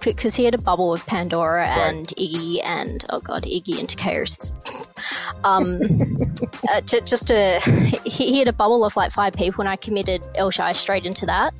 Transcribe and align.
because 0.00 0.34
he 0.34 0.44
had 0.44 0.54
a 0.54 0.58
bubble 0.58 0.90
with 0.90 1.04
Pandora 1.06 1.62
right. 1.62 1.88
and 1.88 2.06
Iggy 2.08 2.60
and 2.64 3.04
oh 3.10 3.20
god, 3.20 3.44
Iggy 3.44 3.78
and 3.78 3.96
Chaos. 3.96 4.52
um, 5.44 5.80
uh, 6.72 6.80
just 6.82 7.30
a 7.30 7.60
he, 8.04 8.32
he, 8.32 8.38
had 8.38 8.48
a 8.48 8.52
bubble 8.52 8.84
of 8.84 8.96
like 8.96 9.12
five 9.12 9.34
people, 9.34 9.60
and 9.62 9.68
I 9.68 9.76
committed 9.76 10.22
Elshai 10.34 10.74
straight 10.74 11.06
into 11.06 11.26
that. 11.26 11.54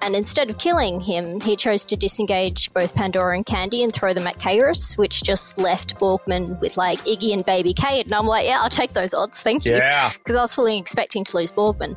And 0.00 0.14
instead 0.14 0.48
of 0.48 0.58
killing 0.58 1.00
him, 1.00 1.40
he 1.40 1.56
chose 1.56 1.84
to 1.86 1.96
disengage 1.96 2.72
both 2.72 2.94
Pandora 2.94 3.36
and 3.36 3.44
Candy 3.44 3.82
and 3.82 3.92
throw 3.92 4.14
them 4.14 4.26
at 4.26 4.38
Kaeris, 4.38 4.96
which 4.96 5.22
just 5.22 5.58
left 5.58 5.98
Burning 5.98 6.20
Man 6.26 6.60
with 6.60 6.76
like 6.76 7.00
Iggy 7.00 7.32
and 7.32 7.44
Baby 7.44 7.74
Kade. 7.74 8.04
And 8.04 8.14
I'm 8.14 8.26
like, 8.26 8.46
yeah, 8.46 8.60
I'll 8.62 8.70
take 8.70 8.92
those 8.92 9.12
odds, 9.12 9.42
thank 9.42 9.64
you. 9.64 9.76
Yeah. 9.76 10.10
Because 10.12 10.36
I 10.36 10.42
was 10.42 10.54
fully 10.54 10.78
expecting 10.78 11.24
to 11.24 11.36
lose 11.36 11.50
Burning 11.50 11.78
Man. 11.78 11.96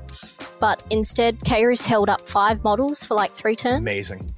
But 0.59 0.83
instead, 0.89 1.39
Kaeris 1.39 1.85
held 1.85 2.09
up 2.09 2.27
five 2.27 2.63
models 2.63 3.05
for 3.05 3.13
like 3.13 3.33
three 3.33 3.55
turns. 3.55 3.81
Amazing. 3.81 4.33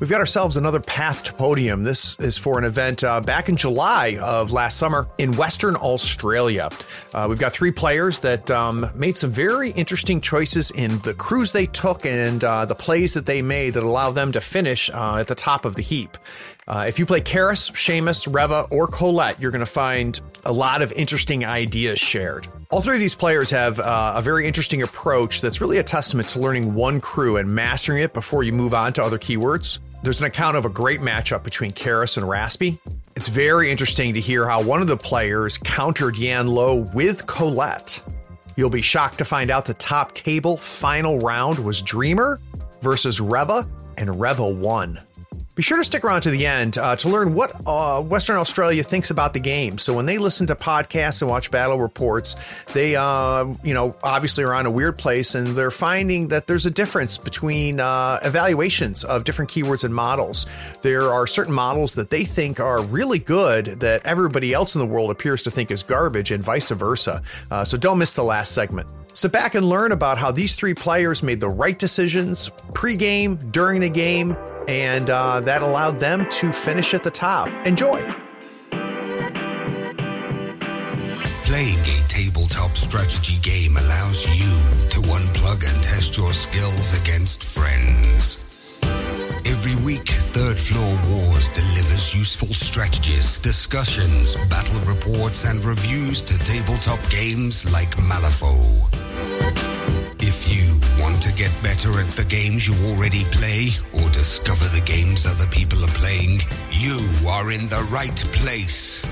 We've 0.00 0.08
got 0.08 0.20
ourselves 0.20 0.56
another 0.56 0.78
path 0.78 1.24
to 1.24 1.32
podium. 1.32 1.82
This 1.82 2.16
is 2.20 2.38
for 2.38 2.56
an 2.56 2.64
event 2.64 3.02
uh, 3.02 3.20
back 3.20 3.48
in 3.48 3.56
July 3.56 4.16
of 4.22 4.52
last 4.52 4.76
summer 4.76 5.08
in 5.18 5.36
Western 5.36 5.74
Australia. 5.74 6.70
Uh, 7.12 7.26
we've 7.28 7.40
got 7.40 7.52
three 7.52 7.72
players 7.72 8.20
that 8.20 8.48
um, 8.48 8.88
made 8.94 9.16
some 9.16 9.30
very 9.30 9.70
interesting 9.70 10.20
choices 10.20 10.70
in 10.70 11.00
the 11.00 11.14
crews 11.14 11.50
they 11.50 11.66
took 11.66 12.06
and 12.06 12.44
uh, 12.44 12.64
the 12.64 12.76
plays 12.76 13.12
that 13.14 13.26
they 13.26 13.42
made 13.42 13.74
that 13.74 13.82
allow 13.82 14.12
them 14.12 14.30
to 14.30 14.40
finish 14.40 14.88
uh, 14.90 15.16
at 15.16 15.26
the 15.26 15.34
top 15.34 15.64
of 15.64 15.74
the 15.74 15.82
heap. 15.82 16.16
Uh, 16.68 16.84
if 16.86 17.00
you 17.00 17.04
play 17.04 17.20
Kaeris, 17.20 17.72
Seamus, 17.72 18.32
Reva, 18.32 18.66
or 18.70 18.86
Colette, 18.86 19.40
you're 19.40 19.50
going 19.50 19.60
to 19.60 19.66
find 19.66 20.20
a 20.44 20.52
lot 20.52 20.80
of 20.80 20.92
interesting 20.92 21.44
ideas 21.44 21.98
shared. 21.98 22.46
All 22.70 22.82
three 22.82 22.94
of 22.94 23.00
these 23.00 23.14
players 23.16 23.50
have 23.50 23.80
uh, 23.80 24.12
a 24.14 24.22
very 24.22 24.46
interesting 24.46 24.82
approach 24.82 25.40
that's 25.40 25.60
really 25.60 25.78
a 25.78 25.82
testament 25.82 26.28
to 26.30 26.38
learning 26.38 26.74
one 26.74 27.00
crew 27.00 27.36
and 27.36 27.52
mastering 27.52 28.02
it 28.02 28.12
before 28.12 28.44
you 28.44 28.52
move 28.52 28.74
on 28.74 28.92
to 28.92 29.02
other 29.02 29.18
keywords. 29.18 29.80
There's 30.02 30.20
an 30.20 30.26
account 30.26 30.56
of 30.56 30.64
a 30.64 30.68
great 30.68 31.00
matchup 31.00 31.42
between 31.42 31.72
Kaeris 31.72 32.16
and 32.16 32.28
Raspy. 32.28 32.78
It's 33.16 33.26
very 33.26 33.68
interesting 33.70 34.14
to 34.14 34.20
hear 34.20 34.48
how 34.48 34.62
one 34.62 34.80
of 34.80 34.86
the 34.86 34.96
players 34.96 35.58
countered 35.58 36.16
Yan 36.16 36.46
Lo 36.46 36.76
with 36.94 37.26
Colette. 37.26 38.00
You'll 38.54 38.70
be 38.70 38.80
shocked 38.80 39.18
to 39.18 39.24
find 39.24 39.50
out 39.50 39.64
the 39.64 39.74
top 39.74 40.12
table 40.14 40.56
final 40.56 41.18
round 41.18 41.58
was 41.58 41.82
Dreamer 41.82 42.40
versus 42.80 43.20
Reva, 43.20 43.66
and 43.96 44.20
Reva 44.20 44.48
won. 44.48 45.00
Be 45.58 45.64
sure 45.64 45.78
to 45.78 45.82
stick 45.82 46.04
around 46.04 46.20
to 46.20 46.30
the 46.30 46.46
end 46.46 46.78
uh, 46.78 46.94
to 46.94 47.08
learn 47.08 47.34
what 47.34 47.50
uh, 47.66 48.00
Western 48.00 48.36
Australia 48.36 48.84
thinks 48.84 49.10
about 49.10 49.34
the 49.34 49.40
game. 49.40 49.76
So 49.76 49.92
when 49.92 50.06
they 50.06 50.16
listen 50.16 50.46
to 50.46 50.54
podcasts 50.54 51.20
and 51.20 51.28
watch 51.28 51.50
battle 51.50 51.80
reports, 51.80 52.36
they, 52.74 52.94
uh, 52.94 53.44
you 53.64 53.74
know, 53.74 53.96
obviously 54.04 54.44
are 54.44 54.54
on 54.54 54.66
a 54.66 54.70
weird 54.70 54.96
place, 54.96 55.34
and 55.34 55.56
they're 55.56 55.72
finding 55.72 56.28
that 56.28 56.46
there's 56.46 56.64
a 56.64 56.70
difference 56.70 57.18
between 57.18 57.80
uh, 57.80 58.20
evaluations 58.22 59.02
of 59.02 59.24
different 59.24 59.50
keywords 59.50 59.82
and 59.82 59.92
models. 59.92 60.46
There 60.82 61.12
are 61.12 61.26
certain 61.26 61.54
models 61.54 61.94
that 61.94 62.10
they 62.10 62.22
think 62.22 62.60
are 62.60 62.80
really 62.80 63.18
good 63.18 63.80
that 63.80 64.06
everybody 64.06 64.54
else 64.54 64.76
in 64.76 64.78
the 64.78 64.86
world 64.86 65.10
appears 65.10 65.42
to 65.42 65.50
think 65.50 65.72
is 65.72 65.82
garbage, 65.82 66.30
and 66.30 66.40
vice 66.40 66.70
versa. 66.70 67.20
Uh, 67.50 67.64
so 67.64 67.76
don't 67.76 67.98
miss 67.98 68.12
the 68.12 68.22
last 68.22 68.54
segment. 68.54 68.86
Sit 69.18 69.32
back 69.32 69.56
and 69.56 69.68
learn 69.68 69.90
about 69.90 70.16
how 70.16 70.30
these 70.30 70.54
three 70.54 70.74
players 70.74 71.24
made 71.24 71.40
the 71.40 71.48
right 71.48 71.76
decisions 71.76 72.52
pre-game, 72.72 73.34
during 73.50 73.80
the 73.80 73.88
game, 73.88 74.36
and 74.68 75.10
uh, 75.10 75.40
that 75.40 75.60
allowed 75.60 75.96
them 75.96 76.24
to 76.30 76.52
finish 76.52 76.94
at 76.94 77.02
the 77.02 77.10
top. 77.10 77.48
Enjoy. 77.66 78.00
Playing 81.42 81.80
a 81.80 82.04
tabletop 82.06 82.76
strategy 82.76 83.40
game 83.42 83.76
allows 83.76 84.24
you 84.38 84.52
to 84.90 85.00
unplug 85.00 85.68
and 85.68 85.82
test 85.82 86.16
your 86.16 86.32
skills 86.32 86.96
against 87.02 87.42
friends. 87.42 88.47
Every 89.48 89.76
week, 89.76 90.10
Third 90.10 90.58
Floor 90.58 90.98
Wars 91.08 91.48
delivers 91.48 92.14
useful 92.14 92.48
strategies, 92.48 93.38
discussions, 93.38 94.36
battle 94.50 94.78
reports, 94.80 95.46
and 95.46 95.64
reviews 95.64 96.20
to 96.22 96.36
tabletop 96.40 97.00
games 97.08 97.64
like 97.72 97.96
Malifaux. 97.96 98.92
If 100.20 100.46
you 100.46 100.78
want 101.02 101.22
to 101.22 101.32
get 101.32 101.50
better 101.62 101.98
at 101.98 102.08
the 102.08 102.26
games 102.26 102.68
you 102.68 102.74
already 102.90 103.24
play 103.32 103.70
or 103.94 104.10
discover 104.10 104.66
the 104.66 104.84
games 104.84 105.24
other 105.24 105.46
people 105.46 105.82
are 105.82 105.96
playing, 105.96 106.42
you 106.70 106.98
are 107.26 107.50
in 107.50 107.68
the 107.68 107.88
right 107.90 108.22
place. 108.32 109.02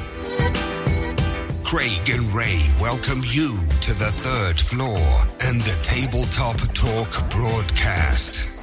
Craig 1.65 2.10
and 2.10 2.31
Ray 2.34 2.71
welcome 2.78 3.22
you 3.25 3.59
to 3.81 3.94
the 3.94 4.12
third 4.12 4.60
floor 4.60 5.27
and 5.41 5.62
the 5.62 5.78
Tabletop 5.83 6.59
Talk 6.75 7.31
broadcast. 7.31 8.56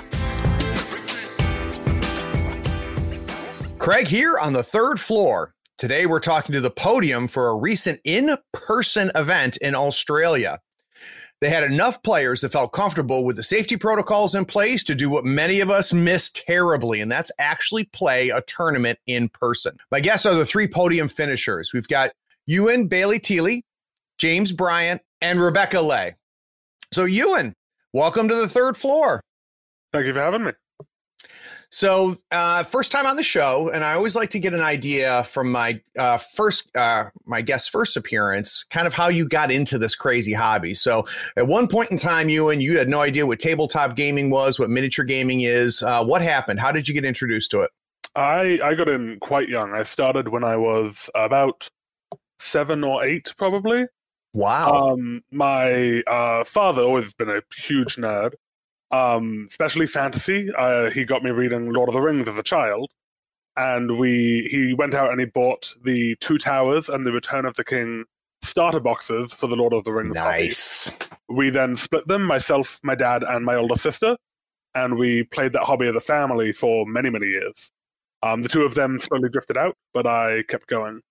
Craig 3.84 4.08
here 4.08 4.40
on 4.40 4.54
the 4.54 4.64
third 4.64 4.98
floor. 4.98 5.54
Today 5.78 6.06
we're 6.06 6.22
talking 6.22 6.54
to 6.54 6.62
the 6.62 6.70
podium 6.70 7.28
for 7.28 7.50
a 7.50 7.56
recent 7.58 8.00
in 8.06 8.38
person 8.54 9.12
event 9.14 9.58
in 9.58 9.76
Australia. 9.76 10.62
They 11.42 11.50
had 11.50 11.66
enough 11.66 12.02
players 12.02 12.40
that 12.40 12.54
felt 12.54 12.72
comfortable 12.72 13.26
with 13.26 13.36
the 13.36 13.44
safety 13.44 13.76
protocols 13.76 14.36
in 14.36 14.46
place 14.46 14.86
to 14.86 14.96
do 14.96 15.10
what 15.10 15.26
many 15.26 15.60
of 15.60 15.70
us 15.70 15.92
miss 15.92 16.32
terribly, 16.32 17.02
and 17.02 17.12
that's 17.12 17.30
actually 17.40 17.84
play 17.84 18.30
a 18.30 18.42
tournament 18.44 19.00
in 19.06 19.28
person. 19.28 19.76
My 19.92 20.00
guests 20.00 20.26
are 20.26 20.34
the 20.34 20.46
three 20.46 20.66
podium 20.66 21.10
finishers. 21.10 21.74
We've 21.74 21.90
got 21.90 22.12
Ewan 22.46 22.88
Bailey 22.88 23.20
Teely, 23.20 23.64
James 24.18 24.54
Bryant, 24.54 25.02
and 25.20 25.42
Rebecca 25.42 25.82
Lay. 25.82 26.16
So, 26.94 27.04
Ewan, 27.04 27.54
welcome 27.92 28.30
to 28.30 28.36
the 28.36 28.48
third 28.48 28.78
floor. 28.78 29.22
Thank 29.92 30.06
you 30.06 30.14
for 30.14 30.22
having 30.22 30.46
me. 30.46 30.54
So, 31.73 32.17
uh, 32.29 32.63
first 32.66 32.91
time 32.91 33.07
on 33.07 33.16
the 33.16 33.23
show, 33.23 33.72
and 33.73 33.84
I 33.84 33.95
always 33.95 34.16
like 34.16 34.29
to 34.29 34.39
get 34.39 34.53
an 34.53 34.61
idea 34.61 35.23
from 35.23 35.51
my 35.51 35.81
uh, 35.97 36.19
first, 36.19 36.69
uh, 36.78 37.09
my 37.25 37.41
guest's 37.41 37.67
first 37.67 37.97
appearance, 37.97 38.63
kind 38.69 38.85
of 38.85 38.94
how 38.94 39.07
you 39.07 39.28
got 39.28 39.51
into 39.51 39.79
this 39.79 39.95
crazy 39.95 40.34
hobby. 40.34 40.75
So, 40.75 41.07
at 41.35 41.47
one 41.47 41.67
point 41.67 41.89
in 41.89 41.97
time, 41.97 42.29
you 42.29 42.50
and 42.50 42.61
you 42.61 42.78
had 42.78 42.89
no 42.89 43.01
idea 43.01 43.25
what 43.25 43.39
tabletop 43.39 43.95
gaming 43.95 44.29
was, 44.29 44.59
what 44.59 44.69
miniature 44.69 45.03
gaming 45.03 45.41
is. 45.41 45.81
Uh, 45.81 46.06
what 46.06 46.22
happened? 46.22 46.59
How 46.59 46.72
did 46.72 46.88
you 46.88 46.94
get 46.94 47.06
introduced 47.06 47.50
to 47.51 47.61
it? 47.61 47.72
I 48.16 48.59
I 48.63 48.75
got 48.75 48.88
in 48.88 49.17
quite 49.19 49.50
young. 49.50 49.73
I 49.73 49.81
started 49.81 50.28
when 50.28 50.44
I 50.44 50.57
was 50.57 51.09
about 51.16 51.67
seven 52.38 52.84
or 52.84 53.03
eight, 53.03 53.34
probably. 53.35 53.88
Wow. 54.34 54.91
Um, 54.91 55.23
my 55.31 56.03
uh, 56.03 56.44
father 56.44 56.84
always 56.84 57.16
been 57.16 57.31
a 57.31 57.41
huge 57.55 57.95
nerd 57.95 58.34
um, 58.94 59.48
especially 59.50 59.88
fantasy. 59.88 60.50
Uh, 60.56 60.92
he 60.92 61.04
got 61.04 61.24
me 61.24 61.31
reading 61.31 61.74
Lord 61.74 61.90
of 61.90 61.96
the 61.96 62.02
Rings 62.02 62.28
as 62.28 62.38
a 62.38 62.44
child, 62.44 62.92
and 63.58 63.98
we 63.98 64.48
he 64.50 64.74
went 64.74 64.94
out 64.94 65.12
and 65.12 65.20
he 65.20 65.26
bought 65.26 65.74
the 65.84 66.16
Two 66.20 66.38
Towers 66.38 66.90
and 66.90 67.06
the 67.06 67.12
Return 67.12 67.46
of 67.46 67.56
the 67.56 67.64
King 67.64 68.06
starter 68.44 68.80
boxes 68.80 69.34
for 69.34 69.48
the 69.48 69.56
Lord 69.56 69.74
of 69.74 69.84
the 69.84 69.92
Rings. 69.92 70.16
Nice. 70.16 70.90
Hobby. 70.90 71.06
We 71.30 71.50
then 71.50 71.76
split 71.76 72.08
them, 72.08 72.24
myself, 72.24 72.80
my 72.84 72.94
dad, 72.94 73.24
and 73.24 73.44
my 73.44 73.56
older 73.56 73.76
sister, 73.76 74.16
and 74.76 75.00
we 75.00 75.24
played 75.24 75.53
that 75.53 75.64
hobby 75.64 75.88
as 75.88 75.96
a 75.96 76.02
family 76.02 76.53
for 76.53 76.86
many, 76.86 77.09
many 77.09 77.26
years. 77.28 77.72
Um, 78.22 78.44
the 78.44 78.50
two 78.50 78.62
of 78.62 78.76
them 78.76 79.00
slowly 79.00 79.30
drifted 79.30 79.58
out, 79.58 79.76
but 79.94 80.06
I 80.06 80.44
kept 80.44 80.68
going. 80.68 81.02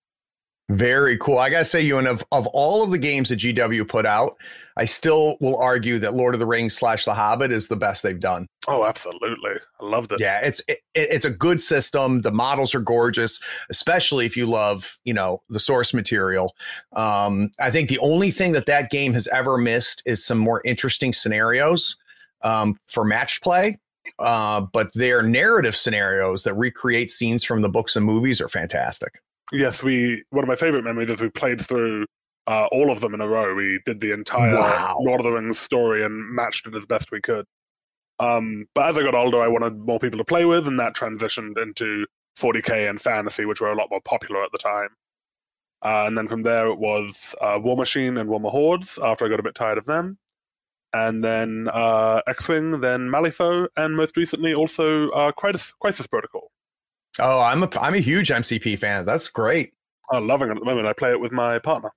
Very 0.72 1.18
cool. 1.18 1.36
I 1.36 1.50
gotta 1.50 1.66
say, 1.66 1.82
Ewan, 1.82 2.06
of 2.06 2.24
of 2.32 2.46
all 2.48 2.82
of 2.82 2.90
the 2.90 2.98
games 2.98 3.28
that 3.28 3.40
GW 3.40 3.86
put 3.86 4.06
out, 4.06 4.38
I 4.74 4.86
still 4.86 5.36
will 5.38 5.58
argue 5.58 5.98
that 5.98 6.14
Lord 6.14 6.34
of 6.34 6.40
the 6.40 6.46
Rings 6.46 6.74
slash 6.74 7.04
The 7.04 7.12
Hobbit 7.12 7.52
is 7.52 7.68
the 7.68 7.76
best 7.76 8.02
they've 8.02 8.18
done. 8.18 8.46
Oh, 8.66 8.86
absolutely! 8.86 9.50
I 9.80 9.84
love 9.84 10.10
it. 10.10 10.18
Yeah, 10.18 10.40
it's 10.42 10.62
it, 10.68 10.78
it's 10.94 11.26
a 11.26 11.30
good 11.30 11.60
system. 11.60 12.22
The 12.22 12.30
models 12.30 12.74
are 12.74 12.80
gorgeous, 12.80 13.38
especially 13.68 14.24
if 14.24 14.34
you 14.34 14.46
love 14.46 14.96
you 15.04 15.12
know 15.12 15.42
the 15.50 15.60
source 15.60 15.92
material. 15.92 16.54
Um, 16.94 17.50
I 17.60 17.70
think 17.70 17.90
the 17.90 17.98
only 17.98 18.30
thing 18.30 18.52
that 18.52 18.64
that 18.64 18.90
game 18.90 19.12
has 19.12 19.28
ever 19.28 19.58
missed 19.58 20.02
is 20.06 20.24
some 20.24 20.38
more 20.38 20.62
interesting 20.64 21.12
scenarios 21.12 21.98
um, 22.40 22.76
for 22.86 23.04
match 23.04 23.42
play. 23.42 23.78
Uh, 24.18 24.62
but 24.72 24.90
their 24.94 25.22
narrative 25.22 25.76
scenarios 25.76 26.44
that 26.44 26.54
recreate 26.54 27.10
scenes 27.10 27.44
from 27.44 27.60
the 27.60 27.68
books 27.68 27.94
and 27.94 28.06
movies 28.06 28.40
are 28.40 28.48
fantastic. 28.48 29.20
Yes, 29.52 29.82
we. 29.82 30.24
One 30.30 30.44
of 30.44 30.48
my 30.48 30.56
favorite 30.56 30.84
memories 30.84 31.10
is 31.10 31.20
we 31.20 31.28
played 31.28 31.60
through 31.60 32.06
uh, 32.46 32.66
all 32.72 32.90
of 32.90 33.00
them 33.00 33.14
in 33.14 33.20
a 33.20 33.28
row. 33.28 33.54
We 33.54 33.80
did 33.84 34.00
the 34.00 34.12
entire 34.12 34.54
wow. 34.54 34.98
Lord 35.00 35.20
of 35.20 35.24
the 35.24 35.32
Rings 35.32 35.58
story 35.58 36.04
and 36.04 36.34
matched 36.34 36.66
it 36.66 36.74
as 36.74 36.86
best 36.86 37.12
we 37.12 37.20
could. 37.20 37.44
Um, 38.18 38.66
but 38.74 38.86
as 38.86 38.96
I 38.96 39.02
got 39.02 39.14
older, 39.14 39.42
I 39.42 39.48
wanted 39.48 39.78
more 39.78 39.98
people 39.98 40.18
to 40.18 40.24
play 40.24 40.44
with, 40.44 40.66
and 40.66 40.78
that 40.80 40.94
transitioned 40.94 41.60
into 41.60 42.06
40k 42.38 42.88
and 42.88 43.00
fantasy, 43.00 43.44
which 43.44 43.60
were 43.60 43.70
a 43.70 43.76
lot 43.76 43.90
more 43.90 44.00
popular 44.00 44.42
at 44.42 44.52
the 44.52 44.58
time. 44.58 44.88
Uh, 45.84 46.04
and 46.06 46.16
then 46.16 46.28
from 46.28 46.44
there, 46.44 46.68
it 46.68 46.78
was 46.78 47.34
uh, 47.40 47.58
Warmachine 47.58 48.18
and 48.20 48.30
Warhammer 48.30 48.52
Hordes. 48.52 48.98
After 49.02 49.26
I 49.26 49.28
got 49.28 49.40
a 49.40 49.42
bit 49.42 49.56
tired 49.56 49.78
of 49.78 49.86
them, 49.86 50.18
and 50.92 51.24
then 51.24 51.68
uh, 51.72 52.22
X-wing, 52.26 52.80
then 52.80 53.08
Malifaux, 53.08 53.66
and 53.76 53.96
most 53.96 54.16
recently 54.16 54.54
also 54.54 55.10
uh, 55.10 55.32
Crisis, 55.32 55.72
Crisis 55.80 56.06
Protocol. 56.06 56.51
Oh, 57.18 57.40
I'm 57.40 57.62
a 57.62 57.68
I'm 57.80 57.94
a 57.94 57.98
huge 57.98 58.28
MCP 58.28 58.78
fan. 58.78 59.04
That's 59.04 59.28
great. 59.28 59.72
I'm 60.10 60.26
loving 60.26 60.48
it 60.48 60.52
at 60.52 60.58
the 60.58 60.64
moment. 60.64 60.86
I 60.86 60.92
play 60.92 61.10
it 61.10 61.20
with 61.20 61.32
my 61.32 61.58
partner. 61.58 61.90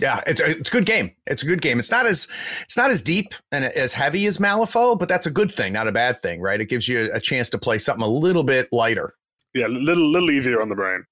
Yeah, 0.00 0.20
it's 0.26 0.40
a, 0.40 0.50
it's 0.50 0.68
a 0.68 0.72
good 0.72 0.86
game. 0.86 1.12
It's 1.26 1.42
a 1.42 1.46
good 1.46 1.60
game. 1.60 1.78
It's 1.78 1.90
not 1.90 2.06
as 2.06 2.28
it's 2.62 2.76
not 2.76 2.90
as 2.90 3.02
deep 3.02 3.34
and 3.52 3.64
as 3.64 3.92
heavy 3.92 4.26
as 4.26 4.38
Malifaux, 4.38 4.98
but 4.98 5.08
that's 5.08 5.26
a 5.26 5.30
good 5.30 5.52
thing, 5.52 5.74
not 5.74 5.86
a 5.86 5.92
bad 5.92 6.22
thing, 6.22 6.40
right? 6.40 6.60
It 6.60 6.66
gives 6.66 6.88
you 6.88 7.10
a 7.12 7.20
chance 7.20 7.50
to 7.50 7.58
play 7.58 7.78
something 7.78 8.04
a 8.04 8.08
little 8.08 8.42
bit 8.42 8.72
lighter. 8.72 9.12
Yeah, 9.54 9.66
a 9.66 9.68
little 9.68 10.10
little 10.10 10.30
easier 10.30 10.62
on 10.62 10.68
the 10.70 10.74
brain. 10.74 11.04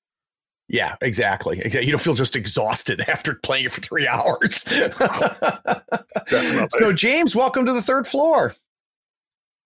Yeah, 0.69 0.97
exactly. 1.03 1.61
You 1.81 1.91
don't 1.93 2.01
feel 2.01 2.15
just 2.15 2.37
exhausted 2.37 3.01
after 3.09 3.35
playing 3.35 3.67
it 3.67 3.73
for 3.73 3.81
three 3.81 4.07
hours. 4.07 4.65
so, 6.71 6.93
James, 6.93 7.37
welcome 7.37 7.67
to 7.67 7.73
the 7.73 7.83
third 7.83 8.07
floor. 8.07 8.55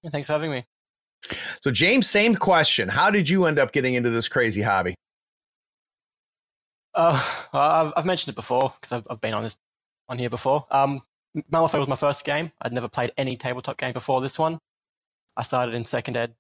Yeah, 0.02 0.10
thanks 0.10 0.26
for 0.26 0.32
having 0.34 0.50
me. 0.50 0.64
So, 1.62 1.70
James, 1.70 2.08
same 2.08 2.34
question. 2.34 2.88
How 2.88 3.10
did 3.10 3.28
you 3.28 3.46
end 3.46 3.58
up 3.58 3.72
getting 3.72 3.94
into 3.94 4.10
this 4.10 4.28
crazy 4.28 4.62
hobby? 4.62 4.94
Uh, 6.94 7.20
I've, 7.52 7.92
I've 7.96 8.06
mentioned 8.06 8.32
it 8.32 8.36
before 8.36 8.70
because 8.74 8.92
I've, 8.92 9.06
I've 9.10 9.20
been 9.20 9.34
on 9.34 9.42
this 9.42 9.56
on 10.08 10.18
here 10.18 10.30
before. 10.30 10.66
Um, 10.70 11.00
Malifaux 11.52 11.80
was 11.80 11.88
my 11.88 11.96
first 11.96 12.24
game. 12.24 12.52
I'd 12.62 12.72
never 12.72 12.88
played 12.88 13.10
any 13.16 13.36
tabletop 13.36 13.76
game 13.76 13.92
before 13.92 14.20
this 14.20 14.38
one. 14.38 14.58
I 15.36 15.42
started 15.42 15.74
in 15.74 15.84
second 15.84 16.16
ed, 16.16 16.34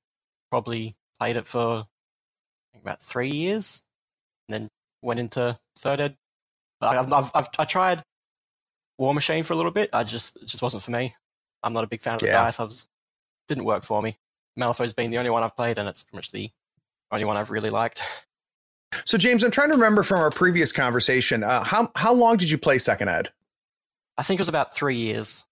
probably 0.50 0.94
played 1.18 1.36
it 1.36 1.46
for 1.46 1.84
about 2.80 3.02
three 3.02 3.30
years, 3.30 3.82
and 4.48 4.54
then 4.54 4.68
went 5.02 5.18
into 5.18 5.58
third 5.78 6.00
ed. 6.00 6.16
I've, 6.80 7.12
I've, 7.12 7.30
I've 7.34 7.48
I 7.58 7.64
tried 7.64 8.02
Warmachine 9.00 9.44
for 9.44 9.54
a 9.54 9.56
little 9.56 9.72
bit. 9.72 9.90
I 9.92 10.04
just 10.04 10.36
it 10.36 10.46
just 10.46 10.62
wasn't 10.62 10.82
for 10.82 10.92
me. 10.92 11.12
I'm 11.62 11.72
not 11.72 11.84
a 11.84 11.88
big 11.88 12.00
fan 12.00 12.14
of 12.14 12.20
the 12.20 12.26
yeah. 12.26 12.44
dice. 12.44 12.60
I 12.60 12.64
was 12.64 12.88
didn't 13.48 13.64
work 13.64 13.82
for 13.82 14.00
me. 14.02 14.16
Malifaux's 14.58 14.92
been 14.92 15.10
the 15.10 15.18
only 15.18 15.30
one 15.30 15.42
I've 15.42 15.56
played, 15.56 15.78
and 15.78 15.88
it's 15.88 16.02
pretty 16.02 16.18
much 16.18 16.32
the 16.32 16.50
only 17.10 17.24
one 17.24 17.36
I've 17.36 17.50
really 17.50 17.70
liked. 17.70 18.02
So, 19.06 19.18
James, 19.18 19.42
I'm 19.42 19.50
trying 19.50 19.70
to 19.70 19.74
remember 19.74 20.04
from 20.04 20.20
our 20.20 20.30
previous 20.30 20.70
conversation. 20.70 21.42
Uh, 21.42 21.64
how 21.64 21.90
how 21.96 22.12
long 22.12 22.36
did 22.36 22.48
you 22.48 22.56
play 22.56 22.78
second 22.78 23.08
ed? 23.08 23.30
I 24.16 24.22
think 24.22 24.38
it 24.38 24.42
was 24.42 24.48
about 24.48 24.72
three 24.72 24.96
years. 24.96 25.44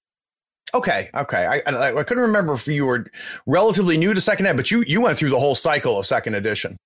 Okay, 0.75 1.11
okay. 1.15 1.47
I, 1.47 1.71
I, 1.71 1.99
I 1.99 2.03
couldn't 2.05 2.23
remember 2.23 2.53
if 2.53 2.67
you 2.67 2.87
were 2.87 3.11
relatively 3.47 3.99
new 3.99 4.15
to 4.15 4.21
second 4.21 4.47
ed, 4.47 4.57
but 4.57 4.71
you 4.71 4.85
you 4.87 5.01
went 5.01 5.19
through 5.19 5.31
the 5.31 5.41
whole 5.41 5.57
cycle 5.57 5.99
of 5.99 6.07
second 6.07 6.35
edition. 6.37 6.77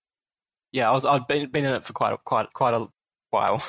Yeah, 0.73 0.91
I 0.91 0.93
was. 0.95 1.05
I've 1.05 1.29
been 1.29 1.51
been 1.51 1.65
in 1.65 1.75
it 1.75 1.85
for 1.85 1.93
quite 1.93 2.15
a, 2.15 2.19
quite 2.25 2.53
quite 2.53 2.75
a 2.75 2.87
while. 3.31 3.63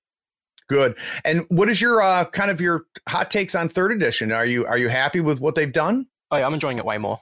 Good. 0.68 0.96
And 1.24 1.46
what 1.48 1.68
is 1.68 1.80
your 1.80 2.02
uh, 2.02 2.24
kind 2.26 2.50
of 2.50 2.60
your 2.60 2.86
hot 3.08 3.30
takes 3.30 3.54
on 3.54 3.68
third 3.68 3.92
edition? 3.92 4.32
Are 4.32 4.46
you 4.46 4.66
are 4.66 4.78
you 4.78 4.88
happy 4.88 5.20
with 5.20 5.40
what 5.40 5.54
they've 5.54 5.72
done? 5.72 6.06
Oh 6.30 6.36
yeah, 6.36 6.46
I'm 6.46 6.54
enjoying 6.54 6.78
it 6.78 6.84
way 6.84 6.98
more. 6.98 7.18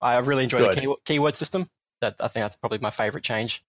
I 0.00 0.18
really 0.18 0.44
enjoy 0.44 0.58
Good. 0.58 0.76
the 0.76 0.80
key, 0.80 0.94
keyword 1.04 1.36
system. 1.36 1.66
That 2.00 2.14
I 2.20 2.28
think 2.28 2.44
that's 2.44 2.56
probably 2.56 2.78
my 2.78 2.90
favorite 2.90 3.24
change. 3.24 3.64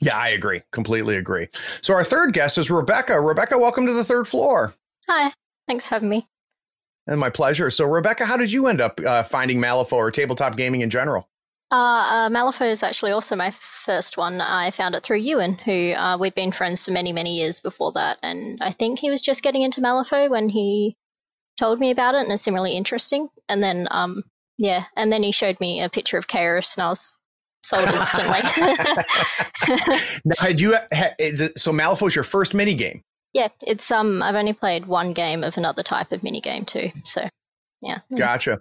Yeah, 0.00 0.16
I 0.16 0.28
agree. 0.28 0.62
Completely 0.72 1.16
agree. 1.16 1.48
So 1.82 1.94
our 1.94 2.04
third 2.04 2.32
guest 2.32 2.56
is 2.58 2.70
Rebecca. 2.70 3.20
Rebecca, 3.20 3.58
welcome 3.58 3.86
to 3.86 3.92
the 3.92 4.04
third 4.04 4.26
floor. 4.26 4.74
Hi. 5.08 5.32
Thanks 5.68 5.86
for 5.86 5.96
having 5.96 6.08
me. 6.08 6.26
And 7.06 7.20
my 7.20 7.28
pleasure. 7.28 7.70
So 7.70 7.86
Rebecca, 7.86 8.24
how 8.24 8.36
did 8.36 8.50
you 8.50 8.66
end 8.66 8.80
up 8.80 9.00
uh, 9.04 9.24
finding 9.24 9.58
Malifaux 9.58 9.92
or 9.92 10.10
tabletop 10.10 10.56
gaming 10.56 10.80
in 10.80 10.90
general? 10.90 11.28
Uh, 11.72 12.08
uh, 12.10 12.28
Malifaux 12.28 12.70
is 12.70 12.82
actually 12.82 13.12
also 13.12 13.36
my 13.36 13.50
first 13.52 14.16
one. 14.16 14.40
I 14.40 14.70
found 14.70 14.94
it 14.94 15.02
through 15.02 15.18
Ewan, 15.18 15.54
who 15.54 15.92
uh, 15.92 16.16
we'd 16.18 16.34
been 16.34 16.50
friends 16.50 16.84
for 16.84 16.90
many, 16.92 17.12
many 17.12 17.36
years 17.36 17.60
before 17.60 17.92
that. 17.92 18.18
And 18.22 18.58
I 18.60 18.72
think 18.72 18.98
he 18.98 19.10
was 19.10 19.22
just 19.22 19.42
getting 19.42 19.62
into 19.62 19.80
Malifaux 19.80 20.30
when 20.30 20.48
he 20.48 20.96
told 21.60 21.78
me 21.78 21.90
about 21.90 22.14
it, 22.14 22.22
and 22.22 22.32
it's 22.32 22.42
similarly 22.42 22.72
interesting. 22.72 23.28
And 23.48 23.62
then, 23.62 23.86
um, 23.90 24.24
yeah, 24.56 24.84
and 24.96 25.12
then 25.12 25.22
he 25.22 25.30
showed 25.30 25.60
me 25.60 25.82
a 25.82 25.90
picture 25.90 26.16
of 26.16 26.26
Kaeris, 26.26 26.76
and 26.76 26.84
I 26.84 26.88
was 26.88 27.12
sold 27.62 27.88
instantly. 27.94 28.40
now, 30.24 30.34
had 30.40 30.58
you? 30.58 30.76
Is 31.18 31.42
it, 31.42 31.58
so 31.58 31.70
Malifaux's 31.70 32.14
your 32.14 32.24
first 32.24 32.54
mini 32.54 32.74
game? 32.74 33.02
Yeah, 33.34 33.48
it's 33.66 33.90
um. 33.90 34.22
I've 34.22 34.34
only 34.34 34.54
played 34.54 34.86
one 34.86 35.12
game 35.12 35.44
of 35.44 35.56
another 35.58 35.82
type 35.82 36.10
of 36.12 36.22
mini 36.22 36.40
game 36.40 36.64
too. 36.64 36.90
So, 37.04 37.28
yeah. 37.82 37.98
Gotcha. 38.16 38.60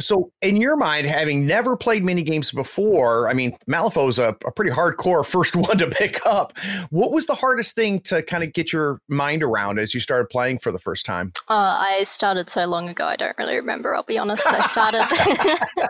So, 0.00 0.32
in 0.42 0.56
your 0.56 0.76
mind, 0.76 1.06
having 1.06 1.46
never 1.46 1.76
played 1.76 2.04
mini 2.04 2.22
games 2.22 2.50
before, 2.50 3.28
I 3.28 3.34
mean, 3.34 3.56
Malifaux 3.68 4.08
is 4.08 4.18
a, 4.18 4.36
a, 4.44 4.50
pretty 4.50 4.72
hardcore 4.72 5.24
first 5.26 5.54
one 5.54 5.78
to 5.78 5.86
pick 5.86 6.24
up. 6.26 6.58
What 6.90 7.12
was 7.12 7.26
the 7.26 7.34
hardest 7.34 7.74
thing 7.74 8.00
to 8.00 8.22
kind 8.22 8.42
of 8.42 8.52
get 8.52 8.72
your 8.72 9.00
mind 9.08 9.42
around 9.42 9.78
as 9.78 9.94
you 9.94 10.00
started 10.00 10.28
playing 10.30 10.58
for 10.58 10.72
the 10.72 10.78
first 10.78 11.06
time? 11.06 11.32
Uh, 11.48 11.78
I 11.80 12.02
started 12.02 12.50
so 12.50 12.66
long 12.66 12.88
ago, 12.88 13.06
I 13.06 13.16
don't 13.16 13.36
really 13.38 13.56
remember. 13.56 13.94
I'll 13.94 14.02
be 14.02 14.18
honest. 14.18 14.46
I 14.48 14.62
started, 14.62 15.06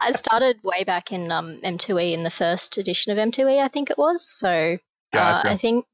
I 0.00 0.10
started 0.10 0.56
way 0.64 0.82
back 0.84 1.12
in 1.12 1.30
um, 1.30 1.60
M2E 1.62 2.12
in 2.12 2.24
the 2.24 2.30
first 2.30 2.76
edition 2.76 3.16
of 3.16 3.18
M2E, 3.18 3.60
I 3.60 3.68
think 3.68 3.90
it 3.90 3.98
was. 3.98 4.28
So, 4.28 4.78
uh. 5.14 5.42
I 5.44 5.56
think, 5.56 5.84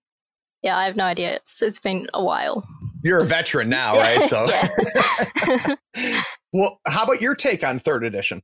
yeah, 0.62 0.78
I 0.78 0.84
have 0.84 0.96
no 0.96 1.04
idea. 1.04 1.34
It's 1.34 1.60
it's 1.60 1.78
been 1.78 2.08
a 2.14 2.24
while. 2.24 2.66
You're 3.02 3.18
a 3.18 3.24
veteran 3.24 3.68
now, 3.68 3.98
right? 3.98 4.24
So, 4.24 4.46
well, 6.54 6.80
how 6.86 7.02
about 7.02 7.20
your 7.20 7.34
take 7.34 7.64
on 7.64 7.80
third 7.80 8.04
edition? 8.04 8.40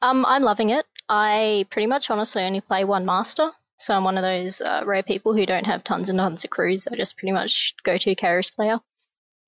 Um, 0.00 0.24
I'm 0.26 0.42
loving 0.42 0.70
it. 0.70 0.86
I 1.08 1.66
pretty 1.70 1.86
much 1.86 2.10
honestly 2.10 2.42
only 2.42 2.62
play 2.62 2.84
one 2.84 3.04
master. 3.04 3.50
So 3.76 3.94
I'm 3.94 4.04
one 4.04 4.16
of 4.16 4.22
those 4.22 4.62
uh, 4.62 4.82
rare 4.86 5.02
people 5.02 5.34
who 5.34 5.44
don't 5.44 5.66
have 5.66 5.84
tons 5.84 6.08
and 6.08 6.18
tons 6.18 6.44
of 6.44 6.50
crews. 6.50 6.86
I 6.86 6.96
just 6.96 7.18
pretty 7.18 7.32
much 7.32 7.74
go 7.82 7.98
to 7.98 8.14
Kaeris 8.14 8.54
player. 8.54 8.80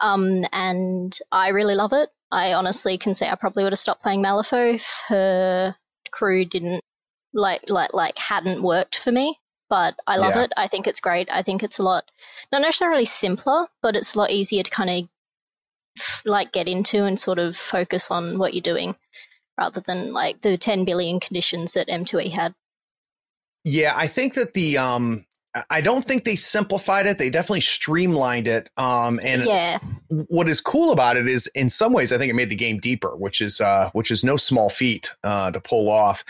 Um, 0.00 0.44
and 0.52 1.16
I 1.32 1.48
really 1.48 1.74
love 1.74 1.94
it. 1.94 2.10
I 2.30 2.52
honestly 2.52 2.98
can 2.98 3.14
say 3.14 3.28
I 3.28 3.36
probably 3.36 3.62
would 3.62 3.72
have 3.72 3.78
stopped 3.78 4.02
playing 4.02 4.22
Malifaux 4.22 4.74
if 4.74 5.02
her 5.08 5.74
crew 6.10 6.44
didn't 6.44 6.82
like 7.32 7.68
like 7.68 7.94
like 7.94 8.18
hadn't 8.18 8.62
worked 8.62 8.98
for 8.98 9.10
me 9.10 9.38
but 9.70 9.98
I 10.06 10.18
love 10.18 10.36
yeah. 10.36 10.44
it. 10.44 10.52
I 10.56 10.68
think 10.68 10.86
it's 10.86 11.00
great. 11.00 11.28
I 11.32 11.42
think 11.42 11.62
it's 11.62 11.80
a 11.80 11.82
lot, 11.82 12.08
not 12.52 12.62
necessarily 12.62 13.04
simpler, 13.04 13.66
but 13.82 13.96
it's 13.96 14.14
a 14.14 14.18
lot 14.18 14.30
easier 14.30 14.62
to 14.62 14.70
kind 14.70 14.90
of 14.90 15.08
like 16.24 16.52
get 16.52 16.68
into 16.68 17.04
and 17.04 17.18
sort 17.18 17.38
of 17.38 17.56
focus 17.56 18.10
on 18.10 18.38
what 18.38 18.54
you're 18.54 18.62
doing 18.62 18.96
rather 19.58 19.80
than 19.80 20.12
like 20.12 20.40
the 20.40 20.56
10 20.56 20.84
billion 20.84 21.20
conditions 21.20 21.74
that 21.74 21.88
M2E 21.88 22.30
had. 22.30 22.54
Yeah, 23.64 23.94
I 23.96 24.08
think 24.08 24.34
that 24.34 24.52
the 24.54 24.78
um 24.78 25.24
I 25.70 25.80
don't 25.80 26.04
think 26.04 26.24
they 26.24 26.34
simplified 26.34 27.06
it. 27.06 27.18
They 27.18 27.30
definitely 27.30 27.60
streamlined 27.60 28.48
it. 28.48 28.70
Um, 28.76 29.20
and 29.22 29.44
yeah. 29.44 29.78
what 30.08 30.48
is 30.48 30.60
cool 30.60 30.90
about 30.90 31.16
it 31.16 31.28
is, 31.28 31.46
in 31.48 31.70
some 31.70 31.92
ways, 31.92 32.12
I 32.12 32.18
think 32.18 32.30
it 32.30 32.34
made 32.34 32.48
the 32.48 32.56
game 32.56 32.80
deeper, 32.80 33.14
which 33.14 33.40
is 33.40 33.60
uh, 33.60 33.90
which 33.92 34.10
is 34.10 34.24
no 34.24 34.36
small 34.36 34.68
feat 34.68 35.14
uh, 35.22 35.52
to 35.52 35.60
pull 35.60 35.88
off. 35.88 36.24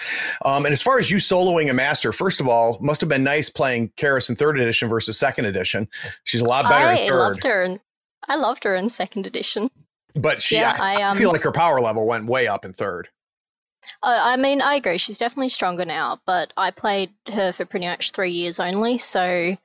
Um, 0.45 0.67
and 0.67 0.75
as 0.75 0.83
far 0.83 0.99
as 0.99 1.11
you 1.11 1.17
soloing 1.17 1.71
a 1.71 1.73
master, 1.73 2.13
first 2.13 2.39
of 2.39 2.49
all, 2.49 2.79
must 2.83 3.01
have 3.01 3.09
been 3.09 3.25
nice 3.25 3.49
playing 3.49 3.93
Kaeris 3.97 4.29
in 4.29 4.37
third 4.37 4.61
edition 4.61 4.91
versus 4.91 5.19
second 5.19 5.47
edition. 5.47 5.89
She's 6.25 6.43
a 6.43 6.49
lot 6.49 6.69
better. 6.69 6.85
I 6.85 7.09
loved 7.09 7.45
her. 7.45 7.63
In, 7.63 7.81
I 8.29 8.37
loved 8.37 8.65
her 8.65 8.75
in 8.75 8.89
second 8.89 9.27
edition. 9.27 9.71
But 10.15 10.41
she, 10.41 10.57
yeah, 10.57 10.77
I, 10.79 11.01
I, 11.01 11.03
um, 11.03 11.19
feel 11.19 11.33
like 11.33 11.43
her 11.43 11.53
power 11.53 11.81
level 11.81 12.07
went 12.07 12.27
way 12.27 12.47
up 12.47 12.65
in 12.65 12.73
third. 12.73 13.09
Uh, 14.03 14.21
I 14.23 14.37
mean, 14.37 14.63
I 14.63 14.77
agree. 14.77 14.99
She's 14.99 15.19
definitely 15.19 15.49
stronger 15.49 15.85
now, 15.85 16.21
but 16.27 16.53
I 16.57 16.71
played 16.71 17.11
her 17.33 17.53
for 17.53 17.65
pretty 17.65 17.87
much 17.87 18.13
three 18.13 18.31
years 18.31 18.61
only, 18.61 18.99
so 18.99 19.57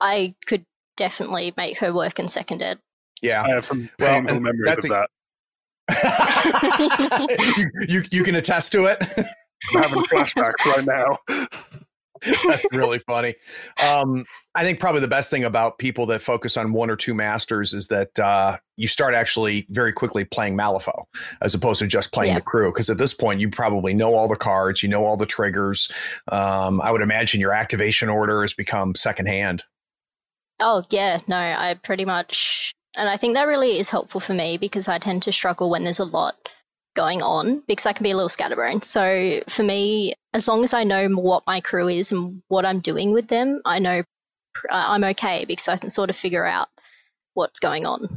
I 0.00 0.34
could 0.46 0.64
definitely 0.96 1.52
make 1.56 1.78
her 1.78 1.92
work 1.92 2.18
in 2.18 2.28
second 2.28 2.62
ed. 2.62 2.78
Yeah, 3.22 3.42
I 3.42 3.50
have 3.50 3.64
some 3.64 3.90
painful 3.98 4.40
well, 4.40 4.40
memories 4.40 4.76
of 4.76 4.82
the... 4.82 4.88
that. 4.88 5.10
you, 7.88 8.00
you, 8.00 8.04
you 8.10 8.24
can 8.24 8.36
attest 8.36 8.72
to 8.72 8.84
it. 8.84 8.98
I'm 9.74 9.82
having 9.82 10.02
flashbacks 10.04 10.64
right 10.64 10.86
now. 10.86 11.18
That's 12.26 12.66
really 12.72 12.98
funny. 12.98 13.34
Um, 13.82 14.26
I 14.54 14.62
think 14.62 14.78
probably 14.78 15.00
the 15.00 15.08
best 15.08 15.30
thing 15.30 15.44
about 15.44 15.78
people 15.78 16.06
that 16.06 16.20
focus 16.20 16.56
on 16.56 16.72
one 16.72 16.90
or 16.90 16.96
two 16.96 17.14
masters 17.14 17.72
is 17.72 17.88
that 17.88 18.18
uh, 18.18 18.58
you 18.76 18.88
start 18.88 19.14
actually 19.14 19.66
very 19.70 19.92
quickly 19.92 20.24
playing 20.24 20.56
Malifaux 20.56 21.04
as 21.40 21.54
opposed 21.54 21.78
to 21.78 21.86
just 21.86 22.12
playing 22.12 22.32
yeah. 22.32 22.38
the 22.38 22.44
crew. 22.44 22.70
Because 22.70 22.90
at 22.90 22.98
this 22.98 23.14
point, 23.14 23.40
you 23.40 23.48
probably 23.48 23.94
know 23.94 24.14
all 24.14 24.28
the 24.28 24.36
cards, 24.36 24.82
you 24.82 24.88
know 24.88 25.04
all 25.04 25.16
the 25.16 25.26
triggers. 25.26 25.90
Um, 26.30 26.80
I 26.82 26.90
would 26.90 27.02
imagine 27.02 27.40
your 27.40 27.52
activation 27.52 28.08
order 28.08 28.42
has 28.42 28.52
become 28.52 28.94
secondhand. 28.94 29.64
Oh 30.60 30.84
yeah, 30.90 31.18
no, 31.26 31.36
I 31.36 31.78
pretty 31.82 32.04
much, 32.04 32.74
and 32.94 33.08
I 33.08 33.16
think 33.16 33.34
that 33.34 33.46
really 33.46 33.78
is 33.78 33.88
helpful 33.88 34.20
for 34.20 34.34
me 34.34 34.58
because 34.58 34.88
I 34.88 34.98
tend 34.98 35.22
to 35.22 35.32
struggle 35.32 35.70
when 35.70 35.84
there's 35.84 36.00
a 36.00 36.04
lot 36.04 36.50
going 36.94 37.22
on 37.22 37.62
because 37.66 37.86
I 37.86 37.92
can 37.92 38.04
be 38.04 38.10
a 38.10 38.16
little 38.16 38.28
scatterbrained. 38.28 38.84
So 38.84 39.40
for 39.48 39.62
me, 39.62 40.14
as 40.32 40.48
long 40.48 40.62
as 40.62 40.74
I 40.74 40.84
know 40.84 41.08
what 41.08 41.44
my 41.46 41.60
crew 41.60 41.88
is 41.88 42.12
and 42.12 42.42
what 42.48 42.64
I'm 42.64 42.80
doing 42.80 43.12
with 43.12 43.28
them, 43.28 43.60
I 43.64 43.78
know 43.78 44.02
I'm 44.70 45.04
okay 45.04 45.44
because 45.44 45.68
I 45.68 45.76
can 45.76 45.90
sort 45.90 46.10
of 46.10 46.16
figure 46.16 46.44
out 46.44 46.68
what's 47.34 47.60
going 47.60 47.86
on. 47.86 48.08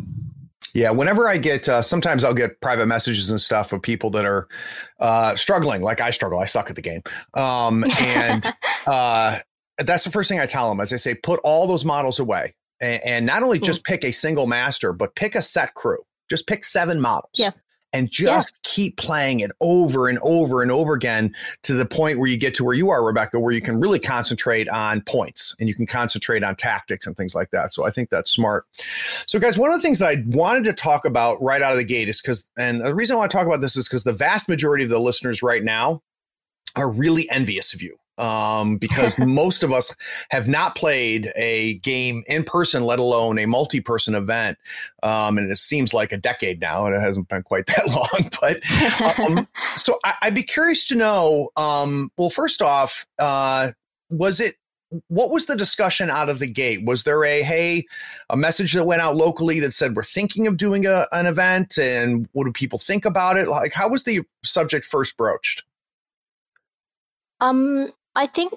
Yeah, 0.74 0.90
whenever 0.90 1.28
I 1.28 1.38
get, 1.38 1.70
uh, 1.70 1.84
sometimes 1.84 2.24
I'll 2.24 2.34
get 2.34 2.60
private 2.60 2.88
messages 2.88 3.30
and 3.30 3.40
stuff 3.40 3.74
of 3.74 3.82
people 3.84 4.10
that 4.12 4.26
are 4.26 4.48
uh, 5.00 5.36
struggling, 5.36 5.84
like 5.84 6.02
I 6.02 6.10
struggle. 6.10 6.40
I 6.40 6.46
suck 6.46 6.72
at 6.72 6.76
the 6.76 6.82
game, 6.82 7.04
um, 7.36 7.86
and 8.02 8.52
uh, 8.88 9.38
that's 9.78 10.04
the 10.04 10.10
first 10.10 10.30
thing 10.30 10.40
I 10.40 10.48
tell 10.48 10.70
them. 10.70 10.80
As 10.80 10.92
I 10.92 10.96
say, 10.96 11.14
put 11.14 11.40
all 11.44 11.68
those 11.68 11.86
models 11.86 12.18
away, 12.20 12.56
and, 12.82 13.04
and 13.06 13.26
not 13.28 13.44
only 13.44 13.60
just 13.60 13.82
mm. 13.82 13.86
pick 13.86 14.04
a 14.04 14.12
single 14.12 14.48
master, 14.48 14.94
but 14.94 15.14
pick 15.14 15.36
a 15.36 15.44
set 15.44 15.76
crew. 15.76 16.00
Just 16.28 16.48
pick 16.48 16.64
seven 16.64 17.00
models. 17.00 17.34
Yeah 17.36 17.52
and 17.94 18.10
just 18.10 18.54
yeah. 18.56 18.60
keep 18.64 18.98
playing 18.98 19.40
it 19.40 19.52
over 19.62 20.08
and 20.08 20.20
over 20.20 20.62
and 20.62 20.72
over 20.72 20.94
again 20.94 21.34
to 21.62 21.74
the 21.74 21.86
point 21.86 22.20
where 22.20 22.28
you 22.28 22.38
get 22.38 22.56
to 22.56 22.64
where 22.64 22.74
you 22.74 22.90
are, 22.90 23.04
Rebecca, 23.04 23.40
where 23.40 23.54
you 23.54 23.62
can 23.62 23.80
really 23.80 24.00
concentrate 24.00 24.68
on 24.70 25.02
points 25.02 25.56
and 25.60 25.70
you 25.70 25.76
can 25.76 25.86
concentrate 25.86 26.44
on 26.44 26.56
tactics 26.56 27.08
and 27.08 27.16
things 27.16 27.36
like 27.36 27.52
that. 27.52 27.72
So 27.72 27.86
I 27.86 27.92
think 27.92 28.10
that's 28.10 28.32
smart. 28.32 28.66
So, 29.28 29.40
guys, 29.40 29.58
one 29.58 29.70
of 29.70 29.76
the 29.76 29.82
things 29.82 30.00
that 30.00 30.10
I 30.10 30.24
wanted 30.28 30.64
to 30.66 30.74
talk 30.74 31.06
about 31.06 31.42
right 31.42 31.62
out 31.62 31.72
of 31.72 31.78
the 31.78 31.84
gate 31.84 32.10
is 32.10 32.22
because, 32.22 32.50
and 32.58 32.82
the 32.82 32.96
reason 32.96 33.16
I 33.16 33.20
want 33.20 33.32
to 33.32 33.38
talk 33.38 33.48
about 33.48 33.62
this 33.62 33.78
is 33.78 33.88
because 33.88 34.04
the 34.04 34.14
vast 34.14 34.50
majority 34.50 34.84
of 34.84 34.90
the 34.90 35.00
listeners 35.00 35.44
right 35.44 35.64
now 35.64 36.02
are 36.76 36.90
really 36.90 37.30
envious 37.30 37.74
of 37.74 37.82
you 37.82 37.98
um, 38.18 38.78
because 38.78 39.18
most 39.20 39.64
of 39.64 39.72
us 39.72 39.96
have 40.30 40.48
not 40.48 40.76
played 40.76 41.32
a 41.36 41.76
game 41.76 42.24
in 42.28 42.44
person, 42.44 42.84
let 42.84 43.00
alone 43.00 43.40
a 43.40 43.46
multi 43.46 43.80
person 43.80 44.16
event. 44.16 44.58
Um, 45.02 45.38
and 45.38 45.52
it 45.52 45.58
seems 45.58 45.94
like 45.94 46.12
a 46.12 46.18
decade 46.18 46.62
now, 46.62 46.86
and 46.86 46.96
it 46.96 47.02
hasn't 47.02 47.28
been 47.28 47.44
quite 47.44 47.66
that 47.68 47.90
long. 47.90 48.30
But 48.40 49.20
um, 49.20 49.48
so 49.78 50.00
I, 50.04 50.16
would 50.26 50.36
be 50.36 50.44
curious 50.44 50.86
to 50.86 50.96
know 50.96 51.50
um, 51.56 52.12
well, 52.18 52.30
first 52.30 52.62
off, 52.62 53.06
uh, 53.20 53.72
was 54.10 54.40
it 54.40 54.56
what 55.08 55.32
was 55.32 55.48
the 55.48 55.56
discussion 55.56 56.12
out 56.12 56.30
of 56.30 56.40
the 56.40 56.48
gate? 56.48 56.86
Was 56.86 57.04
there 57.04 57.24
a 57.24 57.42
hey, 57.42 57.86
a 58.30 58.38
message 58.38 58.74
that 58.74 58.86
went 58.86 59.02
out 59.02 59.16
locally 59.16 59.60
that 59.60 59.74
said 59.74 59.96
we're 59.96 60.04
thinking 60.04 60.46
of 60.48 60.58
doing 60.58 60.86
a, 60.86 61.08
an 61.12 61.26
event, 61.26 61.78
and 61.78 62.28
what 62.34 62.46
do 62.46 62.52
people 62.52 62.80
think 62.80 63.06
about 63.06 63.38
it? 63.38 63.48
Like, 63.48 63.74
how 63.74 63.90
was 63.90 64.04
the 64.04 64.22
subject 64.44 64.86
first 64.86 65.18
broached? 65.18 65.64
Um, 67.42 67.92
I 68.16 68.28
think 68.28 68.54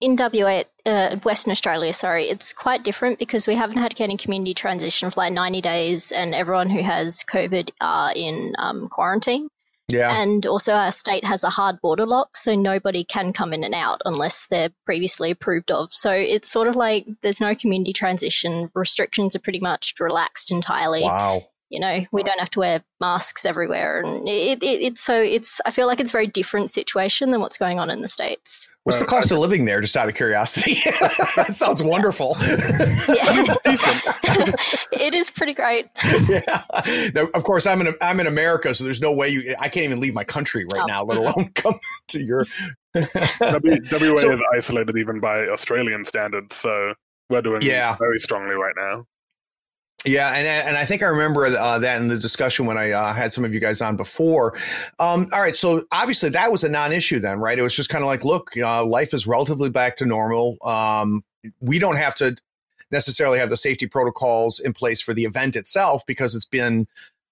in 0.00 0.16
WA, 0.16 0.62
uh, 0.86 1.16
Western 1.24 1.50
Australia, 1.50 1.92
sorry, 1.92 2.26
it's 2.28 2.52
quite 2.52 2.84
different 2.84 3.18
because 3.18 3.46
we 3.46 3.54
haven't 3.54 3.78
had 3.78 4.00
any 4.00 4.16
community 4.16 4.54
transition 4.54 5.10
for 5.10 5.20
like 5.20 5.32
90 5.32 5.60
days, 5.60 6.12
and 6.12 6.34
everyone 6.34 6.70
who 6.70 6.82
has 6.82 7.24
COVID 7.24 7.70
are 7.80 8.12
in 8.14 8.54
um, 8.58 8.88
quarantine. 8.88 9.48
Yeah. 9.88 10.20
And 10.20 10.44
also, 10.44 10.74
our 10.74 10.92
state 10.92 11.24
has 11.24 11.44
a 11.44 11.50
hard 11.50 11.80
border 11.80 12.06
lock, 12.06 12.36
so 12.36 12.54
nobody 12.54 13.04
can 13.04 13.32
come 13.32 13.54
in 13.54 13.64
and 13.64 13.74
out 13.74 14.02
unless 14.04 14.46
they're 14.46 14.70
previously 14.84 15.30
approved 15.30 15.70
of. 15.70 15.92
So 15.94 16.12
it's 16.12 16.50
sort 16.50 16.68
of 16.68 16.76
like 16.76 17.06
there's 17.22 17.40
no 17.40 17.54
community 17.54 17.94
transition. 17.94 18.70
Restrictions 18.74 19.34
are 19.34 19.40
pretty 19.40 19.60
much 19.60 19.94
relaxed 19.98 20.50
entirely. 20.50 21.02
Wow 21.02 21.46
you 21.70 21.80
know 21.80 22.04
we 22.12 22.22
don't 22.22 22.38
have 22.38 22.50
to 22.50 22.60
wear 22.60 22.82
masks 23.00 23.44
everywhere. 23.44 24.00
And 24.00 24.28
it, 24.28 24.62
it, 24.62 24.82
it's 24.82 25.02
so 25.02 25.20
it's 25.20 25.60
i 25.66 25.70
feel 25.70 25.86
like 25.86 26.00
it's 26.00 26.10
a 26.10 26.12
very 26.12 26.26
different 26.26 26.70
situation 26.70 27.30
than 27.30 27.40
what's 27.40 27.56
going 27.56 27.78
on 27.78 27.90
in 27.90 28.00
the 28.00 28.08
states. 28.08 28.68
What's 28.84 29.00
the 29.00 29.06
cost 29.06 29.30
of 29.30 29.38
living 29.38 29.66
there 29.66 29.80
just 29.80 29.96
out 29.96 30.08
of 30.08 30.14
curiosity? 30.14 30.78
That 31.36 31.54
sounds 31.54 31.82
wonderful. 31.82 32.36
Yeah. 32.40 33.54
It 35.00 35.14
is 35.14 35.30
pretty 35.30 35.54
great. 35.54 35.86
Yeah. 36.28 36.62
Now, 37.14 37.28
of 37.34 37.44
course 37.44 37.66
i'm 37.66 37.80
in 37.80 37.94
i'm 38.00 38.20
in 38.20 38.26
america 38.26 38.74
so 38.74 38.84
there's 38.84 39.00
no 39.00 39.12
way 39.12 39.28
you 39.28 39.54
i 39.58 39.68
can't 39.68 39.84
even 39.84 40.00
leave 40.00 40.14
my 40.14 40.24
country 40.24 40.64
right 40.72 40.82
oh. 40.82 40.86
now 40.86 41.04
let 41.04 41.18
alone 41.18 41.50
come 41.54 41.74
to 42.08 42.20
your 42.20 42.46
w, 42.94 43.80
WA 43.92 44.16
so, 44.16 44.32
is 44.32 44.40
isolated 44.54 44.96
even 44.96 45.20
by 45.20 45.46
australian 45.48 46.04
standards 46.04 46.56
so 46.56 46.94
we're 47.30 47.42
doing 47.42 47.62
yeah. 47.62 47.96
very 47.96 48.18
strongly 48.18 48.54
right 48.54 48.74
now 48.76 49.04
yeah, 50.04 50.30
and 50.30 50.46
and 50.46 50.76
I 50.76 50.84
think 50.84 51.02
I 51.02 51.06
remember 51.06 51.44
uh, 51.44 51.78
that 51.80 52.00
in 52.00 52.08
the 52.08 52.18
discussion 52.18 52.66
when 52.66 52.78
I 52.78 52.92
uh, 52.92 53.12
had 53.12 53.32
some 53.32 53.44
of 53.44 53.52
you 53.52 53.58
guys 53.58 53.82
on 53.82 53.96
before. 53.96 54.54
Um, 55.00 55.26
all 55.32 55.40
right, 55.40 55.56
so 55.56 55.84
obviously 55.90 56.28
that 56.30 56.52
was 56.52 56.62
a 56.62 56.68
non-issue 56.68 57.18
then, 57.18 57.40
right? 57.40 57.58
It 57.58 57.62
was 57.62 57.74
just 57.74 57.88
kind 57.88 58.04
of 58.04 58.06
like, 58.06 58.24
look, 58.24 58.56
uh, 58.56 58.84
life 58.84 59.12
is 59.12 59.26
relatively 59.26 59.70
back 59.70 59.96
to 59.96 60.06
normal. 60.06 60.56
Um, 60.62 61.24
we 61.60 61.80
don't 61.80 61.96
have 61.96 62.14
to 62.16 62.36
necessarily 62.90 63.38
have 63.38 63.50
the 63.50 63.56
safety 63.56 63.86
protocols 63.86 64.60
in 64.60 64.72
place 64.72 65.00
for 65.00 65.14
the 65.14 65.24
event 65.24 65.56
itself 65.56 66.02
because 66.06 66.34
it's 66.34 66.46
been 66.46 66.86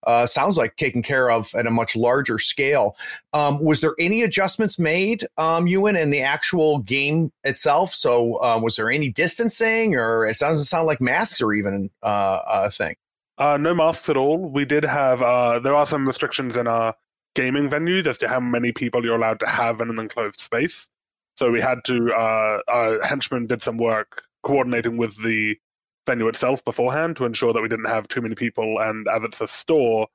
uh, 0.06 0.26
sounds 0.26 0.56
like 0.56 0.76
taken 0.76 1.02
care 1.02 1.30
of 1.30 1.54
at 1.54 1.66
a 1.66 1.70
much 1.70 1.96
larger 1.96 2.38
scale. 2.38 2.96
Um, 3.32 3.62
was 3.62 3.80
there 3.80 3.94
any 3.98 4.22
adjustments 4.22 4.78
made, 4.78 5.26
um, 5.36 5.66
Ewan, 5.66 5.96
in 5.96 6.10
the 6.10 6.22
actual 6.22 6.78
game 6.78 7.32
itself? 7.44 7.94
So 7.94 8.36
uh, 8.42 8.60
was 8.62 8.76
there 8.76 8.90
any 8.90 9.10
distancing, 9.10 9.96
or 9.96 10.26
it 10.26 10.38
doesn't 10.38 10.64
sound 10.64 10.86
like 10.86 11.00
masks 11.00 11.42
are 11.42 11.52
even 11.52 11.90
uh, 12.02 12.40
a 12.46 12.70
thing? 12.70 12.96
Uh, 13.38 13.58
no 13.58 13.74
masks 13.74 14.08
at 14.08 14.16
all. 14.16 14.38
We 14.38 14.64
did 14.64 14.84
have 14.84 15.20
uh, 15.20 15.58
there 15.58 15.74
are 15.74 15.86
some 15.86 16.06
restrictions 16.06 16.56
in 16.56 16.66
our 16.66 16.94
gaming 17.34 17.68
venues 17.68 18.06
as 18.06 18.16
to 18.18 18.28
how 18.28 18.40
many 18.40 18.72
people 18.72 19.04
you're 19.04 19.16
allowed 19.16 19.40
to 19.40 19.46
have 19.46 19.80
in 19.80 19.90
an 19.90 19.98
enclosed 19.98 20.40
space. 20.40 20.88
So 21.36 21.50
we 21.50 21.60
had 21.60 21.84
to. 21.84 22.12
Uh, 22.14 22.60
our 22.68 23.02
henchman 23.02 23.46
did 23.46 23.62
some 23.62 23.76
work 23.76 24.22
coordinating 24.42 24.96
with 24.96 25.22
the 25.22 25.58
venue 26.06 26.28
itself 26.28 26.64
beforehand 26.64 27.16
to 27.16 27.24
ensure 27.24 27.52
that 27.52 27.60
we 27.60 27.68
didn't 27.68 27.86
have 27.86 28.08
too 28.08 28.22
many 28.22 28.34
people, 28.34 28.78
and 28.78 29.06
as 29.08 29.22
it's 29.24 29.40
a 29.40 29.48
store, 29.48 30.08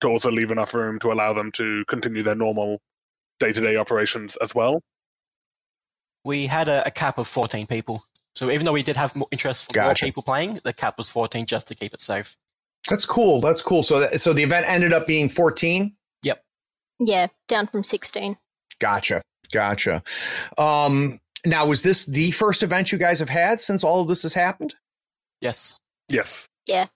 to 0.00 0.08
also 0.08 0.30
leave 0.30 0.50
enough 0.50 0.74
room 0.74 0.98
to 1.00 1.12
allow 1.12 1.32
them 1.32 1.52
to 1.52 1.84
continue 1.86 2.22
their 2.22 2.34
normal 2.34 2.80
day 3.38 3.52
to 3.52 3.60
day 3.60 3.76
operations 3.76 4.36
as 4.36 4.54
well. 4.54 4.82
We 6.24 6.46
had 6.46 6.68
a, 6.68 6.86
a, 6.86 6.90
cap 6.90 7.18
of 7.18 7.26
14 7.26 7.66
people. 7.66 8.02
So 8.34 8.50
even 8.50 8.66
though 8.66 8.72
we 8.72 8.82
did 8.82 8.96
have 8.96 9.16
more 9.16 9.28
interest 9.30 9.66
for 9.66 9.74
gotcha. 9.74 10.04
more 10.04 10.08
people 10.08 10.22
playing, 10.22 10.60
the 10.64 10.72
cap 10.72 10.98
was 10.98 11.10
14 11.10 11.46
just 11.46 11.68
to 11.68 11.74
keep 11.74 11.94
it 11.94 12.02
safe. 12.02 12.36
That's 12.88 13.04
cool. 13.04 13.40
That's 13.40 13.62
cool. 13.62 13.82
So, 13.82 14.00
that, 14.00 14.20
so 14.20 14.32
the 14.32 14.42
event 14.42 14.66
ended 14.68 14.92
up 14.92 15.06
being 15.06 15.28
14. 15.28 15.94
Yep. 16.22 16.44
Yeah, 17.00 17.26
down 17.48 17.66
from 17.66 17.82
16. 17.82 18.36
Gotcha. 18.78 19.22
Gotcha. 19.52 20.02
Um, 20.58 21.20
now, 21.44 21.66
was 21.66 21.82
this 21.82 22.06
the 22.06 22.30
first 22.32 22.62
event 22.62 22.92
you 22.92 22.98
guys 22.98 23.18
have 23.18 23.28
had 23.28 23.60
since 23.60 23.82
all 23.82 24.00
of 24.00 24.08
this 24.08 24.22
has 24.22 24.34
happened? 24.34 24.74
Yes. 25.40 25.78
Yes. 26.08 26.48
Yeah. 26.68 26.86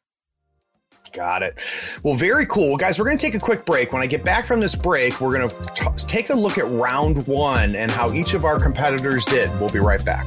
Got 1.13 1.43
it. 1.45 1.61
Well, 2.03 2.15
very 2.15 2.45
cool. 2.47 2.77
Guys, 2.77 2.99
we're 2.99 3.05
going 3.05 3.19
to 3.19 3.25
take 3.25 3.37
a 3.37 3.41
quick 3.41 3.65
break. 3.65 3.93
When 3.93 4.03
I 4.03 4.07
get 4.07 4.25
back 4.25 4.47
from 4.47 4.59
this 4.59 4.75
break, 4.75 5.21
we're 5.21 5.33
going 5.33 5.49
to 5.49 6.07
take 6.07 6.31
a 6.31 6.35
look 6.35 6.59
at 6.59 6.69
round 6.71 7.27
one 7.27 7.77
and 7.77 7.91
how 7.91 8.13
each 8.13 8.35
of 8.35 8.45
our 8.45 8.59
competitors 8.59 9.25
did. 9.25 9.49
We'll 9.61 9.71
be 9.71 9.79
right 9.79 10.05
back. 10.05 10.27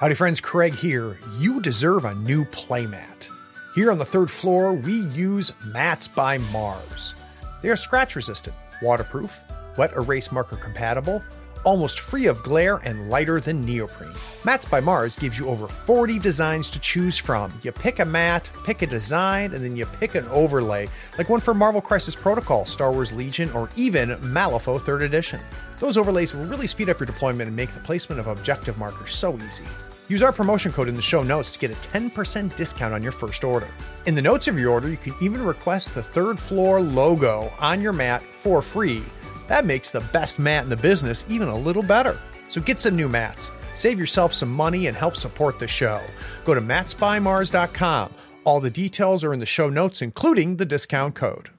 Howdy, 0.00 0.14
friends. 0.14 0.40
Craig 0.40 0.74
here. 0.74 1.18
You 1.38 1.60
deserve 1.60 2.04
a 2.04 2.14
new 2.14 2.44
playmat. 2.44 3.28
Here 3.74 3.90
on 3.90 3.98
the 3.98 4.04
third 4.04 4.30
floor, 4.30 4.72
we 4.72 4.92
use 4.92 5.52
Mats 5.64 6.06
by 6.06 6.38
Mars. 6.38 7.14
They 7.62 7.68
are 7.68 7.74
scratch 7.74 8.14
resistant, 8.14 8.54
waterproof, 8.80 9.40
wet 9.76 9.92
erase 9.94 10.30
marker 10.30 10.54
compatible, 10.54 11.20
almost 11.64 11.98
free 11.98 12.28
of 12.28 12.44
glare, 12.44 12.76
and 12.84 13.10
lighter 13.10 13.40
than 13.40 13.60
neoprene. 13.60 14.12
Mats 14.44 14.66
by 14.66 14.78
Mars 14.78 15.16
gives 15.16 15.36
you 15.36 15.48
over 15.48 15.66
40 15.66 16.20
designs 16.20 16.70
to 16.70 16.78
choose 16.78 17.16
from. 17.16 17.52
You 17.64 17.72
pick 17.72 17.98
a 17.98 18.04
mat, 18.04 18.48
pick 18.62 18.82
a 18.82 18.86
design, 18.86 19.52
and 19.52 19.64
then 19.64 19.74
you 19.74 19.84
pick 19.84 20.14
an 20.14 20.28
overlay, 20.28 20.86
like 21.18 21.28
one 21.28 21.40
for 21.40 21.54
Marvel 21.54 21.80
Crisis 21.80 22.14
Protocol, 22.14 22.66
Star 22.66 22.92
Wars 22.92 23.12
Legion, 23.12 23.50
or 23.50 23.68
even 23.74 24.10
Malifaux 24.10 24.78
3rd 24.78 25.02
Edition. 25.02 25.40
Those 25.80 25.96
overlays 25.96 26.34
will 26.34 26.44
really 26.44 26.68
speed 26.68 26.88
up 26.88 27.00
your 27.00 27.06
deployment 27.06 27.48
and 27.48 27.56
make 27.56 27.72
the 27.72 27.80
placement 27.80 28.20
of 28.20 28.28
objective 28.28 28.78
markers 28.78 29.12
so 29.12 29.36
easy. 29.38 29.64
Use 30.08 30.22
our 30.22 30.32
promotion 30.32 30.72
code 30.72 30.88
in 30.88 30.94
the 30.94 31.02
show 31.02 31.22
notes 31.22 31.52
to 31.52 31.58
get 31.58 31.70
a 31.70 31.88
10% 31.88 32.56
discount 32.56 32.94
on 32.94 33.02
your 33.02 33.12
first 33.12 33.44
order. 33.44 33.68
In 34.06 34.14
the 34.14 34.22
notes 34.22 34.48
of 34.48 34.58
your 34.58 34.72
order, 34.72 34.88
you 34.88 34.96
can 34.96 35.14
even 35.20 35.42
request 35.42 35.94
the 35.94 36.02
third 36.02 36.40
floor 36.40 36.80
logo 36.80 37.52
on 37.58 37.82
your 37.82 37.92
mat 37.92 38.22
for 38.42 38.62
free. 38.62 39.02
That 39.48 39.66
makes 39.66 39.90
the 39.90 40.00
best 40.00 40.38
mat 40.38 40.64
in 40.64 40.70
the 40.70 40.76
business 40.76 41.30
even 41.30 41.48
a 41.48 41.56
little 41.56 41.82
better. 41.82 42.18
So 42.48 42.62
get 42.62 42.80
some 42.80 42.96
new 42.96 43.08
mats. 43.08 43.52
Save 43.74 43.98
yourself 43.98 44.32
some 44.32 44.50
money 44.50 44.86
and 44.86 44.96
help 44.96 45.14
support 45.14 45.58
the 45.58 45.68
show. 45.68 46.00
Go 46.46 46.54
to 46.54 46.60
matsbymars.com. 46.62 48.14
All 48.44 48.60
the 48.60 48.70
details 48.70 49.22
are 49.24 49.34
in 49.34 49.40
the 49.40 49.46
show 49.46 49.68
notes, 49.68 50.00
including 50.00 50.56
the 50.56 50.64
discount 50.64 51.14
code. 51.14 51.50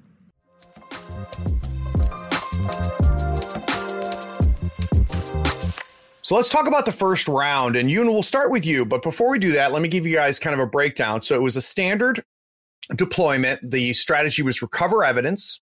So 6.29 6.35
let's 6.35 6.47
talk 6.47 6.67
about 6.67 6.85
the 6.85 6.91
first 6.91 7.27
round. 7.27 7.75
And 7.75 7.89
Ewan, 7.89 8.11
we'll 8.11 8.21
start 8.21 8.51
with 8.51 8.63
you. 8.63 8.85
But 8.85 9.01
before 9.01 9.31
we 9.31 9.39
do 9.39 9.51
that, 9.53 9.71
let 9.71 9.81
me 9.81 9.87
give 9.87 10.05
you 10.05 10.15
guys 10.15 10.37
kind 10.37 10.53
of 10.53 10.59
a 10.59 10.67
breakdown. 10.67 11.23
So 11.23 11.33
it 11.33 11.41
was 11.41 11.55
a 11.55 11.61
standard 11.61 12.23
deployment. 12.95 13.71
The 13.71 13.93
strategy 13.93 14.43
was 14.43 14.61
recover 14.61 15.03
evidence. 15.03 15.59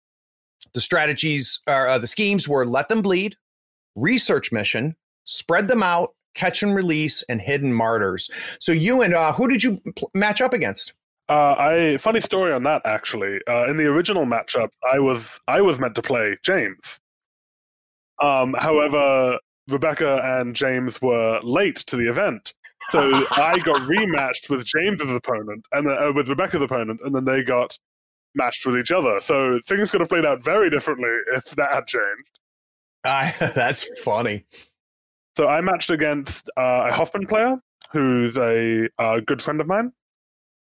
The 0.74 0.82
strategies, 0.82 1.62
uh, 1.66 1.96
the 1.96 2.06
schemes 2.06 2.46
were 2.46 2.66
let 2.66 2.90
them 2.90 3.00
bleed, 3.00 3.36
research 3.96 4.52
mission, 4.52 4.96
spread 5.24 5.66
them 5.66 5.82
out, 5.82 6.10
catch 6.34 6.62
and 6.62 6.74
release, 6.74 7.22
and 7.30 7.40
hidden 7.40 7.72
martyrs. 7.72 8.30
So 8.60 8.72
Ewan, 8.72 9.14
uh, 9.14 9.32
who 9.32 9.48
did 9.48 9.62
you 9.62 9.80
pl- 9.96 10.10
match 10.12 10.42
up 10.42 10.52
against? 10.52 10.92
Uh, 11.30 11.54
I 11.58 11.96
funny 11.96 12.20
story 12.20 12.52
on 12.52 12.64
that 12.64 12.82
actually. 12.84 13.40
Uh, 13.48 13.64
in 13.66 13.78
the 13.78 13.86
original 13.86 14.26
matchup, 14.26 14.68
I 14.92 14.98
was 14.98 15.40
I 15.48 15.62
was 15.62 15.78
meant 15.78 15.94
to 15.94 16.02
play 16.02 16.36
James. 16.42 17.00
Um, 18.22 18.54
however, 18.58 19.38
Rebecca 19.70 20.20
and 20.22 20.54
James 20.54 21.00
were 21.00 21.40
late 21.42 21.76
to 21.76 21.96
the 21.96 22.08
event. 22.08 22.54
So 22.90 23.00
I 23.30 23.58
got 23.58 23.80
rematched 23.82 24.48
with 24.48 24.64
James's 24.64 25.14
opponent 25.14 25.66
and 25.72 25.88
uh, 25.88 26.12
with 26.14 26.28
Rebecca's 26.28 26.62
opponent, 26.62 27.00
and 27.04 27.14
then 27.14 27.24
they 27.24 27.42
got 27.42 27.78
matched 28.34 28.66
with 28.66 28.76
each 28.76 28.92
other. 28.92 29.20
So 29.20 29.60
things 29.66 29.90
could 29.90 30.00
have 30.00 30.08
played 30.08 30.26
out 30.26 30.42
very 30.42 30.70
differently 30.70 31.10
if 31.34 31.44
that 31.56 31.72
had 31.72 31.86
changed. 31.86 32.38
Uh, 33.04 33.30
that's 33.54 33.88
funny. 34.00 34.44
So 35.36 35.48
I 35.48 35.60
matched 35.60 35.90
against 35.90 36.50
uh, 36.56 36.86
a 36.88 36.92
Hoffman 36.92 37.26
player 37.26 37.56
who's 37.92 38.36
a, 38.36 38.88
a, 38.98 39.20
good 39.20 39.42
friend 39.42 39.60
of 39.60 39.66
mine. 39.66 39.92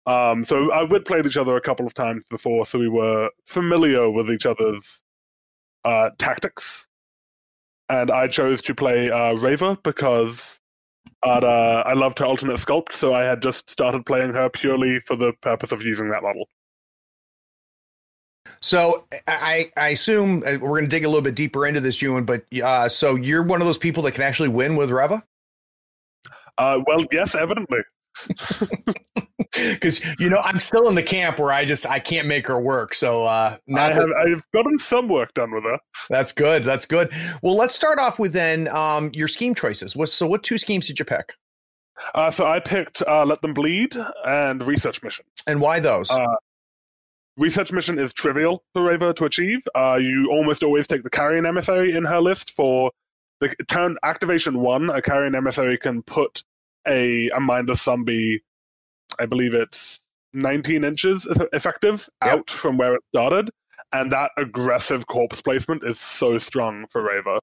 Um, 0.05 0.43
so 0.43 0.71
I, 0.71 0.83
we'd 0.83 1.05
played 1.05 1.25
each 1.25 1.37
other 1.37 1.55
a 1.55 1.61
couple 1.61 1.85
of 1.85 1.93
times 1.93 2.23
before, 2.29 2.65
so 2.65 2.79
we 2.79 2.89
were 2.89 3.29
familiar 3.45 4.09
with 4.09 4.29
each 4.31 4.45
other's 4.45 4.99
uh, 5.85 6.09
tactics 6.17 6.87
and 8.01 8.11
I 8.11 8.27
chose 8.27 8.61
to 8.63 8.75
play 8.75 9.11
uh, 9.11 9.33
Reva 9.33 9.77
because 9.83 10.59
uh, 11.23 11.83
I 11.85 11.93
loved 11.93 12.19
her 12.19 12.25
alternate 12.25 12.57
sculpt, 12.57 12.93
so 12.93 13.13
I 13.13 13.23
had 13.23 13.41
just 13.41 13.69
started 13.69 14.05
playing 14.05 14.33
her 14.33 14.49
purely 14.49 14.99
for 15.01 15.15
the 15.15 15.33
purpose 15.41 15.71
of 15.71 15.83
using 15.83 16.09
that 16.09 16.23
model. 16.23 16.47
So 18.61 19.05
I, 19.27 19.71
I 19.77 19.89
assume 19.89 20.43
uh, 20.45 20.57
we're 20.59 20.79
going 20.79 20.83
to 20.83 20.89
dig 20.89 21.03
a 21.03 21.07
little 21.07 21.21
bit 21.21 21.35
deeper 21.35 21.65
into 21.65 21.81
this, 21.81 22.01
Ewan. 22.01 22.25
But 22.25 22.45
uh, 22.61 22.89
so 22.89 23.15
you're 23.15 23.43
one 23.43 23.61
of 23.61 23.67
those 23.67 23.77
people 23.77 24.03
that 24.03 24.13
can 24.13 24.23
actually 24.23 24.49
win 24.49 24.75
with 24.75 24.89
Reva. 24.89 25.23
Uh, 26.57 26.79
well, 26.85 26.99
yes, 27.11 27.35
evidently 27.35 27.79
because 29.53 30.03
you 30.19 30.29
know 30.29 30.41
I'm 30.43 30.59
still 30.59 30.87
in 30.87 30.95
the 30.95 31.03
camp 31.03 31.39
where 31.39 31.51
I 31.51 31.65
just 31.65 31.85
I 31.85 31.99
can't 31.99 32.27
make 32.27 32.47
her 32.47 32.59
work. 32.59 32.93
So 32.93 33.23
uh, 33.23 33.57
I 33.75 33.93
have 33.93 34.09
I've 34.25 34.43
gotten 34.53 34.79
some 34.79 35.07
work 35.07 35.33
done 35.33 35.51
with 35.51 35.63
her. 35.63 35.79
That's 36.09 36.31
good. 36.31 36.63
That's 36.63 36.85
good. 36.85 37.11
Well, 37.41 37.55
let's 37.55 37.75
start 37.75 37.99
off 37.99 38.19
with 38.19 38.33
then 38.33 38.67
um, 38.69 39.11
your 39.13 39.27
scheme 39.27 39.55
choices. 39.55 39.95
What, 39.95 40.09
so 40.09 40.27
what 40.27 40.43
two 40.43 40.57
schemes 40.57 40.87
did 40.87 40.99
you 40.99 41.05
pick? 41.05 41.33
Uh, 42.15 42.31
so 42.31 42.45
I 42.45 42.59
picked 42.59 43.03
uh, 43.07 43.25
Let 43.25 43.41
Them 43.41 43.53
Bleed 43.53 43.95
and 44.25 44.65
Research 44.65 45.03
Mission. 45.03 45.25
And 45.47 45.61
why 45.61 45.79
those? 45.79 46.09
Uh, 46.09 46.25
research 47.37 47.71
Mission 47.71 47.99
is 47.99 48.13
trivial 48.13 48.63
for 48.73 48.83
Reva 48.83 49.13
to 49.13 49.25
achieve. 49.25 49.61
Uh, 49.75 49.99
you 50.01 50.29
almost 50.31 50.63
always 50.63 50.87
take 50.87 51.03
the 51.03 51.09
Carrion 51.09 51.45
Emissary 51.45 51.95
in 51.95 52.03
her 52.05 52.19
list 52.19 52.51
for 52.51 52.91
the 53.39 53.53
turn 53.67 53.97
activation 54.03 54.59
one. 54.59 54.89
A 54.89 55.01
Carrion 55.01 55.35
Emissary 55.35 55.77
can 55.77 56.01
put 56.01 56.43
a, 56.87 57.29
a 57.29 57.39
mindless 57.39 57.81
zombie, 57.83 58.43
I 59.19 59.25
believe 59.25 59.53
it's 59.53 59.99
19 60.33 60.83
inches 60.83 61.27
effective 61.53 62.09
yep. 62.23 62.33
out 62.33 62.49
from 62.49 62.77
where 62.77 62.95
it 62.95 63.01
started. 63.13 63.49
And 63.91 64.11
that 64.11 64.31
aggressive 64.37 65.05
corpse 65.07 65.41
placement 65.41 65.83
is 65.83 65.99
so 65.99 66.37
strong 66.39 66.87
for 66.87 67.03
Reva. 67.03 67.39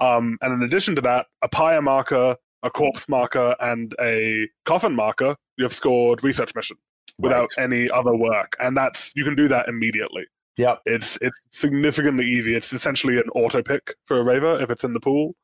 Um, 0.00 0.38
and 0.40 0.54
in 0.54 0.62
addition 0.62 0.94
to 0.94 1.02
that, 1.02 1.26
a 1.42 1.48
pyre 1.48 1.82
marker, 1.82 2.36
a 2.62 2.70
corpse 2.70 3.06
marker, 3.08 3.54
and 3.60 3.94
a 4.00 4.48
coffin 4.64 4.94
marker, 4.94 5.36
you 5.58 5.64
have 5.64 5.74
scored 5.74 6.24
research 6.24 6.54
mission 6.54 6.78
without 7.18 7.50
right. 7.58 7.64
any 7.64 7.90
other 7.90 8.16
work. 8.16 8.56
And 8.58 8.74
that's 8.76 9.12
you 9.14 9.24
can 9.24 9.34
do 9.34 9.46
that 9.48 9.68
immediately. 9.68 10.26
Yep. 10.56 10.80
It's 10.86 11.18
it's 11.20 11.38
significantly 11.52 12.26
easy. 12.26 12.54
It's 12.54 12.72
essentially 12.72 13.18
an 13.18 13.28
auto 13.34 13.62
pick 13.62 13.94
for 14.06 14.18
a 14.18 14.24
Reva 14.24 14.60
if 14.62 14.70
it's 14.70 14.84
in 14.84 14.94
the 14.94 15.00
pool. 15.00 15.34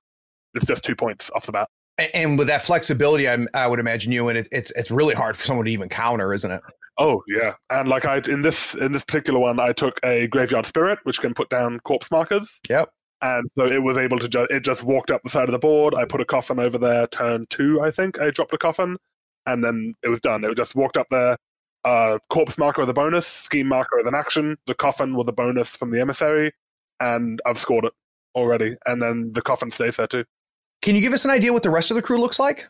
It's 0.54 0.66
just 0.66 0.84
two 0.84 0.96
points 0.96 1.30
off 1.34 1.46
the 1.46 1.52
bat. 1.52 1.68
And 1.98 2.38
with 2.38 2.48
that 2.48 2.62
flexibility, 2.62 3.28
I, 3.28 3.46
I 3.54 3.66
would 3.66 3.80
imagine 3.80 4.12
you 4.12 4.28
and 4.28 4.36
it, 4.36 4.48
it's 4.52 4.70
it's 4.72 4.90
really 4.90 5.14
hard 5.14 5.36
for 5.36 5.46
someone 5.46 5.64
to 5.64 5.72
even 5.72 5.88
counter, 5.88 6.34
isn't 6.34 6.50
it? 6.50 6.60
Oh 6.98 7.22
yeah, 7.26 7.54
and 7.70 7.88
like 7.88 8.04
I 8.06 8.18
in 8.18 8.42
this 8.42 8.74
in 8.74 8.92
this 8.92 9.04
particular 9.04 9.38
one, 9.38 9.60
I 9.60 9.72
took 9.72 9.98
a 10.04 10.26
graveyard 10.28 10.66
spirit, 10.66 10.98
which 11.04 11.20
can 11.20 11.34
put 11.34 11.48
down 11.48 11.80
corpse 11.80 12.10
markers. 12.10 12.48
Yep. 12.68 12.90
And 13.22 13.50
so 13.56 13.66
it 13.66 13.82
was 13.82 13.96
able 13.96 14.18
to 14.18 14.28
just 14.28 14.50
it 14.50 14.60
just 14.60 14.82
walked 14.82 15.10
up 15.10 15.22
the 15.22 15.30
side 15.30 15.48
of 15.48 15.52
the 15.52 15.58
board. 15.58 15.94
I 15.94 16.04
put 16.04 16.20
a 16.20 16.24
coffin 16.24 16.58
over 16.58 16.76
there. 16.78 17.06
Turn 17.06 17.46
two, 17.48 17.80
I 17.80 17.90
think 17.90 18.20
I 18.20 18.30
dropped 18.30 18.52
a 18.52 18.58
coffin, 18.58 18.98
and 19.46 19.64
then 19.64 19.94
it 20.02 20.08
was 20.08 20.20
done. 20.20 20.44
It 20.44 20.54
just 20.56 20.74
walked 20.74 20.96
up 20.96 21.06
there. 21.10 21.36
Uh, 21.84 22.18
corpse 22.30 22.58
marker 22.58 22.82
with 22.82 22.90
a 22.90 22.94
bonus, 22.94 23.26
scheme 23.26 23.68
marker 23.68 23.96
with 23.96 24.08
an 24.08 24.14
action, 24.14 24.56
the 24.66 24.74
coffin 24.74 25.14
with 25.14 25.28
a 25.28 25.32
bonus 25.32 25.70
from 25.70 25.92
the 25.92 26.00
emissary, 26.00 26.52
and 27.00 27.40
I've 27.46 27.58
scored 27.58 27.84
it 27.84 27.92
already. 28.34 28.76
And 28.86 29.00
then 29.00 29.32
the 29.32 29.42
coffin 29.42 29.70
stays 29.70 29.96
there 29.96 30.06
too. 30.06 30.24
Can 30.86 30.94
you 30.94 31.00
give 31.00 31.12
us 31.12 31.24
an 31.24 31.32
idea 31.32 31.52
what 31.52 31.64
the 31.64 31.70
rest 31.70 31.90
of 31.90 31.96
the 31.96 32.02
crew 32.02 32.16
looks 32.16 32.38
like? 32.38 32.68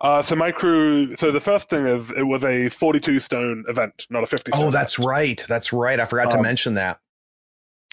Uh, 0.00 0.22
so 0.22 0.34
my 0.34 0.50
crew. 0.50 1.14
So 1.18 1.30
the 1.30 1.38
first 1.38 1.68
thing 1.68 1.84
is 1.84 2.10
it 2.12 2.22
was 2.22 2.42
a 2.44 2.70
42 2.70 3.20
stone 3.20 3.62
event, 3.68 4.06
not 4.08 4.22
a 4.22 4.26
50. 4.26 4.52
Oh, 4.54 4.70
that's 4.70 4.94
event. 4.94 5.06
right. 5.06 5.44
That's 5.50 5.70
right. 5.70 6.00
I 6.00 6.06
forgot 6.06 6.32
um, 6.32 6.38
to 6.38 6.42
mention 6.42 6.72
that. 6.74 6.98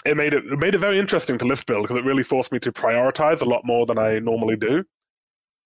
It 0.06 0.16
made 0.16 0.34
it, 0.34 0.46
it 0.46 0.60
made 0.60 0.76
it 0.76 0.78
very 0.78 0.98
interesting 0.98 1.38
to 1.40 1.46
list 1.46 1.66
build 1.66 1.84
because 1.84 1.98
it 1.98 2.06
really 2.06 2.24
forced 2.24 2.54
me 2.54 2.60
to 2.60 2.72
prioritize 2.72 3.42
a 3.42 3.46
lot 3.46 3.66
more 3.66 3.86
than 3.86 4.00
I 4.00 4.20
normally 4.20 4.56
do. 4.56 4.86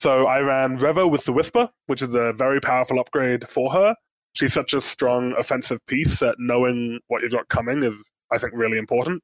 So 0.01 0.25
I 0.25 0.39
ran 0.39 0.77
Reva 0.77 1.07
with 1.07 1.25
the 1.25 1.31
Whisper, 1.31 1.69
which 1.85 2.01
is 2.01 2.11
a 2.15 2.33
very 2.33 2.59
powerful 2.59 2.99
upgrade 2.99 3.47
for 3.47 3.71
her. 3.71 3.95
She's 4.33 4.53
such 4.53 4.73
a 4.73 4.81
strong 4.81 5.35
offensive 5.37 5.85
piece 5.85 6.19
that 6.21 6.37
knowing 6.39 6.99
what 7.09 7.21
you've 7.21 7.33
got 7.33 7.47
coming 7.49 7.83
is, 7.83 8.01
I 8.31 8.39
think, 8.39 8.53
really 8.55 8.79
important. 8.79 9.21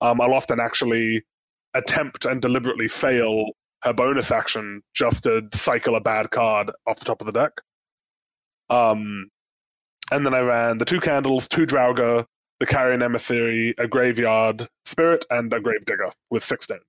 Um, 0.00 0.20
I'll 0.20 0.34
often 0.34 0.58
actually 0.58 1.22
attempt 1.76 2.24
and 2.24 2.40
deliberately 2.40 2.88
fail 2.88 3.50
her 3.82 3.92
bonus 3.92 4.30
action 4.30 4.82
just 4.94 5.24
to 5.24 5.48
cycle 5.54 5.96
a 5.96 6.00
bad 6.00 6.30
card 6.30 6.70
off 6.86 6.98
the 6.98 7.04
top 7.04 7.20
of 7.20 7.26
the 7.26 7.32
deck. 7.32 7.52
Um, 8.68 9.28
and 10.10 10.24
then 10.24 10.34
I 10.34 10.40
ran 10.40 10.78
the 10.78 10.84
two 10.84 11.00
candles, 11.00 11.48
two 11.48 11.66
Draugr, 11.66 12.24
the 12.58 12.66
Carrion 12.66 13.02
Emissary, 13.02 13.74
a 13.78 13.86
Graveyard 13.86 14.68
Spirit, 14.86 15.24
and 15.30 15.52
a 15.52 15.60
Grave 15.60 15.84
Digger 15.84 16.10
with 16.30 16.42
six 16.42 16.64
stones. 16.64 16.82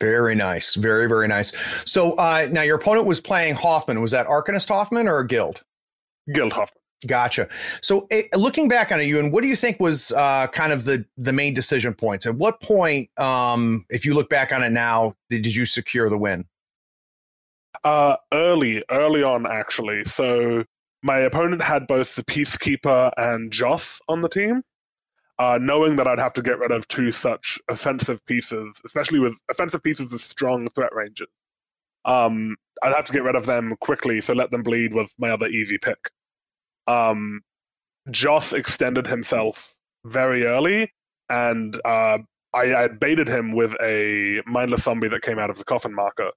Very 0.00 0.34
nice. 0.34 0.74
Very, 0.74 1.08
very 1.08 1.28
nice. 1.28 1.52
So 1.86 2.14
uh, 2.14 2.48
now 2.50 2.62
your 2.62 2.76
opponent 2.76 3.06
was 3.06 3.20
playing 3.20 3.54
Hoffman. 3.54 4.00
Was 4.00 4.10
that 4.10 4.26
Arcanist 4.26 4.68
Hoffman 4.68 5.08
or 5.08 5.18
a 5.18 5.26
Guild? 5.26 5.62
Guild 6.32 6.52
Hoffman. 6.52 6.80
Gotcha. 7.06 7.48
So, 7.82 8.06
it, 8.10 8.26
eh, 8.32 8.36
looking 8.36 8.68
back 8.68 8.92
on 8.92 9.00
it, 9.00 9.04
you 9.04 9.18
and 9.18 9.32
what 9.32 9.42
do 9.42 9.48
you 9.48 9.56
think 9.56 9.80
was 9.80 10.12
uh, 10.12 10.46
kind 10.48 10.72
of 10.72 10.84
the 10.84 11.04
the 11.16 11.32
main 11.32 11.54
decision 11.54 11.94
points? 11.94 12.26
At 12.26 12.36
what 12.36 12.60
point, 12.60 13.10
um, 13.18 13.84
if 13.90 14.06
you 14.06 14.14
look 14.14 14.30
back 14.30 14.52
on 14.52 14.62
it 14.62 14.70
now, 14.70 15.14
did 15.28 15.54
you 15.54 15.66
secure 15.66 16.08
the 16.08 16.18
win? 16.18 16.46
Uh, 17.82 18.16
early, 18.32 18.82
early 18.90 19.22
on, 19.22 19.46
actually. 19.46 20.04
So, 20.06 20.64
my 21.02 21.18
opponent 21.18 21.62
had 21.62 21.86
both 21.86 22.14
the 22.14 22.24
Peacekeeper 22.24 23.12
and 23.18 23.52
Joss 23.52 24.00
on 24.08 24.22
the 24.22 24.28
team. 24.28 24.62
Uh, 25.38 25.58
knowing 25.60 25.96
that 25.96 26.06
I'd 26.06 26.20
have 26.20 26.32
to 26.34 26.42
get 26.42 26.60
rid 26.60 26.70
of 26.70 26.86
two 26.86 27.10
such 27.10 27.58
offensive 27.68 28.24
pieces, 28.24 28.68
especially 28.86 29.18
with 29.18 29.34
offensive 29.50 29.82
pieces 29.82 30.12
with 30.12 30.22
strong 30.22 30.68
threat 30.70 30.94
ranges, 30.94 31.26
um, 32.04 32.54
I'd 32.82 32.94
have 32.94 33.06
to 33.06 33.12
get 33.12 33.24
rid 33.24 33.34
of 33.34 33.44
them 33.44 33.74
quickly. 33.80 34.20
So, 34.20 34.32
let 34.32 34.50
them 34.50 34.62
bleed 34.62 34.94
was 34.94 35.12
my 35.18 35.30
other 35.30 35.48
easy 35.48 35.76
pick 35.76 35.98
um, 36.86 37.40
Joss 38.10 38.52
extended 38.52 39.06
himself 39.06 39.74
very 40.04 40.44
early, 40.44 40.92
and 41.28 41.80
uh, 41.84 42.18
I, 42.52 42.74
I 42.74 42.88
baited 42.88 43.28
him 43.28 43.52
with 43.52 43.74
a 43.82 44.42
mindless 44.46 44.84
zombie 44.84 45.08
that 45.08 45.22
came 45.22 45.38
out 45.38 45.50
of 45.50 45.58
the 45.58 45.64
coffin 45.64 45.94
marker, 45.94 46.30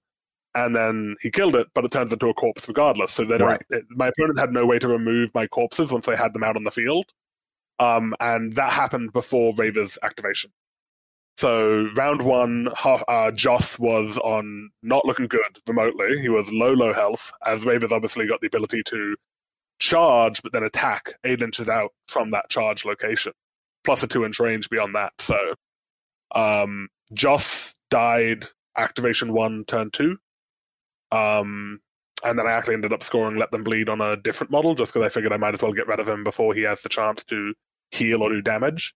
and 0.55 0.75
then 0.75 1.15
he 1.21 1.29
killed 1.29 1.55
it, 1.55 1.67
but 1.73 1.85
it 1.85 1.91
turns 1.91 2.11
into 2.13 2.29
a 2.29 2.33
corpse 2.33 2.67
regardless. 2.67 3.13
So 3.13 3.25
they 3.25 3.37
right. 3.37 3.61
it, 3.69 3.83
my 3.89 4.07
opponent 4.07 4.39
had 4.39 4.51
no 4.51 4.65
way 4.65 4.79
to 4.79 4.87
remove 4.87 5.33
my 5.33 5.47
corpses 5.47 5.91
once 5.91 6.05
they 6.05 6.15
had 6.15 6.33
them 6.33 6.43
out 6.43 6.55
on 6.55 6.63
the 6.63 6.71
field, 6.71 7.05
um, 7.79 8.15
and 8.19 8.55
that 8.55 8.71
happened 8.71 9.13
before 9.13 9.53
Reva's 9.57 9.97
activation. 10.03 10.51
So 11.37 11.89
round 11.95 12.23
one, 12.23 12.67
uh, 12.83 13.29
Joss 13.29 13.77
was 13.77 14.17
on 14.23 14.71
not 14.81 15.05
looking 15.05 15.27
good 15.27 15.41
remotely. 15.67 16.19
He 16.19 16.29
was 16.29 16.51
low, 16.51 16.73
low 16.73 16.93
health, 16.93 17.31
as 17.45 17.63
Reva's 17.63 17.91
obviously 17.91 18.25
got 18.25 18.41
the 18.41 18.47
ability 18.47 18.81
to 18.87 19.15
charge, 19.79 20.41
but 20.41 20.53
then 20.53 20.63
attack 20.63 21.13
eight 21.23 21.41
inches 21.41 21.69
out 21.69 21.91
from 22.07 22.31
that 22.31 22.49
charge 22.49 22.85
location, 22.85 23.33
plus 23.83 24.03
a 24.03 24.07
two 24.07 24.25
inch 24.25 24.39
range 24.39 24.69
beyond 24.69 24.95
that. 24.95 25.13
So 25.19 25.37
um, 26.33 26.89
Joss 27.13 27.75
died 27.89 28.45
activation 28.77 29.33
one, 29.33 29.65
turn 29.65 29.91
two. 29.91 30.17
Um, 31.11 31.79
and 32.23 32.37
then 32.37 32.47
I 32.47 32.51
actually 32.51 32.73
ended 32.73 32.93
up 32.93 33.03
scoring 33.03 33.37
Let 33.37 33.51
Them 33.51 33.63
Bleed 33.63 33.89
on 33.89 34.01
a 34.01 34.17
different 34.17 34.51
model 34.51 34.75
just 34.75 34.91
because 34.91 35.05
I 35.05 35.09
figured 35.09 35.33
I 35.33 35.37
might 35.37 35.53
as 35.53 35.61
well 35.61 35.73
get 35.73 35.87
rid 35.87 35.99
of 35.99 36.09
him 36.09 36.23
before 36.23 36.53
he 36.53 36.61
has 36.63 36.81
the 36.81 36.89
chance 36.89 37.23
to 37.25 37.53
heal 37.91 38.23
or 38.23 38.31
do 38.31 38.41
damage. 38.41 38.93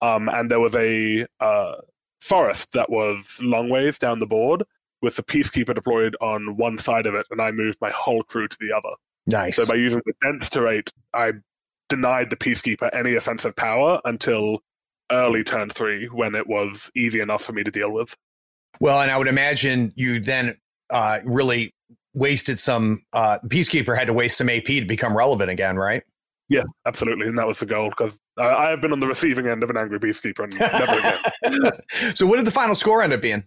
Um, 0.00 0.28
and 0.28 0.50
there 0.50 0.60
was 0.60 0.74
a 0.74 1.26
uh, 1.40 1.74
forest 2.20 2.72
that 2.72 2.90
was 2.90 3.24
long 3.40 3.68
ways 3.68 3.98
down 3.98 4.20
the 4.20 4.26
board 4.26 4.62
with 5.00 5.16
the 5.16 5.22
Peacekeeper 5.22 5.74
deployed 5.74 6.16
on 6.20 6.56
one 6.56 6.78
side 6.78 7.06
of 7.06 7.14
it, 7.14 7.26
and 7.30 7.42
I 7.42 7.50
moved 7.50 7.78
my 7.80 7.90
whole 7.90 8.22
crew 8.22 8.46
to 8.48 8.56
the 8.60 8.72
other. 8.72 8.94
Nice. 9.26 9.56
So 9.56 9.66
by 9.66 9.74
using 9.74 10.02
the 10.04 10.14
dense 10.22 10.50
I 11.14 11.32
denied 11.88 12.30
the 12.30 12.36
Peacekeeper 12.36 12.90
any 12.94 13.14
offensive 13.14 13.54
power 13.54 14.00
until 14.04 14.62
early 15.10 15.44
turn 15.44 15.70
three 15.70 16.06
when 16.06 16.34
it 16.34 16.46
was 16.46 16.90
easy 16.94 17.20
enough 17.20 17.44
for 17.44 17.52
me 17.52 17.62
to 17.62 17.70
deal 17.70 17.92
with. 17.92 18.16
Well, 18.80 19.00
and 19.00 19.10
I 19.10 19.18
would 19.18 19.28
imagine 19.28 19.92
you 19.94 20.18
then 20.18 20.56
uh, 20.90 21.20
really 21.24 21.74
wasted 22.14 22.58
some. 22.58 23.02
Uh, 23.12 23.38
Peacekeeper 23.46 23.96
had 23.96 24.06
to 24.06 24.12
waste 24.12 24.38
some 24.38 24.48
AP 24.48 24.64
to 24.64 24.84
become 24.84 25.16
relevant 25.16 25.50
again, 25.50 25.76
right? 25.76 26.02
Yeah, 26.48 26.64
absolutely, 26.86 27.28
and 27.28 27.38
that 27.38 27.46
was 27.46 27.60
the 27.60 27.66
goal 27.66 27.90
because 27.90 28.18
I, 28.38 28.48
I 28.48 28.70
have 28.70 28.80
been 28.80 28.92
on 28.92 29.00
the 29.00 29.06
receiving 29.06 29.46
end 29.46 29.62
of 29.62 29.70
an 29.70 29.76
angry 29.76 30.00
Peacekeeper 30.00 30.44
and 30.44 30.54
never 31.52 31.60
again. 31.60 32.14
so, 32.14 32.26
what 32.26 32.36
did 32.36 32.46
the 32.46 32.50
final 32.50 32.74
score 32.74 33.02
end 33.02 33.12
up 33.12 33.20
being? 33.20 33.44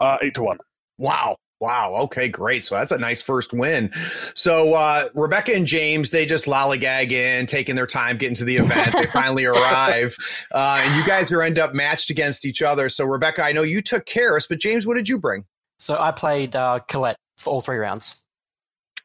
Uh, 0.00 0.18
eight 0.22 0.34
to 0.34 0.42
one. 0.42 0.58
Wow. 0.98 1.36
Wow. 1.60 1.94
Okay, 1.94 2.28
great. 2.28 2.62
So 2.62 2.74
that's 2.74 2.92
a 2.92 2.98
nice 2.98 3.22
first 3.22 3.52
win. 3.52 3.90
So 4.34 4.74
uh, 4.74 5.08
Rebecca 5.14 5.54
and 5.54 5.66
James, 5.66 6.10
they 6.10 6.26
just 6.26 6.46
lollygag 6.46 7.12
in, 7.12 7.46
taking 7.46 7.76
their 7.76 7.86
time 7.86 8.16
getting 8.16 8.34
to 8.36 8.44
the 8.44 8.56
event. 8.56 8.92
They 8.92 9.06
finally 9.12 9.44
arrive, 9.44 10.16
uh, 10.52 10.82
and 10.84 10.94
you 10.96 11.06
guys 11.06 11.30
are 11.32 11.42
end 11.42 11.58
up 11.58 11.72
matched 11.72 12.10
against 12.10 12.44
each 12.44 12.60
other. 12.60 12.88
So 12.88 13.04
Rebecca, 13.04 13.42
I 13.42 13.52
know 13.52 13.62
you 13.62 13.80
took 13.82 14.04
Kaeris, 14.04 14.48
but 14.48 14.58
James, 14.58 14.86
what 14.86 14.96
did 14.96 15.08
you 15.08 15.18
bring? 15.18 15.44
So 15.78 15.98
I 15.98 16.12
played 16.12 16.54
uh, 16.56 16.80
Colette 16.88 17.16
for 17.38 17.50
all 17.50 17.60
three 17.60 17.78
rounds. 17.78 18.22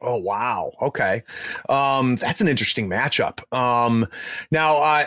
Oh 0.02 0.16
wow. 0.16 0.72
Okay, 0.80 1.22
um, 1.68 2.16
that's 2.16 2.40
an 2.40 2.48
interesting 2.48 2.88
matchup. 2.88 3.40
Um, 3.56 4.06
now, 4.50 4.78
uh, 4.78 5.06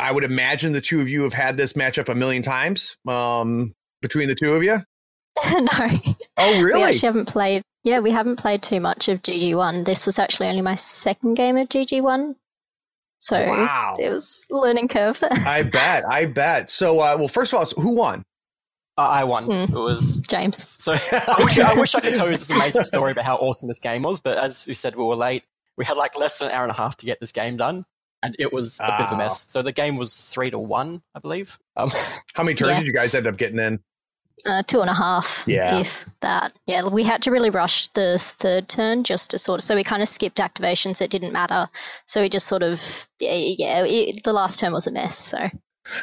I 0.00 0.12
would 0.12 0.24
imagine 0.24 0.72
the 0.72 0.80
two 0.80 1.00
of 1.00 1.08
you 1.08 1.22
have 1.22 1.32
had 1.32 1.56
this 1.56 1.74
matchup 1.74 2.08
a 2.08 2.14
million 2.14 2.42
times 2.42 2.96
um, 3.06 3.74
between 4.00 4.28
the 4.28 4.34
two 4.34 4.54
of 4.54 4.62
you. 4.62 4.78
no. 5.50 5.98
Oh, 6.36 6.62
really? 6.62 6.80
We 6.80 6.84
actually 6.84 7.06
haven't 7.06 7.28
played. 7.28 7.62
Yeah, 7.82 8.00
we 8.00 8.10
haven't 8.10 8.36
played 8.36 8.62
too 8.62 8.80
much 8.80 9.08
of 9.08 9.22
GG1. 9.22 9.84
This 9.84 10.06
was 10.06 10.18
actually 10.18 10.48
only 10.48 10.62
my 10.62 10.74
second 10.74 11.34
game 11.34 11.56
of 11.56 11.68
GG1. 11.68 12.34
So 13.18 13.46
wow. 13.46 13.96
it 13.98 14.10
was 14.10 14.46
learning 14.50 14.88
curve. 14.88 15.22
I 15.46 15.62
bet. 15.62 16.04
I 16.08 16.26
bet. 16.26 16.70
So, 16.70 17.00
uh, 17.00 17.16
well, 17.18 17.28
first 17.28 17.52
of 17.52 17.58
all, 17.58 17.82
who 17.82 17.94
won? 17.94 18.24
Uh, 18.96 19.02
I 19.08 19.24
won. 19.24 19.46
Mm. 19.46 19.68
It 19.70 19.74
was 19.74 20.22
James. 20.28 20.58
So 20.80 20.92
I 20.92 21.34
wish, 21.38 21.58
I 21.58 21.74
wish 21.74 21.94
I 21.94 22.00
could 22.00 22.14
tell 22.14 22.26
you 22.26 22.32
this 22.32 22.50
amazing 22.50 22.84
story 22.84 23.12
about 23.12 23.24
how 23.24 23.36
awesome 23.36 23.68
this 23.68 23.78
game 23.78 24.02
was, 24.02 24.20
but 24.20 24.38
as 24.38 24.66
we 24.66 24.74
said, 24.74 24.96
we 24.96 25.04
were 25.04 25.14
late. 25.14 25.44
We 25.76 25.84
had 25.84 25.96
like 25.96 26.18
less 26.18 26.38
than 26.38 26.48
an 26.48 26.54
hour 26.54 26.62
and 26.64 26.70
a 26.70 26.74
half 26.74 26.96
to 26.98 27.06
get 27.06 27.20
this 27.20 27.32
game 27.32 27.56
done, 27.56 27.84
and 28.22 28.36
it 28.38 28.52
was 28.52 28.78
a 28.80 28.86
bit 28.98 29.06
of 29.06 29.12
a 29.12 29.16
mess. 29.16 29.50
So 29.50 29.62
the 29.62 29.72
game 29.72 29.96
was 29.96 30.28
three 30.28 30.50
to 30.50 30.58
one, 30.58 31.02
I 31.14 31.20
believe. 31.20 31.58
Um, 31.76 31.88
How 32.34 32.42
many 32.42 32.54
turns 32.54 32.72
Yeah. 32.72 32.78
did 32.80 32.86
you 32.86 32.92
guys 32.92 33.14
end 33.14 33.26
up 33.26 33.36
getting 33.38 33.58
in? 33.58 33.80
Uh, 34.46 34.62
two 34.66 34.80
and 34.80 34.90
a 34.90 34.94
half, 34.94 35.44
Yeah. 35.46 35.78
if 35.78 36.06
that. 36.20 36.52
Yeah, 36.66 36.86
we 36.88 37.04
had 37.04 37.22
to 37.22 37.30
really 37.30 37.50
rush 37.50 37.88
the 37.88 38.18
third 38.18 38.68
turn 38.68 39.04
just 39.04 39.30
to 39.32 39.38
sort 39.38 39.60
of. 39.60 39.64
So 39.64 39.74
we 39.74 39.84
kind 39.84 40.02
of 40.02 40.08
skipped 40.08 40.38
activations 40.38 40.98
that 40.98 41.10
didn't 41.10 41.32
matter. 41.32 41.68
So 42.06 42.22
we 42.22 42.28
just 42.28 42.46
sort 42.46 42.62
of. 42.62 43.08
Yeah, 43.20 43.32
yeah 43.34 43.84
it, 43.84 44.22
the 44.24 44.32
last 44.32 44.58
turn 44.60 44.72
was 44.72 44.86
a 44.86 44.92
mess. 44.92 45.16
So 45.18 45.48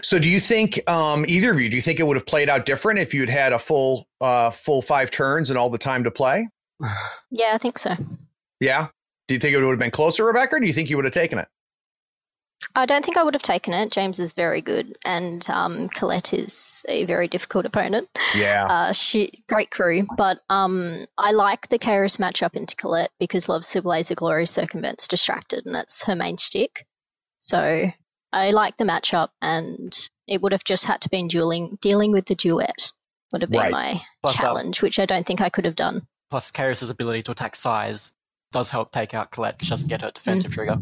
So, 0.01 0.19
do 0.19 0.29
you 0.29 0.39
think 0.39 0.79
um, 0.89 1.25
either 1.27 1.51
of 1.51 1.61
you? 1.61 1.69
Do 1.69 1.75
you 1.75 1.81
think 1.81 1.99
it 1.99 2.03
would 2.07 2.17
have 2.17 2.25
played 2.25 2.49
out 2.49 2.65
different 2.65 2.99
if 2.99 3.13
you'd 3.13 3.29
had 3.29 3.53
a 3.53 3.59
full 3.59 4.07
uh, 4.21 4.49
full 4.51 4.81
five 4.81 5.11
turns 5.11 5.49
and 5.49 5.57
all 5.57 5.69
the 5.69 5.77
time 5.77 6.03
to 6.03 6.11
play? 6.11 6.47
yeah, 7.31 7.51
I 7.53 7.57
think 7.57 7.77
so. 7.77 7.95
Yeah. 8.59 8.87
Do 9.27 9.33
you 9.33 9.39
think 9.39 9.53
it 9.55 9.61
would 9.61 9.69
have 9.69 9.79
been 9.79 9.91
closer, 9.91 10.25
Rebecca? 10.25 10.55
Or 10.55 10.59
do 10.59 10.65
you 10.67 10.73
think 10.73 10.89
you 10.89 10.95
would 10.95 11.05
have 11.05 11.13
taken 11.13 11.37
it? 11.39 11.47
I 12.75 12.85
don't 12.85 13.03
think 13.03 13.17
I 13.17 13.23
would 13.23 13.33
have 13.33 13.43
taken 13.43 13.73
it. 13.73 13.91
James 13.91 14.19
is 14.19 14.33
very 14.33 14.61
good, 14.61 14.95
and 15.05 15.47
um, 15.49 15.89
Colette 15.89 16.33
is 16.33 16.85
a 16.89 17.05
very 17.05 17.27
difficult 17.27 17.65
opponent. 17.65 18.07
Yeah. 18.35 18.65
Uh, 18.67 18.91
she 18.93 19.43
great 19.47 19.71
crew, 19.71 20.05
but 20.15 20.39
um, 20.49 21.05
I 21.17 21.31
like 21.31 21.69
the 21.69 21.79
Kaeris 21.79 22.17
matchup 22.17 22.55
into 22.55 22.75
Colette 22.75 23.11
because 23.19 23.49
Love 23.49 23.61
Superlaser 23.63 24.15
Glory 24.15 24.45
circumvents 24.45 25.07
distracted, 25.07 25.65
and 25.65 25.73
that's 25.73 26.05
her 26.05 26.15
main 26.15 26.37
stick. 26.37 26.85
So 27.39 27.91
I 28.33 28.51
like 28.51 28.77
the 28.77 28.83
matchup, 28.85 29.29
and 29.41 29.95
it 30.27 30.41
would 30.41 30.51
have 30.51 30.63
just 30.63 30.85
had 30.85 31.01
to 31.01 31.09
been 31.09 31.27
dueling 31.27 31.77
dealing 31.81 32.11
with 32.11 32.25
the 32.25 32.35
duet 32.35 32.91
would 33.33 33.41
have 33.41 33.51
been 33.51 33.59
Right. 33.59 33.71
my 33.71 34.01
Plus, 34.21 34.39
um, 34.39 34.43
challenge, 34.45 34.81
which 34.81 34.99
I 34.99 35.05
don't 35.05 35.25
think 35.25 35.41
I 35.41 35.49
could 35.49 35.65
have 35.65 35.75
done. 35.75 36.07
plus, 36.29 36.51
Kaeris's 36.51 36.89
ability 36.89 37.23
to 37.23 37.31
attack 37.31 37.55
size 37.55 38.13
does 38.51 38.69
help 38.69 38.91
take 38.91 39.13
out 39.13 39.31
Colette 39.31 39.55
she 39.61 39.69
doesn't 39.69 39.89
get 39.89 40.01
her 40.01 40.11
defensive 40.11 40.51
trigger. 40.51 40.77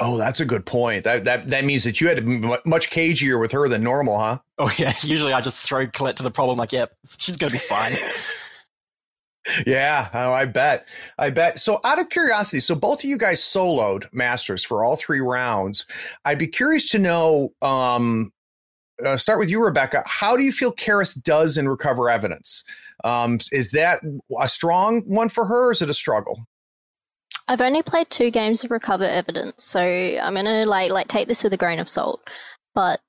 Oh, 0.00 0.16
that's 0.16 0.40
a 0.40 0.46
good 0.46 0.64
point. 0.64 1.04
That 1.04 1.24
that 1.24 1.50
that 1.50 1.64
means 1.64 1.84
that 1.84 2.00
you 2.00 2.08
had 2.08 2.16
to 2.16 2.22
be 2.22 2.38
much 2.64 2.90
cagier 2.90 3.38
with 3.38 3.52
her 3.52 3.68
than 3.68 3.82
normal, 3.82 4.18
huh? 4.18 4.38
Oh 4.58 4.72
yeah, 4.78 4.92
usually 5.02 5.32
I 5.32 5.40
just 5.40 5.68
throw 5.68 5.86
Colette 5.86 6.16
to 6.16 6.22
the 6.22 6.30
problem. 6.30 6.58
Like, 6.58 6.72
yep, 6.72 6.92
she's 7.04 7.36
gonna 7.36 7.52
be 7.52 7.58
fine. 7.58 7.92
Yeah, 9.66 10.08
oh, 10.12 10.32
I 10.32 10.44
bet. 10.44 10.86
I 11.18 11.30
bet. 11.30 11.58
So, 11.58 11.80
out 11.84 11.98
of 11.98 12.08
curiosity, 12.08 12.60
so 12.60 12.74
both 12.74 13.00
of 13.00 13.04
you 13.04 13.16
guys 13.16 13.40
soloed 13.40 14.06
Masters 14.12 14.64
for 14.64 14.84
all 14.84 14.96
three 14.96 15.20
rounds. 15.20 15.86
I'd 16.24 16.38
be 16.38 16.46
curious 16.46 16.88
to 16.90 16.98
know. 16.98 17.52
Um, 17.62 18.32
uh, 19.04 19.16
start 19.16 19.38
with 19.38 19.48
you, 19.48 19.64
Rebecca. 19.64 20.02
How 20.06 20.36
do 20.36 20.42
you 20.42 20.52
feel 20.52 20.74
Kaeris 20.74 21.20
does 21.22 21.56
in 21.56 21.68
recover 21.68 22.10
evidence? 22.10 22.64
Um, 23.02 23.38
is 23.50 23.70
that 23.70 24.00
a 24.38 24.48
strong 24.48 25.00
one 25.06 25.30
for 25.30 25.46
her, 25.46 25.68
or 25.68 25.72
is 25.72 25.80
it 25.80 25.88
a 25.88 25.94
struggle? 25.94 26.46
I've 27.50 27.60
only 27.60 27.82
played 27.82 28.08
two 28.08 28.30
games 28.30 28.62
of 28.62 28.70
Recover 28.70 29.02
Evidence, 29.02 29.64
so 29.64 29.80
I'm 29.80 30.34
gonna 30.34 30.64
like 30.66 30.92
like 30.92 31.08
take 31.08 31.26
this 31.26 31.42
with 31.42 31.52
a 31.52 31.56
grain 31.56 31.80
of 31.80 31.88
salt. 31.88 32.22
But 32.76 33.00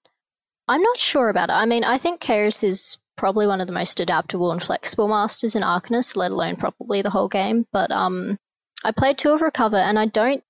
I'm 0.68 0.82
not 0.82 0.98
sure 0.98 1.30
about 1.30 1.52
it. 1.52 1.54
I 1.54 1.66
mean, 1.68 1.84
I 1.84 2.00
think 2.00 2.22
Kaeris 2.22 2.64
is 2.64 2.98
probably 3.18 3.46
one 3.46 3.62
of 3.62 3.68
the 3.68 3.74
most 3.74 4.00
adaptable 4.00 4.52
and 4.52 4.62
flexible 4.62 5.08
masters 5.08 5.54
in 5.54 5.62
Arcanist, 5.62 6.16
let 6.16 6.32
alone 6.32 6.56
probably 6.56 7.04
the 7.04 7.12
whole 7.12 7.28
game. 7.28 7.68
But 7.72 7.92
um, 7.92 8.40
I 8.84 8.90
played 8.90 9.20
two 9.20 9.30
of 9.30 9.42
Recover, 9.42 9.78
and 9.78 10.00
I 10.00 10.08
don't 10.08 10.44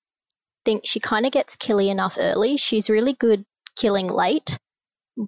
think 0.63 0.85
she 0.85 1.01
kind 1.01 1.25
of 1.25 1.33
gets 1.33 1.57
killy 1.57 1.89
enough 1.89 2.15
early. 2.17 2.55
She's 2.55 2.89
really 2.89 3.11
good 3.11 3.43
killing 3.75 4.07
late, 4.07 4.57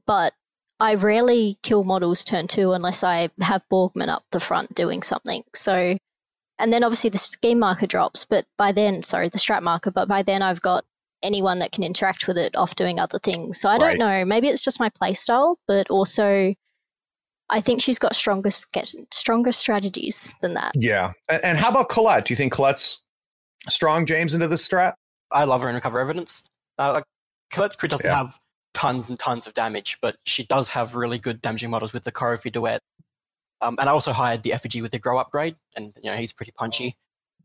but 0.06 0.32
I 0.80 0.96
rarely 0.96 1.58
kill 1.64 1.84
models 1.84 2.24
turn 2.24 2.48
two 2.48 2.72
unless 2.72 3.04
I 3.04 3.30
have 3.42 3.68
Burning 3.70 3.92
Man 3.96 4.10
up 4.10 4.24
the 4.32 4.40
front 4.40 4.74
doing 4.74 5.04
something. 5.04 5.44
So 5.54 5.98
and 6.64 6.72
then 6.74 6.84
obviously 6.84 7.10
the 7.10 7.18
scheme 7.18 7.60
marker 7.60 7.86
drops 7.86 8.26
but 8.26 8.46
by 8.58 8.72
then 8.72 9.04
sorry 9.04 9.28
the 9.30 9.38
strap 9.38 9.62
marker 9.62 9.92
but 9.92 10.08
by 10.08 10.22
then 10.24 10.42
i've 10.42 10.62
got 10.62 10.84
anyone 11.22 11.60
that 11.60 11.72
can 11.72 11.84
interact 11.84 12.28
with 12.28 12.38
it 12.38 12.56
off 12.56 12.76
doing 12.76 13.00
other 13.00 13.20
things 13.20 13.60
so 13.60 13.70
i 13.70 13.74
Right. 13.74 13.80
don't 13.80 14.00
know 14.00 14.26
maybe 14.26 14.48
it's 14.48 14.64
just 14.64 14.80
my 14.80 14.90
playstyle 14.90 15.56
but 15.68 15.90
also 15.90 16.54
i 17.50 17.60
think 17.62 17.82
she's 17.82 18.00
got 18.00 18.16
stronger 18.16 18.50
stronger 19.12 19.52
strategies 19.52 20.34
than 20.42 20.54
that 20.56 20.72
Yeah. 20.76 21.12
And, 21.30 21.44
and 21.44 21.58
how 21.58 21.70
about 21.70 21.90
Colette? 21.90 22.26
Do 22.26 22.32
you 22.34 22.38
think 22.38 22.54
Colette's 22.54 23.02
strong, 23.70 24.06
James, 24.06 24.34
into 24.34 24.48
this 24.48 24.68
strat? 24.68 24.94
I 25.32 25.44
love 25.44 25.62
her 25.62 25.70
in 25.70 25.76
recover 25.76 26.00
evidence. 26.00 26.50
Uh, 26.80 26.94
like 26.94 27.04
Colette's 27.54 27.76
crit 27.76 27.92
doesn't 27.92 28.10
Yeah. 28.10 28.18
have 28.18 28.38
tons 28.74 29.10
and 29.10 29.20
tons 29.20 29.46
of 29.48 29.54
damage, 29.54 29.98
but 30.02 30.16
she 30.26 30.46
does 30.46 30.70
have 30.70 30.96
really 30.96 31.20
good 31.20 31.42
damaging 31.42 31.70
models 31.70 31.94
with 31.94 32.04
the 32.04 32.12
Coryphee 32.12 32.52
duet. 32.52 32.82
Um, 33.64 33.78
and 33.80 33.88
I 33.88 33.92
also 33.94 34.12
hired 34.12 34.44
the 34.44 34.54
effigy 34.54 34.82
with 34.82 34.92
the 34.92 35.00
grow 35.00 35.18
upgrade, 35.18 35.56
and 35.76 35.94
you 36.04 36.12
know 36.12 36.18
he's 36.18 36.34
pretty 36.34 36.52
punchy. 36.52 36.96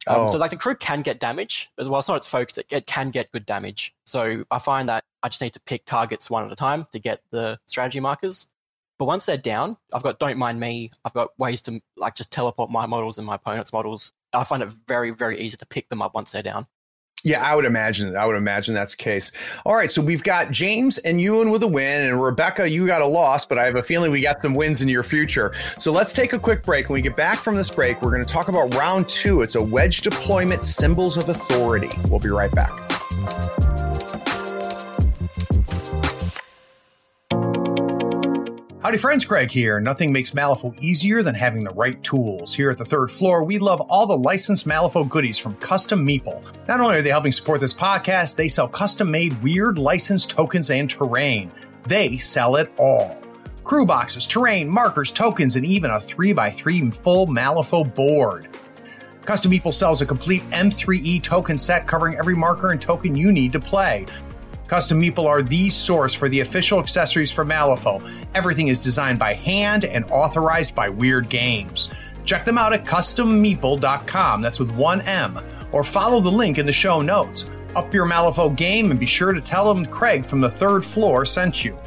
Um, 0.06 0.16
Oh. 0.20 0.28
So 0.28 0.38
like 0.38 0.50
the 0.50 0.56
crew 0.56 0.74
can 0.74 1.02
get 1.02 1.20
damage, 1.20 1.68
but 1.76 1.86
while 1.88 1.98
it's 1.98 2.08
not 2.08 2.16
its 2.16 2.30
focus, 2.30 2.58
it, 2.58 2.66
it 2.70 2.86
can 2.86 3.10
get 3.10 3.30
good 3.32 3.46
damage. 3.46 3.94
So 4.06 4.44
I 4.50 4.58
find 4.58 4.88
that 4.88 5.04
I 5.22 5.28
just 5.28 5.40
need 5.42 5.52
to 5.54 5.60
pick 5.60 5.84
targets 5.84 6.30
one 6.30 6.44
at 6.44 6.52
a 6.52 6.56
time 6.56 6.86
to 6.92 6.98
get 6.98 7.20
the 7.30 7.58
strategy 7.66 8.00
markers. 8.00 8.50
But 8.98 9.06
once 9.06 9.26
they're 9.26 9.36
down, 9.36 9.76
I've 9.94 10.02
got 10.02 10.18
don't 10.18 10.38
mind 10.38 10.58
me. 10.60 10.90
I've 11.04 11.14
got 11.14 11.30
ways 11.38 11.62
to 11.62 11.80
like 11.96 12.16
just 12.16 12.32
teleport 12.32 12.70
my 12.70 12.86
models 12.86 13.18
and 13.18 13.26
my 13.26 13.36
opponent's 13.36 13.72
models. 13.72 14.12
I 14.32 14.44
find 14.44 14.62
it 14.62 14.72
very 14.88 15.10
very 15.10 15.40
easy 15.40 15.56
to 15.56 15.66
pick 15.66 15.88
them 15.88 16.02
up 16.02 16.14
once 16.14 16.32
they're 16.32 16.42
down. 16.42 16.66
Yeah, 17.24 17.42
I 17.42 17.56
would 17.56 17.64
imagine. 17.64 18.16
I 18.16 18.26
would 18.26 18.36
imagine 18.36 18.74
that's 18.74 18.92
the 18.92 19.02
case. 19.02 19.32
All 19.66 19.74
right, 19.74 19.90
so 19.90 20.00
we've 20.00 20.22
got 20.22 20.52
James 20.52 20.98
and 20.98 21.20
Ewan 21.20 21.50
with 21.50 21.62
a 21.64 21.68
win, 21.68 22.08
and 22.08 22.22
Rebecca, 22.22 22.70
you 22.70 22.86
got 22.86 23.02
a 23.02 23.06
loss, 23.06 23.44
but 23.44 23.58
I 23.58 23.66
have 23.66 23.74
a 23.74 23.82
feeling 23.82 24.12
we 24.12 24.20
got 24.20 24.40
some 24.40 24.54
wins 24.54 24.82
in 24.82 24.88
your 24.88 25.02
future. 25.02 25.52
So 25.78 25.90
let's 25.90 26.12
take 26.12 26.32
a 26.32 26.38
quick 26.38 26.62
break. 26.62 26.88
When 26.88 26.94
we 26.94 27.02
get 27.02 27.16
back 27.16 27.38
from 27.40 27.56
this 27.56 27.70
break, 27.70 28.00
we're 28.02 28.10
going 28.10 28.24
to 28.24 28.32
talk 28.32 28.48
about 28.48 28.72
round 28.74 29.08
two. 29.08 29.42
It's 29.42 29.56
a 29.56 29.62
wedge 29.62 30.02
deployment, 30.02 30.64
symbols 30.64 31.16
of 31.16 31.28
authority. 31.28 31.90
We'll 32.08 32.20
be 32.20 32.30
right 32.30 32.52
back. 32.52 33.77
Howdy, 38.80 38.98
friends. 38.98 39.24
Craig 39.24 39.50
here. 39.50 39.80
Nothing 39.80 40.12
makes 40.12 40.30
Malifaux 40.30 40.80
easier 40.80 41.20
than 41.20 41.34
having 41.34 41.64
the 41.64 41.70
right 41.70 42.00
tools. 42.04 42.54
Here 42.54 42.70
at 42.70 42.78
the 42.78 42.84
third 42.84 43.10
floor, 43.10 43.42
we 43.42 43.58
love 43.58 43.80
all 43.80 44.06
the 44.06 44.16
licensed 44.16 44.68
Malifaux 44.68 45.08
goodies 45.08 45.36
from 45.36 45.56
Custom 45.56 46.06
Meeple. 46.06 46.52
Not 46.68 46.80
only 46.80 46.94
are 46.94 47.02
they 47.02 47.10
helping 47.10 47.32
support 47.32 47.58
this 47.60 47.74
podcast, 47.74 48.36
they 48.36 48.48
sell 48.48 48.68
custom 48.68 49.10
made 49.10 49.42
weird 49.42 49.80
licensed 49.80 50.30
tokens 50.30 50.70
and 50.70 50.88
terrain. 50.88 51.50
They 51.88 52.18
sell 52.18 52.54
it 52.54 52.70
all. 52.76 53.20
crew 53.64 53.84
boxes, 53.84 54.28
terrain, 54.28 54.70
markers, 54.70 55.10
tokens, 55.10 55.56
and 55.56 55.66
even 55.66 55.90
a 55.90 55.98
3x3 55.98 56.96
full 56.98 57.26
Malifaux 57.26 57.92
board. 57.96 58.46
Custom 59.24 59.50
Meeple 59.50 59.74
sells 59.74 60.00
a 60.02 60.06
complete 60.06 60.42
M3E 60.50 61.20
token 61.24 61.58
set 61.58 61.88
covering 61.88 62.14
every 62.14 62.36
marker 62.36 62.70
and 62.70 62.80
token 62.80 63.16
you 63.16 63.32
need 63.32 63.52
to 63.52 63.60
play. 63.60 64.06
Custom 64.68 65.00
Meeple 65.00 65.24
are 65.24 65.40
the 65.42 65.70
source 65.70 66.12
for 66.12 66.28
the 66.28 66.40
official 66.40 66.78
accessories 66.78 67.32
for 67.32 67.44
Malifaux. 67.44 68.06
Everything 68.34 68.68
is 68.68 68.78
designed 68.78 69.18
by 69.18 69.32
hand 69.32 69.86
and 69.86 70.04
authorized 70.10 70.74
by 70.74 70.90
Weird 70.90 71.30
Games. 71.30 71.88
Check 72.26 72.44
them 72.44 72.58
out 72.58 72.74
at 72.74 72.84
custommeeple.com, 72.84 74.42
that's 74.42 74.60
with 74.60 74.70
one 74.72 75.00
M, 75.00 75.40
or 75.72 75.82
follow 75.82 76.20
the 76.20 76.30
link 76.30 76.58
in 76.58 76.66
the 76.66 76.72
show 76.72 77.00
notes. 77.00 77.50
Up 77.74 77.94
your 77.94 78.04
Malifaux 78.04 78.54
game 78.54 78.90
and 78.90 79.00
be 79.00 79.06
sure 79.06 79.32
to 79.32 79.40
tell 79.40 79.72
them 79.72 79.86
Craig 79.86 80.24
from 80.26 80.42
the 80.42 80.50
third 80.50 80.84
floor 80.84 81.24
sent 81.24 81.64
you. 81.64 81.78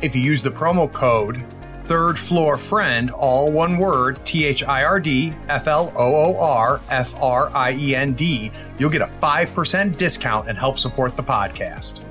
If 0.00 0.14
you 0.14 0.22
use 0.22 0.42
the 0.42 0.50
promo 0.50 0.90
code 0.92 1.44
third 1.80 2.18
floor 2.18 2.58
friend, 2.58 3.10
all 3.10 3.50
one 3.50 3.78
word, 3.78 4.24
T 4.26 4.44
H 4.44 4.62
I 4.62 4.84
R 4.84 5.00
D 5.00 5.32
F 5.48 5.66
L 5.66 5.90
O 5.96 6.14
O 6.14 6.36
R 6.38 6.82
F 6.90 7.16
R 7.20 7.50
I 7.54 7.72
E 7.72 7.96
N 7.96 8.12
D, 8.12 8.52
you'll 8.78 8.90
get 8.90 9.00
a 9.00 9.06
5% 9.06 9.96
discount 9.96 10.48
and 10.48 10.58
help 10.58 10.78
support 10.78 11.16
the 11.16 11.22
podcast. 11.22 12.04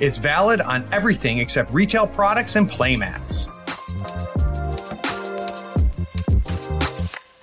It's 0.00 0.16
valid 0.16 0.60
on 0.60 0.84
everything 0.92 1.38
except 1.38 1.72
retail 1.72 2.06
products 2.06 2.56
and 2.56 2.68
playmats. 2.68 3.53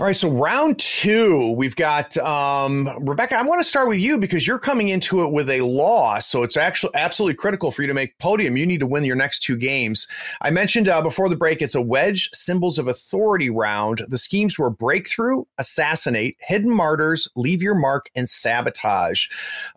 All 0.01 0.07
right, 0.07 0.15
so 0.15 0.31
round 0.31 0.79
two, 0.79 1.51
we've 1.51 1.75
got 1.75 2.17
um, 2.17 2.89
Rebecca. 3.01 3.37
I 3.37 3.43
want 3.43 3.59
to 3.59 3.63
start 3.63 3.87
with 3.87 3.99
you 3.99 4.17
because 4.17 4.47
you're 4.47 4.57
coming 4.57 4.87
into 4.87 5.21
it 5.21 5.31
with 5.31 5.47
a 5.47 5.61
loss, 5.61 6.25
so 6.25 6.41
it's 6.41 6.57
actually 6.57 6.95
absolutely 6.95 7.35
critical 7.35 7.69
for 7.69 7.83
you 7.83 7.87
to 7.87 7.93
make 7.93 8.17
podium. 8.17 8.57
You 8.57 8.65
need 8.65 8.79
to 8.79 8.87
win 8.87 9.05
your 9.05 9.15
next 9.15 9.43
two 9.43 9.55
games. 9.55 10.07
I 10.41 10.49
mentioned 10.49 10.87
uh, 10.87 11.03
before 11.03 11.29
the 11.29 11.35
break, 11.35 11.61
it's 11.61 11.75
a 11.75 11.81
wedge 11.83 12.31
symbols 12.33 12.79
of 12.79 12.87
authority 12.87 13.51
round. 13.51 14.01
The 14.07 14.17
schemes 14.17 14.57
were 14.57 14.71
breakthrough, 14.71 15.43
assassinate, 15.59 16.35
hidden 16.39 16.71
martyrs, 16.71 17.27
leave 17.35 17.61
your 17.61 17.75
mark, 17.75 18.09
and 18.15 18.27
sabotage. 18.27 19.27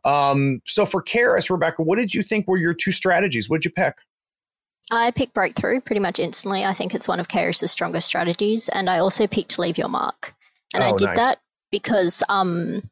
Um, 0.07 0.63
so 0.65 0.87
for 0.87 1.03
Kaeris, 1.03 1.51
Rebecca, 1.51 1.83
what 1.83 1.99
did 1.99 2.15
you 2.15 2.23
think 2.23 2.49
were 2.49 2.57
your 2.57 2.73
two 2.73 2.93
strategies? 2.93 3.51
What'd 3.51 3.67
you 3.67 3.71
pick? 3.73 3.97
I 4.91 5.11
picked 5.11 5.35
Breakthrough 5.35 5.81
pretty 5.81 6.01
much 6.01 6.19
instantly. 6.19 6.65
I 6.65 6.73
think 6.75 6.95
it's 6.95 7.09
one 7.09 7.21
of 7.21 7.29
Kaeris's 7.29 7.71
strongest 7.73 8.07
strategies. 8.07 8.69
And 8.69 8.89
I 8.91 8.99
also 8.99 9.27
picked 9.27 9.59
Leave 9.59 9.79
Your 9.79 9.89
Mark. 9.89 10.35
And 10.75 10.83
Oh, 10.83 10.89
I 10.89 10.97
did 10.97 11.07
nice. 11.07 11.17
that 11.17 11.39
because 11.71 12.23
um, 12.29 12.83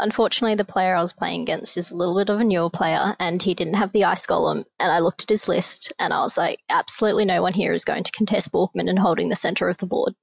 unfortunately 0.00 0.54
the 0.54 0.64
player 0.64 0.94
I 0.94 1.00
was 1.00 1.12
playing 1.14 1.42
against 1.42 1.76
is 1.78 1.90
a 1.90 1.96
little 1.96 2.14
bit 2.16 2.28
of 2.28 2.40
a 2.40 2.44
newer 2.44 2.68
player 2.68 3.14
and 3.18 3.42
he 3.42 3.54
didn't 3.54 3.74
have 3.74 3.92
the 3.92 4.04
Ice 4.04 4.26
Golem. 4.26 4.64
And 4.80 4.92
I 4.92 4.98
looked 4.98 5.22
at 5.22 5.28
his 5.30 5.48
list 5.48 5.92
and 5.98 6.12
I 6.12 6.20
was 6.20 6.36
like, 6.36 6.58
absolutely 6.70 7.24
no 7.24 7.40
one 7.40 7.54
here 7.54 7.72
is 7.72 7.84
going 7.84 8.02
to 8.04 8.12
contest 8.12 8.52
Burning 8.52 8.68
Man 8.74 8.88
and 8.88 8.98
holding 8.98 9.28
the 9.28 9.36
center 9.36 9.68
of 9.68 9.78
the 9.78 9.86
board. 9.86 10.14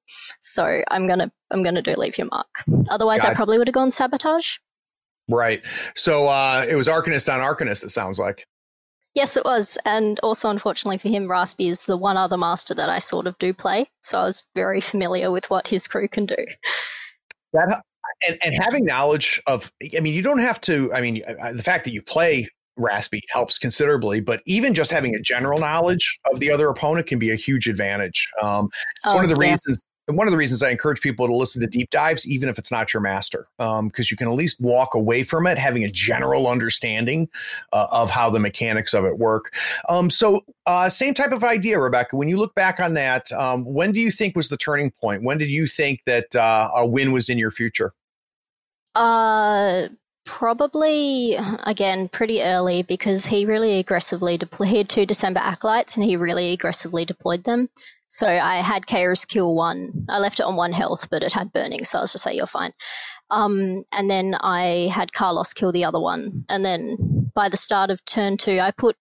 So 0.42 0.82
I'm 0.92 1.08
gonna 1.08 1.32
I'm 1.52 1.64
gonna 1.64 1.82
do 1.82 1.96
Leave 1.96 2.18
Your 2.18 2.28
Mark. 2.28 2.48
Otherwise 2.92 3.24
I 3.24 3.34
probably 3.34 3.58
would 3.58 3.68
have 3.68 3.74
gone 3.74 3.90
Sabotage. 3.90 4.58
Right. 5.28 5.66
So 5.96 6.28
uh, 6.28 6.66
it 6.70 6.76
was 6.76 6.88
Arcanist 6.88 7.34
on 7.34 7.40
Arcanist, 7.40 7.84
it 7.84 7.90
sounds 7.90 8.20
like. 8.20 8.46
Yes, 9.16 9.38
it 9.38 9.46
was. 9.46 9.78
And 9.86 10.20
also, 10.20 10.50
unfortunately 10.50 10.98
for 10.98 11.08
him, 11.08 11.30
Raspy 11.30 11.70
is 11.70 11.86
the 11.86 11.98
one 11.98 12.18
other 12.18 12.38
master 12.38 12.74
that 12.74 12.90
I 12.90 13.00
sort 13.00 13.28
of 13.28 13.38
do 13.40 13.54
play. 13.54 13.88
So 14.04 14.20
I 14.20 14.24
was 14.24 14.44
very 14.56 14.82
familiar 14.82 15.32
with 15.32 15.50
what 15.50 15.68
his 15.68 15.88
crew 15.88 16.08
can 16.08 16.26
do. 16.26 16.36
That 17.54 17.82
and, 18.28 18.38
and 18.44 18.54
having 18.62 18.86
knowledge 18.86 19.42
of, 19.48 19.72
I 19.96 20.00
mean, 20.02 20.14
you 20.14 20.22
don't 20.22 20.40
have 20.40 20.60
to, 20.62 20.94
I 20.94 21.02
mean, 21.02 21.22
uh, 21.26 21.54
the 21.54 21.64
fact 21.64 21.86
that 21.86 21.92
you 21.92 22.02
play 22.02 22.48
Raspy 22.78 23.22
helps 23.30 23.58
considerably, 23.58 24.20
but 24.20 24.42
even 24.46 24.74
just 24.74 24.92
having 24.92 25.16
a 25.16 25.22
general 25.22 25.60
knowledge 25.60 26.20
of 26.32 26.40
the 26.40 26.52
other 26.52 26.68
opponent 26.68 27.08
can 27.08 27.20
be 27.20 27.32
a 27.32 27.36
huge 27.36 27.68
advantage. 27.70 28.30
Um, 28.42 28.70
it's 29.04 29.14
one 29.14 29.24
of 29.24 29.30
the 29.30 29.38
Oh, 29.38 29.42
yeah. 29.42 29.52
reasons. 29.54 29.86
One 30.08 30.28
of 30.28 30.32
the 30.32 30.38
reasons 30.38 30.62
I 30.62 30.70
encourage 30.70 31.02
people 31.02 31.26
to 31.26 31.36
listen 31.36 31.62
to 31.62 31.68
deep 31.68 31.90
dives, 31.90 32.28
even 32.28 32.48
if 32.48 32.60
it's 32.60 32.72
not 32.72 32.94
your 32.94 33.02
master, 33.02 33.48
because 33.58 34.12
you 34.12 34.18
can 34.18 34.28
at 34.28 34.36
least 34.36 34.62
walk 34.62 34.94
away 34.94 35.24
from 35.24 35.48
it 35.48 35.58
having 35.58 35.84
a 35.84 35.88
general 35.88 36.48
understanding 36.48 37.28
uh, 37.74 37.88
of 37.92 38.12
how 38.12 38.30
the 38.30 38.40
mechanics 38.40 38.94
of 38.94 39.04
it 39.06 39.18
work. 39.18 39.54
Um, 39.90 40.12
so, 40.12 40.46
uh, 40.68 40.90
same 40.90 41.16
type 41.16 41.32
of 41.32 41.44
idea, 41.44 41.80
Rebecca. 41.80 42.16
When 42.16 42.30
you 42.30 42.38
look 42.38 42.54
back 42.54 42.80
on 42.80 42.94
that, 42.94 43.32
um, 43.32 43.66
when 43.66 43.92
do 43.92 44.00
you 44.00 44.12
think 44.12 44.36
was 44.36 44.50
the 44.50 44.58
turning 44.58 44.92
point? 44.92 45.24
When 45.24 45.40
did 45.40 45.50
you 45.50 45.66
think 45.66 46.04
that 46.06 46.36
uh, 46.36 46.70
a 46.76 46.86
win 46.86 47.12
was 47.12 47.30
in 47.30 47.40
your 47.40 47.52
future? 47.52 47.94
Uh, 48.94 49.88
probably 50.26 51.38
again 51.66 52.10
pretty 52.10 52.42
early 52.42 52.82
because 52.82 53.26
he 53.26 53.46
really 53.46 53.80
aggressively 53.80 54.38
deployed. 54.38 54.90
Two 54.90 55.06
December 55.06 55.40
acolytes 55.40 55.96
and 55.96 56.06
he 56.06 56.18
really 56.18 56.52
aggressively 56.52 57.06
deployed 57.06 57.44
them. 57.44 57.70
So 58.08 58.28
I 58.28 58.58
had 58.58 58.86
Kaeris 58.86 59.28
kill 59.28 59.56
one. 59.56 60.06
I 60.10 60.20
left 60.20 60.40
it 60.40 60.46
on 60.46 60.56
one 60.56 60.74
health, 60.74 61.10
but 61.10 61.24
it 61.24 61.34
had 61.34 61.52
burning, 61.52 61.84
so 61.84 62.00
I 62.00 62.02
was 62.02 62.12
just 62.12 62.26
like, 62.26 62.36
"You're 62.36 62.48
fine." 62.48 62.72
Um, 63.30 63.84
and 63.92 64.10
then 64.10 64.36
I 64.40 64.90
had 64.94 65.14
Carlos 65.14 65.54
kill 65.54 65.72
the 65.72 65.86
other 65.86 66.00
one, 66.00 66.46
and 66.50 66.64
then 66.64 67.32
by 67.34 67.50
the 67.50 67.58
start 67.58 67.90
of 67.90 68.04
turn 68.06 68.38
two, 68.38 68.60
I 68.60 68.72
put 68.72 68.96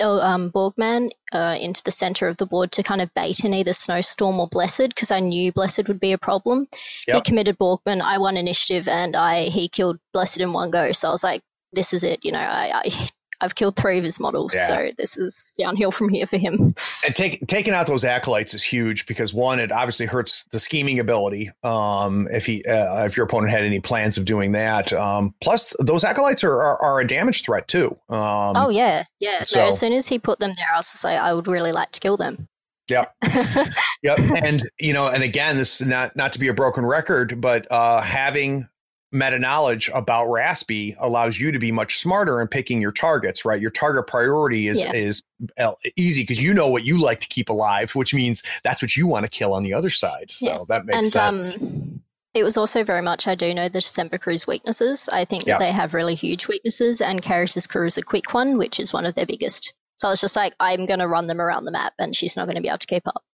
um, 0.00 0.50
Burning 0.50 0.72
Man 0.76 1.10
uh, 1.32 1.56
into 1.60 1.82
the 1.82 1.90
center 1.90 2.28
of 2.28 2.36
the 2.36 2.46
board 2.46 2.72
to 2.72 2.82
kind 2.82 3.00
of 3.00 3.12
bait 3.14 3.44
in 3.44 3.54
either 3.54 3.72
Snowstorm 3.72 4.40
or 4.40 4.48
Blessed 4.48 4.88
because 4.88 5.10
I 5.10 5.20
knew 5.20 5.52
Blessed 5.52 5.88
would 5.88 6.00
be 6.00 6.12
a 6.12 6.18
problem. 6.18 6.68
He 7.16 7.20
committed 7.20 7.58
Burning 7.58 7.80
Man, 7.86 8.02
I 8.02 8.18
won 8.18 8.36
initiative, 8.36 8.88
and 8.88 9.16
I 9.16 9.44
he 9.44 9.68
killed 9.68 9.98
Blessed 10.12 10.40
in 10.40 10.52
one 10.52 10.70
go. 10.70 10.92
So 10.92 11.08
I 11.08 11.10
was 11.10 11.24
like, 11.24 11.42
this 11.72 11.92
is 11.92 12.04
it. 12.04 12.24
You 12.24 12.32
know, 12.32 12.38
I, 12.38 12.82
I 12.84 13.08
I've 13.40 13.54
killed 13.54 13.76
three 13.76 13.98
of 13.98 14.04
his 14.04 14.18
models, 14.18 14.54
Yeah. 14.54 14.66
so 14.66 14.90
this 14.98 15.16
is 15.16 15.52
downhill 15.58 15.90
from 15.90 16.08
here 16.08 16.26
for 16.26 16.38
him. 16.38 16.74
And 17.06 17.14
take, 17.14 17.46
taking 17.46 17.72
out 17.74 17.86
those 17.86 18.04
acolytes 18.04 18.52
is 18.54 18.62
huge 18.62 19.06
because 19.06 19.32
one, 19.32 19.60
it 19.60 19.70
obviously 19.70 20.06
hurts 20.06 20.44
the 20.44 20.58
scheming 20.58 20.98
ability. 20.98 21.50
Um, 21.62 22.26
if 22.30 22.46
he, 22.46 22.64
uh, 22.64 23.04
if 23.04 23.16
your 23.16 23.26
opponent 23.26 23.50
had 23.52 23.62
any 23.62 23.80
plans 23.80 24.18
of 24.18 24.24
doing 24.24 24.52
that, 24.52 24.92
um, 24.92 25.34
plus 25.40 25.74
those 25.78 26.02
acolytes 26.04 26.42
are, 26.42 26.60
are, 26.60 26.82
are 26.82 27.00
a 27.00 27.06
damage 27.06 27.42
threat 27.44 27.68
too. 27.68 27.88
Um, 28.08 28.56
oh 28.56 28.70
yeah, 28.70 29.04
yeah. 29.20 29.44
so- 29.44 29.60
no, 29.60 29.66
as 29.68 29.78
soon 29.78 29.92
as 29.92 30.08
he 30.08 30.18
put 30.18 30.38
them 30.40 30.52
there, 30.56 30.66
I 30.74 30.76
was 30.76 30.90
just 30.90 31.04
like, 31.04 31.18
I 31.18 31.32
would 31.32 31.46
really 31.46 31.72
like 31.72 31.92
to 31.92 32.00
kill 32.00 32.16
them. 32.16 32.48
Yep. 32.88 33.14
Yep. 34.02 34.18
And 34.42 34.62
you 34.78 34.92
know, 34.92 35.08
and 35.08 35.22
again, 35.24 35.56
this 35.56 35.80
is 35.80 35.86
not 35.88 36.14
not 36.14 36.32
to 36.34 36.38
be 36.38 36.46
a 36.48 36.54
broken 36.54 36.86
record, 36.86 37.40
but 37.40 37.70
uh, 37.70 38.00
having 38.00 38.68
meta 39.12 39.38
knowledge 39.38 39.90
about 39.94 40.26
Raspy 40.28 40.94
allows 40.98 41.38
you 41.40 41.50
to 41.52 41.58
be 41.58 41.72
much 41.72 41.98
smarter 41.98 42.40
in 42.40 42.48
picking 42.48 42.80
your 42.80 42.92
targets. 42.92 43.44
Right, 43.44 43.60
your 43.60 43.70
target 43.70 44.06
priority 44.06 44.68
is 44.68 44.80
Yeah. 44.80 44.92
is 44.92 45.22
uh, 45.58 45.72
easy 45.96 46.22
because 46.22 46.42
you 46.42 46.52
know 46.52 46.68
what 46.68 46.84
you 46.84 46.98
like 46.98 47.20
to 47.20 47.28
keep 47.28 47.48
alive, 47.48 47.94
which 47.94 48.12
means 48.12 48.42
that's 48.64 48.82
what 48.82 48.96
you 48.96 49.06
want 49.06 49.24
to 49.24 49.30
kill 49.30 49.54
on 49.54 49.62
the 49.62 49.72
other 49.74 49.90
side. 49.90 50.30
So 50.30 50.46
Yeah. 50.46 50.58
that 50.68 50.84
makes 50.86 50.96
and 50.96 51.06
sense. 51.06 51.54
um, 51.54 52.00
it 52.34 52.42
was 52.44 52.56
also 52.56 52.84
very 52.84 53.02
much 53.02 53.26
I 53.26 53.34
do 53.34 53.54
know 53.54 53.68
the 53.68 53.80
December 53.80 54.18
crew's 54.18 54.46
weaknesses. 54.46 55.08
I 55.12 55.24
think 55.24 55.46
Yeah. 55.46 55.58
they 55.58 55.72
have 55.72 55.94
really 55.94 56.14
huge 56.14 56.46
weaknesses, 56.48 57.00
and 57.00 57.22
Kaeris's 57.22 57.66
crew 57.66 57.86
is 57.86 57.96
a 57.98 58.02
quick 58.02 58.34
one, 58.34 58.58
which 58.58 58.78
is 58.78 58.92
one 58.92 59.06
of 59.06 59.14
their 59.14 59.26
biggest. 59.26 59.72
So 59.96 60.06
I 60.08 60.10
was 60.12 60.20
just 60.20 60.36
like, 60.36 60.54
I'm 60.60 60.86
going 60.86 61.00
to 61.00 61.08
run 61.08 61.26
them 61.26 61.40
around 61.40 61.64
the 61.64 61.72
map, 61.72 61.94
and 61.98 62.14
she's 62.14 62.36
not 62.36 62.46
going 62.46 62.54
to 62.56 62.60
be 62.62 62.68
able 62.68 62.78
to 62.78 62.86
keep 62.86 63.06
up. 63.08 63.24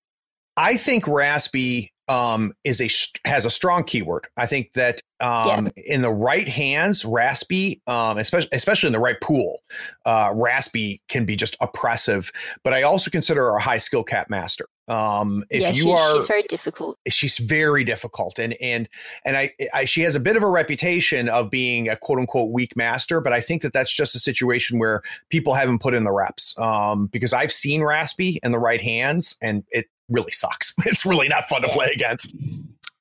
I 0.56 0.76
think 0.76 1.06
Raspy 1.06 1.92
um, 2.08 2.52
is 2.64 2.80
a 2.80 2.88
has 3.28 3.44
a 3.44 3.50
strong 3.50 3.84
keyword. 3.84 4.26
I 4.36 4.46
think 4.46 4.72
that 4.74 5.00
um, 5.20 5.70
in 5.76 6.02
the 6.02 6.12
right 6.12 6.46
hands, 6.46 7.04
Raspy, 7.04 7.80
um, 7.86 8.18
especially 8.18 8.48
especially 8.52 8.88
in 8.88 8.92
the 8.92 9.00
right 9.00 9.20
pool, 9.20 9.62
uh, 10.04 10.30
Raspy 10.34 11.00
can 11.08 11.24
be 11.24 11.36
just 11.36 11.56
oppressive. 11.60 12.30
But 12.62 12.74
I 12.74 12.82
also 12.82 13.10
consider 13.10 13.42
her 13.42 13.56
a 13.56 13.60
high 13.60 13.78
skill 13.78 14.04
cap 14.04 14.28
master. 14.28 14.66
Um, 14.86 15.44
if 15.48 15.62
yeah, 15.62 15.68
you 15.68 15.74
she, 15.74 15.90
are, 15.92 16.14
she's 16.14 16.26
very 16.26 16.42
difficult. 16.42 16.98
she's 17.08 17.38
very 17.38 17.84
difficult 17.84 18.38
and 18.38 18.54
and 18.60 18.86
and 19.24 19.34
I, 19.34 19.50
I 19.72 19.86
she 19.86 20.02
has 20.02 20.14
a 20.14 20.20
bit 20.20 20.36
of 20.36 20.42
a 20.42 20.48
reputation 20.48 21.30
of 21.30 21.48
being 21.48 21.88
a 21.88 21.96
quote 21.96 22.18
unquote 22.18 22.50
weak 22.50 22.76
master 22.76 23.22
but 23.22 23.32
i 23.32 23.40
think 23.40 23.62
that 23.62 23.72
that's 23.72 23.90
just 23.90 24.14
a 24.14 24.18
situation 24.18 24.78
where 24.78 25.00
people 25.30 25.54
haven't 25.54 25.78
put 25.78 25.94
in 25.94 26.04
the 26.04 26.12
reps 26.12 26.58
um 26.58 27.06
because 27.06 27.32
i've 27.32 27.52
seen 27.52 27.82
raspy 27.82 28.38
in 28.42 28.52
the 28.52 28.58
right 28.58 28.82
hands 28.82 29.38
and 29.40 29.64
it 29.70 29.86
really 30.08 30.32
sucks. 30.32 30.72
It's 30.86 31.04
really 31.06 31.28
not 31.28 31.44
fun 31.44 31.62
to 31.62 31.68
play 31.68 31.90
against. 31.94 32.34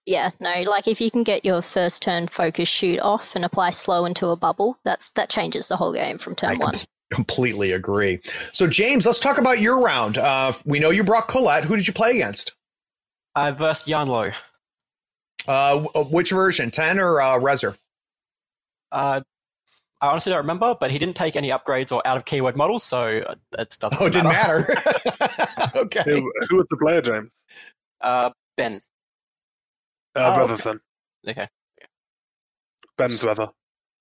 Yeah, 0.05 0.31
no, 0.41 0.51
like 0.69 0.87
if 0.89 0.99
you 0.99 1.09
can 1.09 1.23
get 1.23 1.45
your 1.45 1.61
first 1.61 2.03
turn 2.03 2.27
focus 2.27 2.67
shoot 2.67 2.99
off 2.99 3.35
and 3.37 3.45
apply 3.45 3.69
slow 3.69 4.03
into 4.05 4.27
a 4.27 4.35
bubble, 4.35 4.77
that's 4.83 5.09
that 5.11 5.29
changes 5.29 5.69
the 5.69 5.77
whole 5.77 5.93
game 5.93 6.17
from 6.17 6.35
turn 6.35 6.51
I 6.51 6.55
one. 6.57 6.73
com- 6.73 6.81
completely 7.11 7.71
agree. 7.71 8.19
So 8.53 8.67
james 8.67 9.05
let's 9.05 9.19
talk 9.19 9.37
about 9.37 9.59
your 9.59 9.79
round. 9.79 10.17
Uh 10.17 10.51
we 10.65 10.79
know 10.79 10.89
you 10.89 11.03
brought 11.03 11.27
colette. 11.27 11.63
Who 11.63 11.75
did 11.77 11.87
you 11.87 11.93
play 11.93 12.11
against? 12.11 12.53
I 13.35 13.51
versed 13.51 13.87
Yan 13.87 14.07
Lo. 14.07 14.29
uh 15.47 15.79
w- 15.83 16.05
which 16.13 16.31
version? 16.31 16.71
10 16.71 16.99
or 16.99 17.21
uh 17.21 17.39
reser 17.39 17.77
Uh, 18.91 19.21
I 20.03 20.07
honestly 20.09 20.31
don't 20.31 20.41
remember, 20.41 20.75
but 20.79 20.91
he 20.91 20.99
didn't 20.99 21.15
take 21.15 21.35
any 21.35 21.49
upgrades 21.49 21.91
or 21.91 22.05
out 22.05 22.17
of 22.17 22.25
keyword 22.25 22.57
models, 22.57 22.83
so 22.83 23.19
uh, 23.25 23.35
that 23.53 23.75
doesn't 23.79 24.01
oh 24.01 24.05
it 24.07 24.13
didn't 24.13 24.27
matter 24.27 24.67
okay 25.75 26.03
Who, 26.05 26.31
who 26.49 26.57
was 26.57 26.67
the 26.69 26.77
player, 26.77 27.01
James? 27.01 27.31
Uh, 28.01 28.29
ben. 28.57 28.81
Uh, 30.15 30.35
Oh, 30.37 30.47
Brotherson. 30.47 30.79
Okay. 31.27 31.47
Ben's 32.97 33.23
brother. 33.23 33.47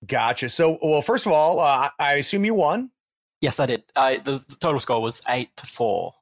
gotcha 0.07 0.49
so 0.49 0.79
well 0.83 1.01
first 1.01 1.25
of 1.25 1.33
all 1.33 1.61
uh, 1.61 1.89
i 1.99 2.15
assume 2.15 2.45
you 2.45 2.53
won 2.55 2.91
Yes, 3.43 3.59
I 3.59 3.67
did. 3.67 3.83
I, 3.97 4.19
the, 4.19 4.45
the 4.49 4.57
total 4.61 4.79
score 4.79 5.03
was 5.03 5.21
eight 5.29 5.51
to 5.57 5.67
four. 5.67 6.13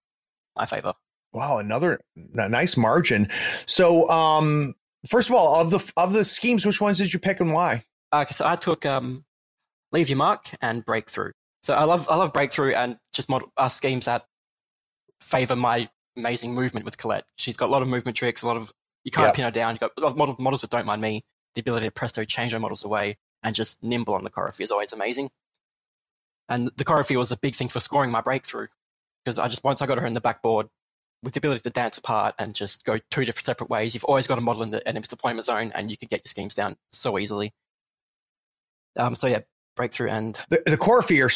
My 0.57 0.65
favor. 0.65 0.95
Wow, 1.35 1.59
another 1.59 2.01
nice 2.17 2.79
margin. 2.79 3.29
So, 3.67 4.09
um, 4.09 4.75
first 5.07 5.29
of 5.29 5.35
all, 5.35 5.61
of 5.61 5.71
the 5.71 5.93
of 5.99 6.15
the 6.15 6.25
schemes, 6.25 6.65
which 6.65 6.81
ones 6.81 6.97
did 6.97 7.13
you 7.13 7.21
pick 7.21 7.39
and 7.41 7.53
why? 7.53 7.85
Uh, 8.11 8.25
so 8.25 8.49
I 8.49 8.57
took 8.57 8.87
um, 8.87 9.23
leave 9.93 10.09
your 10.09 10.19
mark 10.19 10.51
and 10.61 10.85
breakthrough. 10.85 11.33
So 11.63 11.75
I 11.75 11.85
love 11.85 12.07
I 12.09 12.17
love 12.17 12.33
breakthrough 12.33 12.73
and 12.73 12.97
just 13.13 13.29
model, 13.29 13.53
uh, 13.57 13.69
schemes 13.69 14.07
that 14.07 14.25
favor 15.21 15.57
my 15.57 15.89
amazing 16.17 16.55
movement 16.55 16.85
with 16.85 16.97
Colette. 16.99 17.25
She's 17.37 17.57
got 17.57 17.69
a 17.69 17.73
lot 17.73 17.83
of 17.83 17.89
movement 17.89 18.17
tricks, 18.17 18.43
a 18.43 18.47
lot 18.47 18.57
of 18.57 18.73
you 19.05 19.11
can't 19.11 19.29
yep. 19.29 19.35
pin 19.35 19.45
her 19.45 19.51
down. 19.51 19.73
You've 19.73 19.81
got 19.81 19.93
a 19.97 20.01
lot 20.01 20.13
of 20.13 20.19
models, 20.19 20.39
models 20.39 20.61
that 20.63 20.71
don't 20.71 20.87
mind 20.87 21.03
me. 21.03 21.23
The 21.55 21.61
ability 21.61 21.87
to 21.87 21.93
presto 21.93 22.25
change 22.25 22.53
her 22.53 22.59
models 22.59 22.85
away 22.85 23.17
and 23.43 23.55
just 23.55 23.83
nimble 23.83 24.15
on 24.15 24.23
the 24.23 24.31
choreography 24.31 24.61
is 24.61 24.71
always 24.71 24.93
amazing. 24.93 25.31
And 26.49 26.71
the 26.77 26.85
choreography 26.85 27.17
was 27.17 27.33
a 27.33 27.39
big 27.39 27.55
thing 27.55 27.69
for 27.69 27.81
scoring 27.81 28.11
my 28.11 28.21
breakthrough 28.21 28.67
because 29.25 29.39
I 29.39 29.49
just 29.49 29.65
once 29.65 29.83
I 29.83 29.87
got 29.87 29.99
her 29.99 30.07
in 30.07 30.15
the 30.15 30.21
backboard 30.21 30.69
with 31.23 31.35
the 31.35 31.39
ability 31.39 31.61
to 31.63 31.71
dance 31.71 31.99
apart 31.99 32.35
and 32.39 32.55
just 32.55 32.85
go 32.85 32.99
two 33.11 33.25
different 33.25 33.47
separate 33.47 33.71
ways, 33.71 33.95
you've 33.95 34.05
always 34.05 34.27
got 34.27 34.39
a 34.39 34.41
model 34.41 34.63
in 34.63 34.71
the 34.71 34.87
enemy's 34.87 35.09
deployment 35.09 35.45
zone 35.45 35.73
and 35.75 35.91
you 35.91 35.97
can 35.97 36.09
get 36.11 36.21
your 36.25 36.31
schemes 36.31 36.55
down 36.55 36.75
so 36.91 37.19
easily. 37.19 37.53
Um, 38.97 39.15
so 39.15 39.27
yeah, 39.27 39.41
breakthrough 39.77 40.11
end. 40.11 40.41
the, 40.51 40.63
the 40.67 40.77
Coryphee 40.77 41.21
are 41.25 41.31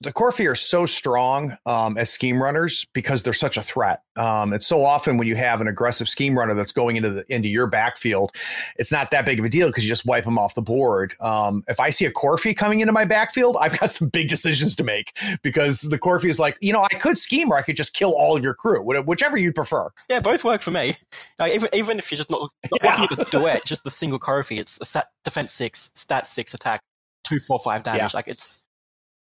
the 0.00 0.12
Coryphee 0.12 0.50
are 0.50 0.54
so 0.54 0.86
strong 0.86 1.56
um, 1.66 1.96
as 1.98 2.10
scheme 2.10 2.42
runners 2.42 2.86
because 2.92 3.22
they're 3.22 3.32
such 3.32 3.56
a 3.56 3.62
threat. 3.62 4.02
Um, 4.16 4.52
it's 4.52 4.66
so 4.66 4.84
often 4.84 5.16
when 5.16 5.26
you 5.26 5.36
have 5.36 5.60
an 5.60 5.68
aggressive 5.68 6.08
scheme 6.08 6.38
runner 6.38 6.54
that's 6.54 6.72
going 6.72 6.96
into 6.96 7.10
the 7.10 7.34
into 7.34 7.48
your 7.48 7.66
backfield, 7.66 8.34
it's 8.76 8.92
not 8.92 9.10
that 9.10 9.24
big 9.24 9.38
of 9.38 9.44
a 9.44 9.48
deal 9.48 9.68
because 9.68 9.84
you 9.84 9.88
just 9.88 10.06
wipe 10.06 10.24
them 10.24 10.38
off 10.38 10.54
the 10.54 10.62
board. 10.62 11.14
Um, 11.20 11.64
if 11.68 11.80
I 11.80 11.90
see 11.90 12.04
a 12.04 12.12
Coryphee 12.12 12.56
coming 12.56 12.80
into 12.80 12.92
my 12.92 13.04
backfield, 13.04 13.56
I've 13.60 13.78
got 13.78 13.92
some 13.92 14.08
big 14.08 14.28
decisions 14.28 14.76
to 14.76 14.84
make 14.84 15.16
because 15.42 15.80
the 15.80 15.98
Coryphee 15.98 16.30
is 16.30 16.38
like, 16.38 16.58
you 16.60 16.72
know, 16.72 16.82
I 16.82 16.94
could 16.98 17.18
scheme 17.18 17.50
or 17.50 17.56
I 17.56 17.62
could 17.62 17.76
just 17.76 17.94
kill 17.94 18.12
all 18.12 18.36
of 18.36 18.44
your 18.44 18.54
crew, 18.54 18.82
whichever 18.82 19.36
you'd 19.36 19.54
prefer. 19.54 19.90
Yeah, 20.08 20.20
both 20.20 20.44
work 20.44 20.60
for 20.60 20.70
me. 20.70 20.94
Like, 21.38 21.54
even 21.54 21.68
even 21.72 21.98
if 21.98 22.10
you're 22.10 22.16
just 22.16 22.30
not, 22.30 22.50
not 22.70 22.80
yeah. 22.82 23.00
looking 23.00 23.18
at 23.18 23.30
the 23.30 23.38
duet, 23.38 23.64
just 23.64 23.84
the 23.84 23.90
single 23.90 24.18
Coryphee, 24.18 24.58
it's 24.58 24.80
a 24.80 24.84
set 24.84 25.08
defense 25.24 25.52
six, 25.52 25.90
stat 25.94 26.26
six, 26.26 26.54
attack 26.54 26.82
two, 27.28 27.38
four, 27.38 27.58
five 27.58 27.82
damage. 27.82 28.00
Yeah. 28.00 28.08
Like 28.14 28.28
it's 28.28 28.60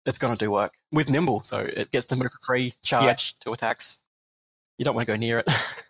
it's 0.05 0.19
going 0.19 0.33
to 0.33 0.39
do 0.39 0.51
work 0.51 0.71
with 0.91 1.09
nimble, 1.09 1.41
so 1.43 1.59
it 1.59 1.91
gets 1.91 2.05
to 2.07 2.15
move 2.15 2.31
for 2.31 2.39
free, 2.45 2.73
charge 2.83 3.05
yeah. 3.05 3.43
to 3.45 3.51
attacks. 3.53 3.99
You 4.77 4.85
don't 4.85 4.95
want 4.95 5.07
to 5.07 5.13
go 5.13 5.17
near 5.17 5.39
it. 5.39 5.47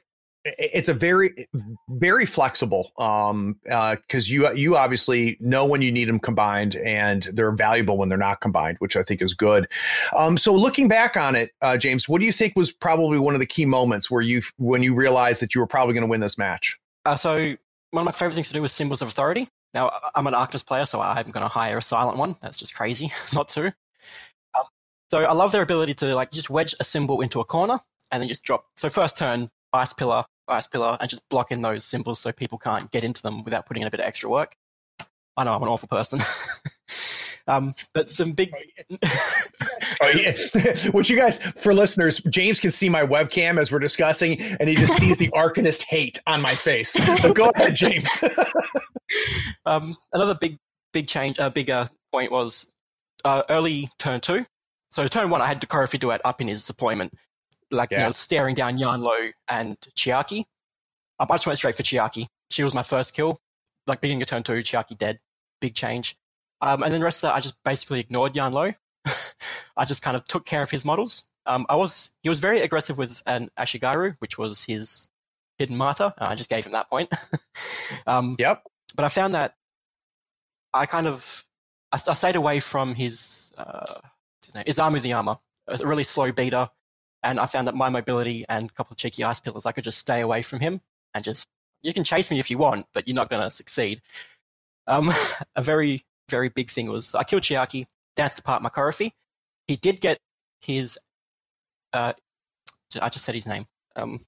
it's 0.45 0.89
a 0.89 0.93
very 0.93 1.47
very 1.89 2.25
flexible 2.25 2.91
um 2.99 3.57
uh 3.71 3.95
because 3.95 4.29
uh, 4.29 4.31
you 4.31 4.53
you 4.53 4.77
obviously 4.77 5.37
know 5.39 5.65
when 5.65 5.81
you 5.81 5.91
need 5.91 6.07
them 6.07 6.19
combined 6.19 6.75
and 6.75 7.29
they're 7.33 7.51
valuable 7.51 7.97
when 7.97 8.09
they're 8.09 8.17
not 8.17 8.41
combined 8.41 8.77
which 8.77 8.95
i 8.95 9.01
think 9.01 9.23
is 9.23 9.33
good 9.33 9.67
um 10.15 10.37
so 10.37 10.53
looking 10.53 10.87
back 10.87 11.17
on 11.17 11.35
it 11.35 11.49
uh, 11.63 11.75
james 11.75 12.07
what 12.07 12.19
do 12.19 12.25
you 12.25 12.31
think 12.31 12.55
was 12.55 12.71
probably 12.71 13.17
one 13.17 13.33
of 13.33 13.39
the 13.39 13.45
key 13.45 13.65
moments 13.65 14.11
where 14.11 14.21
you 14.21 14.39
when 14.57 14.83
you 14.83 14.93
realized 14.93 15.41
that 15.41 15.55
you 15.55 15.61
were 15.61 15.67
probably 15.67 15.93
going 15.95 16.03
to 16.03 16.09
win 16.09 16.19
this 16.19 16.37
match 16.37 16.77
uh, 17.05 17.15
so 17.15 17.55
one 17.89 18.01
of 18.01 18.05
my 18.05 18.11
favorite 18.11 18.35
things 18.35 18.47
to 18.47 18.53
do 18.53 18.61
was 18.61 18.71
symbols 18.71 19.01
of 19.01 19.07
authority 19.07 19.47
now, 19.75 19.91
I'm 20.15 20.25
an 20.25 20.33
Arcanist 20.33 20.65
player, 20.65 20.85
so 20.85 21.01
I'm 21.01 21.29
going 21.31 21.43
to 21.43 21.49
hire 21.49 21.77
a 21.77 21.81
silent 21.81 22.17
one. 22.17 22.35
That's 22.41 22.57
just 22.57 22.75
crazy 22.75 23.09
not 23.35 23.49
to. 23.49 23.67
Um, 23.67 24.63
so 25.11 25.23
I 25.23 25.33
love 25.33 25.51
their 25.51 25.61
ability 25.61 25.93
to 25.95 26.15
like 26.15 26.31
just 26.31 26.49
wedge 26.49 26.73
a 26.79 26.85
symbol 26.85 27.19
into 27.19 27.41
a 27.41 27.45
corner 27.45 27.77
and 28.11 28.21
then 28.21 28.29
just 28.29 28.45
drop. 28.45 28.65
So 28.77 28.87
first 28.87 29.17
turn, 29.17 29.49
ice 29.73 29.91
pillar, 29.91 30.23
ice 30.47 30.65
pillar, 30.65 30.97
and 31.01 31.09
just 31.09 31.27
block 31.29 31.51
in 31.51 31.61
those 31.61 31.83
symbols 31.83 32.21
so 32.21 32.31
people 32.31 32.57
can't 32.57 32.89
get 32.91 33.03
into 33.03 33.21
them 33.21 33.43
without 33.43 33.65
putting 33.65 33.81
in 33.81 33.87
a 33.87 33.91
bit 33.91 33.99
of 33.99 34.05
extra 34.05 34.29
work. 34.29 34.55
I 35.35 35.43
know 35.43 35.53
I'm 35.53 35.61
an 35.61 35.67
awful 35.67 35.89
person. 35.89 36.19
um, 37.47 37.73
but 37.93 38.09
some 38.09 38.33
big. 38.33 38.51
oh, 40.01 40.11
yeah. 40.15 40.33
Which 40.91 41.09
you 41.11 41.17
guys, 41.17 41.41
for 41.41 41.73
listeners, 41.73 42.19
James 42.29 42.59
can 42.59 42.71
see 42.71 42.89
my 42.89 43.05
webcam 43.05 43.59
as 43.59 43.71
we're 43.71 43.79
discussing, 43.79 44.41
and 44.59 44.67
he 44.67 44.75
just 44.75 44.93
sees 44.97 45.17
the 45.17 45.27
Arcanist 45.35 45.83
hate 45.83 46.19
on 46.27 46.41
my 46.41 46.53
face. 46.53 46.95
Go 47.33 47.51
ahead, 47.55 47.75
James. 47.75 48.09
um, 49.65 49.95
another 50.13 50.35
big, 50.39 50.57
big 50.93 51.07
change, 51.07 51.37
a 51.37 51.43
uh, 51.43 51.49
bigger 51.49 51.85
point 52.11 52.31
was 52.31 52.71
uh, 53.23 53.43
early 53.49 53.89
turn 53.99 54.19
two. 54.19 54.45
So 54.89 55.05
turn 55.07 55.29
one, 55.29 55.41
I 55.41 55.47
had 55.47 55.61
Coryphee 55.61 55.99
Duet 55.99 56.21
up 56.25 56.41
in 56.41 56.47
his 56.47 56.65
deployment, 56.65 57.13
like 57.69 57.91
yeah. 57.91 57.99
you 57.99 58.05
know, 58.05 58.11
staring 58.11 58.55
down 58.55 58.77
Yan 58.77 59.01
Lo 59.01 59.17
and 59.49 59.77
Chiaki. 59.97 60.45
I 61.19 61.25
just 61.25 61.47
went 61.47 61.57
straight 61.57 61.75
for 61.75 61.83
Chiaki. 61.83 62.25
She 62.51 62.63
was 62.63 62.73
my 62.73 62.83
first 62.83 63.15
kill. 63.15 63.37
Like 63.87 64.01
beginning 64.01 64.21
of 64.23 64.27
turn 64.27 64.43
two, 64.43 64.53
Chiaki 64.53 64.97
dead. 64.97 65.19
Big 65.61 65.75
change. 65.75 66.15
Um, 66.61 66.83
and 66.83 66.91
then 66.91 66.99
the 66.99 67.05
rest 67.05 67.23
of 67.23 67.29
that, 67.29 67.35
I 67.35 67.39
just 67.39 67.61
basically 67.63 67.99
ignored 67.99 68.35
Yan 68.35 68.53
Lo. 68.53 68.71
I 69.77 69.85
just 69.85 70.01
kind 70.01 70.15
of 70.15 70.25
took 70.25 70.45
care 70.45 70.61
of 70.61 70.71
his 70.71 70.85
models. 70.85 71.25
Um, 71.45 71.65
I 71.69 71.75
was 71.75 72.11
he 72.23 72.29
was 72.29 72.39
very 72.39 72.61
aggressive 72.61 72.97
with 72.97 73.21
an 73.27 73.49
Ashigaru, 73.57 74.15
which 74.19 74.37
was 74.37 74.63
his 74.63 75.09
hidden 75.59 75.77
martyr. 75.77 76.13
I 76.17 76.35
just 76.35 76.49
gave 76.49 76.65
him 76.65 76.71
that 76.71 76.89
point. 76.89 77.13
um, 78.07 78.35
yep. 78.39 78.63
But 78.95 79.05
I 79.05 79.09
found 79.09 79.33
that 79.35 79.55
I 80.73 80.85
kind 80.85 81.07
of 81.07 81.43
I, 81.91 81.95
I 81.95 82.13
stayed 82.13 82.35
away 82.35 82.59
from 82.59 82.95
his 82.95 83.51
uh, 83.57 83.99
his 84.43 84.55
name 84.55 84.65
Isamu 84.65 85.01
the 85.01 85.13
armor, 85.13 85.37
a 85.67 85.77
really 85.85 86.03
slow 86.03 86.31
beater, 86.31 86.69
and 87.23 87.39
I 87.39 87.45
found 87.45 87.67
that 87.67 87.75
my 87.75 87.89
mobility 87.89 88.45
and 88.49 88.69
a 88.69 88.73
couple 88.73 88.93
of 88.93 88.97
cheeky 88.97 89.23
ice 89.23 89.39
pillars, 89.39 89.65
I 89.65 89.71
could 89.71 89.83
just 89.83 89.99
stay 89.99 90.21
away 90.21 90.41
from 90.41 90.59
him 90.59 90.81
and 91.13 91.23
just 91.23 91.47
you 91.81 91.93
can 91.93 92.03
chase 92.03 92.31
me 92.31 92.39
if 92.39 92.49
you 92.49 92.57
want, 92.57 92.87
but 92.93 93.07
you're 93.07 93.15
not 93.15 93.29
going 93.29 93.43
to 93.43 93.51
succeed. 93.51 94.01
Um, 94.87 95.09
a 95.55 95.61
very 95.61 96.03
very 96.29 96.49
big 96.49 96.69
thing 96.69 96.91
was 96.91 97.15
I 97.15 97.23
killed 97.23 97.43
Chiaki, 97.43 97.85
danced 98.15 98.39
apart 98.39 98.61
my 98.61 98.69
Coryphee. 98.69 99.11
He 99.67 99.75
did 99.75 100.01
get 100.01 100.19
his. 100.61 100.99
Uh, 101.93 102.13
I 103.01 103.09
just 103.09 103.25
said 103.25 103.35
his 103.35 103.47
name. 103.47 103.65
Um, 103.95 104.19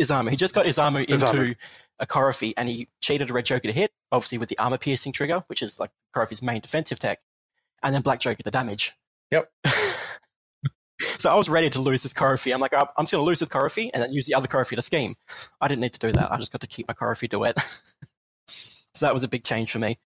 Isamu. 0.00 0.30
He 0.30 0.36
just 0.36 0.54
got 0.54 0.66
Isamu, 0.66 1.06
Isamu. 1.06 1.10
into 1.10 1.56
a 1.98 2.06
Coryphee 2.06 2.54
and 2.56 2.68
he 2.68 2.88
cheated 3.00 3.30
a 3.30 3.32
Red 3.32 3.46
Joker 3.46 3.68
to 3.68 3.72
hit, 3.72 3.90
obviously 4.12 4.38
with 4.38 4.48
the 4.48 4.58
armor 4.58 4.78
piercing 4.78 5.12
trigger, 5.12 5.42
which 5.48 5.62
is 5.62 5.80
like 5.80 5.90
Coryphee's 6.14 6.42
main 6.42 6.60
defensive 6.60 6.98
tech, 6.98 7.18
and 7.82 7.94
then 7.94 8.02
Black 8.02 8.20
Joker 8.20 8.42
the 8.42 8.50
damage. 8.50 8.92
Yep. 9.30 9.50
so 11.00 11.30
I 11.30 11.34
was 11.34 11.48
ready 11.48 11.70
to 11.70 11.80
lose 11.80 12.02
this 12.02 12.14
Coryphee. 12.14 12.54
I'm 12.54 12.60
like, 12.60 12.72
I'm 12.72 12.86
just 13.00 13.12
going 13.12 13.22
to 13.22 13.26
lose 13.26 13.40
this 13.40 13.48
Coryphee 13.48 13.90
and 13.92 14.02
then 14.02 14.12
use 14.12 14.26
the 14.26 14.34
other 14.34 14.46
Coryphee 14.46 14.76
to 14.76 14.82
scheme. 14.82 15.14
I 15.60 15.68
didn't 15.68 15.82
need 15.82 15.94
to 15.94 15.98
do 15.98 16.12
that. 16.12 16.32
I 16.32 16.36
just 16.36 16.52
got 16.52 16.60
to 16.60 16.66
keep 16.66 16.88
my 16.88 16.94
Coryphee 16.94 17.28
duet. 17.28 17.58
so 18.48 19.06
that 19.06 19.12
was 19.12 19.24
a 19.24 19.28
big 19.28 19.44
change 19.44 19.72
for 19.72 19.78
me. 19.78 19.98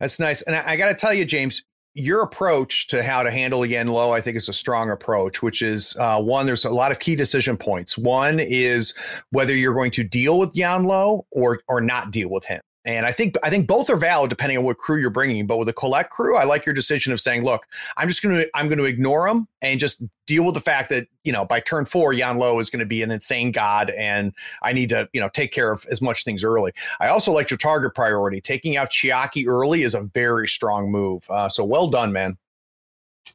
That's 0.00 0.18
nice. 0.18 0.42
And 0.42 0.54
I, 0.56 0.72
I 0.72 0.76
got 0.76 0.88
to 0.88 0.94
tell 0.94 1.12
you, 1.12 1.24
James, 1.24 1.62
your 1.94 2.22
approach 2.22 2.86
to 2.88 3.02
how 3.02 3.22
to 3.22 3.30
handle 3.30 3.66
Yan 3.66 3.88
Lo, 3.88 4.12
I 4.12 4.20
think, 4.20 4.36
is 4.36 4.48
a 4.48 4.52
strong 4.52 4.90
approach, 4.90 5.42
which 5.42 5.62
is 5.62 5.96
uh, 5.98 6.20
one, 6.20 6.46
there's 6.46 6.64
a 6.64 6.70
lot 6.70 6.92
of 6.92 7.00
key 7.00 7.16
decision 7.16 7.56
points. 7.56 7.98
One 7.98 8.38
is 8.38 8.94
whether 9.30 9.54
you're 9.54 9.74
going 9.74 9.90
to 9.92 10.04
deal 10.04 10.38
with 10.38 10.54
Yan 10.54 10.84
Lo 10.84 11.26
or, 11.32 11.60
or 11.68 11.80
not 11.80 12.12
deal 12.12 12.30
with 12.30 12.44
him. 12.44 12.60
And 12.84 13.04
I 13.04 13.12
think 13.12 13.36
I 13.42 13.50
think 13.50 13.66
both 13.66 13.90
are 13.90 13.96
valid 13.96 14.30
depending 14.30 14.56
on 14.56 14.64
what 14.64 14.78
crew 14.78 14.98
you're 15.00 15.10
bringing. 15.10 15.46
But 15.46 15.58
with 15.58 15.66
the 15.66 15.72
Colette 15.72 16.10
crew, 16.10 16.36
I 16.36 16.44
like 16.44 16.64
your 16.64 16.74
decision 16.74 17.12
of 17.12 17.20
saying, 17.20 17.42
"Look, 17.42 17.66
I'm 17.96 18.08
just 18.08 18.22
to 18.22 18.48
I'm 18.54 18.68
to 18.70 18.84
ignore 18.84 19.28
them 19.28 19.48
and 19.60 19.80
just 19.80 20.02
deal 20.26 20.44
with 20.44 20.54
the 20.54 20.60
fact 20.60 20.88
that 20.90 21.08
you 21.24 21.32
know 21.32 21.44
by 21.44 21.60
turn 21.60 21.84
four, 21.84 22.12
Yan 22.12 22.38
Lo 22.38 22.58
is 22.60 22.70
going 22.70 22.80
to 22.80 22.86
be 22.86 23.02
an 23.02 23.10
insane 23.10 23.50
god, 23.50 23.90
and 23.90 24.32
I 24.62 24.72
need 24.72 24.90
to 24.90 25.08
you 25.12 25.20
know 25.20 25.28
take 25.28 25.52
care 25.52 25.72
of 25.72 25.84
as 25.90 26.00
much 26.00 26.24
things 26.24 26.44
early." 26.44 26.72
I 27.00 27.08
also 27.08 27.32
like 27.32 27.50
your 27.50 27.58
target 27.58 27.94
priority. 27.94 28.40
Taking 28.40 28.76
out 28.76 28.90
Chiaki 28.90 29.46
early 29.46 29.82
is 29.82 29.94
a 29.94 30.02
very 30.02 30.46
strong 30.46 30.90
move. 30.90 31.24
Uh, 31.28 31.48
so 31.48 31.64
well 31.64 31.88
done, 31.88 32.12
man. 32.12 32.38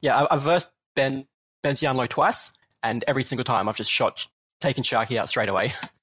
Yeah, 0.02 0.26
I've 0.32 0.42
versed 0.42 0.72
Ben 0.96 1.26
Ben's 1.62 1.84
Yan 1.84 1.98
Lo 1.98 2.06
twice, 2.06 2.58
and 2.82 3.04
every 3.08 3.24
single 3.24 3.44
time 3.44 3.68
I've 3.68 3.76
just 3.76 3.92
shot 3.92 4.26
taken 4.62 4.84
Chiaki 4.84 5.18
out 5.18 5.28
straight 5.30 5.50
away. 5.50 5.74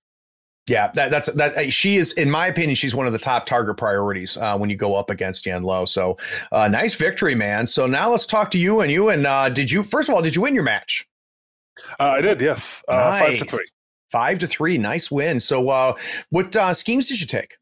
Yeah, 0.66 0.90
that, 0.94 1.11
that's 1.11 1.33
that. 1.33 1.57
Uh, 1.57 1.70
she 1.70 1.96
is, 1.96 2.12
in 2.12 2.31
my 2.31 2.46
opinion, 2.46 2.77
she's 2.77 2.94
one 2.94 3.07
of 3.07 3.12
the 3.12 3.18
top 3.18 3.46
target 3.46 3.77
priorities 3.77 4.37
uh, 4.37 4.57
when 4.57 4.70
you 4.70 4.77
go 4.77 4.94
up 4.94 5.11
against 5.11 5.44
Yan 5.46 5.64
Lo. 5.64 5.85
So, 5.85 6.16
uh, 6.53 6.68
nice 6.68 6.94
victory, 6.94 7.35
man. 7.35 7.66
So 7.66 7.87
now 7.87 8.11
let's 8.11 8.27
talk 8.27 8.51
to 8.53 8.59
you 8.59 8.81
and 8.81 8.90
you. 8.90 9.09
And 9.09 9.27
uh, 9.27 9.49
did 9.49 9.70
you 9.70 9.83
first 9.83 10.09
of 10.09 10.14
all 10.14 10.23
did 10.23 10.37
you 10.37 10.42
win 10.42 10.55
your 10.55 10.62
match? 10.62 11.09
Uh, 11.99 12.05
I 12.05 12.20
did. 12.20 12.40
Yes, 12.40 12.83
nice. 12.88 13.23
Uh, 13.23 13.27
five 13.27 13.38
to 13.38 13.44
three. 13.46 13.64
Five 14.12 14.38
to 14.40 14.46
three. 14.46 14.79
Nice 14.79 15.11
win. 15.11 15.40
So, 15.40 15.70
uh 15.70 15.94
what 16.29 16.55
uh 16.55 16.73
schemes 16.75 17.09
did 17.09 17.20
you 17.20 17.27
take? 17.27 17.57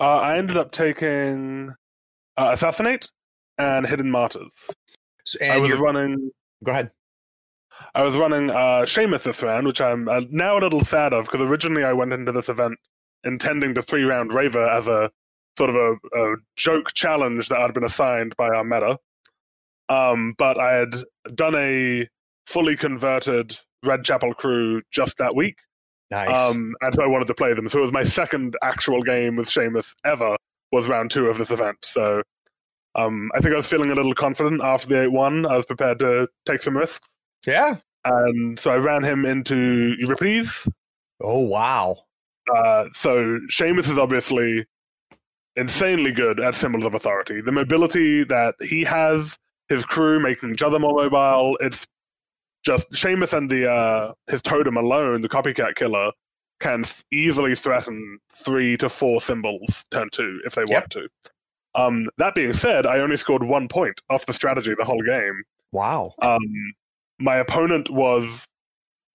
Uh 0.00 0.18
I 0.18 0.38
ended 0.38 0.56
up 0.56 0.70
taking 0.70 1.74
assassinate 2.38 3.08
and 3.58 3.86
hidden 3.86 4.10
martyrs. 4.10 4.52
So, 5.24 5.38
and 5.42 5.52
I 5.52 5.58
was 5.58 5.74
running. 5.78 6.30
Go 6.64 6.72
ahead. 6.72 6.90
I 7.94 8.02
was 8.02 8.16
running 8.16 8.50
uh, 8.50 8.82
Seamus 8.84 9.22
this 9.22 9.42
round, 9.42 9.66
which 9.66 9.80
I'm 9.80 10.08
uh, 10.08 10.22
now 10.30 10.58
a 10.58 10.60
little 10.60 10.84
sad 10.84 11.12
of 11.12 11.26
because 11.26 11.48
originally 11.48 11.84
I 11.84 11.92
went 11.92 12.12
into 12.12 12.32
this 12.32 12.48
event 12.48 12.78
intending 13.24 13.74
to 13.74 13.82
three 13.82 14.04
round 14.04 14.32
Reva 14.32 14.70
as 14.72 14.86
a 14.86 15.10
sort 15.56 15.70
of 15.70 15.76
a, 15.76 15.94
a, 16.16 16.36
joke 16.56 16.94
challenge 16.94 17.48
that 17.48 17.58
I'd 17.58 17.74
been 17.74 17.84
assigned 17.84 18.36
by 18.36 18.48
our 18.48 18.64
meta. 18.64 18.98
Um, 19.88 20.34
but 20.38 20.58
I 20.58 20.74
had 20.74 20.94
done 21.34 21.54
a 21.56 22.06
fully 22.46 22.76
converted 22.76 23.58
Red 23.84 24.04
Chapel 24.04 24.34
crew 24.34 24.82
just 24.92 25.18
that 25.18 25.34
week. 25.34 25.56
Nice. 26.10 26.54
Um, 26.54 26.74
and 26.80 26.94
so 26.94 27.02
I 27.02 27.06
wanted 27.06 27.28
to 27.28 27.34
play 27.34 27.54
them. 27.54 27.68
So 27.68 27.78
it 27.78 27.82
was 27.82 27.92
my 27.92 28.04
second 28.04 28.56
actual 28.62 29.02
game 29.02 29.36
with 29.36 29.48
Seamus 29.48 29.94
ever 30.04 30.36
was 30.72 30.86
round 30.86 31.10
two 31.10 31.26
of 31.26 31.38
this 31.38 31.50
event. 31.50 31.78
So 31.82 32.22
um, 32.94 33.30
I 33.34 33.40
think 33.40 33.52
I 33.52 33.56
was 33.56 33.66
feeling 33.66 33.90
a 33.90 33.94
little 33.94 34.14
confident 34.14 34.62
after 34.62 34.88
the 34.88 35.02
8 35.02 35.12
1. 35.12 35.46
I 35.46 35.56
was 35.56 35.66
prepared 35.66 35.98
to 36.00 36.28
take 36.46 36.62
some 36.62 36.76
risks. 36.76 37.06
Yeah. 37.46 37.76
and 38.04 38.58
so 38.58 38.72
I 38.72 38.76
ran 38.76 39.02
him 39.04 39.24
into 39.24 39.94
Euripides. 39.98 40.68
Oh 41.20 41.40
wow! 41.40 41.96
Uh, 42.54 42.86
so 42.94 43.38
Seamus 43.50 43.90
is 43.90 43.98
obviously 43.98 44.66
insanely 45.56 46.12
good 46.12 46.40
at 46.40 46.54
symbols 46.54 46.84
of 46.84 46.94
authority. 46.94 47.40
The 47.40 47.52
mobility 47.52 48.24
that 48.24 48.54
he 48.60 48.84
has, 48.84 49.36
his 49.68 49.84
crew 49.84 50.20
making 50.20 50.52
each 50.52 50.62
other 50.62 50.78
more 50.78 50.94
mobile. 50.94 51.58
It's 51.60 51.86
just 52.64 52.90
Seamus 52.92 53.32
and 53.36 53.50
the 53.50 53.70
uh, 53.70 54.12
his 54.28 54.42
totem 54.42 54.76
alone, 54.76 55.22
the 55.22 55.28
copycat 55.28 55.74
killer, 55.74 56.12
can 56.60 56.84
easily 57.12 57.54
threaten 57.54 58.18
three 58.32 58.76
to 58.78 58.88
four 58.88 59.20
symbols 59.20 59.84
turn 59.90 60.08
two 60.12 60.40
if 60.44 60.54
they 60.54 60.64
yep. 60.68 60.82
want 60.82 60.90
to. 60.90 61.08
Um, 61.74 62.08
that 62.18 62.34
being 62.34 62.52
said, 62.52 62.86
I 62.86 62.98
only 62.98 63.16
scored 63.16 63.42
one 63.42 63.68
point 63.68 64.00
off 64.10 64.26
the 64.26 64.32
strategy 64.32 64.74
the 64.76 64.84
whole 64.84 65.02
game. 65.02 65.42
Wow. 65.70 66.14
Um, 66.22 66.40
my 67.18 67.36
opponent 67.36 67.90
was 67.90 68.46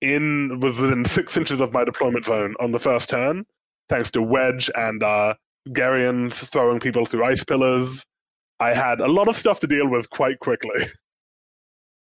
in 0.01 0.59
was 0.59 0.79
within 0.79 1.05
six 1.05 1.37
inches 1.37 1.61
of 1.61 1.73
my 1.73 1.83
deployment 1.83 2.25
zone 2.25 2.55
on 2.59 2.71
the 2.71 2.79
first 2.79 3.09
turn, 3.09 3.45
thanks 3.89 4.11
to 4.11 4.21
Wedge 4.21 4.69
and 4.75 5.01
uh, 5.01 5.35
Garions 5.69 6.33
throwing 6.33 6.79
people 6.79 7.05
through 7.05 7.25
ice 7.25 7.43
pillars. 7.43 8.05
I 8.59 8.73
had 8.73 8.99
a 8.99 9.07
lot 9.07 9.27
of 9.27 9.37
stuff 9.37 9.59
to 9.61 9.67
deal 9.67 9.87
with 9.87 10.09
quite 10.09 10.39
quickly. 10.39 10.85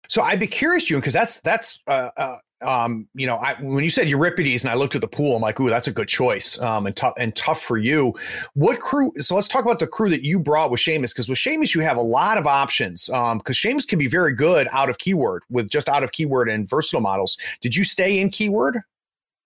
So 0.07 0.21
I'd 0.21 0.39
be 0.39 0.47
curious, 0.47 0.85
June, 0.85 0.99
because 0.99 1.13
that's 1.13 1.39
that's 1.41 1.81
uh, 1.87 2.09
uh, 2.17 2.35
um, 2.61 3.07
you 3.13 3.25
know, 3.25 3.37
I, 3.37 3.55
when 3.55 3.83
you 3.83 3.89
said 3.89 4.07
Euripides 4.07 4.63
and 4.63 4.71
I 4.71 4.75
looked 4.75 4.95
at 4.95 5.01
the 5.01 5.07
pool, 5.07 5.35
I'm 5.35 5.41
like, 5.41 5.59
ooh, 5.59 5.69
that's 5.69 5.87
a 5.87 5.91
good 5.91 6.07
choice. 6.07 6.59
Um, 6.59 6.85
and 6.85 6.95
tough 6.95 7.13
and 7.17 7.35
tough 7.35 7.61
for 7.61 7.77
you. 7.77 8.13
What 8.53 8.79
crew? 8.79 9.11
So 9.17 9.35
let's 9.35 9.47
talk 9.47 9.65
about 9.65 9.79
the 9.79 9.87
crew 9.87 10.09
that 10.09 10.23
you 10.23 10.39
brought 10.39 10.69
with 10.69 10.79
Seamus, 10.79 11.13
because 11.13 11.29
with 11.29 11.37
Seamus 11.37 11.73
you 11.73 11.81
have 11.81 11.97
a 11.97 12.01
lot 12.01 12.37
of 12.37 12.47
options. 12.47 13.09
Um, 13.09 13.39
because 13.39 13.57
Seamus 13.57 13.87
can 13.87 13.99
be 13.99 14.07
very 14.07 14.33
good 14.33 14.67
out 14.71 14.89
of 14.89 14.97
keyword 14.97 15.43
with 15.49 15.69
just 15.69 15.89
out 15.89 16.03
of 16.03 16.11
keyword 16.11 16.49
and 16.49 16.69
versatile 16.69 17.01
models. 17.01 17.37
Did 17.61 17.75
you 17.75 17.83
stay 17.83 18.19
in 18.19 18.29
keyword? 18.29 18.77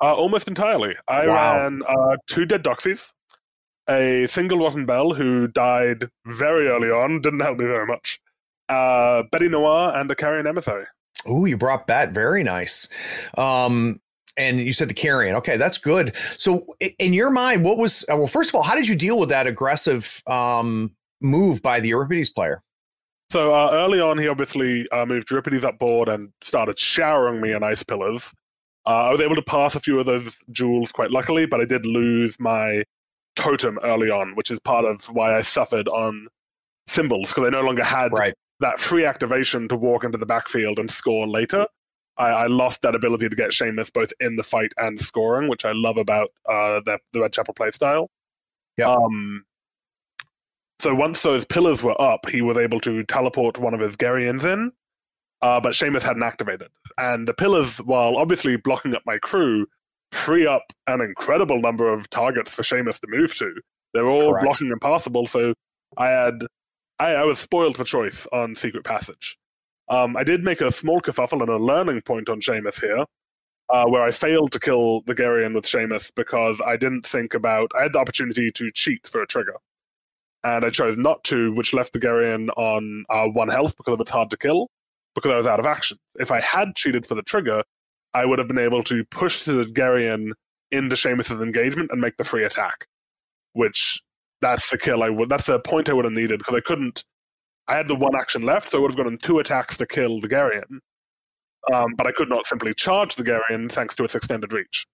Uh, 0.02 0.14
almost 0.14 0.48
entirely. 0.48 0.96
I 1.08 1.28
wow. 1.28 1.58
ran 1.58 1.82
uh, 1.88 2.18
two 2.28 2.46
dead 2.46 2.64
doxies, 2.64 3.12
a 3.88 4.28
single 4.28 4.60
rotten 4.60 4.86
belle 4.86 5.14
who 5.14 5.48
died 5.48 6.10
very 6.26 6.68
early 6.68 6.90
on, 6.92 7.22
didn't 7.22 7.40
help 7.40 7.60
me 7.60 7.66
very 7.66 7.86
much 7.86 8.20
uh, 8.70 9.24
Bête 9.34 9.50
Noire 9.50 9.96
and 9.96 10.10
the 10.10 10.16
Carrion 10.16 10.48
Emissary. 10.48 10.86
Oh, 11.26 11.46
you 11.46 11.58
brought 11.58 11.88
that. 11.88 12.12
Very 12.12 12.44
nice. 12.44 12.88
Um, 13.38 14.00
and 14.38 14.60
you 14.60 14.74
said 14.74 14.90
the 14.90 14.94
carrion. 14.94 15.36
Okay, 15.38 15.58
that's 15.58 15.78
good. 15.78 16.16
So, 16.38 16.66
in 17.00 17.14
your 17.14 17.32
mind, 17.32 17.64
what 17.64 17.78
was 17.78 18.04
uh, 18.12 18.18
well? 18.18 18.28
First 18.28 18.50
of 18.50 18.56
all, 18.56 18.64
how 18.64 18.76
did 18.76 18.88
you 18.88 18.96
deal 18.96 19.18
with 19.18 19.30
that 19.30 19.48
aggressive 19.48 20.22
um, 20.28 20.94
move 21.22 21.62
by 21.62 21.80
the 21.80 21.90
Euripides 21.90 22.30
player? 22.30 22.62
So 23.32 23.54
uh, 23.54 23.70
early 23.74 24.00
on, 24.00 24.18
he 24.18 24.28
obviously 24.28 24.88
uh, 24.92 25.06
moved 25.06 25.32
Euripides 25.32 25.66
up 25.66 25.80
board 25.80 26.10
and 26.10 26.32
started 26.42 26.78
showering 26.78 27.42
me 27.42 27.54
in 27.54 27.64
ice 27.64 27.82
pillars. 27.82 28.32
Uh, 28.86 29.06
I 29.06 29.10
was 29.10 29.20
able 29.20 29.36
to 29.36 29.42
pass 29.42 29.74
a 29.74 29.80
few 29.80 30.00
of 30.00 30.06
those 30.06 30.38
jewels 30.52 30.92
quite 30.92 31.10
luckily, 31.10 31.48
but 31.48 31.60
I 31.60 31.66
did 31.66 31.86
lose 31.86 32.40
my 32.40 32.84
totem 33.36 33.80
early 33.84 34.12
on, 34.12 34.36
which 34.36 34.52
is 34.52 34.60
part 34.60 34.86
of 34.86 35.06
why 35.06 35.36
I 35.36 35.42
suffered 35.42 35.88
on 35.88 36.28
symbols 36.88 37.30
because 37.30 37.48
I 37.48 37.50
no 37.50 37.62
longer 37.62 37.84
had 37.84 38.14
right 38.14 38.36
that 38.60 38.80
free 38.80 39.06
activation 39.06 39.68
to 39.68 39.76
walk 39.76 40.04
into 40.04 40.18
the 40.18 40.26
backfield 40.26 40.80
and 40.80 40.90
score 40.90 41.28
later. 41.28 41.66
I, 42.18 42.28
I, 42.28 42.48
lost 42.48 42.82
that 42.84 42.96
ability 42.96 43.28
to 43.28 43.36
get 43.36 43.50
Seamus 43.50 43.92
both 43.92 44.14
in 44.22 44.38
the 44.38 44.44
fight 44.44 44.72
and 44.78 45.00
scoring, 45.00 45.50
which 45.50 45.66
I 45.66 45.74
love 45.74 45.98
about 45.98 46.30
uh, 46.50 46.80
the, 46.86 46.98
the 47.12 47.20
Red 47.20 47.34
Chapel 47.34 47.54
playstyle. 47.54 48.08
Yeah. 48.78 48.94
Um, 48.94 49.44
so 50.80 50.96
once 50.96 51.22
those 51.22 51.46
pillars 51.46 51.84
were 51.84 52.00
up, 52.02 52.30
he 52.30 52.42
was 52.42 52.58
able 52.58 52.80
to 52.82 53.04
teleport 53.04 53.58
one 53.58 53.74
of 53.74 53.82
his 53.82 53.98
Garions 53.98 54.46
in, 54.46 54.72
uh, 55.42 55.60
but 55.60 55.74
Seamus 55.74 56.04
hadn't 56.04 56.24
activated. 56.24 56.70
And 56.98 57.28
the 57.28 57.34
pillars, 57.34 57.78
while 57.80 58.16
obviously 58.16 58.56
blocking 58.56 58.96
up 58.96 59.02
my 59.06 59.18
crew, 59.18 59.68
free 60.12 60.48
up 60.48 60.64
an 60.88 61.02
incredible 61.02 61.60
number 61.60 61.92
of 61.92 62.10
targets 62.10 62.52
for 62.52 62.62
Seamus 62.62 63.00
to 63.02 63.08
move 63.10 63.36
to. 63.36 63.54
They're 63.94 64.08
all 64.08 64.32
Correct. 64.32 64.46
blocking 64.46 64.72
impossible, 64.72 65.28
so 65.28 65.54
I 65.98 66.10
had 66.10 66.46
I, 67.00 67.14
I 67.16 67.24
was 67.24 67.40
spoiled 67.40 67.78
for 67.78 67.84
choice 67.84 68.28
on 68.32 68.56
Secret 68.56 68.84
Passage. 68.84 69.38
Um, 69.90 70.18
I 70.18 70.24
did 70.24 70.44
make 70.44 70.62
a 70.62 70.72
small 70.72 71.02
kerfuffle 71.02 71.42
and 71.42 71.50
a 71.50 71.58
learning 71.58 72.02
point 72.02 72.30
on 72.30 72.42
Seamus 72.42 72.80
here, 72.80 73.06
uh, 73.70 73.86
where 73.86 74.04
I 74.04 74.12
failed 74.12 74.52
to 74.54 74.60
kill 74.60 75.02
the 75.02 75.14
Garion 75.14 75.54
with 75.54 75.66
Seamus 75.66 76.12
because 76.16 76.60
I 76.66 76.78
didn't 76.78 77.06
think 77.06 77.34
about. 77.34 77.72
I 77.78 77.84
had 77.84 77.94
the 77.94 78.00
opportunity 78.00 78.52
to 78.52 78.72
cheat 78.72 79.06
for 79.08 79.22
a 79.22 79.28
trigger, 79.28 79.56
and 80.44 80.66
I 80.66 80.70
chose 80.70 80.98
not 80.98 81.24
to, 81.26 81.54
which 81.54 81.74
left 81.74 81.94
the 81.94 82.00
Garion 82.00 82.50
on 82.58 83.06
uh, 83.10 83.26
one 83.26 83.50
health 83.50 83.76
because 83.78 83.98
it's 84.00 84.12
hard 84.12 84.30
to 84.32 84.38
kill, 84.38 84.70
because 85.14 85.32
I 85.32 85.38
was 85.38 85.48
out 85.48 85.60
of 85.60 85.66
action. 85.66 85.98
If 86.16 86.32
I 86.32 86.42
had 86.42 86.76
cheated 86.76 87.06
for 87.06 87.16
the 87.16 87.24
trigger, 87.24 87.64
I 88.14 88.26
would 88.26 88.40
have 88.40 88.48
been 88.48 88.58
able 88.58 88.84
to 88.84 89.04
push 89.06 89.44
the 89.44 89.64
Garion 89.64 90.32
into 90.72 90.96
Seamus's 90.96 91.42
engagement 91.42 91.92
and 91.92 92.02
make 92.02 92.18
the 92.18 92.24
free 92.24 92.44
attack, 92.44 92.88
which 93.54 94.02
that's 94.42 94.70
the 94.70 94.78
kill 94.78 95.04
I 95.04 95.10
would. 95.10 95.30
That's 95.30 95.46
the 95.48 95.60
point 95.60 95.90
I 95.90 95.94
would 95.94 96.06
have 96.06 96.14
needed 96.14 96.40
because 96.40 96.56
I 96.56 96.62
couldn't. 96.62 97.04
I 97.68 97.76
had 97.78 97.88
the 97.88 97.96
one 97.96 98.16
action 98.16 98.44
left, 98.44 98.70
so 98.70 98.78
I 98.78 98.82
would 98.82 98.92
have 98.92 98.98
gotten 98.98 99.18
two 99.18 99.40
attacks 99.40 99.78
to 99.78 99.88
kill 99.88 100.22
the 100.22 100.30
Garion. 100.30 100.80
Um, 101.74 101.96
but 101.98 102.06
I 102.06 102.12
could 102.12 102.30
not 102.30 102.46
simply 102.46 102.74
charge 102.76 103.16
the 103.16 103.24
Garion 103.24 103.72
thanks 103.72 103.96
to 103.96 104.04
its 104.04 104.14
extended 104.14 104.54
reach. 104.54 104.86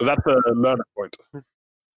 So 0.00 0.06
that's 0.06 0.20
a 0.26 0.52
learning 0.52 0.84
point. 0.96 1.16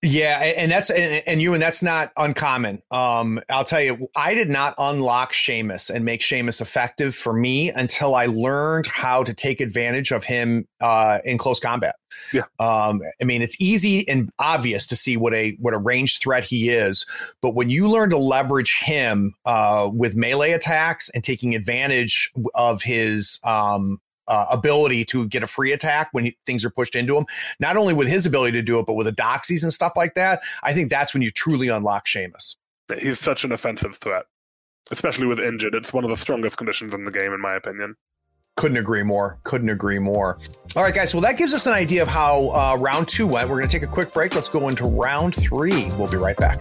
Yeah, 0.06 0.38
and 0.38 0.70
that's 0.70 0.88
and, 0.88 1.20
and 1.26 1.42
you 1.42 1.52
and 1.52 1.60
that's 1.60 1.82
not 1.82 2.12
uncommon. 2.16 2.80
Um, 2.92 3.40
I'll 3.50 3.64
tell 3.64 3.82
you, 3.82 4.06
I 4.14 4.34
did 4.34 4.48
not 4.48 4.74
unlock 4.78 5.32
Seamus 5.32 5.90
and 5.90 6.04
make 6.04 6.20
Seamus 6.20 6.60
effective 6.60 7.14
for 7.16 7.32
me 7.32 7.70
until 7.70 8.14
I 8.14 8.26
learned 8.26 8.86
how 8.86 9.24
to 9.24 9.34
take 9.34 9.60
advantage 9.60 10.12
of 10.12 10.22
him 10.22 10.68
uh, 10.80 11.18
in 11.24 11.38
close 11.38 11.58
combat. 11.58 11.96
Yeah, 12.32 12.42
um, 12.60 13.00
I 13.20 13.24
mean, 13.24 13.42
it's 13.42 13.60
easy 13.60 14.08
and 14.08 14.30
obvious 14.38 14.86
to 14.86 14.96
see 14.96 15.16
what 15.16 15.34
a 15.34 15.56
what 15.58 15.74
a 15.74 15.78
range 15.78 16.20
threat 16.20 16.44
he 16.44 16.70
is, 16.70 17.04
but 17.42 17.56
when 17.56 17.68
you 17.68 17.88
learn 17.88 18.10
to 18.10 18.16
leverage 18.16 18.78
him 18.78 19.34
uh, 19.44 19.90
with 19.92 20.14
melee 20.14 20.52
attacks 20.52 21.08
and 21.08 21.24
taking 21.24 21.56
advantage 21.56 22.30
of 22.54 22.80
his 22.80 23.40
um, 23.42 24.00
uh, 24.28 24.46
ability 24.50 25.04
to 25.06 25.26
get 25.28 25.42
a 25.42 25.46
free 25.46 25.72
attack 25.72 26.08
when 26.12 26.26
he, 26.26 26.36
things 26.46 26.64
are 26.64 26.70
pushed 26.70 26.94
into 26.94 27.16
him. 27.16 27.26
Not 27.60 27.76
only 27.76 27.94
with 27.94 28.08
his 28.08 28.26
ability 28.26 28.52
to 28.52 28.62
do 28.62 28.78
it, 28.78 28.86
but 28.86 28.94
with 28.94 29.06
the 29.06 29.12
doxies 29.12 29.62
and 29.62 29.72
stuff 29.72 29.92
like 29.96 30.14
that. 30.14 30.40
I 30.62 30.72
think 30.72 30.90
that's 30.90 31.14
when 31.14 31.22
you 31.22 31.30
truly 31.30 31.68
unlock 31.68 32.06
Seamus. 32.06 32.56
He's 33.00 33.18
such 33.18 33.44
an 33.44 33.52
offensive 33.52 33.96
threat, 33.96 34.26
especially 34.90 35.26
with 35.26 35.40
injured. 35.40 35.74
It's 35.74 35.92
one 35.92 36.04
of 36.04 36.10
the 36.10 36.16
strongest 36.16 36.56
conditions 36.56 36.94
in 36.94 37.04
the 37.04 37.10
game, 37.10 37.32
in 37.32 37.40
my 37.40 37.54
opinion. 37.54 37.96
Couldn't 38.56 38.78
agree 38.78 39.02
more. 39.02 39.38
Couldn't 39.42 39.68
agree 39.68 39.98
more. 39.98 40.38
All 40.76 40.82
right, 40.82 40.94
guys. 40.94 41.14
Well, 41.14 41.20
that 41.22 41.36
gives 41.36 41.52
us 41.52 41.66
an 41.66 41.74
idea 41.74 42.00
of 42.02 42.08
how 42.08 42.48
uh, 42.50 42.76
round 42.78 43.06
two 43.06 43.26
went. 43.26 43.50
We're 43.50 43.56
going 43.56 43.68
to 43.68 43.72
take 43.72 43.86
a 43.86 43.92
quick 43.92 44.12
break. 44.12 44.34
Let's 44.34 44.48
go 44.48 44.68
into 44.68 44.84
round 44.84 45.34
three. 45.34 45.84
We'll 45.96 46.08
be 46.08 46.16
right 46.16 46.36
back. 46.36 46.60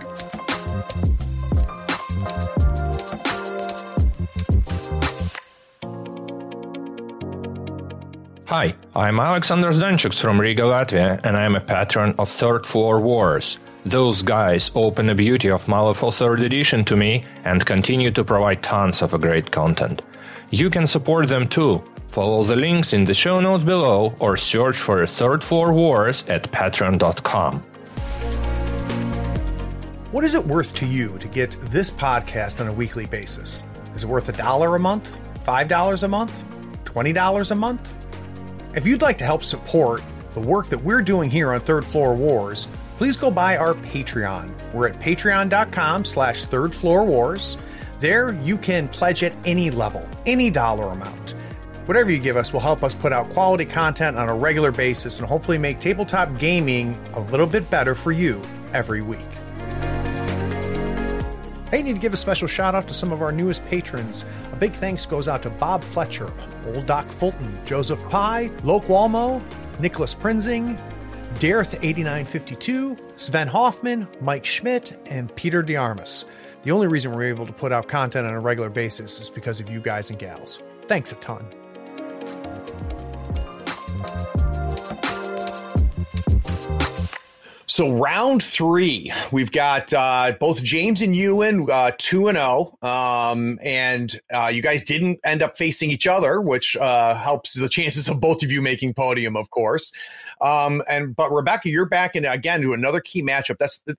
Hi, 8.48 8.76
I'm 8.96 9.20
Alexander 9.20 9.70
Zdanchuk 9.70 10.22
from 10.22 10.39
Riga, 10.39 10.62
Latvia, 10.62 11.20
and 11.24 11.36
I'm 11.36 11.56
a 11.56 11.60
patron 11.60 12.14
of 12.20 12.30
Third 12.30 12.68
Floor 12.68 13.00
Wars. 13.00 13.58
Those 13.88 14.22
guys 14.22 14.70
open 14.76 15.08
the 15.08 15.16
beauty 15.16 15.50
of 15.50 15.66
Malifaux 15.66 16.12
3rd 16.14 16.43
Edition 16.46 16.86
to 16.86 16.96
me 16.96 17.24
and 17.43 17.66
continue 17.66 18.12
to 18.12 18.24
provide 18.24 18.62
tons 18.62 19.02
of 19.02 19.20
great 19.20 19.50
content. 19.50 20.04
You 20.52 20.70
can 20.70 20.86
support 20.86 21.28
them 21.28 21.48
too. 21.48 21.82
Follow 22.08 22.43
the 22.43 22.56
links 22.56 22.93
in 22.93 23.06
the 23.06 23.16
show 23.16 23.39
notes 23.39 23.64
below 23.64 24.14
or 24.20 24.38
search 24.38 24.78
for 24.78 25.08
Third 25.08 25.43
Floor 25.43 25.74
Wars 25.74 26.24
at 26.28 26.43
patreon.com. 26.52 27.62
What 30.12 30.24
is 30.24 30.36
it 30.36 30.46
worth 30.46 30.76
to 30.76 30.86
you 30.86 31.18
to 31.18 31.28
get 31.28 31.58
this 31.72 31.89
podcast 31.89 32.62
on 32.62 32.68
a 32.68 32.74
weekly 32.74 33.08
basis? 33.08 33.64
Is 33.96 34.04
it 34.04 34.08
worth 34.08 34.30
a 34.30 34.34
dollar 34.34 34.76
a 34.76 34.80
month? 34.80 35.18
$5 35.46 36.04
a 36.04 36.08
month? 36.08 36.43
$20 36.86 37.52
a 37.52 37.56
month? 37.56 37.93
If 38.76 38.86
you'd 38.86 39.01
like 39.01 39.17
to 39.19 39.23
help 39.23 39.45
support 39.45 40.03
the 40.34 40.41
work 40.41 40.67
that 40.67 40.84
we're 40.84 41.01
doing 41.01 41.30
here 41.30 41.53
on 41.53 41.61
Third 41.61 41.86
Floor 41.86 42.13
Wars, 42.13 42.67
please 42.97 43.15
go 43.15 43.32
by 43.32 43.55
our 43.55 43.73
Patreon. 43.73 44.51
We're 44.73 44.89
at 44.89 44.99
patreon.com 44.99 46.03
slash 46.03 46.43
third 46.43 46.76
floor 46.76 47.05
wars. 47.05 47.57
There 48.01 48.34
you 48.43 48.57
can 48.57 48.89
pledge 48.89 49.23
at 49.23 49.34
any 49.45 49.71
level, 49.71 50.05
any 50.26 50.49
dollar 50.49 50.89
amount. 50.89 51.36
Whatever 51.86 52.11
you 52.11 52.19
give 52.19 52.36
us 52.36 52.51
will 52.51 52.59
help 52.59 52.84
us 52.84 52.93
put 52.93 53.13
out 53.13 53.30
quality 53.30 53.63
content 53.63 54.17
on 54.17 54.28
a 54.28 54.36
regular 54.36 54.71
basis 54.71 55.19
and 55.19 55.28
hopefully 55.28 55.57
make 55.57 55.80
tabletop 55.80 56.38
gaming 56.38 56.99
a 57.13 57.21
little 57.21 57.47
bit 57.47 57.69
better 57.69 57.95
for 57.95 58.11
you 58.11 58.41
every 58.73 59.01
week. 59.01 59.21
Hey, 61.72 61.82
need 61.82 61.93
to 61.93 61.99
give 61.99 62.13
a 62.13 62.18
special 62.18 62.47
shout 62.47 62.76
out 62.76 62.88
to 62.88 62.93
some 62.93 63.11
of 63.11 63.22
our 63.22 63.32
newest 63.32 63.66
patrons. 63.66 64.24
A 64.51 64.55
big 64.55 64.74
thanks 64.74 65.05
goes 65.05 65.28
out 65.28 65.41
to 65.43 65.49
Bob 65.49 65.84
Fletcher, 65.84 66.32
Old 66.68 66.86
Doc 66.86 67.05
Fulton, 67.09 67.59
Joseph 67.66 68.07
Pye, 68.09 68.51
Loke 68.63 68.86
Walmo, 68.86 69.41
Nicholas 69.80 70.13
Prinzing, 70.13 70.80
Dareth8952, 71.36 73.20
Sven 73.20 73.47
Hoffman, 73.47 74.07
Mike 74.22 74.45
Schmidt, 74.45 74.97
and 75.07 75.36
Peter 75.36 75.63
DeArmas. 75.63 76.26
The 76.61 76.72
only 76.72 76.88
reason 76.88 77.11
we're 77.13 77.24
able 77.24 77.45
to 77.45 77.53
put 77.53 77.72
out 77.72 77.88
content 77.88 78.28
on 78.28 78.34
a 78.34 78.39
regular 78.39 78.70
basis 78.70 79.20
is 79.20 79.30
because 79.30 79.59
of 79.59 79.70
you 79.70 79.80
guys 79.80 80.09
and 80.09 80.20
gals. 80.20 80.61
Thanks 80.88 81.11
a 81.11 81.16
ton. 81.16 81.45
So 87.76 87.91
round 87.91 88.41
three, 88.41 89.11
we've 89.34 89.51
got 89.51 89.91
uh, 89.91 90.32
both 90.39 90.63
James 90.63 91.01
and 91.01 91.13
Ewan 91.13 91.67
uh, 91.69 91.91
two 91.97 92.30
and 92.30 92.38
zero, 92.38 92.73
um, 92.82 93.59
and 93.61 94.17
uh, 94.34 94.47
you 94.47 94.61
guys 94.61 94.82
didn't 94.82 95.19
end 95.26 95.43
up 95.43 95.57
facing 95.57 95.91
each 95.91 96.07
other, 96.07 96.39
which 96.39 96.78
uh, 96.78 97.15
helps 97.15 97.51
the 97.51 97.67
chances 97.67 98.07
of 98.07 98.21
both 98.21 98.43
of 98.43 98.49
you 98.49 98.61
making 98.61 98.93
podium, 98.93 99.36
of 99.36 99.49
course. 99.49 99.91
Um, 100.39 100.84
and 100.89 101.17
but 101.17 101.34
Rebecca, 101.34 101.69
you're 101.69 101.86
back 101.86 102.15
in 102.15 102.23
again 102.23 102.61
to 102.61 102.71
another 102.71 103.01
key 103.01 103.21
matchup. 103.21 103.57
That's 103.57 103.80
the, 103.80 103.97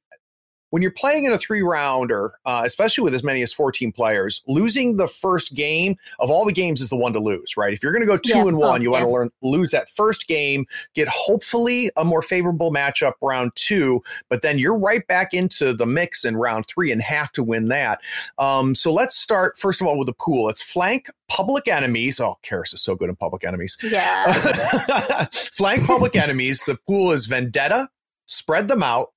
when 0.76 0.82
you're 0.82 0.90
playing 0.90 1.24
in 1.24 1.32
a 1.32 1.38
three 1.38 1.62
rounder, 1.62 2.34
uh, 2.44 2.60
especially 2.66 3.02
with 3.02 3.14
as 3.14 3.24
many 3.24 3.40
as 3.40 3.50
14 3.50 3.92
players, 3.92 4.42
losing 4.46 4.98
the 4.98 5.08
first 5.08 5.54
game 5.54 5.96
of 6.20 6.28
all 6.28 6.44
the 6.44 6.52
games 6.52 6.82
is 6.82 6.90
the 6.90 6.96
one 6.98 7.14
to 7.14 7.18
lose, 7.18 7.56
right? 7.56 7.72
If 7.72 7.82
you're 7.82 7.92
going 7.92 8.02
to 8.02 8.06
go 8.06 8.18
two 8.18 8.36
Yeah. 8.36 8.46
and 8.48 8.58
one, 8.58 8.80
Oh, 8.80 8.82
you 8.82 8.90
want 8.90 9.02
to 9.04 9.08
learn 9.10 9.30
lose 9.40 9.70
that 9.70 9.88
first 9.88 10.28
game, 10.28 10.66
get 10.94 11.08
hopefully 11.08 11.90
a 11.96 12.04
more 12.04 12.20
favorable 12.20 12.70
matchup 12.70 13.12
round 13.22 13.52
two, 13.54 14.02
but 14.28 14.42
then 14.42 14.58
you're 14.58 14.76
right 14.76 15.06
back 15.06 15.32
into 15.32 15.72
the 15.72 15.86
mix 15.86 16.26
in 16.26 16.36
round 16.36 16.66
three 16.68 16.92
and 16.92 17.00
have 17.00 17.32
to 17.32 17.42
win 17.42 17.68
that. 17.68 18.02
Um, 18.36 18.74
so 18.74 18.92
let's 18.92 19.16
start 19.16 19.56
first 19.58 19.80
of 19.80 19.86
all 19.86 19.98
with 19.98 20.08
the 20.08 20.12
pool. 20.12 20.50
It's 20.50 20.60
flank 20.60 21.08
public 21.28 21.68
enemies. 21.68 22.20
Oh, 22.20 22.36
Kaeris 22.44 22.74
is 22.74 22.82
so 22.82 22.94
good 22.94 23.08
in 23.08 23.16
public 23.16 23.44
enemies. 23.44 23.78
Yeah. 23.82 24.30
Flank 25.32 25.86
public 25.86 26.16
enemies. 26.16 26.62
The 26.66 26.76
pool 26.86 27.12
is 27.12 27.24
vendetta, 27.24 27.88
spread 28.26 28.68
them 28.68 28.82
out, 28.82 29.08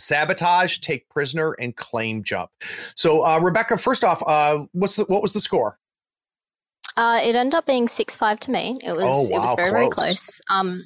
sabotage, 0.00 0.78
take 0.78 1.08
prisoner, 1.08 1.52
and 1.52 1.76
claim 1.76 2.22
jump. 2.24 2.50
So, 2.96 3.24
uh, 3.24 3.38
Rebecca, 3.40 3.78
first 3.78 4.02
off, 4.04 4.22
uh, 4.26 4.66
what's 4.72 4.96
the, 4.96 5.04
what 5.04 5.22
was 5.22 5.32
the 5.32 5.40
score? 5.40 5.78
Uh, 6.96 7.20
it 7.22 7.36
ended 7.36 7.54
up 7.54 7.66
being 7.66 7.88
six 7.88 8.16
five 8.16 8.40
to 8.40 8.50
me. 8.50 8.78
It 8.84 8.92
was 8.92 9.30
Oh, 9.32 9.36
it 9.36 9.40
was 9.40 9.50
wow, 9.50 9.56
very 9.56 9.70
very 9.70 9.88
close. 9.88 10.40
close. 10.40 10.40
Um, 10.50 10.84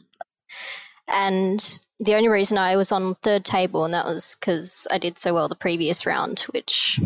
and 1.08 1.80
the 2.00 2.14
only 2.14 2.28
reason 2.28 2.58
I 2.58 2.76
was 2.76 2.92
on 2.92 3.14
third 3.16 3.44
table, 3.44 3.84
and 3.84 3.94
that 3.94 4.04
was 4.06 4.36
because 4.38 4.86
I 4.92 4.98
did 4.98 5.18
so 5.18 5.34
well 5.34 5.48
the 5.48 5.54
previous 5.54 6.06
round, 6.06 6.40
which 6.52 7.00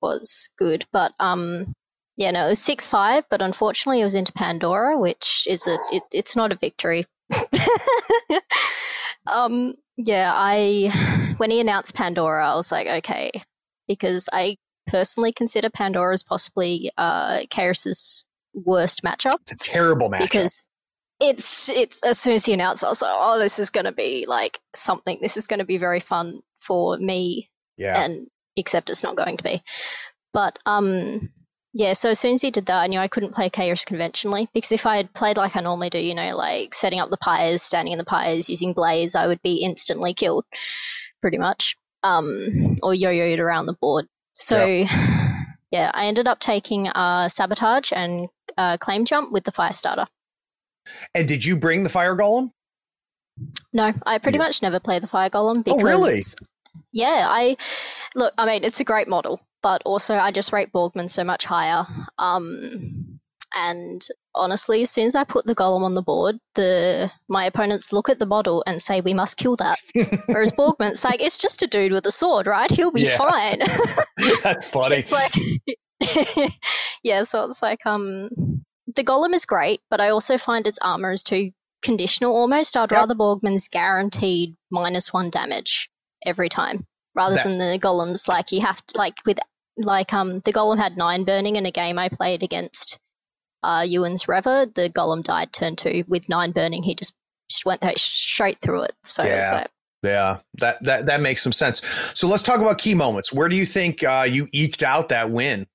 was 0.00 0.50
good. 0.58 0.84
But 0.92 1.14
um, 1.20 1.74
yeah, 2.16 2.30
no, 2.30 2.46
it 2.46 2.50
was 2.50 2.58
six 2.58 2.86
five. 2.86 3.24
But 3.30 3.42
unfortunately, 3.42 4.00
it 4.00 4.04
was 4.04 4.14
into 4.14 4.32
Pandora, 4.32 4.98
which 4.98 5.46
is 5.48 5.66
a 5.66 5.78
it, 5.92 6.02
it's 6.12 6.36
not 6.36 6.52
a 6.52 6.56
victory. 6.56 7.06
um, 9.26 9.74
yeah, 9.96 10.32
I 10.34 11.34
when 11.36 11.50
he 11.50 11.60
announced 11.60 11.94
Pandora, 11.94 12.50
I 12.50 12.54
was 12.56 12.72
like, 12.72 12.86
okay, 12.86 13.30
because 13.88 14.28
I 14.32 14.56
personally 14.86 15.32
consider 15.32 15.70
Pandora 15.70 16.12
as 16.12 16.22
possibly 16.22 16.90
uh 16.98 17.40
Kaeris's 17.50 18.24
worst 18.52 19.02
matchup 19.02 19.38
It's 19.42 19.52
a 19.52 19.56
terrible 19.56 20.10
matchup. 20.10 20.20
because 20.20 20.66
it's 21.20 21.68
it's 21.70 22.02
as 22.04 22.18
soon 22.18 22.34
as 22.34 22.44
he 22.44 22.52
announced, 22.52 22.84
I 22.84 22.88
was 22.88 23.02
like, 23.02 23.10
oh, 23.14 23.38
this 23.38 23.58
is 23.58 23.70
going 23.70 23.86
to 23.86 23.92
be 23.92 24.24
like 24.28 24.58
something. 24.74 25.18
This 25.20 25.36
is 25.36 25.46
going 25.46 25.58
to 25.58 25.64
be 25.64 25.78
very 25.78 26.00
fun 26.00 26.40
for 26.60 26.96
me, 26.98 27.50
yeah. 27.76 28.02
and 28.02 28.26
except 28.56 28.90
it's 28.90 29.02
not 29.02 29.16
going 29.16 29.36
to 29.36 29.44
be. 29.44 29.62
But 30.32 30.58
um, 30.66 31.30
yeah. 31.74 31.92
So 31.92 32.10
as 32.10 32.18
soon 32.20 32.34
as 32.34 32.42
he 32.42 32.50
did 32.50 32.66
that, 32.66 32.80
I 32.80 32.86
knew 32.86 32.98
I 32.98 33.08
couldn't 33.08 33.34
play 33.34 33.50
Kaeris 33.50 33.84
conventionally 33.84 34.48
because 34.54 34.72
if 34.72 34.86
I 34.86 34.96
had 34.96 35.12
played 35.12 35.36
like 35.36 35.56
I 35.56 35.60
normally 35.60 35.90
do, 35.90 35.98
you 35.98 36.14
know, 36.14 36.34
like 36.36 36.74
setting 36.74 37.00
up 37.00 37.10
the 37.10 37.18
pyres, 37.18 37.60
standing 37.62 37.92
in 37.92 37.98
the 37.98 38.04
pyres, 38.04 38.48
using 38.48 38.72
blaze, 38.72 39.14
I 39.14 39.26
would 39.26 39.42
be 39.42 39.56
instantly 39.56 40.14
killed, 40.14 40.44
pretty 41.20 41.36
much, 41.38 41.76
um, 42.02 42.76
or 42.82 42.94
yo-yoed 42.94 43.38
around 43.40 43.66
the 43.66 43.74
board. 43.74 44.06
So. 44.34 44.86
Yeah, 45.70 45.90
I 45.92 46.06
ended 46.06 46.28
up 46.28 46.38
taking 46.38 46.86
uh, 46.86 47.28
sabotage 47.28 47.90
and 47.92 48.28
uh, 48.56 48.76
claim 48.76 49.04
jump 49.04 49.32
with 49.32 49.42
the 49.42 49.50
fire 49.50 49.72
starter. 49.72 50.06
and 51.16 51.26
did 51.26 51.44
you 51.44 51.56
bring 51.56 51.82
the 51.82 51.88
fire 51.88 52.14
golem? 52.14 52.52
No, 53.72 53.92
I 54.06 54.18
pretty 54.18 54.38
much 54.38 54.62
never 54.62 54.78
play 54.78 55.00
the 55.00 55.08
fire 55.08 55.30
golem 55.30 55.64
Oh, 55.66 55.74
because 55.76 55.82
really? 55.82 56.12
yeah, 56.92 57.24
I 57.28 57.56
look. 58.14 58.32
I 58.38 58.46
mean, 58.46 58.62
it's 58.62 58.78
a 58.78 58.84
great 58.84 59.08
model, 59.08 59.40
but 59.64 59.82
also 59.84 60.16
I 60.16 60.30
just 60.30 60.52
rate 60.52 60.70
Borgmann 60.72 61.08
so 61.10 61.24
much 61.24 61.44
higher. 61.44 61.84
Um, 62.18 63.18
and 63.56 64.04
honestly, 64.34 64.82
as 64.82 64.90
soon 64.90 65.06
as 65.06 65.14
I 65.14 65.24
put 65.24 65.46
the 65.46 65.54
golem 65.54 65.82
on 65.84 65.94
the 65.94 66.02
board, 66.02 66.36
the 66.54 67.10
my 67.28 67.44
opponents 67.46 67.92
look 67.92 68.08
at 68.08 68.18
the 68.18 68.26
model 68.26 68.62
and 68.66 68.82
say 68.82 69.00
we 69.00 69.14
must 69.14 69.36
kill 69.38 69.56
that. 69.56 69.78
Whereas 70.26 70.52
Borgmann's 70.52 71.04
like, 71.04 71.22
it's 71.22 71.38
just 71.38 71.62
a 71.62 71.66
dude 71.66 71.92
with 71.92 72.04
a 72.06 72.10
sword, 72.10 72.46
right? 72.46 72.70
He'll 72.70 72.92
be 72.92 73.02
Yeah. 73.02 73.16
fine. 73.16 73.58
That's 74.42 74.64
funny. 74.68 74.96
it's 74.96 75.12
like 75.12 75.32
yeah 77.02 77.22
so 77.22 77.44
it's 77.44 77.62
like 77.62 77.86
um 77.86 78.28
the 78.94 79.04
golem 79.04 79.32
is 79.32 79.46
great 79.46 79.80
but 79.90 80.00
i 80.00 80.08
also 80.10 80.36
find 80.36 80.66
its 80.66 80.78
armor 80.82 81.12
is 81.12 81.22
too 81.24 81.50
conditional 81.82 82.34
almost 82.34 82.76
i'd 82.76 82.90
Yep. 82.90 82.98
rather 82.98 83.14
borgmann's 83.14 83.68
guaranteed 83.68 84.54
minus 84.70 85.12
one 85.12 85.30
damage 85.30 85.88
every 86.26 86.48
time 86.48 86.84
rather 87.14 87.36
That- 87.36 87.44
than 87.44 87.58
the 87.58 87.78
golems 87.78 88.28
like 88.28 88.52
you 88.52 88.60
have 88.60 88.84
to 88.88 88.98
like 88.98 89.14
with 89.24 89.38
like 89.76 90.12
um 90.12 90.40
the 90.40 90.52
golem 90.52 90.78
had 90.78 90.96
nine 90.96 91.24
burning 91.24 91.56
in 91.56 91.66
a 91.66 91.70
game 91.70 91.98
i 91.98 92.08
played 92.08 92.42
against 92.42 92.98
uh 93.62 93.84
ewan's 93.86 94.28
reva 94.28 94.70
the 94.74 94.88
golem 94.90 95.22
died 95.22 95.52
turn 95.52 95.74
two 95.76 96.04
with 96.06 96.28
nine 96.28 96.52
burning 96.52 96.82
he 96.82 96.94
just 96.94 97.14
just 97.50 97.66
went 97.66 97.84
straight 97.96 98.58
through 98.58 98.82
it 98.82 98.92
so 99.02 99.24
it 99.24 99.28
Yeah. 99.28 99.50
like 99.52 99.70
yeah, 100.04 100.40
that, 100.58 100.82
that 100.84 101.06
that 101.06 101.20
makes 101.22 101.42
some 101.42 101.52
sense. 101.52 101.80
So 102.12 102.28
let's 102.28 102.42
talk 102.42 102.60
about 102.60 102.76
key 102.76 102.94
moments. 102.94 103.32
Where 103.32 103.48
do 103.48 103.56
you 103.56 103.64
think 103.64 104.04
uh, 104.04 104.26
you 104.30 104.48
eked 104.52 104.82
out 104.82 105.08
that 105.08 105.30
win? 105.30 105.66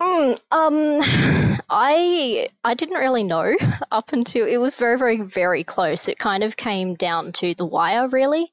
Mm, 0.00 0.40
um, 0.50 1.60
I 1.70 2.48
I 2.64 2.74
didn't 2.74 2.98
really 2.98 3.24
know 3.24 3.54
up 3.92 4.14
until 4.14 4.46
it 4.46 4.56
was 4.56 4.76
very 4.78 4.96
very 4.98 5.20
very 5.20 5.64
close. 5.64 6.08
It 6.08 6.18
kind 6.18 6.42
of 6.42 6.56
came 6.56 6.94
down 6.94 7.32
to 7.32 7.54
the 7.54 7.66
wire, 7.66 8.08
really. 8.08 8.50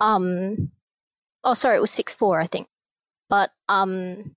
Um, 0.00 0.70
oh 1.44 1.52
sorry, 1.54 1.76
it 1.76 1.80
was 1.80 1.90
six 1.90 2.14
four, 2.14 2.40
I 2.40 2.46
think. 2.46 2.68
But 3.32 3.50
um, 3.66 4.36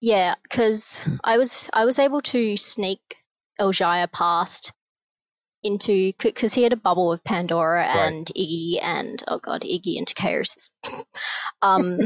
yeah, 0.00 0.34
because 0.42 1.08
I 1.22 1.38
was 1.38 1.70
I 1.72 1.84
was 1.84 2.00
able 2.00 2.20
to 2.22 2.56
sneak 2.56 2.98
Elijah 3.60 4.08
past 4.12 4.72
into 5.62 6.12
because 6.18 6.52
he 6.52 6.64
had 6.64 6.72
a 6.72 6.76
bubble 6.76 7.12
of 7.12 7.22
Pandora 7.22 7.86
and 7.86 8.26
Iggy 8.36 8.82
and 8.82 9.22
oh 9.28 9.38
god 9.38 9.62
Iggy 9.62 9.98
and 9.98 10.12
Chaos. 10.12 10.70
um, 11.62 12.00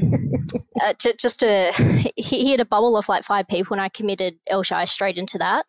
uh, 0.83 0.93
ju- 0.99 1.15
just 1.19 1.43
a 1.43 1.73
he, 2.15 2.41
he 2.41 2.51
had 2.51 2.61
a 2.61 2.67
bubble 2.67 2.99
of 2.99 3.09
like 3.09 3.25
five 3.25 3.49
people, 3.49 3.73
and 3.73 3.81
I 3.81 3.89
committed 3.89 4.35
Elijah 4.53 4.87
straight 4.87 5.17
into 5.17 5.39
that. 5.39 5.65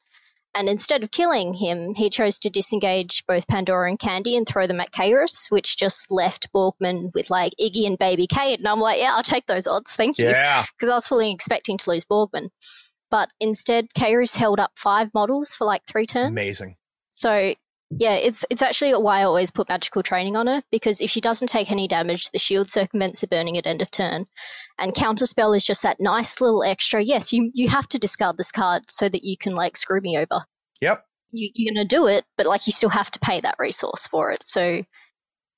And 0.57 0.67
instead 0.67 1.03
of 1.03 1.11
killing 1.11 1.53
him, 1.53 1.93
he 1.93 2.09
chose 2.09 2.39
to 2.39 2.49
disengage 2.49 3.23
both 3.27 3.47
Pandora 3.47 3.89
and 3.89 3.99
Candy 3.99 4.35
and 4.35 4.47
throw 4.47 4.65
them 4.65 4.79
at 4.79 4.91
Kaeris, 4.91 5.51
which 5.51 5.77
just 5.77 6.09
left 6.09 6.51
Borgmann 6.51 7.11
with 7.13 7.29
like 7.29 7.53
Iggy 7.61 7.85
and 7.85 7.97
Baby 7.97 8.25
Kade. 8.25 8.57
And 8.57 8.67
I'm 8.67 8.79
like, 8.79 8.99
yeah, 8.99 9.13
I'll 9.15 9.21
take 9.21 9.45
those 9.45 9.67
odds, 9.67 9.95
thank 9.95 10.17
you, 10.17 10.29
Yeah, 10.29 10.63
because 10.75 10.89
I 10.89 10.95
was 10.95 11.07
fully 11.07 11.31
expecting 11.31 11.77
to 11.77 11.91
lose 11.91 12.05
Borgmann. 12.05 12.49
But 13.11 13.29
instead, 13.39 13.89
Kaeris 13.95 14.35
held 14.35 14.59
up 14.59 14.71
five 14.75 15.13
models 15.13 15.51
for 15.51 15.65
like 15.65 15.83
three 15.87 16.07
turns. 16.07 16.31
amazing. 16.31 16.75
So 17.09 17.53
yeah, 17.89 18.15
it's 18.15 18.43
it's 18.49 18.61
actually 18.61 18.91
why 18.95 19.19
I 19.19 19.23
always 19.23 19.49
put 19.49 19.69
magical 19.69 20.03
training 20.03 20.35
on 20.35 20.47
her 20.47 20.61
because 20.71 20.99
if 21.01 21.09
she 21.09 21.21
doesn't 21.21 21.47
take 21.47 21.71
any 21.71 21.87
damage, 21.87 22.29
the 22.31 22.39
shield 22.39 22.69
circumvents 22.69 23.21
the 23.21 23.27
burning 23.27 23.57
at 23.57 23.65
end 23.65 23.81
of 23.81 23.89
turn, 23.91 24.25
and 24.77 24.93
counterspell 24.93 25.55
is 25.55 25.65
just 25.65 25.83
that 25.83 25.99
nice 25.99 26.41
little 26.41 26.63
extra. 26.63 27.01
Yes, 27.01 27.31
you 27.31 27.49
you 27.53 27.69
have 27.69 27.87
to 27.89 27.99
discard 27.99 28.37
this 28.37 28.51
card 28.51 28.89
so 28.89 29.07
that 29.07 29.23
you 29.23 29.37
can 29.37 29.55
like 29.55 29.77
screw 29.77 30.01
me 30.01 30.17
over. 30.17 30.43
Yep. 30.81 31.05
You, 31.31 31.49
you're 31.55 31.73
gonna 31.73 31.85
do 31.85 32.07
it, 32.07 32.25
but 32.37 32.45
like 32.47 32.67
you 32.67 32.73
still 32.73 32.89
have 32.89 33.09
to 33.11 33.19
pay 33.19 33.39
that 33.41 33.55
resource 33.57 34.05
for 34.07 34.31
it. 34.31 34.45
So 34.45 34.83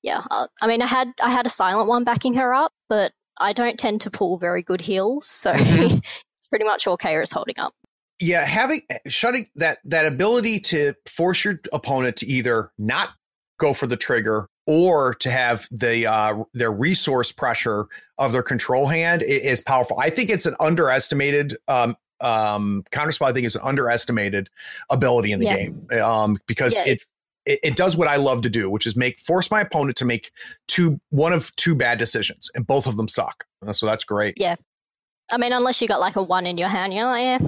yeah, 0.02 0.22
uh, 0.30 0.46
I 0.62 0.66
mean, 0.66 0.82
I 0.82 0.86
had 0.86 1.12
I 1.20 1.30
had 1.30 1.46
a 1.46 1.50
silent 1.50 1.88
one 1.88 2.04
backing 2.04 2.34
her 2.34 2.54
up, 2.54 2.72
but 2.88 3.12
I 3.38 3.52
don't 3.52 3.78
tend 3.78 4.02
to 4.02 4.10
pull 4.10 4.38
very 4.38 4.62
good 4.62 4.80
heals, 4.80 5.26
so 5.26 5.52
Mhm. 5.52 5.98
it's 6.38 6.46
pretty 6.48 6.64
much 6.64 6.86
all 6.86 6.96
Kaeris 6.98 7.32
holding 7.34 7.58
up. 7.58 7.74
Yeah 8.20 8.44
having 8.44 8.82
shutting 9.06 9.48
that 9.56 9.78
that 9.84 10.06
ability 10.06 10.60
to 10.60 10.94
force 11.06 11.44
your 11.44 11.60
opponent 11.72 12.16
to 12.16 12.26
either 12.26 12.70
not 12.78 13.10
go 13.58 13.72
for 13.72 13.86
the 13.86 13.96
trigger 13.96 14.48
or 14.66 15.14
to 15.14 15.30
have 15.30 15.66
the 15.70 16.06
uh 16.06 16.42
their 16.54 16.70
resource 16.72 17.32
pressure 17.32 17.86
of 18.18 18.32
their 18.32 18.42
control 18.42 18.86
hand 18.86 19.22
is 19.22 19.60
powerful 19.60 19.98
i 19.98 20.10
think 20.10 20.30
it's 20.30 20.46
an 20.46 20.54
underestimated 20.60 21.56
um 21.68 21.96
um 22.20 22.84
counterspell 22.92 23.26
i 23.26 23.32
think 23.32 23.46
is 23.46 23.56
an 23.56 23.62
underestimated 23.64 24.48
ability 24.90 25.32
in 25.32 25.40
the 25.40 25.46
Yeah. 25.46 25.56
game 25.56 25.86
um 26.00 26.38
because 26.46 26.74
Yeah, 26.74 26.84
it's 26.86 27.06
it, 27.46 27.58
it 27.62 27.76
does 27.76 27.96
what 27.96 28.06
I 28.06 28.16
love 28.16 28.42
to 28.42 28.50
do, 28.50 28.68
which 28.68 28.86
is 28.86 28.94
make 28.94 29.18
force 29.18 29.50
my 29.50 29.62
opponent 29.62 29.96
to 29.96 30.04
make 30.04 30.30
two 30.68 31.00
one 31.08 31.32
of 31.32 31.56
two 31.56 31.74
bad 31.74 31.98
decisions, 31.98 32.50
and 32.54 32.66
both 32.66 32.86
of 32.86 32.98
them 32.98 33.08
suck. 33.08 33.46
So 33.72 33.86
that's 33.86 34.04
great. 34.04 34.34
Yeah. 34.38 34.56
I 35.32 35.38
mean, 35.38 35.52
unless 35.52 35.80
you 35.80 35.88
got 35.88 36.00
like 36.00 36.16
a 36.16 36.22
one 36.22 36.46
in 36.46 36.58
your 36.58 36.68
hand, 36.68 36.92
you're 36.92 37.04
like, 37.04 37.22
yeah, 37.22 37.38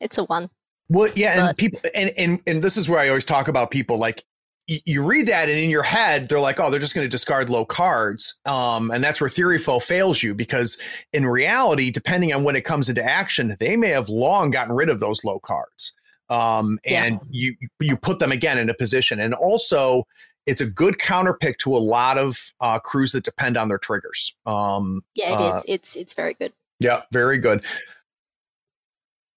it's 0.00 0.18
a 0.18 0.24
one. 0.24 0.50
Well, 0.88 1.10
yeah, 1.14 1.48
and 1.48 1.56
people, 1.56 1.80
and 1.94 2.12
and 2.16 2.40
and 2.46 2.62
this 2.62 2.76
is 2.76 2.88
where 2.88 2.98
I 3.00 3.08
always 3.08 3.24
talk 3.24 3.48
about 3.48 3.70
people 3.70 3.98
like 3.98 4.24
you 4.66 5.04
read 5.04 5.26
that, 5.28 5.48
and 5.48 5.58
in 5.58 5.70
your 5.70 5.82
head 5.82 6.28
they're 6.28 6.40
like, 6.40 6.60
oh, 6.60 6.70
they're 6.70 6.80
just 6.80 6.94
going 6.94 7.04
to 7.04 7.10
discard 7.10 7.48
low 7.48 7.64
cards, 7.64 8.40
um, 8.44 8.90
and 8.90 9.02
that's 9.02 9.20
where 9.20 9.30
theory 9.30 9.58
foe 9.58 9.78
fails 9.78 10.22
you 10.22 10.34
because 10.34 10.80
in 11.12 11.26
reality, 11.26 11.90
depending 11.90 12.32
on 12.32 12.44
when 12.44 12.56
it 12.56 12.62
comes 12.62 12.88
into 12.88 13.04
action, 13.04 13.56
they 13.58 13.76
may 13.76 13.88
have 13.88 14.08
long 14.08 14.50
gotten 14.50 14.74
rid 14.74 14.88
of 14.88 15.00
those 15.00 15.22
low 15.24 15.38
cards, 15.38 15.92
um, 16.28 16.78
Yeah. 16.84 17.04
and 17.04 17.20
you 17.30 17.54
you 17.78 17.96
put 17.96 18.18
them 18.18 18.32
again 18.32 18.58
in 18.58 18.68
a 18.68 18.74
position, 18.74 19.20
and 19.20 19.34
also 19.34 20.04
it's 20.46 20.60
a 20.60 20.66
good 20.66 20.98
counter 20.98 21.34
pick 21.34 21.58
to 21.58 21.76
a 21.76 21.78
lot 21.78 22.18
of 22.18 22.52
uh, 22.60 22.78
crews 22.80 23.12
that 23.12 23.22
depend 23.24 23.56
on 23.56 23.68
their 23.68 23.78
triggers. 23.78 24.34
Um, 24.46 25.02
Yeah, 25.14 25.30
it 25.30 25.40
uh, 25.40 25.48
is. 25.48 25.64
It's 25.68 25.96
it's 25.96 26.14
very 26.14 26.34
good. 26.34 26.52
Yeah, 26.80 27.02
very 27.12 27.38
good. 27.38 27.64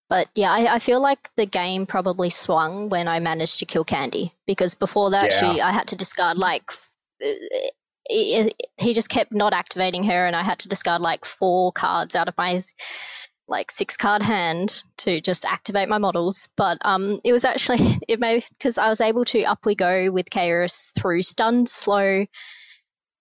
But 0.09 0.29
yeah, 0.35 0.51
I, 0.51 0.75
I 0.75 0.79
feel 0.79 1.01
like 1.01 1.29
the 1.35 1.45
game 1.45 1.85
probably 1.85 2.29
swung 2.29 2.89
when 2.89 3.07
I 3.07 3.19
managed 3.19 3.59
to 3.59 3.65
kill 3.65 3.83
Candy 3.83 4.31
because 4.45 4.75
before 4.75 5.09
that, 5.11 5.31
Yeah. 5.31 5.55
she 5.55 5.61
I 5.61 5.71
had 5.71 5.87
to 5.87 5.95
discard 5.95 6.37
like 6.37 6.71
uh, 7.23 7.31
he, 8.09 8.53
he 8.77 8.93
just 8.93 9.09
kept 9.09 9.31
not 9.31 9.53
activating 9.53 10.03
her, 10.03 10.25
and 10.25 10.35
I 10.35 10.43
had 10.43 10.59
to 10.59 10.69
discard 10.69 11.01
like 11.01 11.25
four 11.25 11.71
cards 11.71 12.15
out 12.15 12.27
of 12.27 12.37
my 12.37 12.61
like 13.47 13.71
six 13.71 13.97
card 13.97 14.21
hand 14.21 14.83
to 14.97 15.19
just 15.19 15.45
activate 15.45 15.89
my 15.89 15.97
models. 15.97 16.47
But 16.57 16.77
um, 16.85 17.19
it 17.23 17.33
was 17.33 17.43
actually 17.45 17.97
it 18.07 18.19
made 18.19 18.45
because 18.57 18.77
I 18.77 18.89
was 18.89 19.01
able 19.01 19.25
to 19.25 19.43
up 19.45 19.65
we 19.65 19.75
go 19.75 20.11
with 20.11 20.29
Kaeris 20.29 20.93
through 20.95 21.23
stun, 21.23 21.65
slow, 21.65 22.25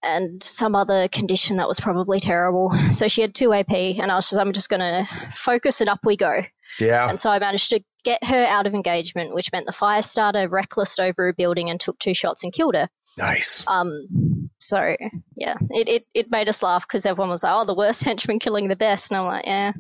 and 0.03 0.43
some 0.43 0.75
other 0.75 1.09
condition 1.09 1.57
that 1.57 1.69
was 1.69 1.81
probably 1.81 2.21
terrible. 2.21 2.73
So 2.93 3.09
she 3.09 3.23
had 3.23 3.35
two 3.35 3.53
AP, 3.53 3.71
and 3.71 4.13
I 4.13 4.17
was 4.17 4.29
just 4.31 4.41
I'm 4.41 4.53
just 4.53 4.69
gonna 4.69 5.07
focus 5.31 5.81
and 5.81 5.89
up 5.89 6.01
we 6.05 6.17
go. 6.17 6.43
Yeah. 6.79 7.09
And 7.09 7.19
so 7.19 7.31
I 7.31 7.39
managed 7.39 7.71
to 7.71 7.81
get 8.05 8.23
her 8.25 8.45
out 8.47 8.67
of 8.67 8.75
engagement, 8.75 9.35
which 9.35 9.51
meant 9.53 9.67
the 9.67 9.73
fire 9.73 10.03
starter 10.03 10.49
reckless 10.49 10.99
over 10.99 11.29
a 11.29 11.35
building 11.35 11.71
and 11.71 11.81
took 11.81 11.99
two 11.99 12.15
shots 12.15 12.45
and 12.45 12.53
killed 12.53 12.75
her. 12.75 12.89
Nice. 13.19 13.65
Um, 13.67 14.51
so 14.59 14.97
yeah, 15.37 15.57
it, 15.71 15.89
it, 15.89 16.05
it 16.15 16.31
made 16.31 16.49
us 16.49 16.63
laugh 16.63 16.87
because 16.87 17.05
everyone 17.05 17.31
was 17.31 17.43
like, 17.43 17.53
"Oh, 17.55 17.65
the 17.65 17.75
worst 17.75 18.05
henchman 18.05 18.39
killing 18.39 18.69
the 18.69 18.77
best," 18.77 19.11
and 19.11 19.19
I'm 19.19 19.27
like, 19.27 19.47
"Yeah, 19.47 19.73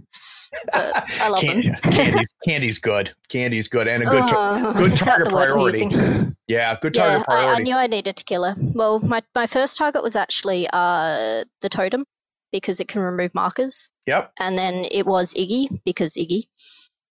but 0.72 1.11
I 1.20 1.28
love 1.28 1.40
Candy, 1.40 1.68
them." 1.68 1.76
Candy's, 1.92 2.34
Candy's 2.46 2.78
good. 2.78 3.12
Candy's 3.28 3.68
good 3.68 3.88
and 3.88 4.03
a 4.03 4.07
good 4.07 4.22
Oh, 4.26 4.72
good 4.74 4.96
target 4.96 5.28
the 5.28 5.34
word 5.34 5.48
I'm 5.50 5.55
priority. 5.55 6.34
Yeah, 6.48 6.76
good 6.80 6.94
Yeah, 6.96 7.22
target 7.22 7.26
I, 7.28 7.55
I 7.55 7.59
knew 7.59 7.74
I 7.74 7.86
needed 7.86 8.16
to 8.16 8.24
kill 8.24 8.44
her. 8.44 8.55
Well, 8.59 8.98
my 9.00 9.22
my 9.34 9.46
first 9.46 9.78
target 9.78 10.03
was 10.03 10.16
actually 10.16 10.68
uh 10.72 11.44
the 11.61 11.68
totem 11.68 12.05
because 12.53 12.80
it 12.80 12.88
can 12.88 13.00
remove 13.00 13.34
markers, 13.34 13.90
yep. 14.07 14.32
and 14.38 14.59
then 14.59 14.84
it 14.90 15.07
was 15.07 15.32
Iggy 15.34 15.80
because 15.86 16.14
Iggy, 16.14 16.42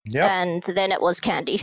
Yep. 0.05 0.29
and 0.29 0.63
then 0.75 0.91
it 0.91 1.01
was 1.01 1.19
Candy 1.19 1.59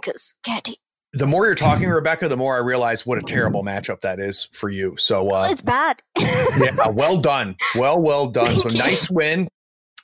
because 0.00 0.34
Candy. 0.44 0.76
the 1.12 1.26
more 1.26 1.46
you're 1.46 1.54
talking, 1.56 1.88
Rebecca, 1.88 2.28
the 2.28 2.36
more 2.36 2.54
I 2.54 2.60
realize 2.60 3.04
what 3.04 3.18
a 3.18 3.22
terrible 3.22 3.64
matchup 3.64 4.00
that 4.02 4.20
is 4.20 4.48
for 4.52 4.68
you. 4.70 4.94
So, 4.96 5.28
uh, 5.30 5.46
It's 5.50 5.60
bad. 5.62 6.02
yeah, 6.18 6.88
well 6.90 7.18
done. 7.18 7.56
Well, 7.76 8.00
well 8.00 8.28
done. 8.28 8.54
So 8.56 8.68
you. 8.68 8.78
nice 8.78 9.10
win. 9.10 9.48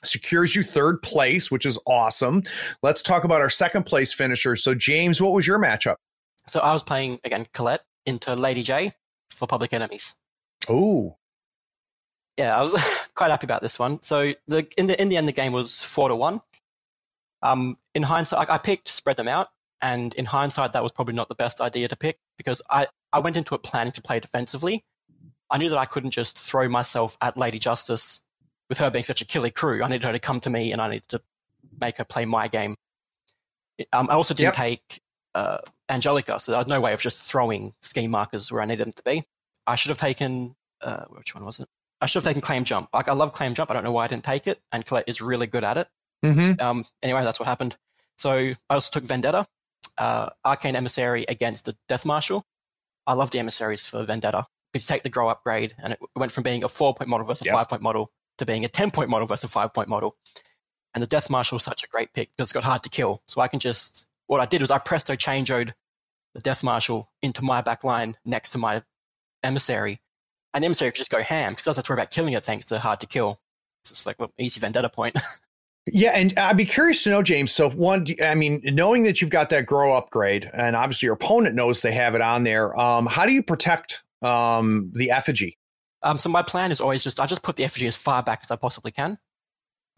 Secures 0.03 0.55
you 0.55 0.63
third 0.63 1.01
place, 1.01 1.51
which 1.51 1.65
is 1.65 1.79
awesome. 1.85 2.43
Let's 2.81 3.01
talk 3.01 3.23
about 3.23 3.41
our 3.41 3.49
second 3.49 3.85
place 3.85 4.13
finishers. 4.13 4.63
So, 4.63 4.73
James, 4.73 5.21
what 5.21 5.33
was 5.33 5.45
your 5.45 5.59
matchup? 5.59 5.95
So 6.47 6.59
I 6.61 6.73
was 6.73 6.83
playing 6.83 7.19
again 7.23 7.45
Colette 7.53 7.83
into 8.05 8.35
Lady 8.35 8.63
J 8.63 8.93
for 9.29 9.47
Public 9.47 9.73
Enemies. 9.73 10.15
Oh, 10.67 11.17
Yeah, 12.37 12.57
I 12.57 12.61
was 12.61 13.09
quite 13.15 13.31
happy 13.31 13.45
about 13.45 13.61
this 13.61 13.77
one. 13.77 14.01
So 14.01 14.33
the 14.47 14.67
in 14.77 14.87
the 14.87 14.99
in 14.99 15.09
the 15.09 15.17
end, 15.17 15.27
the 15.27 15.33
game 15.33 15.51
was 15.51 15.81
four 15.81 16.09
to 16.09 16.15
one. 16.15 16.41
Um, 17.41 17.77
in 17.93 18.03
hindsight, 18.03 18.49
I, 18.49 18.55
I 18.55 18.57
picked 18.57 18.87
spread 18.87 19.15
them 19.15 19.27
out, 19.27 19.47
and 19.81 20.13
in 20.15 20.25
hindsight, 20.25 20.73
that 20.73 20.83
was 20.83 20.91
probably 20.91 21.15
not 21.15 21.29
the 21.29 21.35
best 21.35 21.61
idea 21.61 21.87
to 21.87 21.95
pick 21.95 22.17
because 22.37 22.61
I 22.69 22.87
I 23.13 23.19
went 23.19 23.37
into 23.37 23.55
it 23.55 23.63
planning 23.63 23.93
to 23.93 24.01
play 24.01 24.19
defensively. 24.19 24.83
I 25.51 25.57
knew 25.57 25.69
that 25.69 25.77
I 25.77 25.85
couldn't 25.85 26.11
just 26.11 26.37
throw 26.37 26.67
myself 26.67 27.17
at 27.21 27.37
Lady 27.37 27.59
Justice 27.59 28.21
with 28.69 28.77
her 28.77 28.89
being 28.91 29.03
such 29.03 29.21
a 29.21 29.25
killer 29.25 29.49
crew. 29.49 29.83
I 29.83 29.87
needed 29.87 30.03
her 30.03 30.11
to 30.13 30.19
come 30.19 30.39
to 30.41 30.49
me, 30.49 30.71
and 30.71 30.81
I 30.81 30.89
needed 30.89 31.09
to 31.09 31.21
make 31.81 31.97
her 31.97 32.05
play 32.05 32.25
my 32.25 32.47
game. 32.47 32.75
Um, 33.93 34.07
I 34.09 34.13
also 34.13 34.33
didn't 34.33 34.47
Yep. 34.47 34.53
take 34.55 35.01
uh, 35.35 35.59
Angelica, 35.89 36.39
so 36.39 36.53
I 36.53 36.57
had 36.59 36.67
no 36.67 36.81
way 36.81 36.93
of 36.93 37.01
just 37.01 37.31
throwing 37.31 37.73
scheme 37.81 38.11
markers 38.11 38.51
where 38.51 38.61
I 38.61 38.65
needed 38.65 38.85
them 38.85 38.93
to 38.93 39.03
be. 39.03 39.23
I 39.67 39.75
should 39.75 39.89
have 39.89 39.97
taken 39.97 40.55
uh, 40.81 41.05
which 41.09 41.35
one 41.35 41.45
was 41.45 41.59
it? 41.59 41.67
I 42.01 42.05
should 42.05 42.23
have 42.23 42.29
taken 42.29 42.41
Claim 42.41 42.63
Jump. 42.63 42.89
Like 42.93 43.09
I 43.09 43.13
love 43.13 43.31
Claim 43.31 43.53
Jump. 43.53 43.69
I 43.71 43.73
don't 43.73 43.83
know 43.83 43.91
why 43.91 44.05
I 44.05 44.07
didn't 44.07 44.23
take 44.23 44.47
it, 44.47 44.59
and 44.71 44.85
Colette 44.85 45.05
is 45.07 45.21
really 45.21 45.47
good 45.47 45.63
at 45.63 45.77
it. 45.77 45.87
mm-hmm. 46.25 46.61
Um, 46.61 46.83
anyway, 47.03 47.23
that's 47.23 47.39
what 47.39 47.47
happened. 47.47 47.77
So 48.17 48.31
I 48.31 48.55
also 48.69 48.91
took 48.99 49.07
Vendetta, 49.07 49.45
uh, 49.97 50.29
Arcane 50.45 50.75
Emissary 50.75 51.25
against 51.29 51.65
the 51.65 51.75
Death 51.87 52.05
Marshal. 52.05 52.45
I 53.07 53.13
love 53.13 53.31
the 53.31 53.39
emissaries 53.39 53.89
for 53.89 54.03
Vendetta 54.03 54.45
because 54.71 54.89
you 54.89 54.93
take 54.93 55.03
the 55.03 55.09
grow 55.09 55.29
upgrade, 55.29 55.73
and 55.81 55.93
it 55.93 55.99
went 56.15 56.31
from 56.31 56.43
being 56.43 56.63
a 56.63 56.69
four 56.69 56.93
point 56.93 57.09
model 57.09 57.25
versus 57.27 57.43
a 57.43 57.45
Yep. 57.45 57.53
five 57.53 57.69
point 57.69 57.81
model 57.81 58.11
to 58.39 58.45
being 58.45 58.65
a 58.65 58.67
ten 58.67 58.91
point 58.91 59.09
model 59.09 59.27
versus 59.27 59.49
a 59.49 59.53
five 59.53 59.73
point 59.73 59.89
model. 59.89 60.15
And 60.93 61.03
the 61.03 61.07
Death 61.07 61.29
Marshal 61.29 61.57
is 61.57 61.63
such 61.63 61.83
a 61.83 61.87
great 61.87 62.13
pick 62.13 62.31
because 62.31 62.47
it's 62.47 62.53
got 62.53 62.63
hard 62.63 62.83
to 62.83 62.89
kill. 62.89 63.21
So 63.27 63.41
I 63.41 63.47
can 63.47 63.59
just 63.59 64.07
what 64.27 64.41
I 64.41 64.45
did 64.45 64.61
was 64.61 64.71
I 64.71 64.79
presto 64.79 65.13
changeoed 65.13 65.71
the 66.33 66.41
Death 66.41 66.63
Marshal 66.63 67.09
into 67.21 67.43
my 67.43 67.61
back 67.61 67.83
line 67.83 68.15
next 68.25 68.51
to 68.51 68.57
my 68.57 68.83
emissary, 69.43 69.97
and 70.53 70.63
emissary 70.65 70.91
could 70.91 70.97
just 70.97 71.11
go 71.11 71.21
ham 71.21 71.51
because 71.51 71.65
to 71.75 71.91
worry 71.91 71.99
about 71.99 72.11
killing 72.11 72.33
it 72.33 72.43
thanks 72.43 72.67
to 72.67 72.79
hard 72.79 72.99
to 73.01 73.07
kill. 73.07 73.39
It's 73.81 73.91
just 73.91 74.07
like 74.07 74.19
well, 74.19 74.31
easy 74.37 74.59
Vendetta 74.59 74.89
point. 74.89 75.17
Yeah, 75.91 76.11
and 76.11 76.37
I'd 76.37 76.57
be 76.57 76.65
curious 76.65 77.03
to 77.03 77.09
know, 77.09 77.23
James. 77.23 77.51
So, 77.51 77.69
one, 77.69 78.05
I 78.23 78.35
mean, 78.35 78.61
knowing 78.63 79.03
that 79.03 79.21
you've 79.21 79.29
got 79.29 79.49
that 79.49 79.65
grow 79.65 79.95
upgrade, 79.95 80.49
and 80.53 80.75
obviously 80.75 81.07
your 81.07 81.13
opponent 81.13 81.55
knows 81.55 81.81
they 81.81 81.93
have 81.93 82.15
it 82.15 82.21
on 82.21 82.43
there. 82.43 82.77
Um, 82.79 83.05
how 83.05 83.25
do 83.25 83.31
you 83.31 83.43
protect 83.43 84.03
um, 84.21 84.91
the 84.93 85.11
effigy? 85.11 85.57
Um, 86.01 86.17
so 86.17 86.29
my 86.29 86.41
plan 86.41 86.71
is 86.71 86.81
always 86.81 87.03
just 87.03 87.19
I 87.19 87.25
just 87.25 87.43
put 87.43 87.55
the 87.55 87.63
effigy 87.63 87.87
as 87.87 88.01
far 88.01 88.23
back 88.23 88.41
as 88.43 88.51
I 88.51 88.55
possibly 88.55 88.91
can. 88.91 89.17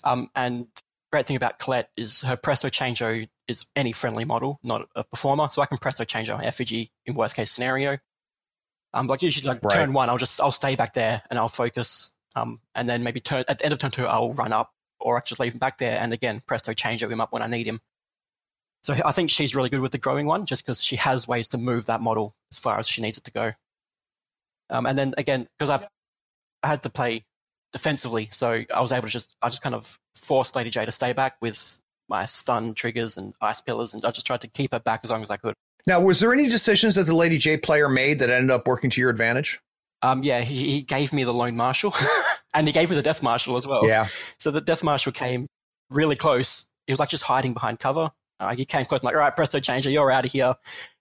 Um, 0.03 0.29
and 0.35 0.67
great 1.11 1.27
thing 1.27 1.37
about 1.37 1.59
Colette 1.59 1.91
is 1.95 2.21
her 2.21 2.35
presto 2.35 2.69
changeo 2.69 3.27
is 3.47 3.67
any 3.75 3.91
friendly 3.91 4.25
model, 4.25 4.59
not 4.63 4.87
a 4.95 5.03
performer, 5.03 5.47
so 5.51 5.61
I 5.61 5.65
can 5.65 5.77
presto 5.77 6.03
changeo 6.03 6.37
my 6.37 6.45
effigy 6.45 6.91
in 7.05 7.13
worst 7.13 7.35
case 7.35 7.51
scenario. 7.51 7.97
Um, 8.93 9.07
like 9.07 9.21
usually 9.21 9.53
like 9.53 9.63
Right. 9.63 9.75
turn 9.75 9.93
one, 9.93 10.09
I'll 10.09 10.17
just 10.17 10.41
I'll 10.41 10.51
stay 10.51 10.75
back 10.75 10.93
there 10.93 11.21
and 11.29 11.37
I'll 11.37 11.49
focus. 11.49 12.11
Um, 12.35 12.61
and 12.75 12.87
then 12.87 13.03
maybe 13.03 13.19
turn 13.19 13.43
at 13.47 13.59
the 13.59 13.65
end 13.65 13.73
of 13.73 13.79
turn 13.79 13.91
two, 13.91 14.05
I'll 14.05 14.33
run 14.33 14.53
up 14.53 14.73
or 14.99 15.17
I 15.17 15.21
just 15.21 15.39
leave 15.39 15.53
him 15.53 15.59
back 15.59 15.77
there 15.77 15.99
and 15.99 16.13
again 16.13 16.41
presto 16.45 16.71
changeo 16.73 17.11
him 17.11 17.21
up 17.21 17.33
when 17.33 17.41
I 17.41 17.47
need 17.47 17.67
him. 17.67 17.79
So 18.83 18.95
I 19.05 19.11
think 19.11 19.29
she's 19.29 19.55
really 19.55 19.69
good 19.69 19.81
with 19.81 19.91
the 19.91 19.99
growing 19.99 20.25
one, 20.25 20.45
just 20.45 20.65
because 20.65 20.83
she 20.83 20.95
has 20.95 21.27
ways 21.27 21.49
to 21.49 21.57
move 21.57 21.85
that 21.85 22.01
model 22.01 22.35
as 22.51 22.57
far 22.57 22.79
as 22.79 22.87
she 22.87 23.01
needs 23.01 23.17
it 23.17 23.25
to 23.25 23.31
go. 23.31 23.51
Um, 24.71 24.85
and 24.85 24.97
then 24.97 25.13
again, 25.17 25.45
because 25.57 25.69
I, 25.69 25.87
I 26.63 26.67
had 26.67 26.83
to 26.83 26.89
play 26.89 27.25
defensively, 27.73 28.29
so 28.31 28.63
I 28.73 28.81
was 28.81 28.91
able 28.91 29.07
to 29.07 29.11
just 29.11 29.35
I 29.41 29.49
just 29.49 29.61
kind 29.61 29.75
of 29.75 29.99
forced 30.15 30.55
Lady 30.55 30.69
J 30.69 30.85
to 30.85 30.91
stay 30.91 31.13
back 31.13 31.35
with 31.41 31.79
my 32.09 32.25
stun 32.25 32.73
triggers 32.73 33.17
and 33.17 33.33
ice 33.41 33.61
pillars, 33.61 33.93
and 33.93 34.05
I 34.05 34.11
just 34.11 34.25
tried 34.25 34.41
to 34.41 34.47
keep 34.47 34.71
her 34.71 34.79
back 34.79 35.01
as 35.03 35.11
long 35.11 35.21
as 35.21 35.29
I 35.29 35.37
could. 35.37 35.53
Now, 35.87 35.99
was 35.99 36.19
there 36.19 36.31
any 36.33 36.47
decisions 36.47 36.95
that 36.95 37.05
the 37.05 37.15
Lady 37.15 37.37
J 37.37 37.57
player 37.57 37.89
made 37.89 38.19
that 38.19 38.29
ended 38.29 38.51
up 38.51 38.67
working 38.67 38.89
to 38.91 39.01
your 39.01 39.09
advantage? 39.09 39.59
Um, 40.03 40.23
yeah, 40.23 40.41
he, 40.41 40.71
he 40.71 40.81
gave 40.81 41.13
me 41.13 41.23
the 41.23 41.31
Lone 41.31 41.55
Marshal, 41.55 41.93
and 42.55 42.67
he 42.67 42.73
gave 42.73 42.89
me 42.89 42.95
the 42.95 43.01
Death 43.01 43.21
Marshal 43.21 43.57
as 43.57 43.67
well. 43.67 43.87
Yeah. 43.87 44.05
So 44.39 44.51
the 44.51 44.61
Death 44.61 44.83
Marshal 44.83 45.11
came 45.11 45.47
really 45.91 46.15
close. 46.15 46.67
He 46.87 46.93
was 46.93 46.99
like 46.99 47.09
just 47.09 47.23
hiding 47.23 47.53
behind 47.53 47.79
cover. 47.79 48.11
Uh, 48.39 48.55
he 48.55 48.65
came 48.65 48.85
close, 48.85 49.03
I'm 49.03 49.05
like, 49.05 49.15
all 49.15 49.21
right, 49.21 49.35
Presto 49.35 49.59
Changeo, 49.59 49.91
you're 49.91 50.11
out 50.11 50.25
of 50.25 50.31
here. 50.31 50.55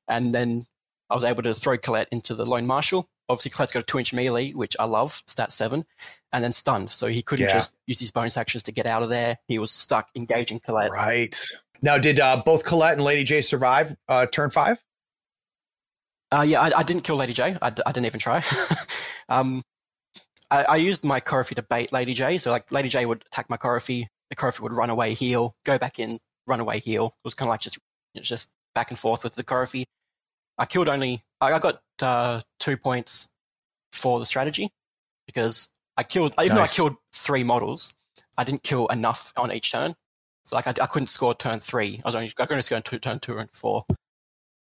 And 0.09 0.35
then 0.35 0.67
I 1.11 1.15
was 1.15 1.25
able 1.25 1.43
to 1.43 1.53
throw 1.55 1.77
Colette 1.77 2.09
into 2.13 2.35
the 2.35 2.45
Lone 2.47 2.67
Marshal. 2.67 3.09
Obviously, 3.29 3.51
Colette's 3.51 3.73
got 3.73 3.83
a 3.83 3.87
two 3.87 3.99
inch 3.99 4.13
melee, 4.15 4.53
which 4.53 4.77
I 4.79 4.85
love, 4.87 5.11
stat 5.27 5.53
seven, 5.53 5.83
and 6.33 6.43
then 6.45 6.53
stunned. 6.53 6.91
So 6.91 7.07
he 7.07 7.23
couldn't 7.23 7.47
Yeah. 7.47 7.53
just 7.55 7.75
use 7.87 8.01
his 8.01 8.11
bonus 8.11 8.37
actions 8.37 8.63
to 8.65 8.73
get 8.73 8.87
out 8.87 9.03
of 9.03 9.09
there. 9.09 9.37
He 9.49 9.59
was 9.59 9.71
stuck 9.71 10.09
engaging 10.17 10.61
Colette. 10.61 10.91
Right. 10.91 11.39
Now, 11.83 11.97
did 11.99 12.21
uh, 12.21 12.43
both 12.45 12.65
Colette 12.65 12.95
and 12.95 13.03
Lady 13.03 13.25
J 13.25 13.41
survive 13.43 13.95
uh, 14.09 14.27
turn 14.27 14.51
five? 14.51 14.79
Uh, 16.33 16.43
yeah, 16.47 16.61
I, 16.61 16.71
I 16.79 16.83
didn't 16.83 17.03
kill 17.05 17.17
Lady 17.17 17.33
J. 17.33 17.57
I, 17.61 17.71
d- 17.71 17.83
I 17.87 17.93
didn't 17.93 18.07
even 18.07 18.21
try. 18.21 18.43
um, 19.29 19.63
I, 20.51 20.63
I 20.65 20.77
used 20.77 21.05
my 21.05 21.21
Coryphee 21.21 21.57
to 21.57 21.63
bait 21.63 21.93
Lady 21.93 22.15
J. 22.15 22.39
So 22.39 22.51
like 22.53 22.71
Lady 22.71 22.89
J 22.89 23.07
would 23.07 23.23
attack 23.27 23.51
my 23.51 23.57
Coryphee, 23.57 24.05
the 24.29 24.37
Coryphee 24.37 24.61
would 24.61 24.75
run 24.75 24.91
away, 24.91 25.15
heal, 25.15 25.55
go 25.65 25.77
back 25.79 25.99
in, 25.99 26.19
run 26.47 26.61
away, 26.61 26.79
heal. 26.79 27.07
It 27.07 27.13
was 27.25 27.35
kind 27.35 27.49
of 27.49 27.51
like 27.51 27.61
just 27.61 27.79
it 28.15 28.21
was 28.21 28.29
just 28.29 28.53
back 28.75 28.91
and 28.91 28.99
forth 28.99 29.25
with 29.25 29.35
the 29.35 29.43
Coryphee. 29.45 29.85
I 30.61 30.67
killed 30.67 30.89
only 30.89 31.23
I, 31.41 31.59
got 31.59 31.81
uh, 32.03 32.43
two 32.61 32.77
points 32.77 33.31
for 33.93 34.19
the 34.19 34.27
strategy 34.27 34.69
because 35.27 35.69
I 35.97 36.03
killed 36.03 36.35
even 36.39 36.55
Nice. 36.57 36.77
though 36.77 36.85
I 36.85 36.89
killed 36.89 36.99
three 37.15 37.43
models, 37.43 37.95
I 38.37 38.45
didn't 38.45 38.63
kill 38.63 38.87
enough 38.89 39.33
on 39.37 39.51
each 39.51 39.73
turn. 39.73 39.95
So 40.45 40.57
like 40.57 40.67
I, 40.67 40.75
I 40.83 40.87
couldn't 40.87 41.07
score 41.07 41.35
turn 41.35 41.61
three. 41.61 42.01
I 42.05 42.09
was 42.09 42.15
only 42.15 42.29
I 42.39 42.45
could 42.45 42.53
only 42.53 42.63
score 42.63 42.81
two, 42.81 42.99
turn 42.99 43.19
two 43.21 43.39
and 43.39 43.51
four. 43.51 43.85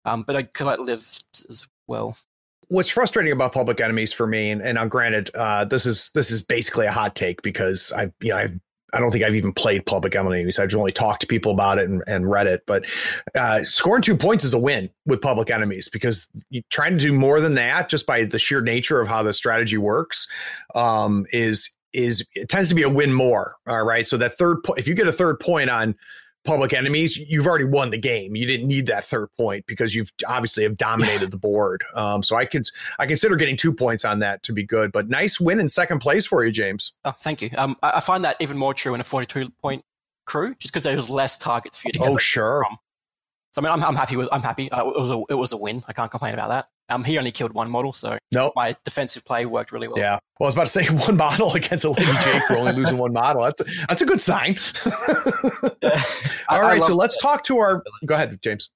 Um, 0.05 0.23
but 0.23 0.35
I 0.35 0.43
Colette 0.43 0.79
lived 0.79 1.23
as 1.49 1.67
well. 1.87 2.17
What's 2.69 2.89
frustrating 2.89 3.33
about 3.33 3.51
Public 3.51 3.81
Enemies 3.81 4.13
for 4.13 4.25
me, 4.25 4.49
and, 4.49 4.61
and 4.61 4.89
granted, 4.89 5.29
uh, 5.35 5.65
this 5.65 5.85
is 5.85 6.09
this 6.15 6.31
is 6.31 6.41
basically 6.41 6.87
a 6.87 6.91
hot 6.91 7.15
take 7.15 7.41
because 7.41 7.91
I, 7.91 8.13
you 8.21 8.29
know, 8.29 8.37
I've, 8.37 8.59
I 8.93 8.99
don't 8.99 9.11
think 9.11 9.23
I've 9.23 9.35
even 9.35 9.53
played 9.53 9.85
Public 9.85 10.15
Enemies. 10.15 10.59
I've 10.59 10.75
only 10.75 10.91
talked 10.91 11.21
to 11.21 11.27
people 11.27 11.51
about 11.51 11.79
it 11.79 11.89
and, 11.89 12.03
and 12.07 12.29
read 12.29 12.47
it. 12.47 12.63
But 12.65 12.85
uh, 13.35 13.63
scoring 13.63 14.01
two 14.01 14.17
points 14.17 14.43
is 14.43 14.53
a 14.53 14.59
win 14.59 14.89
with 15.05 15.21
Public 15.21 15.49
Enemies 15.49 15.89
because 15.89 16.27
you 16.49 16.61
trying 16.69 16.97
to 16.97 17.05
do 17.05 17.13
more 17.13 17.39
than 17.39 17.55
that 17.55 17.89
just 17.89 18.05
by 18.05 18.25
the 18.25 18.39
sheer 18.39 18.61
nature 18.61 19.01
of 19.01 19.07
how 19.07 19.23
the 19.23 19.33
strategy 19.33 19.77
works 19.77 20.27
um, 20.75 21.25
is 21.31 21.71
is 21.93 22.25
it 22.35 22.47
tends 22.47 22.69
to 22.69 22.75
be 22.75 22.83
a 22.83 22.89
win 22.89 23.13
more. 23.13 23.55
All 23.67 23.83
right, 23.83 24.07
so 24.07 24.17
that 24.17 24.37
third 24.37 24.63
point, 24.63 24.79
if 24.79 24.87
you 24.87 24.93
get 24.93 25.07
a 25.07 25.11
third 25.11 25.39
point 25.39 25.69
on 25.69 25.95
public 26.43 26.73
enemies, 26.73 27.17
you've 27.17 27.45
already 27.45 27.65
won 27.65 27.89
the 27.89 27.97
game. 27.97 28.35
You 28.35 28.45
didn't 28.45 28.67
need 28.67 28.87
that 28.87 29.05
third 29.05 29.29
point 29.37 29.65
because 29.67 29.93
you've 29.93 30.11
obviously 30.27 30.63
have 30.63 30.77
dominated 30.77 31.31
the 31.31 31.37
board. 31.37 31.83
Um, 32.01 32.23
so 32.23 32.35
I 32.35 32.45
could 32.45 32.65
I 32.99 33.05
consider 33.05 33.35
getting 33.35 33.57
two 33.57 33.73
points 33.73 34.05
on 34.05 34.19
that 34.19 34.41
to 34.43 34.53
be 34.53 34.63
good. 34.63 34.91
But 34.91 35.09
nice 35.09 35.39
win 35.39 35.59
in 35.59 35.67
second 35.69 35.99
place 35.99 36.25
for 36.25 36.43
you, 36.43 36.51
James. 36.51 36.93
Oh, 37.05 37.11
thank 37.11 37.41
you. 37.41 37.49
Um, 37.57 37.75
I, 37.83 37.99
find 37.99 38.23
that 38.23 38.37
even 38.39 38.57
more 38.57 38.73
true 38.73 38.93
in 38.95 39.01
a 39.01 39.03
42 39.03 39.49
point 39.61 39.83
crew, 40.25 40.55
just 40.55 40.73
because 40.73 40.83
there's 40.83 41.09
less 41.09 41.37
targets 41.37 41.79
for 41.79 41.89
you 41.89 41.93
to 41.93 41.99
get. 41.99 42.07
Oh, 42.07 42.17
sure. 42.17 42.63
From. 42.65 42.77
So 43.51 43.61
I 43.61 43.65
mean, 43.65 43.73
I'm, 43.73 43.83
I'm 43.83 43.95
happy 43.95 44.15
with 44.15 44.29
I'm 44.31 44.41
happy. 44.41 44.71
Uh, 44.71 44.87
it 44.87 44.99
was 44.99 45.11
a, 45.11 45.33
it 45.33 45.35
was 45.35 45.51
a 45.51 45.57
win. 45.57 45.83
I 45.89 45.93
can't 45.93 46.09
complain 46.09 46.33
about 46.33 46.49
that. 46.49 46.67
Um, 46.91 47.03
he 47.03 47.17
only 47.17 47.31
killed 47.31 47.53
one 47.53 47.69
model, 47.69 47.93
so 47.93 48.17
nope. 48.31 48.53
my 48.55 48.75
defensive 48.83 49.25
play 49.25 49.45
worked 49.45 49.71
really 49.71 49.87
well. 49.87 49.97
Yeah. 49.97 50.19
Well, 50.39 50.45
I 50.45 50.47
was 50.47 50.55
about 50.55 50.65
to 50.67 50.71
say 50.71 50.85
one 51.07 51.17
model 51.17 51.53
against 51.53 51.85
a 51.85 51.89
Lady 51.89 52.11
Jake, 52.23 52.41
we're 52.49 52.57
only 52.57 52.73
losing 52.73 52.97
one 52.97 53.13
model. 53.13 53.43
That's 53.43 53.61
a, 53.61 53.65
that's 53.87 54.01
a 54.01 54.05
good 54.05 54.21
sign. 54.21 54.57
yeah. 54.85 54.91
All 56.49 56.57
I, 56.57 56.59
right, 56.59 56.81
I 56.81 56.87
so 56.87 56.95
let's 56.95 57.17
talk 57.17 57.43
to 57.45 57.57
our. 57.59 57.83
Go 58.05 58.15
ahead, 58.15 58.37
James. 58.43 58.69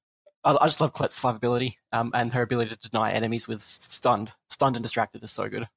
I, 0.43 0.55
I 0.61 0.65
just 0.67 0.79
love 0.79 0.93
Colette's 0.93 1.19
survivability 1.19 1.73
um, 1.91 2.11
and 2.13 2.33
her 2.33 2.41
ability 2.41 2.75
to 2.75 2.89
deny 2.89 3.11
enemies 3.11 3.47
with 3.47 3.61
stunned. 3.61 4.31
Stunned 4.49 4.75
and 4.75 4.83
distracted 4.83 5.23
is 5.23 5.31
so 5.31 5.49
good. 5.49 5.67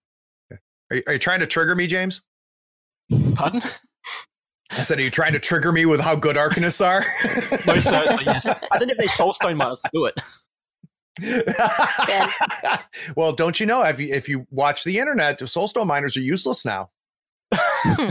Are 0.91 0.97
you, 0.97 1.03
are 1.07 1.13
you 1.15 1.19
trying 1.19 1.41
to 1.41 1.47
trigger 1.47 1.75
me, 1.75 1.87
James? 1.87 2.23
Pardon? 3.35 3.61
I 4.71 4.83
said, 4.83 4.99
are 4.99 5.03
you 5.03 5.11
trying 5.11 5.33
to 5.33 5.39
trigger 5.39 5.73
me 5.73 5.87
with 5.87 6.01
how 6.01 6.15
good 6.15 6.37
Arcanists 6.37 6.85
are? 6.85 7.05
Most 7.67 7.89
certainly, 7.89 8.25
yes. 8.25 8.47
I 8.47 8.79
don't 8.79 8.89
know 8.89 8.93
if 8.93 8.99
they 8.99 9.07
Soulstone 9.07 9.59
to 9.59 9.91
do 9.93 10.05
it. 10.07 10.21
well, 13.17 13.33
don't 13.33 13.59
you 13.61 13.67
know 13.67 13.83
if 13.83 13.99
you, 14.01 14.15
if 14.15 14.29
you 14.29 14.47
watch 14.51 14.85
the 14.85 14.99
internet, 14.99 15.39
soulstone 15.41 15.87
miners 15.87 16.17
are 16.17 16.21
useless 16.21 16.65
now. 16.65 16.91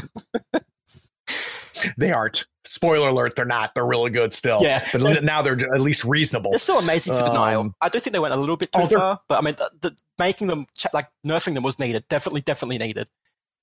they 1.97 2.11
aren't. 2.11 2.45
Spoiler 2.65 3.09
alert: 3.09 3.35
they're 3.35 3.45
not. 3.45 3.73
They're 3.75 3.85
really 3.85 4.09
good 4.09 4.33
still. 4.33 4.59
Yeah, 4.61 4.83
but 4.91 5.23
now 5.23 5.41
they're 5.41 5.53
at 5.73 5.81
least 5.81 6.03
reasonable. 6.03 6.51
It's 6.53 6.63
still 6.63 6.79
amazing 6.79 7.13
for 7.13 7.21
um, 7.21 7.27
denial. 7.27 7.73
I 7.79 7.89
do 7.89 7.99
think 7.99 8.13
they 8.13 8.19
went 8.19 8.33
a 8.33 8.37
little 8.37 8.57
bit 8.57 8.71
too 8.73 8.81
oh, 8.83 8.87
far, 8.87 9.19
but 9.29 9.37
I 9.37 9.41
mean, 9.41 9.55
the, 9.55 9.71
the, 9.81 9.95
making 10.19 10.47
them 10.47 10.65
like 10.93 11.07
nerfing 11.25 11.53
them 11.53 11.63
was 11.63 11.79
needed. 11.79 12.05
Definitely, 12.09 12.41
definitely 12.41 12.77
needed. 12.77 13.07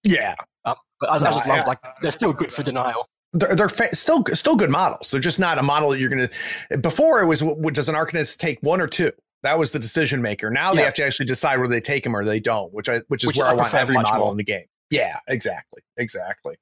Yeah, 0.04 0.36
um, 0.64 0.76
but 1.00 1.10
I, 1.10 1.18
no, 1.18 1.26
I 1.26 1.32
just 1.32 1.48
love 1.48 1.66
like 1.66 1.80
they're 2.00 2.12
still 2.12 2.32
good 2.32 2.50
for 2.50 2.62
denial 2.62 3.06
they're, 3.34 3.54
they're 3.54 3.68
fa- 3.68 3.94
still 3.94 4.24
still 4.32 4.56
good 4.56 4.70
models. 4.70 5.10
They're 5.10 5.20
just 5.20 5.40
not 5.40 5.58
a 5.58 5.62
model 5.62 5.90
that 5.90 5.98
you're 5.98 6.08
going 6.08 6.28
to. 6.70 6.78
Before 6.78 7.20
it 7.20 7.26
was, 7.26 7.40
does 7.72 7.88
an 7.88 7.94
Arcanist 7.94 8.38
take 8.38 8.62
one 8.62 8.80
or 8.80 8.86
two? 8.86 9.12
That 9.44 9.58
was 9.58 9.72
the 9.72 9.78
decision 9.78 10.22
maker. 10.22 10.50
Now 10.50 10.70
yeah. 10.70 10.74
they 10.74 10.82
have 10.82 10.94
to 10.94 11.04
actually 11.04 11.26
decide 11.26 11.58
whether 11.58 11.70
they 11.70 11.80
take 11.80 12.02
them 12.02 12.16
or 12.16 12.24
they 12.24 12.40
don't, 12.40 12.72
which 12.72 12.88
I 12.88 13.02
which 13.08 13.22
is 13.22 13.28
which 13.28 13.36
where 13.36 13.46
I, 13.46 13.52
I 13.52 13.54
want 13.54 13.74
every 13.74 13.94
model 13.94 14.18
more. 14.18 14.30
in 14.32 14.38
the 14.38 14.44
game. 14.44 14.64
Yeah, 14.90 15.18
exactly, 15.28 15.82
exactly. 15.98 16.56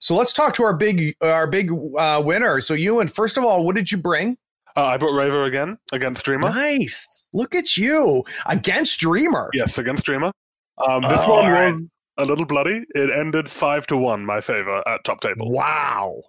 So 0.00 0.16
let's 0.16 0.32
talk 0.32 0.52
to 0.54 0.64
our 0.64 0.74
big 0.74 1.14
our 1.22 1.46
big 1.46 1.70
uh, 1.96 2.20
winner. 2.24 2.60
So 2.60 2.74
Ewan, 2.74 3.06
first 3.08 3.36
of 3.36 3.44
all, 3.44 3.64
what 3.64 3.76
did 3.76 3.90
you 3.92 3.98
bring? 3.98 4.36
Uh, 4.76 4.86
I 4.86 4.96
brought 4.96 5.16
Reva 5.16 5.44
again 5.44 5.78
against 5.92 6.24
Dreamer. 6.24 6.50
Nice. 6.50 7.24
Look 7.32 7.54
at 7.54 7.76
you 7.76 8.24
against 8.46 9.00
Dreamer. 9.00 9.50
Yes, 9.54 9.78
against 9.78 10.04
Dreamer. 10.04 10.32
Um, 10.84 11.02
this 11.02 11.20
oh, 11.22 11.30
one 11.30 11.52
right. 11.52 11.72
was 11.74 11.82
a 12.18 12.24
little 12.24 12.46
bloody. 12.46 12.84
It 12.94 13.10
ended 13.10 13.48
five 13.48 13.86
to 13.88 13.96
one, 13.96 14.24
my 14.24 14.40
favor 14.40 14.82
at 14.88 15.04
top 15.04 15.20
table. 15.20 15.50
Wow. 15.50 16.22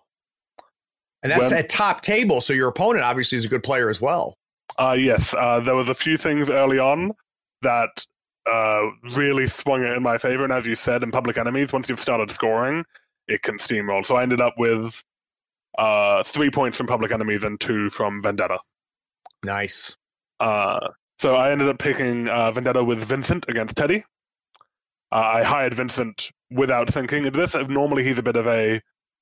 And 1.23 1.31
that's 1.31 1.49
when, 1.49 1.59
at 1.59 1.69
top 1.69 2.01
table, 2.01 2.41
so 2.41 2.53
your 2.53 2.69
opponent 2.69 3.03
obviously 3.03 3.37
is 3.37 3.45
a 3.45 3.49
good 3.49 3.63
player 3.63 3.89
as 3.89 3.99
well. 3.99 4.35
Uh, 4.77 4.95
yes, 4.97 5.33
uh, 5.33 5.59
there 5.59 5.75
was 5.75 5.89
a 5.89 5.93
few 5.93 6.17
things 6.17 6.49
early 6.49 6.79
on 6.79 7.11
that 7.61 8.05
uh, 8.49 8.83
really 9.15 9.47
swung 9.47 9.83
it 9.83 9.91
in 9.93 10.03
my 10.03 10.17
favor. 10.17 10.43
And 10.43 10.53
as 10.53 10.65
you 10.65 10.75
said, 10.75 11.03
in 11.03 11.11
Public 11.11 11.37
Enemies, 11.37 11.73
once 11.73 11.89
you've 11.89 11.99
started 11.99 12.31
scoring, 12.31 12.83
it 13.27 13.41
can 13.41 13.57
steamroll. 13.57 14.05
So 14.05 14.15
I 14.15 14.23
ended 14.23 14.41
up 14.41 14.55
with 14.57 15.03
uh, 15.77 16.23
three 16.23 16.49
points 16.49 16.77
from 16.77 16.87
Public 16.87 17.11
Enemies 17.11 17.43
and 17.43 17.59
two 17.59 17.89
from 17.89 18.21
Vendetta. 18.21 18.59
Nice. 19.43 19.97
Uh, 20.39 20.79
so 21.19 21.35
I 21.35 21.51
ended 21.51 21.67
up 21.67 21.79
picking 21.79 22.27
uh, 22.27 22.51
Vendetta 22.51 22.83
with 22.83 22.99
Vincent 22.99 23.45
against 23.47 23.75
Teddy. 23.75 24.03
I 25.11 25.43
hired 25.43 25.73
Vincent 25.73 26.31
without 26.51 26.89
thinking 26.89 27.25
of 27.25 27.33
this. 27.33 27.55
Normally, 27.67 28.03
he's 28.03 28.17
a 28.17 28.23
bit 28.23 28.35
of 28.35 28.47
a 28.47 28.81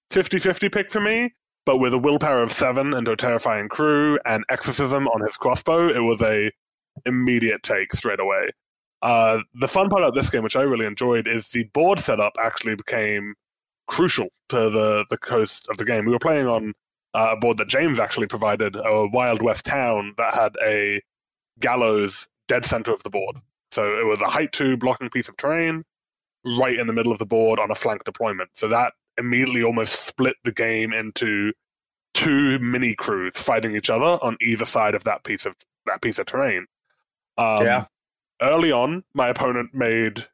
50 0.09 0.39
50 0.39 0.69
pick 0.69 0.91
for 0.91 0.99
me, 0.99 1.33
but 1.67 1.79
with 1.79 1.93
a 1.93 1.97
willpower 1.97 2.41
of 2.41 2.53
seven 2.53 2.93
and 2.93 3.09
a 3.09 3.15
terrifying 3.17 3.67
crew 3.67 4.17
and 4.23 4.45
exorcism 4.49 5.05
on 5.09 5.19
his 5.21 5.35
crossbow, 5.35 5.89
it 5.89 5.99
was 5.99 6.21
a 6.21 6.49
immediate 7.05 7.61
take 7.61 7.93
straight 7.93 8.21
away. 8.21 8.47
Uh, 9.01 9.39
the 9.59 9.67
fun 9.67 9.89
part 9.89 10.03
of 10.03 10.13
this 10.13 10.29
game, 10.29 10.43
which 10.43 10.55
I 10.55 10.61
really 10.61 10.85
enjoyed, 10.85 11.27
is 11.27 11.49
the 11.49 11.65
board 11.73 11.99
setup 11.99 12.31
actually 12.41 12.75
became 12.75 13.35
crucial 13.87 14.29
to 14.47 14.69
the 14.69 15.03
the 15.09 15.17
coast 15.17 15.67
of 15.69 15.77
the 15.77 15.83
game. 15.83 16.05
We 16.05 16.13
were 16.13 16.19
playing 16.19 16.47
on 16.47 16.73
uh, 17.13 17.33
a 17.33 17.37
board 17.37 17.57
that 17.57 17.67
James 17.67 17.99
actually 17.99 18.27
provided, 18.27 18.77
a 18.77 19.05
Wild 19.07 19.41
West 19.41 19.65
town 19.65 20.13
that 20.17 20.33
had 20.33 20.55
a 20.65 21.01
gallows 21.59 22.29
dead 22.47 22.63
center 22.63 22.93
of 22.93 23.03
the 23.03 23.09
board. 23.09 23.35
So 23.73 23.83
it 23.99 24.05
was 24.05 24.21
a 24.21 24.29
height 24.29 24.53
two 24.53 24.77
blocking 24.77 25.09
piece 25.09 25.27
of 25.27 25.35
terrain 25.35 25.83
right 26.45 26.79
in 26.79 26.87
the 26.87 26.93
middle 26.93 27.11
of 27.11 27.19
the 27.19 27.25
board 27.25 27.59
on 27.59 27.71
a 27.71 27.75
flank 27.75 28.05
deployment. 28.05 28.51
So 28.53 28.69
that 28.69 28.93
immediately 29.17 29.63
almost 29.63 30.07
split 30.07 30.35
the 30.43 30.51
game 30.51 30.93
into 30.93 31.51
two 32.13 32.57
mini 32.59 32.95
crews 32.95 33.33
fighting 33.35 33.75
each 33.75 33.89
other 33.89 34.17
on 34.23 34.37
either 34.41 34.65
side 34.65 34.95
of 34.95 35.03
that 35.03 35.23
piece 35.23 35.45
of 35.45 35.55
that 35.85 36.01
piece 36.01 36.19
of 36.19 36.25
terrain. 36.25 36.65
Um, 37.37 37.63
yeah. 37.65 37.85
Early 38.41 38.71
on, 38.71 39.03
my 39.13 39.29
opponent 39.29 39.73
made 39.73 40.25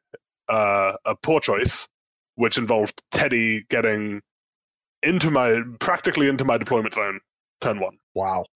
uh, 0.48 0.92
a 1.04 1.14
poor 1.16 1.40
choice, 1.40 1.88
which 2.34 2.58
involved 2.58 3.02
Teddy 3.10 3.64
getting 3.70 4.22
into 5.02 5.30
my 5.30 5.62
practically 5.78 6.28
into 6.28 6.44
my 6.44 6.58
deployment 6.58 6.94
zone 6.94 7.20
turn 7.60 7.80
one. 7.80 7.98
Wow. 8.14 8.46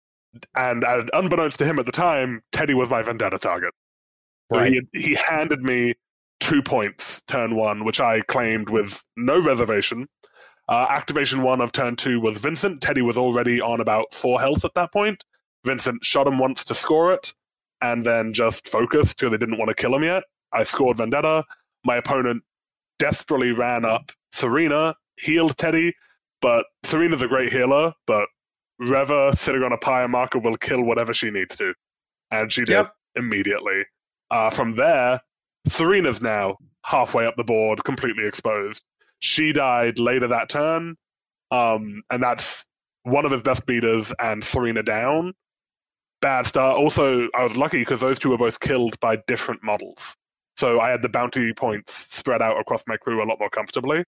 And 0.55 0.85
uh, 0.85 1.05
unbeknownst 1.13 1.59
to 1.59 1.65
him 1.65 1.79
at 1.79 1.87
the 1.87 1.93
time, 1.93 2.43
Teddy 2.53 2.75
was 2.75 2.91
my 2.91 3.03
vendetta 3.03 3.39
target. 3.39 3.73
So 4.51 4.59
right. 4.59 4.73
he, 4.93 5.01
he 5.01 5.15
handed 5.15 5.63
me 5.63 5.95
two 6.49 6.63
points 6.63 7.21
turn 7.29 7.55
one, 7.55 7.85
which 7.85 8.01
I 8.01 8.23
claimed 8.23 8.71
with 8.71 9.03
no 9.19 9.39
reservation. 9.39 10.09
Uh, 10.67 10.87
activation 10.89 11.43
one 11.43 11.61
of 11.61 11.73
turn 11.73 11.95
two 11.95 12.21
was 12.21 12.39
Vincent. 12.39 12.81
Teddy 12.81 13.03
was 13.03 13.19
already 13.19 13.61
on 13.61 13.81
about 13.81 14.15
four 14.15 14.41
health 14.41 14.65
at 14.65 14.73
that 14.75 14.91
point. 14.91 15.25
Vincent 15.67 16.03
shot 16.03 16.27
him 16.27 16.39
once 16.39 16.65
to 16.65 16.75
score 16.75 17.13
it, 17.13 17.35
and 17.83 18.05
then 18.05 18.33
just 18.33 18.67
focused 18.67 19.19
because 19.19 19.31
they 19.31 19.37
didn't 19.37 19.59
want 19.59 19.69
to 19.69 19.75
kill 19.75 19.95
him 19.95 20.05
yet. 20.05 20.23
I 20.53 20.65
scored 20.65 20.97
Vendetta. 20.97 21.45
My 21.85 21.97
opponent 21.97 22.43
desperately 22.99 23.53
ran 23.53 23.85
up 23.85 24.11
Serena, 24.33 24.95
healed 25.19 25.59
Teddy, 25.59 25.95
but 26.41 26.65
Serena's 26.85 27.21
a 27.21 27.29
great 27.29 27.53
healer, 27.53 27.93
but 28.07 28.27
Reva 28.79 29.37
sitting 29.37 29.63
on 29.63 29.73
a 29.73 29.79
pyre 29.79 30.09
marker 30.09 30.39
will 30.39 30.57
kill 30.57 30.83
whatever 30.83 31.13
she 31.13 31.31
needs 31.31 31.57
to. 31.57 31.75
And 32.31 32.51
she 32.51 32.63
did 32.63 32.73
yep. 32.73 32.95
immediately. 33.17 33.85
Uh, 34.31 34.51
from 34.51 34.77
there, 34.77 35.21
Serena's 35.67 36.21
now 36.21 36.57
halfway 36.85 37.27
up 37.27 37.37
the 37.37 37.45
board, 37.45 37.85
completely 37.85 38.27
exposed. 38.27 38.85
She 39.21 39.53
died 39.53 39.99
later 39.99 40.29
that 40.29 40.49
turn, 40.49 40.97
um, 41.51 42.03
and 42.11 42.23
that's 42.23 42.65
one 43.03 43.25
of 43.25 43.33
his 43.33 43.43
best 43.43 43.67
beaters 43.67 44.13
and 44.19 44.45
Serena 44.45 44.83
down. 44.83 45.35
Bad 46.21 46.47
start. 46.47 46.79
Also, 46.79 47.29
I 47.35 47.45
was 47.45 47.57
lucky 47.57 47.81
because 47.81 48.01
those 48.01 48.19
two 48.19 48.31
were 48.31 48.39
both 48.39 48.61
killed 48.61 48.99
by 49.01 49.17
different 49.27 49.63
models. 49.63 50.17
So 50.57 50.81
I 50.81 50.91
had 50.91 51.03
the 51.03 51.09
bounty 51.09 51.53
points 51.53 52.07
spread 52.11 52.43
out 52.43 52.61
across 52.61 52.83
my 52.87 52.97
crew 52.97 53.23
a 53.23 53.27
lot 53.27 53.39
more 53.39 53.51
comfortably. 53.51 54.05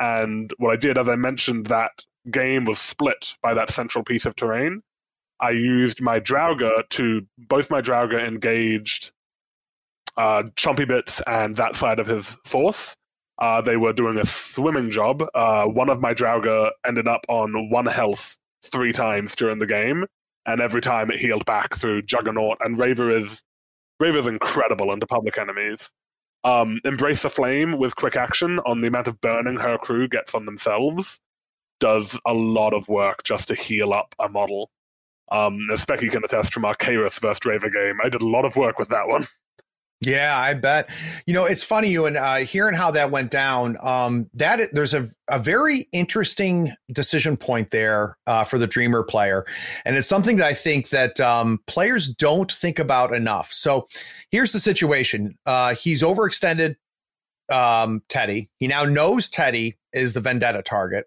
And 0.00 0.52
what 0.58 0.72
I 0.72 0.76
did, 0.76 0.96
as 0.96 1.08
I 1.08 1.16
mentioned, 1.16 1.66
that 1.66 1.92
game 2.30 2.64
was 2.64 2.78
split 2.78 3.34
by 3.42 3.52
that 3.54 3.70
central 3.70 4.02
piece 4.02 4.24
of 4.24 4.34
terrain. 4.34 4.82
I 5.40 5.50
used 5.50 6.00
my 6.00 6.20
Draugr 6.20 6.88
to 6.88 7.26
both 7.36 7.70
my 7.70 7.82
Draugr 7.82 8.26
engaged 8.26 9.12
uh, 10.16 10.44
Chompy 10.56 10.86
Bits 10.86 11.20
and 11.26 11.56
that 11.56 11.76
side 11.76 11.98
of 11.98 12.06
his 12.06 12.36
force. 12.44 12.94
Uh, 13.40 13.60
they 13.60 13.76
were 13.76 13.92
doing 13.92 14.18
a 14.18 14.24
swimming 14.24 14.90
job. 14.90 15.24
Uh, 15.34 15.64
one 15.64 15.88
of 15.88 16.00
my 16.00 16.14
Draugr 16.14 16.70
ended 16.86 17.08
up 17.08 17.24
on 17.28 17.68
one 17.70 17.86
health 17.86 18.36
three 18.64 18.92
times 18.92 19.34
during 19.34 19.58
the 19.58 19.66
game, 19.66 20.06
and 20.46 20.60
every 20.60 20.80
time 20.80 21.10
it 21.10 21.18
healed 21.18 21.44
back 21.44 21.74
through 21.76 22.02
Juggernaut. 22.02 22.58
And 22.60 22.78
Reva 22.78 23.16
is 23.16 23.42
Reva's 23.98 24.26
incredible 24.26 24.90
under 24.90 25.06
public 25.06 25.36
enemies. 25.38 25.90
Um, 26.44 26.80
Embrace 26.84 27.22
the 27.22 27.30
Flame 27.30 27.78
with 27.78 27.96
quick 27.96 28.16
action 28.16 28.58
on 28.60 28.80
the 28.80 28.88
amount 28.88 29.08
of 29.08 29.20
burning 29.20 29.56
her 29.56 29.78
crew 29.78 30.06
gets 30.06 30.34
on 30.34 30.44
themselves 30.44 31.18
does 31.80 32.18
a 32.26 32.32
lot 32.32 32.72
of 32.72 32.86
work 32.88 33.22
just 33.24 33.48
to 33.48 33.54
heal 33.54 33.92
up 33.92 34.14
a 34.18 34.28
model. 34.28 34.70
Um, 35.32 35.68
as 35.72 35.84
Becky 35.84 36.08
can 36.08 36.22
attest 36.24 36.52
from 36.52 36.64
our 36.64 36.74
Kaeris 36.74 37.20
versus 37.20 37.44
Reva 37.44 37.70
game, 37.70 37.98
I 38.02 38.08
did 38.08 38.22
a 38.22 38.26
lot 38.26 38.44
of 38.44 38.56
work 38.56 38.78
with 38.78 38.88
that 38.88 39.08
one. 39.08 39.26
Yeah, 40.00 40.38
I 40.38 40.54
bet. 40.54 40.90
You 41.26 41.34
know, 41.34 41.46
it's 41.46 41.62
funny, 41.62 41.88
you 41.88 42.06
and 42.06 42.16
uh, 42.16 42.36
hearing 42.36 42.74
how 42.74 42.90
that 42.90 43.10
went 43.10 43.30
down. 43.30 43.76
Um, 43.82 44.28
that 44.34 44.60
there's 44.72 44.92
a 44.94 45.08
a 45.28 45.38
very 45.38 45.88
interesting 45.92 46.72
decision 46.92 47.36
point 47.36 47.70
there 47.70 48.18
uh, 48.26 48.44
for 48.44 48.58
the 48.58 48.66
Dreamer 48.66 49.02
player, 49.02 49.46
and 49.84 49.96
it's 49.96 50.08
something 50.08 50.36
that 50.36 50.46
I 50.46 50.52
think 50.54 50.90
that 50.90 51.20
um, 51.20 51.60
players 51.66 52.08
don't 52.08 52.52
think 52.52 52.78
about 52.78 53.14
enough. 53.14 53.52
So, 53.52 53.86
here's 54.30 54.52
the 54.52 54.58
situation: 54.58 55.38
uh, 55.46 55.74
he's 55.74 56.02
overextended 56.02 56.76
um, 57.50 58.02
Teddy. 58.08 58.50
He 58.58 58.66
now 58.66 58.84
knows 58.84 59.28
Teddy 59.28 59.78
is 59.92 60.12
the 60.12 60.20
Vendetta 60.20 60.62
target, 60.62 61.06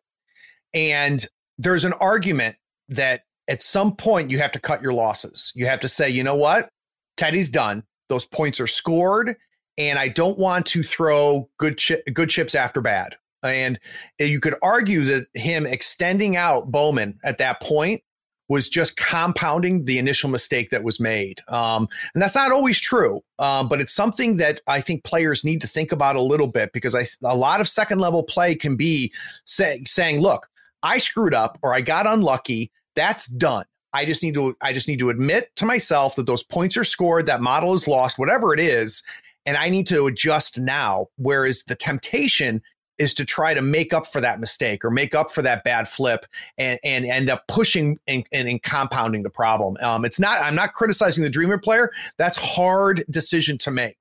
and 0.73 1.25
there's 1.57 1.85
an 1.85 1.93
argument 1.93 2.55
that 2.89 3.23
at 3.47 3.61
some 3.61 3.95
point 3.95 4.31
you 4.31 4.39
have 4.39 4.51
to 4.53 4.59
cut 4.59 4.81
your 4.81 4.93
losses. 4.93 5.51
You 5.55 5.67
have 5.67 5.81
to 5.81 5.87
say, 5.87 6.09
you 6.09 6.23
know 6.23 6.35
what, 6.35 6.69
Teddy's 7.15 7.49
done. 7.49 7.83
Those 8.09 8.25
points 8.25 8.59
are 8.59 8.67
scored, 8.67 9.35
and 9.77 9.99
I 9.99 10.07
don't 10.07 10.37
want 10.37 10.65
to 10.67 10.83
throw 10.83 11.49
good 11.57 11.81
chi- 11.81 12.01
good 12.13 12.29
chips 12.29 12.55
after 12.55 12.81
bad. 12.81 13.15
And 13.43 13.79
you 14.19 14.39
could 14.39 14.55
argue 14.61 15.03
that 15.05 15.27
him 15.33 15.65
extending 15.65 16.35
out 16.35 16.71
Bowman 16.71 17.19
at 17.23 17.37
that 17.37 17.61
point 17.61 18.01
was 18.49 18.69
just 18.69 18.95
compounding 18.95 19.85
the 19.85 19.97
initial 19.97 20.29
mistake 20.29 20.69
that 20.69 20.83
was 20.83 20.99
made. 20.99 21.41
Um, 21.49 21.87
and 22.13 22.21
that's 22.21 22.35
not 22.35 22.51
always 22.51 22.79
true, 22.79 23.21
um, 23.39 23.67
but 23.67 23.81
it's 23.81 23.93
something 23.93 24.37
that 24.37 24.61
I 24.67 24.79
think 24.79 25.03
players 25.03 25.43
need 25.43 25.61
to 25.61 25.67
think 25.67 25.91
about 25.91 26.15
a 26.15 26.21
little 26.21 26.47
bit 26.47 26.71
because 26.71 26.95
I, 26.95 27.05
a 27.27 27.35
lot 27.35 27.59
of 27.59 27.67
second 27.67 27.99
level 27.99 28.23
play 28.23 28.55
can 28.55 28.75
be 28.75 29.11
say, 29.45 29.83
saying, 29.85 30.21
look, 30.21 30.47
I 30.81 30.97
screwed 30.99 31.33
up 31.33 31.57
or 31.61 31.73
I 31.73 31.81
got 31.81 32.07
unlucky. 32.07 32.71
That's 32.95 33.27
done. 33.27 33.65
I 33.97 34.05
just 34.05 34.21
need 34.21 34.35
to 34.35 34.55
I 34.61 34.73
just 34.73 34.87
need 34.87 34.99
to 34.99 35.09
admit 35.09 35.49
to 35.55 35.65
myself 35.65 36.15
that 36.15 36.27
those 36.27 36.43
points 36.43 36.77
are 36.77 36.83
scored, 36.83 37.25
that 37.25 37.41
model 37.41 37.73
is 37.73 37.87
lost, 37.87 38.19
whatever 38.19 38.53
it 38.53 38.59
is, 38.59 39.01
and 39.45 39.57
I 39.57 39.69
need 39.69 39.87
to 39.87 40.05
adjust 40.05 40.59
now. 40.59 41.07
Whereas 41.17 41.63
the 41.63 41.75
temptation 41.75 42.61
is 42.99 43.13
to 43.15 43.25
try 43.25 43.55
to 43.55 43.61
make 43.61 43.93
up 43.93 44.05
for 44.05 44.21
that 44.21 44.39
mistake 44.39 44.85
or 44.85 44.91
make 44.91 45.15
up 45.15 45.31
for 45.31 45.41
that 45.41 45.63
bad 45.63 45.87
flip 45.87 46.25
and, 46.57 46.79
and 46.83 47.05
end 47.05 47.29
up 47.29 47.47
pushing 47.47 47.97
and, 48.07 48.25
and, 48.31 48.47
and 48.47 48.61
compounding 48.63 49.23
the 49.23 49.29
problem. 49.29 49.77
Um, 49.81 50.03
it's 50.03 50.19
not, 50.19 50.41
I'm 50.41 50.55
not 50.55 50.73
criticizing 50.73 51.23
the 51.23 51.29
Dreamer 51.29 51.59
player. 51.59 51.91
That's 52.17 52.37
hard 52.37 53.03
decision 53.09 53.57
to 53.59 53.71
make. 53.71 53.97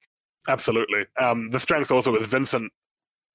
Absolutely. 0.49 1.05
Um, 1.21 1.51
the 1.51 1.61
strength 1.61 1.91
also 1.91 2.13
with 2.13 2.27
Vincent 2.27 2.73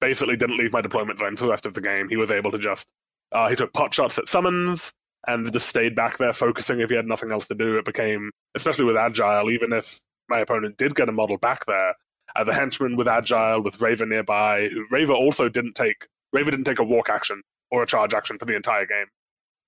basically 0.00 0.36
didn't 0.36 0.58
leave 0.58 0.72
my 0.72 0.80
deployment 0.80 1.20
zone 1.20 1.36
for 1.36 1.44
the 1.44 1.50
rest 1.50 1.64
of 1.64 1.74
the 1.74 1.80
game. 1.80 2.08
He 2.08 2.16
was 2.16 2.32
able 2.32 2.50
to 2.50 2.58
just, 2.58 2.88
uh, 3.30 3.48
he 3.48 3.54
took 3.54 3.72
pot 3.72 3.94
shots 3.94 4.18
at 4.18 4.28
summons 4.28 4.92
and 5.26 5.52
just 5.52 5.68
stayed 5.68 5.94
back 5.94 6.18
there 6.18 6.32
focusing 6.32 6.80
if 6.80 6.90
he 6.90 6.96
had 6.96 7.06
nothing 7.06 7.30
else 7.30 7.46
to 7.48 7.54
do. 7.54 7.78
It 7.78 7.84
became, 7.84 8.30
especially 8.54 8.84
with 8.84 8.96
Agile, 8.96 9.50
even 9.50 9.72
if 9.72 10.00
my 10.28 10.40
opponent 10.40 10.76
did 10.76 10.94
get 10.94 11.08
a 11.08 11.12
model 11.12 11.38
back 11.38 11.66
there, 11.66 11.94
uh, 12.36 12.44
the 12.44 12.54
henchman 12.54 12.96
with 12.96 13.08
Agile, 13.08 13.62
with 13.62 13.80
Reva 13.80 14.06
nearby. 14.06 14.68
who 14.68 14.84
Reva 14.90 15.12
also 15.12 15.48
didn't 15.48 15.74
take 15.74 16.08
Reva 16.32 16.50
didn't 16.50 16.64
take 16.64 16.78
a 16.78 16.84
walk 16.84 17.08
action 17.08 17.42
or 17.70 17.82
a 17.82 17.86
charge 17.86 18.14
action 18.14 18.38
for 18.38 18.44
the 18.44 18.56
entire 18.56 18.86
game. 18.86 19.06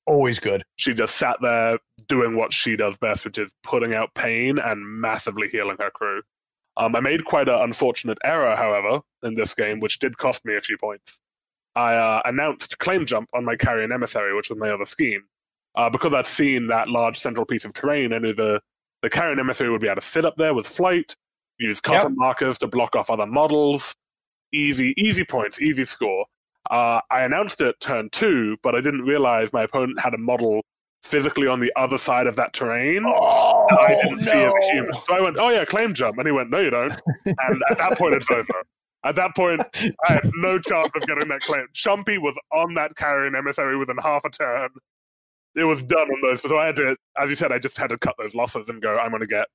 Always 0.07 0.39
good. 0.39 0.65
She 0.77 0.93
just 0.93 1.17
sat 1.17 1.37
there 1.41 1.79
doing 2.09 2.37
what 2.37 2.53
she 2.53 2.77
does 2.77 2.97
best, 2.99 3.25
which 3.25 3.39
is 3.39 3.51
putting 3.63 3.95
out 3.95 4.15
pain 4.15 4.59
and 4.59 4.85
massively 4.85 5.49
healing 5.49 5.77
her 5.81 5.91
crew. 5.91 6.23
Um, 6.77 6.97
I 6.97 7.01
made 7.01 7.25
quite 7.25 7.49
an 7.49 7.61
unfortunate 7.61 8.19
error, 8.25 8.57
however, 8.57 9.01
in 9.23 9.35
this 9.35 9.55
game, 9.55 9.81
which 9.81 9.99
did 9.99 10.19
cost 10.19 10.45
me 10.45 10.57
a 10.57 10.61
few 10.61 10.77
points. 10.77 11.21
I 11.77 11.95
uh, 11.95 12.23
announced 12.25 12.79
claim 12.79 13.07
jump 13.07 13.29
on 13.35 13.45
my 13.45 13.57
carrion 13.57 13.93
emissary, 13.93 14.35
which 14.35 14.51
was 14.51 14.59
my 14.59 14.71
other 14.71 14.85
scheme. 14.85 15.23
Uh, 15.77 15.91
because 15.91 16.15
I'd 16.15 16.27
seen 16.27 16.69
that 16.69 16.89
large 16.89 17.19
central 17.19 17.45
piece 17.45 17.65
of 17.65 17.75
terrain, 17.75 18.13
I 18.13 18.19
knew 18.19 18.33
the, 18.33 18.61
the 19.03 19.11
carrion 19.11 19.41
emissary 19.41 19.71
would 19.71 19.81
be 19.81 19.89
able 19.89 20.01
to 20.01 20.07
sit 20.07 20.25
up 20.25 20.37
there 20.37 20.55
with 20.55 20.67
flight, 20.67 21.17
use 21.59 21.81
custom 21.81 22.13
yep. 22.13 22.19
markers 22.19 22.59
to 22.59 22.67
block 22.67 22.95
off 22.95 23.11
other 23.11 23.27
models. 23.27 23.95
Easy, 24.53 24.95
easy 24.97 25.25
points, 25.25 25.61
easy 25.61 25.85
score. 25.85 26.27
Uh, 26.71 27.01
I 27.11 27.23
announced 27.23 27.61
it 27.61 27.79
turn 27.81 28.09
two, 28.11 28.57
but 28.63 28.75
I 28.75 28.81
didn't 28.81 29.03
realize 29.03 29.53
my 29.53 29.65
opponent 29.65 30.01
had 30.01 30.15
a 30.15 30.19
model 30.19 30.63
physically 31.03 31.47
on 31.47 31.61
the 31.61 31.71
other 31.77 31.99
side 31.99 32.27
of 32.27 32.37
that 32.37 32.55
terrain. 32.55 33.03
Oh, 33.07 33.67
I 33.71 34.01
didn't 34.03 34.25
no. 34.25 34.33
see 34.33 34.39
as 34.39 34.53
a 34.53 34.73
human. 34.73 34.95
So 34.95 35.15
I 35.15 35.21
went, 35.21 35.37
oh 35.39 35.51
yeah, 35.51 35.65
claim 35.65 35.93
jump. 35.93 36.17
And 36.19 36.27
he 36.27 36.33
went, 36.33 36.51
no, 36.51 36.61
you 36.61 36.71
don't. 36.71 36.93
and 37.27 37.63
at 37.71 37.79
that 37.79 37.99
point, 37.99 38.15
it's 38.15 38.31
over. 38.31 38.65
At 39.05 39.17
that 39.17 39.35
point, 39.37 39.61
I 40.09 40.13
had 40.15 40.31
no 40.37 40.59
chance 40.59 40.91
of 40.95 41.07
getting 41.07 41.29
that 41.29 41.43
claim. 41.43 41.67
Chompy 41.75 42.19
was 42.19 42.35
on 42.53 42.73
that 42.75 42.97
carrion 42.97 43.35
emissary 43.35 43.77
within 43.77 43.99
half 43.99 44.25
a 44.25 44.31
turn. 44.31 44.71
It 45.57 45.65
was 45.65 45.83
done 45.83 46.09
on 46.09 46.21
those. 46.23 46.43
So 46.43 46.59
I 46.59 46.67
had 46.67 46.77
to, 46.77 46.97
as 47.19 47.31
you 47.31 47.37
said, 47.37 47.53
I 47.53 47.59
just 47.59 47.77
had 47.77 47.91
to 47.91 47.99
cut 47.99 48.15
those 48.19 48.35
losses 48.35 48.69
and 48.69 48.83
go, 48.83 48.99
I'm 48.99 49.11
going 49.11 49.21
to 49.21 49.27
get 49.27 49.47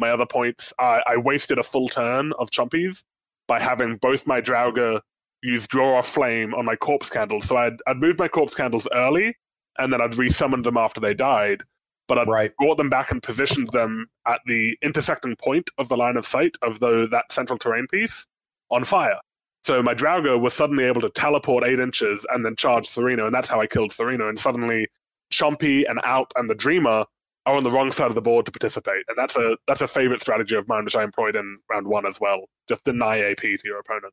my 0.00 0.10
other 0.10 0.26
points, 0.26 0.72
I, 0.78 1.02
I 1.06 1.16
wasted 1.18 1.58
a 1.58 1.62
full 1.62 1.88
turn 1.88 2.32
of 2.38 2.50
Chompy's 2.50 3.04
by 3.46 3.60
having 3.60 3.96
both 3.96 4.26
my 4.26 4.40
Draugr 4.40 5.00
use 5.42 5.68
Draw 5.68 5.98
Off 5.98 6.08
Flame 6.08 6.54
on 6.54 6.64
my 6.64 6.74
corpse 6.74 7.10
candles. 7.10 7.46
So 7.46 7.56
I'd, 7.56 7.74
I'd 7.86 7.98
moved 7.98 8.18
my 8.18 8.28
corpse 8.28 8.54
candles 8.54 8.88
early, 8.94 9.36
and 9.78 9.92
then 9.92 10.00
I'd 10.00 10.12
resummoned 10.12 10.64
them 10.64 10.76
after 10.76 11.00
they 11.00 11.14
died. 11.14 11.62
But 12.08 12.18
I'd 12.18 12.28
right. 12.28 12.52
brought 12.58 12.76
them 12.76 12.90
back 12.90 13.12
and 13.12 13.22
positioned 13.22 13.70
them 13.70 14.06
at 14.26 14.40
the 14.46 14.76
intersecting 14.82 15.36
point 15.36 15.70
of 15.78 15.88
the 15.88 15.96
line 15.96 16.16
of 16.16 16.26
sight 16.26 16.56
of 16.62 16.80
the, 16.80 17.06
that 17.10 17.30
central 17.30 17.58
terrain 17.58 17.86
piece 17.86 18.26
on 18.70 18.82
fire. 18.82 19.18
So 19.64 19.82
my 19.82 19.94
Draugr 19.94 20.40
was 20.40 20.54
suddenly 20.54 20.84
able 20.84 21.02
to 21.02 21.10
teleport 21.10 21.64
eight 21.64 21.78
inches 21.78 22.26
and 22.30 22.44
then 22.44 22.56
charge 22.56 22.88
Thurino, 22.88 23.26
and 23.26 23.34
that's 23.34 23.48
how 23.48 23.60
I 23.60 23.66
killed 23.66 23.92
Thurino. 23.92 24.28
And 24.28 24.38
suddenly, 24.38 24.88
Chompy 25.32 25.88
and 25.88 26.00
Alp 26.04 26.32
and 26.36 26.48
the 26.48 26.54
Dreamer 26.54 27.04
are 27.46 27.56
on 27.56 27.64
the 27.64 27.70
wrong 27.70 27.90
side 27.92 28.08
of 28.08 28.14
the 28.14 28.22
board 28.22 28.46
to 28.46 28.52
participate, 28.52 29.04
and 29.08 29.16
that's 29.16 29.36
a 29.36 29.56
that's 29.66 29.80
a 29.80 29.88
favorite 29.88 30.20
strategy 30.20 30.54
of 30.54 30.68
mine, 30.68 30.84
which 30.84 30.96
I 30.96 31.02
employed 31.02 31.36
in 31.36 31.58
round 31.70 31.86
one 31.86 32.06
as 32.06 32.20
well. 32.20 32.44
Just 32.68 32.84
deny 32.84 33.18
AP 33.20 33.40
to 33.40 33.60
your 33.64 33.78
opponent. 33.78 34.12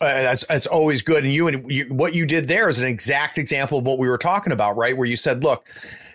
Uh, 0.00 0.22
that's 0.22 0.46
that's 0.46 0.66
always 0.66 1.02
good, 1.02 1.24
and 1.24 1.32
you 1.34 1.48
and 1.48 1.70
you, 1.70 1.84
what 1.86 2.14
you 2.14 2.24
did 2.24 2.48
there 2.48 2.68
is 2.68 2.80
an 2.80 2.86
exact 2.86 3.36
example 3.36 3.78
of 3.78 3.84
what 3.84 3.98
we 3.98 4.08
were 4.08 4.16
talking 4.16 4.52
about, 4.52 4.76
right? 4.76 4.96
Where 4.96 5.06
you 5.06 5.16
said, 5.16 5.42
"Look, 5.44 5.68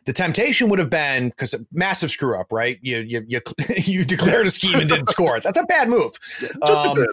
the 0.06 0.14
temptation 0.14 0.70
would 0.70 0.80
have 0.80 0.89
been 0.89 1.30
because 1.30 1.53
massive 1.72 2.10
screw 2.10 2.39
up, 2.39 2.51
right? 2.51 2.80
You 2.82 2.99
you 2.99 3.24
you, 3.28 3.41
you 3.78 4.06
declared 4.06 4.47
a 4.47 4.51
scheme 4.51 4.80
and 4.80 4.89
didn't 4.89 5.10
score 5.10 5.38
it. 5.38 5.43
That's 5.43 5.60
a 5.60 5.64
bad 5.64 5.89
move. 5.89 6.14
Um, 6.68 7.06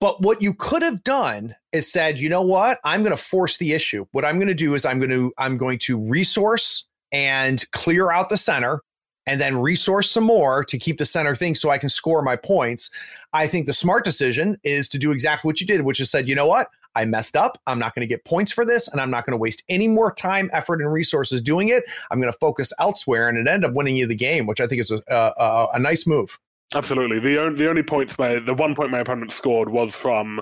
but 0.00 0.20
what 0.22 0.42
you 0.42 0.54
could 0.54 0.82
have 0.82 1.02
done 1.04 1.54
is 1.72 1.90
said, 1.90 2.18
you 2.18 2.28
know 2.28 2.42
what? 2.42 2.78
I'm 2.84 3.02
going 3.02 3.16
to 3.16 3.22
force 3.22 3.56
the 3.58 3.72
issue. 3.72 4.06
What 4.12 4.24
I'm 4.24 4.36
going 4.36 4.48
to 4.48 4.54
do 4.54 4.74
is 4.74 4.84
I'm 4.84 4.98
going 4.98 5.10
to 5.10 5.32
I'm 5.38 5.56
going 5.56 5.78
to 5.80 5.98
resource 5.98 6.86
and 7.12 7.68
clear 7.72 8.10
out 8.10 8.28
the 8.28 8.36
center 8.36 8.82
and 9.26 9.40
then 9.40 9.58
resource 9.58 10.10
some 10.10 10.24
more 10.24 10.64
to 10.64 10.78
keep 10.78 10.98
the 10.98 11.04
center 11.06 11.34
thing 11.34 11.54
so 11.54 11.70
I 11.70 11.78
can 11.78 11.90
score 11.90 12.22
my 12.22 12.36
points. 12.36 12.90
I 13.32 13.46
think 13.46 13.66
the 13.66 13.74
smart 13.74 14.04
decision 14.04 14.58
is 14.64 14.88
to 14.90 14.98
do 14.98 15.12
exactly 15.12 15.48
what 15.48 15.60
you 15.60 15.66
did, 15.66 15.82
which 15.82 16.00
is 16.00 16.10
said, 16.10 16.28
you 16.28 16.34
know 16.34 16.46
what? 16.46 16.68
I 16.94 17.04
messed 17.04 17.36
up. 17.36 17.60
I'm 17.66 17.78
not 17.78 17.94
going 17.94 18.00
to 18.00 18.06
get 18.08 18.24
points 18.24 18.50
for 18.50 18.64
this, 18.64 18.88
and 18.88 19.00
I'm 19.00 19.10
not 19.10 19.26
going 19.26 19.32
to 19.32 19.36
waste 19.36 19.62
any 19.68 19.86
more 19.86 20.12
time, 20.12 20.50
effort, 20.52 20.80
and 20.80 20.90
resources 20.90 21.42
doing 21.42 21.68
it. 21.68 21.84
I'm 22.10 22.20
going 22.20 22.32
to 22.32 22.38
focus 22.38 22.72
elsewhere, 22.80 23.28
and 23.28 23.38
it 23.38 23.48
ended 23.48 23.70
up 23.70 23.76
winning 23.76 23.96
you 23.96 24.06
the 24.06 24.16
game, 24.16 24.46
which 24.46 24.60
I 24.60 24.66
think 24.66 24.80
is 24.80 24.90
a, 24.90 25.02
a, 25.08 25.68
a 25.74 25.78
nice 25.78 26.06
move. 26.06 26.38
Absolutely. 26.74 27.18
The 27.18 27.40
only, 27.40 27.56
the 27.56 27.68
only 27.68 27.82
points 27.82 28.18
my 28.18 28.38
the 28.38 28.54
one 28.54 28.74
point 28.74 28.90
my 28.90 29.00
opponent 29.00 29.32
scored 29.32 29.70
was 29.70 29.94
from 29.94 30.40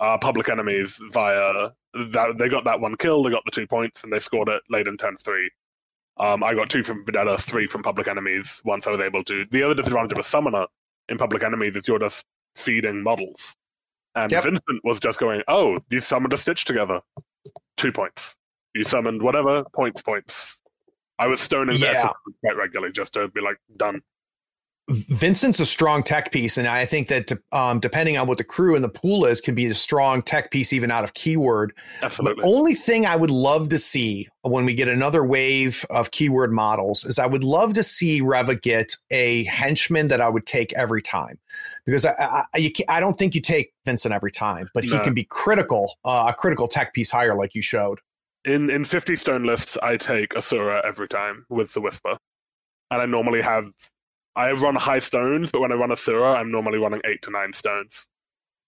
uh, 0.00 0.16
public 0.18 0.48
enemies 0.48 0.98
via 1.10 1.70
that 1.94 2.36
they 2.38 2.48
got 2.48 2.64
that 2.64 2.80
one 2.80 2.96
kill, 2.96 3.22
they 3.22 3.30
got 3.30 3.44
the 3.44 3.50
two 3.50 3.66
points, 3.66 4.02
and 4.02 4.12
they 4.12 4.18
scored 4.18 4.48
it 4.48 4.62
late 4.70 4.86
in 4.86 4.96
turn 4.96 5.16
three. 5.16 5.50
Um, 6.18 6.42
I 6.42 6.54
got 6.54 6.68
two 6.68 6.82
from 6.82 7.04
Vendetta, 7.04 7.38
three 7.38 7.66
from 7.66 7.82
Public 7.82 8.08
Enemies 8.08 8.60
once 8.64 8.86
I 8.86 8.90
was 8.90 9.00
able 9.00 9.22
to. 9.24 9.46
The 9.50 9.62
other 9.62 9.74
disadvantage 9.74 10.12
of 10.12 10.18
a 10.18 10.28
summoner 10.28 10.66
in 11.08 11.16
Public 11.16 11.44
Enemies 11.44 11.76
is 11.76 11.86
you're 11.86 11.98
just 11.98 12.26
feeding 12.56 13.02
models. 13.02 13.54
And 14.14 14.32
yep. 14.32 14.42
Vincent 14.42 14.80
was 14.82 14.98
just 14.98 15.20
going, 15.20 15.42
oh, 15.46 15.76
you 15.90 16.00
summoned 16.00 16.32
a 16.32 16.38
Stitch 16.38 16.64
together. 16.64 17.00
Two 17.76 17.92
points. 17.92 18.34
You 18.74 18.82
summoned 18.84 19.22
whatever, 19.22 19.64
points, 19.74 20.02
points. 20.02 20.58
I 21.20 21.28
was 21.28 21.40
stoning 21.40 21.78
yeah. 21.78 21.92
there 21.92 22.12
quite 22.44 22.56
regularly 22.56 22.92
just 22.92 23.14
to 23.14 23.28
be 23.28 23.40
like, 23.40 23.58
done. 23.76 24.00
Vincent's 24.90 25.60
a 25.60 25.66
strong 25.66 26.02
tech 26.02 26.32
piece, 26.32 26.56
and 26.56 26.66
I 26.66 26.86
think 26.86 27.08
that 27.08 27.30
um, 27.52 27.78
depending 27.78 28.16
on 28.16 28.26
what 28.26 28.38
the 28.38 28.44
crew 28.44 28.74
and 28.74 28.82
the 28.82 28.88
pool 28.88 29.26
is, 29.26 29.38
can 29.38 29.54
be 29.54 29.66
a 29.66 29.74
strong 29.74 30.22
tech 30.22 30.50
piece 30.50 30.72
even 30.72 30.90
out 30.90 31.04
of 31.04 31.12
keyword. 31.12 31.74
Absolutely. 32.00 32.42
The 32.42 32.48
only 32.48 32.74
thing 32.74 33.04
I 33.04 33.14
would 33.14 33.30
love 33.30 33.68
to 33.68 33.78
see 33.78 34.28
when 34.42 34.64
we 34.64 34.74
get 34.74 34.88
another 34.88 35.22
wave 35.22 35.84
of 35.90 36.10
keyword 36.10 36.52
models 36.52 37.04
is 37.04 37.18
I 37.18 37.26
would 37.26 37.44
love 37.44 37.74
to 37.74 37.82
see 37.82 38.22
Reva 38.22 38.54
get 38.54 38.96
a 39.10 39.44
henchman 39.44 40.08
that 40.08 40.22
I 40.22 40.28
would 40.30 40.46
take 40.46 40.72
every 40.72 41.02
time, 41.02 41.38
because 41.84 42.06
I 42.06 42.44
I, 42.54 42.72
I 42.88 43.00
don't 43.00 43.18
think 43.18 43.34
you 43.34 43.42
take 43.42 43.74
Vincent 43.84 44.14
every 44.14 44.30
time, 44.30 44.70
but 44.72 44.84
he 44.84 44.90
no. 44.90 45.04
can 45.04 45.12
be 45.12 45.24
critical, 45.24 45.96
uh, 46.06 46.26
a 46.28 46.32
critical 46.32 46.66
tech 46.66 46.94
piece 46.94 47.10
higher, 47.10 47.34
like 47.34 47.54
you 47.54 47.60
showed. 47.60 48.00
In 48.46 48.70
in 48.70 48.86
fifty 48.86 49.16
stone 49.16 49.44
lists, 49.44 49.76
I 49.82 49.98
take 49.98 50.34
Asura 50.34 50.80
every 50.86 51.08
time 51.08 51.44
with 51.50 51.74
the 51.74 51.82
Whisper, 51.82 52.16
and 52.90 53.02
I 53.02 53.04
normally 53.04 53.42
have 53.42 53.66
I 54.38 54.52
run 54.52 54.76
high 54.76 55.00
stones, 55.00 55.50
but 55.50 55.60
when 55.60 55.72
I 55.72 55.74
run 55.74 55.90
Asura, 55.90 56.34
I'm 56.34 56.52
normally 56.52 56.78
running 56.78 57.00
eight 57.04 57.20
to 57.22 57.30
nine 57.30 57.52
stones. 57.52 58.06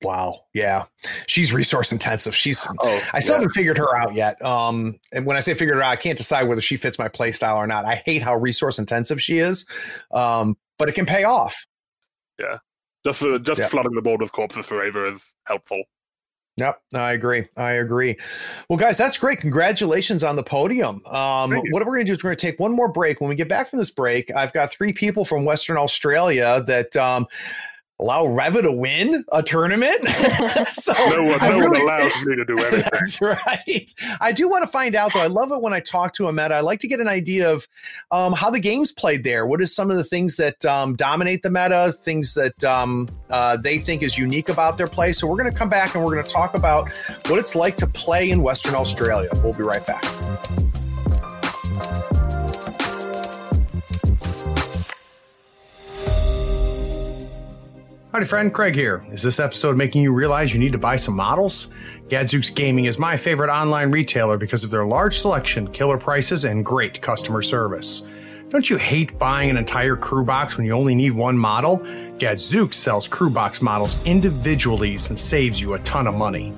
Wow. 0.02 0.46
Yeah. 0.52 0.86
She's 1.26 1.52
resource 1.52 1.92
intensive. 1.92 2.34
She's 2.34 2.66
oh, 2.80 3.08
I 3.12 3.20
still 3.20 3.34
yeah. 3.34 3.38
haven't 3.38 3.50
figured 3.50 3.78
her 3.78 3.96
out 3.96 4.14
yet. 4.14 4.42
Um 4.44 4.98
and 5.12 5.26
when 5.26 5.36
I 5.36 5.40
say 5.40 5.54
figured 5.54 5.76
her 5.76 5.82
out, 5.82 5.90
I 5.90 5.96
can't 5.96 6.18
decide 6.18 6.48
whether 6.48 6.60
she 6.60 6.76
fits 6.76 6.98
my 6.98 7.06
play 7.06 7.32
style 7.32 7.56
or 7.56 7.66
not. 7.66 7.84
I 7.84 7.96
hate 7.96 8.22
how 8.22 8.34
resource 8.34 8.78
intensive 8.78 9.20
she 9.22 9.38
is. 9.38 9.66
Um, 10.10 10.56
but 10.78 10.88
it 10.88 10.94
can 10.94 11.06
pay 11.06 11.24
off. 11.24 11.66
Yeah. 12.38 12.58
Just 13.06 13.22
uh, 13.22 13.38
just 13.38 13.60
yeah. 13.60 13.66
flooding 13.66 13.94
the 13.94 14.02
board 14.02 14.22
with 14.22 14.32
corpses 14.32 14.66
forever 14.66 15.06
is 15.06 15.20
helpful. 15.44 15.82
Yep, 16.60 16.82
I 16.94 17.12
agree. 17.12 17.46
I 17.56 17.72
agree. 17.72 18.16
Well, 18.68 18.78
guys, 18.78 18.98
that's 18.98 19.16
great. 19.16 19.40
Congratulations 19.40 20.22
on 20.22 20.36
the 20.36 20.42
podium. 20.42 21.02
Um, 21.06 21.52
what 21.52 21.86
we're 21.86 21.94
going 21.94 22.00
to 22.00 22.04
do 22.04 22.12
is 22.12 22.22
we're 22.22 22.30
going 22.30 22.36
to 22.36 22.46
take 22.46 22.60
one 22.60 22.72
more 22.72 22.88
break. 22.88 23.20
When 23.20 23.30
we 23.30 23.34
get 23.34 23.48
back 23.48 23.70
from 23.70 23.78
this 23.78 23.90
break, 23.90 24.30
I've 24.36 24.52
got 24.52 24.70
three 24.70 24.92
people 24.92 25.24
from 25.24 25.46
Western 25.46 25.78
Australia 25.78 26.62
that 26.66 26.94
um, 26.96 27.26
allow 28.00 28.26
Reva 28.26 28.62
to 28.62 28.72
win 28.72 29.24
a 29.32 29.42
tournament. 29.42 30.02
so 30.72 30.92
no 30.92 31.22
one, 31.22 31.38
no 31.40 31.58
really, 31.58 31.68
one 31.68 31.80
allows 31.82 32.24
me 32.24 32.34
to 32.36 32.44
do 32.44 32.56
anything. 32.58 32.88
That's 32.92 33.20
right. 33.20 33.94
I 34.20 34.32
do 34.32 34.48
want 34.48 34.64
to 34.64 34.68
find 34.68 34.94
out 34.94 35.12
though. 35.12 35.20
I 35.20 35.26
love 35.26 35.52
it 35.52 35.60
when 35.60 35.72
I 35.72 35.80
talk 35.80 36.14
to 36.14 36.28
a 36.28 36.32
meta. 36.32 36.54
I 36.54 36.60
like 36.60 36.80
to 36.80 36.88
get 36.88 37.00
an 37.00 37.08
idea 37.08 37.52
of 37.52 37.68
um, 38.10 38.32
how 38.32 38.50
the 38.50 38.60
game's 38.60 38.90
played 38.90 39.22
there. 39.22 39.46
What 39.46 39.60
is 39.60 39.74
some 39.74 39.90
of 39.90 39.96
the 39.96 40.04
things 40.04 40.36
that 40.36 40.64
um, 40.64 40.96
dominate 40.96 41.42
the 41.42 41.50
meta? 41.50 41.92
Things 41.92 42.34
that 42.34 42.64
um, 42.64 43.08
uh, 43.28 43.56
they 43.56 43.78
think 43.78 44.02
is 44.02 44.16
unique 44.16 44.48
about 44.48 44.78
their 44.78 44.88
play. 44.88 45.12
So 45.12 45.26
we're 45.26 45.36
going 45.36 45.52
to 45.52 45.56
come 45.56 45.68
back 45.68 45.94
and 45.94 46.02
we're 46.02 46.14
going 46.14 46.24
to 46.24 46.30
talk 46.30 46.54
about 46.54 46.90
what 47.26 47.38
it's 47.38 47.54
like 47.54 47.76
to 47.78 47.86
play 47.86 48.30
in 48.30 48.42
Western 48.42 48.74
Australia. 48.74 49.28
We'll 49.42 49.52
be 49.52 49.62
right 49.62 49.84
back. 49.84 50.04
Howdy, 58.12 58.26
friend. 58.26 58.52
Craig 58.52 58.74
here. 58.74 59.06
Is 59.12 59.22
this 59.22 59.38
episode 59.38 59.76
making 59.76 60.02
you 60.02 60.12
realize 60.12 60.52
you 60.52 60.58
need 60.58 60.72
to 60.72 60.78
buy 60.78 60.96
some 60.96 61.14
models? 61.14 61.68
Gadzooks 62.08 62.50
Gaming 62.50 62.86
is 62.86 62.98
my 62.98 63.16
favorite 63.16 63.52
online 63.52 63.92
retailer 63.92 64.36
because 64.36 64.64
of 64.64 64.72
their 64.72 64.84
large 64.84 65.16
selection, 65.16 65.70
killer 65.70 65.96
prices, 65.96 66.44
and 66.44 66.64
great 66.64 67.00
customer 67.00 67.40
service. 67.40 68.02
Don't 68.48 68.68
you 68.68 68.78
hate 68.78 69.16
buying 69.16 69.48
an 69.48 69.56
entire 69.56 69.94
crew 69.94 70.24
box 70.24 70.56
when 70.56 70.66
you 70.66 70.72
only 70.72 70.96
need 70.96 71.12
one 71.12 71.38
model? 71.38 71.76
Gadzooks 72.18 72.76
sells 72.76 73.06
crew 73.06 73.30
box 73.30 73.62
models 73.62 73.96
individually 74.04 74.98
and 75.08 75.16
saves 75.16 75.60
you 75.60 75.74
a 75.74 75.78
ton 75.78 76.08
of 76.08 76.14
money. 76.16 76.52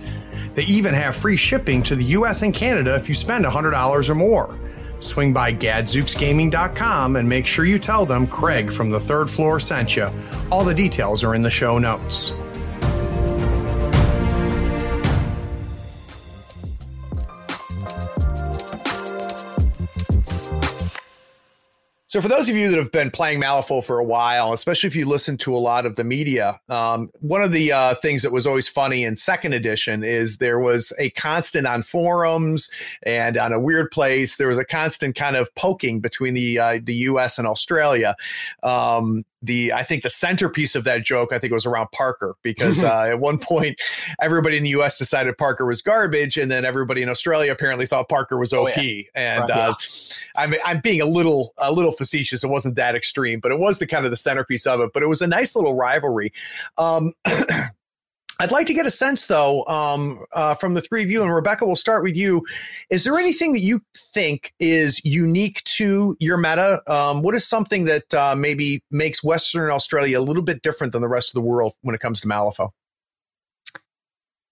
They 0.55 0.65
even 0.65 0.95
have 0.95 1.15
free 1.15 1.37
shipping 1.37 1.83
to 1.83 1.97
the 1.97 2.05
US 2.17 2.41
and 2.41 2.55
Canada 2.55 2.95
if 2.95 3.11
you 3.11 3.15
spend 3.15 3.45
$100 3.45 4.09
or 4.09 4.15
more. 4.15 4.59
Swing 5.03 5.33
by 5.33 5.53
gadzooksgaming.com 5.53 7.17
and 7.17 7.29
make 7.29 7.47
sure 7.47 7.65
you 7.65 7.79
tell 7.79 8.07
them 8.07 8.27
Craig 8.27 8.73
from 8.73 8.91
the 8.91 9.01
third 9.01 9.29
floor 9.29 9.59
sent 9.59 9.97
you. 9.97 10.09
All 10.51 10.65
the 10.65 10.75
details 10.75 11.25
are 11.25 11.35
in 11.35 11.43
the 11.43 11.51
show 11.51 11.79
notes. 11.79 12.33
So, 22.13 22.21
for 22.21 22.29
those 22.29 22.51
of 22.51 22.57
you 22.57 22.71
that 22.71 22.77
have 22.77 22.93
been 22.93 23.11
playing 23.11 23.41
Malifaux 23.41 23.83
for 23.83 23.99
a 23.99 24.05
while, 24.05 24.53
especially 24.53 24.87
if 24.87 24.95
you 24.95 25.07
listen 25.07 25.39
to 25.39 25.57
a 25.57 25.57
lot 25.57 25.87
of 25.87 25.97
the 25.97 26.05
media, 26.05 26.61
um, 26.69 27.09
one 27.21 27.41
of 27.41 27.53
the 27.53 27.73
uh, 27.73 27.95
things 27.95 28.21
that 28.23 28.33
was 28.33 28.47
always 28.47 28.69
funny 28.69 29.03
in 29.03 29.17
second 29.17 29.55
edition 29.55 30.05
is 30.05 30.37
there 30.37 30.59
was 30.59 30.93
a 30.99 31.09
constant 31.09 31.67
on 31.67 31.83
forums 31.83 32.71
and 33.05 33.39
on 33.39 33.55
a 33.55 33.59
weird 33.59 33.91
place. 33.91 34.37
There 34.37 34.49
was 34.49 34.59
a 34.59 34.65
constant 34.67 35.17
kind 35.17 35.37
of 35.37 35.55
poking 35.55 36.01
between 36.01 36.35
the 36.35 36.59
uh, 36.59 36.81
the 36.83 36.97
U.S. 36.97 37.39
and 37.39 37.49
Australia. 37.49 38.15
Um, 38.63 39.25
the 39.43 39.73
I 39.73 39.83
think 39.83 40.03
the 40.03 40.11
centerpiece 40.11 40.75
of 40.75 40.85
that 40.85 41.05
joke 41.05 41.33
I 41.33 41.39
think 41.39 41.53
was 41.53 41.67
around 41.67 41.91
Parker 41.93 42.37
because 42.43 42.85
uh, 42.85 43.03
at 43.03 43.21
one 43.21 43.39
point 43.39 43.81
everybody 44.21 44.57
in 44.57 44.63
the 44.63 44.71
U.S. 44.71 44.99
decided 44.99 45.37
Parker 45.37 45.67
was 45.67 45.83
garbage, 45.83 46.37
and 46.37 46.51
then 46.51 46.65
everybody 46.65 47.03
in 47.03 47.09
Australia 47.09 47.53
apparently 47.53 47.87
thought 47.87 48.09
Parker 48.09 48.39
was 48.39 48.53
OP. 48.53 48.71
Oh, 48.77 48.81
yeah. 48.81 49.03
And 49.15 49.41
right, 49.43 49.51
uh, 49.51 49.73
yeah. 49.79 50.17
I'm 50.37 50.51
I'm 50.65 50.81
being 50.81 51.01
a 51.01 51.07
little 51.07 51.53
a 51.59 51.73
little 51.73 51.93
facetious. 51.93 52.45
It 52.45 52.49
wasn't 52.49 52.77
that 52.77 52.95
extreme, 52.95 53.41
but 53.41 53.53
it 53.53 53.59
was 53.59 53.79
the 53.79 53.87
kind 53.87 54.05
of 54.05 54.11
the 54.11 54.17
centerpiece 54.17 54.67
of 54.67 54.81
it. 54.81 54.91
But 54.95 55.03
it 55.03 55.07
was 55.07 55.23
a 55.23 55.27
nice 55.27 55.57
little 55.57 55.75
rivalry. 55.75 56.33
Um, 56.79 57.13
I'd 58.43 58.51
like 58.51 58.67
to 58.67 58.75
get 58.75 58.87
a 58.87 58.91
sense, 58.91 59.27
though, 59.27 59.65
um, 59.67 60.25
uh, 60.33 60.57
from 60.57 60.75
the 60.75 60.81
three 60.81 61.05
of 61.05 61.09
you, 61.09 61.23
and 61.23 61.33
Rebecca, 61.33 61.65
we'll 61.65 61.77
start 61.77 62.03
with 62.03 62.17
you. 62.17 62.43
Is 62.91 63.05
there 63.05 63.17
anything 63.17 63.53
that 63.53 63.61
you 63.61 63.83
think 63.97 64.53
is 64.59 65.01
unique 65.05 65.63
to 65.77 66.17
your 66.19 66.37
meta? 66.37 66.83
Um, 66.93 67.23
what 67.23 67.37
is 67.37 67.47
something 67.47 67.85
that 67.85 68.13
uh, 68.13 68.35
maybe 68.35 68.83
makes 68.91 69.23
Western 69.23 69.71
Australia 69.71 70.19
a 70.19 70.23
little 70.23 70.43
bit 70.43 70.61
different 70.63 70.93
than 70.93 71.03
the 71.03 71.09
rest 71.09 71.31
of 71.31 71.35
the 71.35 71.41
world 71.41 71.75
when 71.83 71.95
it 71.95 72.01
comes 72.01 72.21
to 72.23 72.27
Malifaux? 72.27 72.71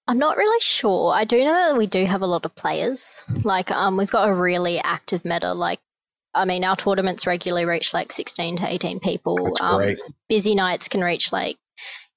I'm 0.07 0.19
not 0.19 0.37
really 0.37 0.61
sure. 0.61 1.13
I 1.13 1.25
do 1.25 1.45
know 1.45 1.71
that 1.71 1.77
we 1.77 1.89
do 1.89 2.05
have 2.05 2.23
a 2.23 2.29
lot 2.29 2.45
of 2.45 2.55
players. 2.55 3.27
Like, 3.43 3.73
um, 3.73 3.97
we've 3.97 4.09
got 4.09 4.29
a 4.29 4.33
really 4.33 4.79
active 4.79 5.25
meta. 5.25 5.53
Like, 5.53 5.81
I 6.33 6.45
mean, 6.45 6.63
our 6.63 6.77
tournaments 6.77 7.27
regularly 7.27 7.65
reach 7.65 7.93
like 7.93 8.13
16 8.13 8.59
to 8.59 8.73
18 8.73 9.01
people. 9.01 9.53
Um, 9.61 9.97
busy 10.29 10.55
nights 10.55 10.87
can 10.87 11.01
reach 11.01 11.33
like 11.33 11.57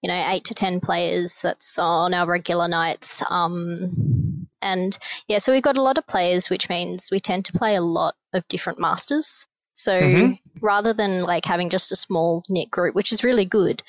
you 0.03 0.09
know, 0.09 0.25
eight 0.29 0.43
to 0.43 0.53
10 0.53 0.81
players 0.81 1.41
that's 1.41 1.79
on 1.79 2.13
our 2.13 2.27
regular 2.27 2.67
nights. 2.67 3.23
Um, 3.31 4.47
and 4.61 4.97
yeah, 5.29 5.37
so 5.37 5.53
we've 5.53 5.63
got 5.63 5.77
a 5.77 5.81
lot 5.81 5.97
of 5.97 6.05
players, 6.05 6.49
which 6.49 6.69
means 6.69 7.07
we 7.09 7.21
tend 7.21 7.45
to 7.45 7.53
play 7.53 7.75
a 7.75 7.81
lot 7.81 8.13
of 8.33 8.45
different 8.49 8.79
masters. 8.79 9.47
So 9.71 10.01
mm-hmm. 10.01 10.33
rather 10.59 10.93
than 10.93 11.23
like 11.23 11.45
having 11.45 11.69
just 11.69 11.91
a 11.93 11.95
small 11.95 12.43
knit 12.49 12.69
group, 12.69 12.95
which 12.95 13.13
is 13.13 13.23
really 13.23 13.45
good, 13.45 13.81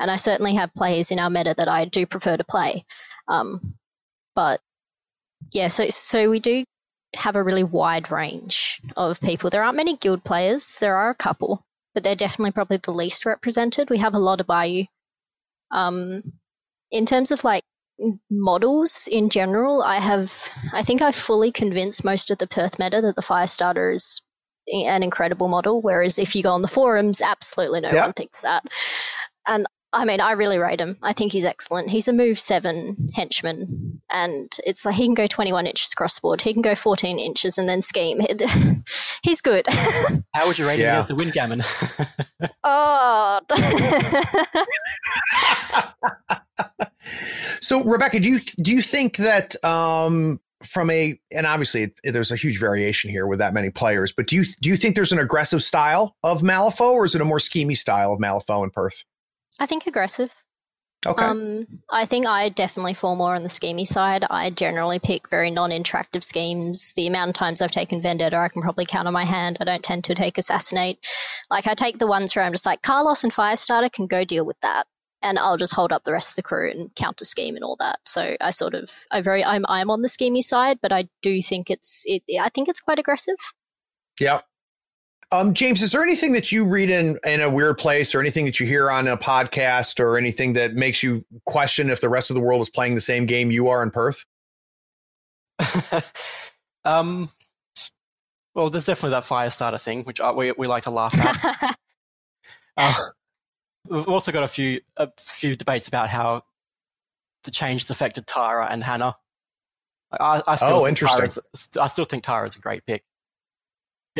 and 0.00 0.10
I 0.10 0.16
certainly 0.16 0.54
have 0.54 0.74
players 0.74 1.12
in 1.12 1.20
our 1.20 1.30
meta 1.30 1.54
that 1.56 1.68
I 1.68 1.84
do 1.84 2.04
prefer 2.04 2.36
to 2.36 2.44
play. 2.44 2.84
Um, 3.28 3.74
but 4.34 4.60
yeah, 5.52 5.68
so 5.68 5.88
so 5.88 6.28
we 6.30 6.40
do 6.40 6.64
have 7.16 7.36
a 7.36 7.42
really 7.42 7.64
wide 7.64 8.10
range 8.10 8.80
of 8.96 9.20
people. 9.20 9.50
There 9.50 9.62
aren't 9.62 9.76
many 9.76 9.96
guild 9.96 10.24
players. 10.24 10.78
There 10.78 10.96
are 10.96 11.10
a 11.10 11.14
couple, 11.14 11.64
but 11.94 12.02
they're 12.02 12.16
definitely 12.16 12.52
probably 12.52 12.78
the 12.78 12.90
least 12.90 13.24
represented. 13.24 13.88
We 13.88 13.98
have 13.98 14.14
a 14.14 14.18
lot 14.18 14.40
of 14.40 14.46
Bayou 14.46 14.84
um, 15.70 16.22
in 16.90 17.06
terms 17.06 17.30
of 17.30 17.44
like 17.44 17.64
models 18.30 19.08
in 19.10 19.28
general, 19.28 19.82
I 19.82 19.96
have, 19.96 20.48
I 20.72 20.82
think 20.82 21.02
I've 21.02 21.14
fully 21.14 21.52
convinced 21.52 22.04
most 22.04 22.30
of 22.30 22.38
the 22.38 22.46
Perth 22.46 22.78
meta 22.78 23.00
that 23.00 23.16
the 23.16 23.22
Firestarter 23.22 23.94
is 23.94 24.22
an 24.68 25.02
incredible 25.02 25.48
model. 25.48 25.82
Whereas 25.82 26.18
if 26.18 26.34
you 26.34 26.42
go 26.42 26.52
on 26.52 26.62
the 26.62 26.68
forums, 26.68 27.20
absolutely 27.20 27.80
no 27.80 27.90
one 27.90 28.12
thinks 28.12 28.40
that. 28.40 28.64
And 29.46 29.66
I 29.92 30.04
mean, 30.04 30.20
I 30.20 30.32
really 30.32 30.58
rate 30.58 30.80
him. 30.80 30.96
I 31.02 31.12
think 31.12 31.32
he's 31.32 31.44
excellent. 31.44 31.90
He's 31.90 32.06
a 32.06 32.12
move 32.12 32.38
seven 32.38 33.10
henchman, 33.14 34.00
and 34.10 34.56
it's 34.64 34.84
like 34.84 34.94
he 34.94 35.04
can 35.04 35.14
go 35.14 35.26
21 35.26 35.66
inches 35.66 35.94
crossboard. 35.94 36.40
He 36.40 36.52
can 36.52 36.62
go 36.62 36.76
14 36.76 37.18
inches 37.18 37.58
and 37.58 37.68
then 37.68 37.82
scheme. 37.82 38.20
he's 39.22 39.40
good. 39.40 39.66
How 40.34 40.46
would 40.46 40.58
you 40.58 40.66
rate 40.66 40.78
yeah. 40.78 40.86
him 40.86 40.92
against 40.92 41.08
the 41.08 41.16
Wind 41.16 41.32
Gamin? 41.32 41.60
oh. 42.64 43.40
so, 47.60 47.82
Rebecca, 47.82 48.20
do 48.20 48.28
you 48.28 48.40
do 48.62 48.70
you 48.70 48.82
think 48.82 49.16
that 49.16 49.62
um, 49.64 50.40
from 50.62 50.90
a 50.90 51.18
and 51.32 51.46
obviously 51.46 51.92
there's 52.04 52.30
a 52.30 52.36
huge 52.36 52.60
variation 52.60 53.10
here 53.10 53.26
with 53.26 53.40
that 53.40 53.54
many 53.54 53.70
players, 53.70 54.12
but 54.12 54.28
do 54.28 54.36
you 54.36 54.44
do 54.60 54.68
you 54.68 54.76
think 54.76 54.94
there's 54.94 55.12
an 55.12 55.18
aggressive 55.18 55.64
style 55.64 56.16
of 56.22 56.42
Malifaux, 56.42 56.92
or 56.92 57.04
is 57.04 57.16
it 57.16 57.20
a 57.20 57.24
more 57.24 57.38
schemy 57.38 57.76
style 57.76 58.12
of 58.12 58.20
Malifaux 58.20 58.62
in 58.62 58.70
Perth? 58.70 59.04
I 59.60 59.66
think 59.66 59.86
aggressive. 59.86 60.34
Okay. 61.06 61.22
Um, 61.22 61.66
I 61.90 62.04
think 62.04 62.26
I 62.26 62.50
definitely 62.50 62.92
fall 62.92 63.16
more 63.16 63.34
on 63.34 63.42
the 63.42 63.48
schemy 63.48 63.86
side. 63.86 64.24
I 64.28 64.50
generally 64.50 64.98
pick 64.98 65.30
very 65.30 65.50
non-interactive 65.50 66.22
schemes. 66.22 66.92
The 66.94 67.06
amount 67.06 67.30
of 67.30 67.36
times 67.36 67.62
I've 67.62 67.70
taken 67.70 68.02
Vendetta, 68.02 68.36
I 68.36 68.48
can 68.48 68.60
probably 68.60 68.84
count 68.84 69.08
on 69.08 69.14
my 69.14 69.24
hand. 69.24 69.56
I 69.60 69.64
don't 69.64 69.82
tend 69.82 70.04
to 70.04 70.14
take 70.14 70.36
Assassinate. 70.36 70.98
Like 71.50 71.66
I 71.66 71.72
take 71.72 71.98
the 71.98 72.06
ones 72.06 72.36
where 72.36 72.44
I'm 72.44 72.52
just 72.52 72.66
like 72.66 72.82
Carlos 72.82 73.24
and 73.24 73.32
Firestarter 73.32 73.90
can 73.90 74.08
go 74.08 74.24
deal 74.24 74.44
with 74.44 74.60
that, 74.60 74.84
and 75.22 75.38
I'll 75.38 75.56
just 75.56 75.74
hold 75.74 75.90
up 75.90 76.04
the 76.04 76.12
rest 76.12 76.32
of 76.32 76.36
the 76.36 76.42
crew 76.42 76.70
and 76.70 76.94
counter 76.96 77.24
scheme 77.24 77.54
and 77.54 77.64
all 77.64 77.76
that. 77.76 78.00
So 78.04 78.36
I 78.42 78.50
sort 78.50 78.74
of, 78.74 78.92
I 79.10 79.22
very, 79.22 79.42
I'm, 79.42 79.64
I'm 79.70 79.90
on 79.90 80.02
the 80.02 80.08
schemy 80.08 80.42
side, 80.42 80.80
but 80.82 80.92
I 80.92 81.08
do 81.22 81.40
think 81.40 81.70
it's, 81.70 82.04
it, 82.04 82.22
I 82.38 82.50
think 82.50 82.68
it's 82.68 82.80
quite 82.80 82.98
aggressive. 82.98 83.36
Yeah, 84.20 84.40
um, 85.32 85.54
James, 85.54 85.82
is 85.82 85.92
there 85.92 86.02
anything 86.02 86.32
that 86.32 86.50
you 86.50 86.66
read 86.66 86.90
in 86.90 87.18
in 87.24 87.40
a 87.40 87.48
weird 87.48 87.78
place, 87.78 88.14
or 88.14 88.20
anything 88.20 88.44
that 88.46 88.58
you 88.58 88.66
hear 88.66 88.90
on 88.90 89.06
a 89.06 89.16
podcast, 89.16 90.00
or 90.00 90.18
anything 90.18 90.54
that 90.54 90.74
makes 90.74 91.02
you 91.02 91.24
question 91.46 91.90
if 91.90 92.00
the 92.00 92.08
rest 92.08 92.30
of 92.30 92.34
the 92.34 92.40
world 92.40 92.60
is 92.60 92.70
playing 92.70 92.94
the 92.94 93.00
same 93.00 93.26
game 93.26 93.50
you 93.50 93.68
are 93.68 93.82
in 93.82 93.90
Perth? 93.90 94.24
um, 96.84 97.28
well, 98.54 98.68
there's 98.70 98.86
definitely 98.86 99.10
that 99.10 99.24
fire 99.24 99.50
starter 99.50 99.78
thing, 99.78 100.02
which 100.02 100.20
uh, 100.20 100.32
we 100.36 100.52
we 100.52 100.66
like 100.66 100.84
to 100.84 100.90
laugh 100.90 101.14
at. 101.18 101.76
uh, 102.76 102.94
we've 103.88 104.08
also 104.08 104.32
got 104.32 104.42
a 104.42 104.48
few 104.48 104.80
a 104.96 105.08
few 105.18 105.54
debates 105.54 105.86
about 105.86 106.10
how 106.10 106.42
the 107.44 107.50
change 107.50 107.82
has 107.82 107.90
affected 107.90 108.26
Tara 108.26 108.66
and 108.70 108.82
Hannah. 108.82 109.14
I, 110.18 110.42
I 110.46 110.56
still 110.56 110.80
oh, 110.80 110.88
interesting. 110.88 111.18
Tara's, 111.18 111.38
I 111.80 111.86
still 111.86 112.04
think 112.04 112.24
Tara 112.24 112.44
is 112.44 112.56
a 112.56 112.60
great 112.60 112.84
pick. 112.84 113.04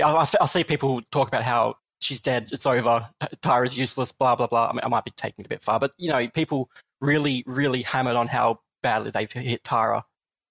Yeah, 0.00 0.08
I, 0.08 0.24
I 0.40 0.46
see 0.46 0.64
people 0.64 1.02
talk 1.10 1.28
about 1.28 1.42
how 1.42 1.74
she's 2.00 2.20
dead, 2.20 2.48
it's 2.52 2.66
over, 2.66 3.06
Tara's 3.42 3.78
useless, 3.78 4.12
blah 4.12 4.34
blah 4.34 4.46
blah. 4.46 4.68
I, 4.68 4.72
mean, 4.72 4.80
I 4.82 4.88
might 4.88 5.04
be 5.04 5.12
taking 5.12 5.44
it 5.44 5.46
a 5.46 5.48
bit 5.48 5.62
far, 5.62 5.78
but 5.78 5.92
you 5.98 6.10
know, 6.10 6.26
people 6.28 6.70
really, 7.00 7.44
really 7.46 7.82
hammered 7.82 8.16
on 8.16 8.26
how 8.26 8.60
badly 8.82 9.10
they've 9.10 9.30
hit 9.30 9.62
Tara, 9.62 10.04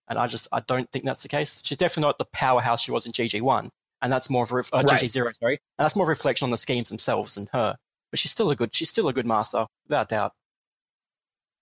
and 0.08 0.20
I 0.20 0.28
just 0.28 0.48
I 0.52 0.62
don't 0.68 0.90
think 0.92 1.06
that's 1.06 1.24
the 1.24 1.30
case. 1.30 1.62
She's 1.64 1.78
definitely 1.78 2.08
not 2.08 2.20
the 2.20 2.26
powerhouse 2.26 2.84
she 2.84 2.92
was 2.92 3.06
in 3.06 3.12
GG 3.12 3.42
one, 3.42 3.70
and 4.02 4.12
that's 4.12 4.30
more 4.30 4.44
of 4.44 4.52
a 4.52 4.56
uh, 4.56 4.84
right. 4.84 5.02
GG 5.02 5.10
zero, 5.10 5.32
sorry, 5.34 5.54
and 5.78 5.84
that's 5.84 5.96
more 5.96 6.08
reflection 6.08 6.46
on 6.46 6.52
the 6.52 6.58
schemes 6.58 6.90
themselves 6.90 7.38
and 7.38 7.50
her. 7.54 7.76
But 8.12 8.20
she's 8.20 8.32
still 8.32 8.50
a 8.52 8.56
good, 8.56 8.76
she's 8.76 8.90
still 8.90 9.08
a 9.08 9.14
good 9.14 9.26
master, 9.26 9.66
without 9.88 10.10
doubt. 10.10 10.34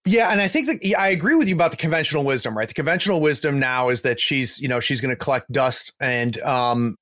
Yeah, 0.06 0.32
and 0.32 0.40
I 0.40 0.48
think 0.48 0.68
that 0.68 0.98
I 0.98 1.10
agree 1.10 1.36
with 1.36 1.50
you 1.50 1.56
about 1.56 1.72
the 1.72 1.78
conventional 1.78 2.24
wisdom, 2.24 2.58
right? 2.58 2.68
The 2.68 2.74
conventional 2.74 3.20
wisdom 3.20 3.60
now 3.60 3.90
is 3.90 4.04
that 4.04 4.22
she's, 4.22 4.58
you 4.58 4.70
know, 4.70 4.80
she's 4.80 5.02
going 5.02 5.10
to 5.10 5.18
collect 5.18 5.52
dust 5.52 5.94
and 6.00 6.40
um 6.42 6.96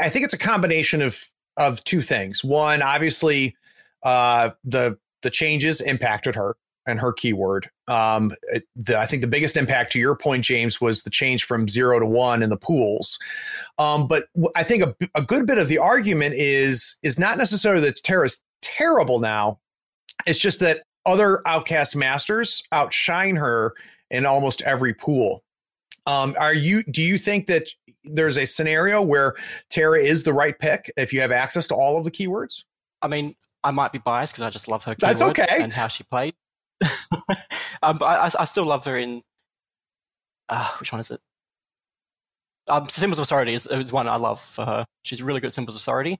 I 0.00 0.08
think 0.08 0.24
it's 0.24 0.34
a 0.34 0.38
combination 0.38 1.02
of 1.02 1.28
of 1.56 1.82
two 1.84 2.02
things. 2.02 2.44
One, 2.44 2.82
obviously, 2.82 3.56
uh, 4.02 4.50
the 4.64 4.98
the 5.22 5.30
changes 5.30 5.80
impacted 5.80 6.34
her 6.34 6.56
and 6.86 6.98
her 6.98 7.12
keyword. 7.12 7.70
Um, 7.86 8.32
the, 8.74 8.98
I 8.98 9.06
think 9.06 9.20
the 9.20 9.28
biggest 9.28 9.56
impact 9.56 9.92
to 9.92 9.98
your 9.98 10.16
point, 10.16 10.44
James, 10.44 10.80
was 10.80 11.02
the 11.02 11.10
change 11.10 11.44
from 11.44 11.68
zero 11.68 12.00
to 12.00 12.06
one 12.06 12.42
in 12.42 12.50
the 12.50 12.56
pools. 12.56 13.18
Um, 13.78 14.08
but 14.08 14.26
I 14.56 14.62
think 14.62 14.82
a, 14.82 14.96
a 15.14 15.22
good 15.22 15.46
bit 15.46 15.58
of 15.58 15.68
the 15.68 15.78
argument 15.78 16.34
is 16.36 16.96
is 17.02 17.18
not 17.18 17.38
necessarily 17.38 17.82
that 17.82 18.02
Tara's 18.02 18.42
terrible 18.62 19.20
now. 19.20 19.60
It's 20.26 20.40
just 20.40 20.60
that 20.60 20.82
other 21.06 21.46
outcast 21.46 21.94
masters 21.94 22.62
outshine 22.72 23.36
her 23.36 23.74
in 24.10 24.26
almost 24.26 24.62
every 24.62 24.94
pool. 24.94 25.44
Um, 26.06 26.34
are 26.40 26.54
you? 26.54 26.82
Do 26.84 27.02
you 27.02 27.18
think 27.18 27.46
that 27.46 27.68
there's 28.12 28.36
a 28.36 28.46
scenario 28.46 29.02
where 29.02 29.34
Tara 29.70 30.00
is 30.00 30.24
the 30.24 30.32
right 30.32 30.58
pick 30.58 30.90
if 30.96 31.12
you 31.12 31.20
have 31.20 31.32
access 31.32 31.66
to 31.68 31.74
all 31.74 31.98
of 31.98 32.04
the 32.04 32.10
keywords? 32.10 32.64
I 33.02 33.08
mean, 33.08 33.34
I 33.64 33.70
might 33.70 33.92
be 33.92 33.98
biased 33.98 34.34
because 34.34 34.46
I 34.46 34.50
just 34.50 34.68
love 34.68 34.84
her 34.84 34.94
That's 34.98 35.22
okay. 35.22 35.46
and 35.60 35.72
how 35.72 35.88
she 35.88 36.04
played. 36.04 36.34
um, 37.82 37.98
but 37.98 38.04
I, 38.04 38.30
I, 38.38 38.44
still 38.44 38.64
love 38.64 38.84
her 38.84 38.96
in. 38.96 39.22
Uh, 40.48 40.68
which 40.78 40.92
one 40.92 41.00
is 41.00 41.10
it? 41.10 41.20
Um, 42.70 42.84
Symbols 42.86 43.18
of 43.18 43.24
Authority 43.24 43.52
is, 43.52 43.66
is 43.66 43.92
one 43.92 44.08
I 44.08 44.16
love 44.16 44.40
for 44.40 44.64
her. 44.64 44.86
She's 45.02 45.22
really 45.22 45.40
good 45.40 45.48
at 45.48 45.52
Symbols 45.52 45.76
of 45.76 45.82
Authority. 45.82 46.18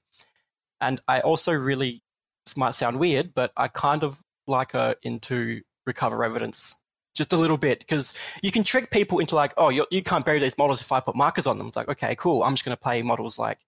And 0.81 1.01
I 1.07 1.21
also 1.21 1.53
really, 1.53 2.03
this 2.45 2.57
might 2.57 2.75
sound 2.75 2.99
weird, 2.99 3.35
but 3.35 3.53
I 3.57 3.69
kind 3.69 4.03
of 4.03 4.21
like 4.47 4.73
her 4.73 4.97
into 5.03 5.63
Recover 5.87 6.25
Evidence 6.25 6.77
just 7.19 7.35
a 7.35 7.37
little 7.37 7.59
bit 7.59 7.81
because 7.81 8.19
you 8.43 8.51
can 8.51 8.65
trick 8.65 8.91
people 8.91 9.19
into 9.19 9.35
like, 9.35 9.53
oh, 9.59 9.69
you're, 9.69 9.87
you 9.91 10.03
can 10.03 10.19
not 10.19 10.25
bury 10.25 10.39
these 10.39 10.57
models 10.57 10.81
if 10.81 10.91
I 10.91 11.01
put 11.01 11.17
markers 11.17 11.47
on 11.47 11.59
them. 11.59 11.67
It's 11.67 11.77
like, 11.77 11.89
okay, 11.89 12.15
cool. 12.15 12.43
I'm 12.43 12.53
just 12.53 12.65
going 12.65 12.77
to 12.77 12.81
play 12.81 13.03
models 13.03 13.39
like 13.39 13.59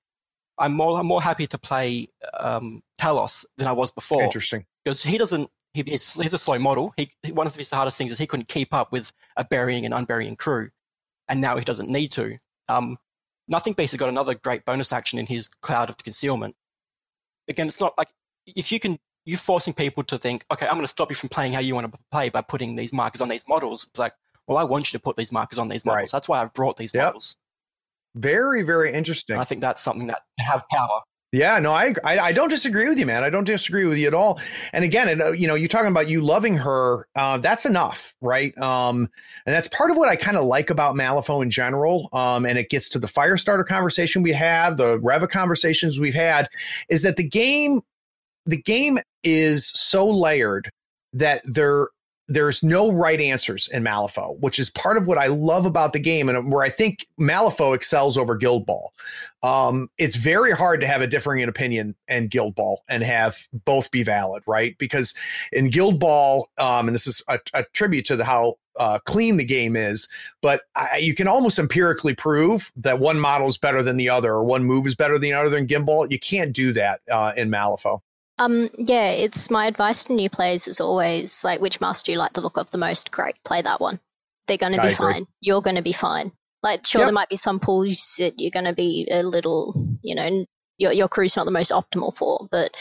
I'm 0.61 0.75
more 0.75 0.99
I'm 0.99 1.07
more 1.07 1.23
happy 1.23 1.47
to 1.49 1.59
play 1.59 2.09
um, 2.39 2.83
Talos 3.01 3.45
than 3.57 3.67
I 3.67 3.73
was 3.73 3.91
before. 3.91 4.23
Interesting, 4.23 4.65
because 4.85 5.03
he 5.03 5.19
doesn't. 5.19 5.51
He, 5.73 5.83
he's, 5.83 6.21
he's, 6.21 6.35
a 6.35 6.39
slow 6.39 6.59
model. 6.59 6.93
He, 6.97 7.13
one 7.33 7.47
of 7.47 7.55
his 7.55 7.71
hardest 7.71 7.97
things 7.97 8.11
is 8.11 8.19
he 8.19 8.27
couldn't 8.27 8.49
keep 8.49 8.75
up 8.75 8.91
with 8.91 9.13
a 9.37 9.45
burying 9.45 9.85
and 9.85 9.95
unburying 9.95 10.37
crew, 10.37 10.71
and 11.29 11.41
now 11.41 11.57
he 11.57 11.65
doesn't 11.65 11.89
need 11.89 12.13
to. 12.13 12.37
Um, 12.69 12.97
Nothing 13.49 13.73
Beast 13.73 13.93
has 13.93 13.99
got 13.99 14.09
another 14.09 14.35
great 14.35 14.65
bonus 14.65 14.93
action 14.93 15.19
in 15.19 15.27
his 15.27 15.49
Cloud 15.49 15.89
of 15.91 15.97
Concealment. 15.97 16.55
Again, 17.49 17.67
it's 17.67 17.81
not 17.81 17.97
like 17.99 18.09
if 18.47 18.71
you 18.71 18.79
can 18.79 18.97
you 19.31 19.37
forcing 19.37 19.73
people 19.73 20.03
to 20.05 20.19
think, 20.19 20.45
okay, 20.53 20.67
I'm 20.67 20.75
going 20.75 20.83
to 20.83 20.89
stop 20.89 21.09
you 21.11 21.15
from 21.15 21.29
playing 21.29 21.53
how 21.53 21.61
you 21.61 21.75
want 21.75 21.91
to 21.93 21.99
play 22.11 22.29
by 22.29 22.43
putting 22.43 22.75
these 22.75 22.93
markers 22.93 23.21
on 23.21 23.29
these 23.29 23.45
models. 23.49 23.87
It's 23.89 23.99
like, 23.99 24.13
well, 24.47 24.59
I 24.59 24.65
want 24.65 24.93
you 24.93 24.99
to 24.99 25.03
put 25.03 25.17
these 25.17 25.33
markers 25.33 25.59
on 25.59 25.69
these 25.69 25.85
models. 25.85 25.97
Right. 25.97 26.11
That's 26.13 26.29
why 26.29 26.43
I've 26.43 26.53
brought 26.53 26.77
these 26.77 26.93
yep. 26.93 27.05
models. 27.05 27.37
Very, 28.17 28.63
very 28.63 28.93
interesting. 28.93 29.37
I 29.37 29.45
think 29.45 29.61
that's 29.61 29.81
something 29.81 30.09
that 30.09 30.23
have 30.41 30.65
power. 30.69 31.01
Yeah, 31.33 31.61
no, 31.61 31.71
I, 31.71 31.95
I, 32.05 32.19
I 32.19 32.33
don't 32.33 32.49
disagree 32.49 32.89
with 32.89 32.99
you, 32.99 33.07
man. 33.07 33.23
I 33.23 33.31
don't 33.31 33.45
disagree 33.45 33.85
with 33.85 33.99
you 33.99 34.09
at 34.09 34.15
all. 34.15 34.41
And 34.73 34.85
again, 34.85 35.09
and, 35.09 35.23
uh, 35.23 35.31
you 35.31 35.47
know, 35.47 35.55
you're 35.55 35.69
talking 35.69 35.87
about 35.87 36.09
you 36.09 36.23
loving 36.23 36.57
her. 36.57 37.07
Uh, 37.15 37.39
that's 37.39 37.65
enough, 37.65 38.17
right? 38.21 38.57
Um, 38.59 39.09
and 39.47 39.55
that's 39.55 39.69
part 39.69 39.93
of 39.93 39.97
what 39.97 40.09
I 40.09 40.17
kind 40.17 40.37
of 40.37 40.45
like 40.47 40.71
about 40.71 40.97
Malifaux 40.97 41.41
in 41.41 41.51
general. 41.53 42.09
Um, 42.13 42.45
and 42.45 42.59
it 42.59 42.69
gets 42.69 42.89
to 42.89 42.99
the 42.99 43.07
Firestarter 43.07 43.65
conversation 43.65 44.25
we 44.25 44.33
have, 44.33 44.77
the 44.77 44.99
Reva 44.99 45.29
conversations 45.29 46.01
we've 46.01 46.15
had, 46.15 46.49
is 46.89 47.03
that 47.03 47.17
the 47.17 47.29
game, 47.29 47.83
the 48.47 48.61
game 48.61 48.99
is 49.23 49.69
so 49.69 50.09
layered 50.09 50.71
that 51.13 51.43
there 51.45 51.89
there's 52.31 52.63
no 52.63 52.93
right 52.93 53.21
answers 53.21 53.69
in 53.73 53.83
Malifaux, 53.83 54.39
which 54.39 54.61
is 54.61 54.71
part 54.71 54.97
of 54.97 55.09
what 55.09 55.19
I 55.19 55.27
love 55.27 55.67
about 55.67 55.93
the 55.93 55.99
game 55.99 56.29
and 56.29 56.53
where 56.53 56.63
I 56.63 56.71
think 56.71 57.05
Malifaux 57.19 57.75
excels 57.75 58.17
over 58.17 58.37
Guild 58.37 58.65
Ball. 58.65 58.93
Um, 59.43 59.91
it's 59.99 60.15
very 60.15 60.53
hard 60.53 60.81
to 60.81 60.87
have 60.87 61.01
a 61.01 61.09
differing 61.09 61.43
opinion 61.43 61.97
in 62.07 62.29
Guild 62.29 62.55
Ball 62.55 62.85
and 62.89 63.03
have 63.03 63.49
both 63.65 63.91
be 63.91 64.05
valid, 64.05 64.45
right? 64.47 64.79
Because 64.79 65.13
in 65.53 65.71
Guild 65.71 65.99
Ball, 65.99 66.49
um, 66.57 66.87
and 66.87 66.95
this 66.95 67.09
is 67.09 67.21
a, 67.27 67.41
a 67.53 67.65
tribute 67.73 68.05
to 68.07 68.15
the, 68.15 68.25
how 68.25 68.59
uh, 68.77 69.01
clean 69.01 69.37
the 69.37 69.45
game 69.45 69.75
is, 69.75 70.07
but 70.41 70.63
I, 70.77 70.99
you 70.99 71.17
can 71.17 71.27
almost 71.27 71.59
empirically 71.59 72.15
prove 72.15 72.71
that 72.77 73.01
one 73.01 73.19
model 73.19 73.49
is 73.49 73.59
better 73.59 73.83
than 73.83 73.97
the 73.97 74.09
other, 74.09 74.35
or 74.35 74.45
one 74.45 74.63
move 74.63 74.87
is 74.87 74.95
better 74.95 75.15
than 75.15 75.23
the 75.23 75.33
other 75.33 75.57
in 75.57 75.67
Guild 75.67 75.85
Ball. 75.85 76.07
You 76.13 76.21
can't 76.21 76.53
do 76.53 76.73
that 76.75 77.01
uh, 77.11 77.33
in 77.37 77.51
Malifaux. 77.51 78.03
Um, 78.41 78.71
yeah, 78.79 79.11
it's 79.11 79.51
my 79.51 79.67
advice 79.67 80.07
to 80.07 80.15
new 80.15 80.31
players 80.31 80.67
is 80.67 80.81
always 80.81 81.45
like, 81.45 81.61
which 81.61 81.79
master 81.81 82.07
do 82.07 82.13
you 82.13 82.19
like 82.19 82.33
the 82.33 82.41
look 82.41 82.57
of 82.57 82.71
the 82.71 82.79
most? 82.79 83.11
Great, 83.11 83.35
play 83.45 83.61
that 83.61 83.83
one. 83.83 84.01
They're 84.49 84.57
going 84.57 84.73
to 84.73 84.81
be 84.81 84.91
fine. 84.93 85.27
You're 85.43 85.61
going 85.61 85.77
to 85.77 85.83
be 85.83 85.93
fine. 85.93 86.33
Like, 86.63 86.87
sure, 86.87 87.03
yep. 87.03 87.09
there 87.09 87.15
might 87.15 87.29
be 87.29 87.37
some 87.37 87.61
pools 87.61 88.17
that 88.19 88.41
you're 88.41 88.51
going 88.51 88.65
to 88.65 88.73
be 88.73 89.07
a 89.11 89.23
little, 89.23 89.75
you 90.03 90.15
know, 90.15 90.47
your, 90.79 90.93
your 90.93 91.07
crew's 91.07 91.37
not 91.37 91.45
the 91.45 91.51
most 91.51 91.71
optimal 91.71 92.15
for. 92.17 92.49
But 92.51 92.75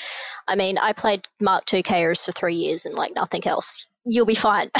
I 0.48 0.56
mean, 0.56 0.78
I 0.78 0.94
played 0.94 1.28
Mark 1.42 1.72
II 1.72 1.84
Chaos 1.84 2.26
for 2.26 2.32
three 2.32 2.56
years 2.56 2.86
and 2.86 2.96
like 2.96 3.14
nothing 3.14 3.46
else. 3.46 3.86
You'll 4.06 4.26
be 4.26 4.36
fine. 4.36 4.72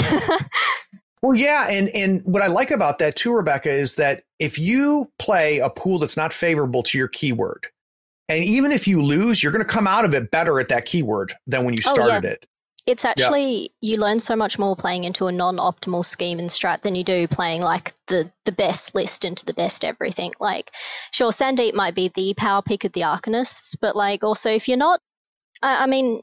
well, 1.22 1.36
yeah, 1.36 1.68
and 1.70 1.90
and 1.90 2.24
what 2.24 2.42
I 2.42 2.48
like 2.48 2.72
about 2.72 3.00
that 3.00 3.18
too, 3.18 3.34
Rebecca, 3.34 3.70
is 3.70 3.96
that 3.96 4.24
if 4.40 4.58
you 4.58 5.12
play 5.20 5.60
a 5.60 5.70
pool 5.70 6.00
that's 6.00 6.18
not 6.18 6.32
favorable 6.32 6.84
to 6.84 6.98
your 6.98 7.10
keyword, 7.10 7.68
and 8.30 8.44
even 8.44 8.72
if 8.72 8.88
you 8.88 9.02
lose, 9.02 9.42
you're 9.42 9.52
going 9.52 9.66
to 9.66 9.70
come 9.70 9.88
out 9.88 10.06
of 10.06 10.14
it 10.14 10.32
better 10.32 10.60
at 10.60 10.70
that 10.70 10.86
keyword 10.86 11.34
than 11.48 11.66
when 11.66 11.74
you 11.74 11.82
oh, 11.86 11.94
started 11.94 12.26
oh, 12.26 12.28
yeah. 12.28 12.34
it. 12.34 12.46
It's 12.86 13.04
actually 13.06 13.62
yeah. 13.62 13.68
you 13.82 13.98
learn 13.98 14.20
so 14.20 14.36
much 14.36 14.58
more 14.58 14.76
playing 14.76 15.04
into 15.04 15.28
a 15.28 15.32
non-optimal 15.32 16.06
scheme 16.06 16.40
and 16.40 16.50
strat 16.50 16.82
than 16.82 16.96
you 16.96 17.04
do 17.04 17.28
playing 17.28 17.62
like 17.62 17.94
the 18.08 18.32
the 18.46 18.52
best 18.52 18.96
list 18.96 19.26
into 19.26 19.46
the 19.46 19.54
best 19.54 19.84
everything. 19.84 20.32
Like, 20.40 20.72
sure, 21.12 21.32
Sandeep 21.32 21.74
might 21.74 21.94
be 21.94 22.08
the 22.08 22.34
power 22.36 22.62
pick 22.62 22.86
of 22.86 22.94
the 22.94 23.02
Arcanists, 23.02 23.76
but 23.80 23.96
like 23.96 24.24
also 24.24 24.50
if 24.50 24.68
you're 24.68 24.78
not, 24.78 25.00
I, 25.62 25.84
I 25.84 25.86
mean, 25.88 26.22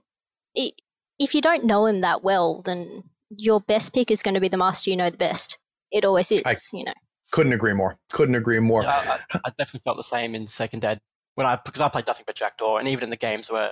it, 0.55 0.75
if 1.21 1.35
you 1.35 1.41
don't 1.41 1.65
know 1.65 1.87
him 1.87 2.01
that 2.01 2.25
well, 2.25 2.63
then 2.63 3.05
your 3.29 3.61
best 3.61 3.95
pick 3.95 4.11
is 4.11 4.23
going 4.23 4.35
to 4.35 4.41
be 4.41 4.49
the 4.49 4.57
master 4.57 4.91
you 4.91 4.97
know 4.97 5.11
the 5.11 5.17
best. 5.17 5.59
It 5.93 6.05
always 6.05 6.33
is, 6.33 6.43
I 6.47 6.55
you 6.77 6.85
know. 6.85 6.95
Couldn't 7.31 7.53
agree 7.53 7.75
more. 7.75 7.97
Couldn't 8.13 8.35
agree 8.35 8.61
more. 8.61 8.83
Yeah, 8.83 9.19
I, 9.33 9.39
I, 9.45 9.51
definitely 9.59 9.81
felt 9.85 9.97
the 9.97 10.03
same 10.03 10.35
in 10.35 10.47
second 10.47 10.85
ed 10.85 10.99
when 11.37 11.47
I 11.47 11.59
because 11.65 11.81
I 11.81 11.89
played 11.89 12.07
nothing 12.07 12.25
but 12.27 12.35
Jackdaw, 12.35 12.79
and 12.79 12.89
even 12.89 13.05
in 13.05 13.11
the 13.11 13.17
games 13.17 13.51
where 13.51 13.71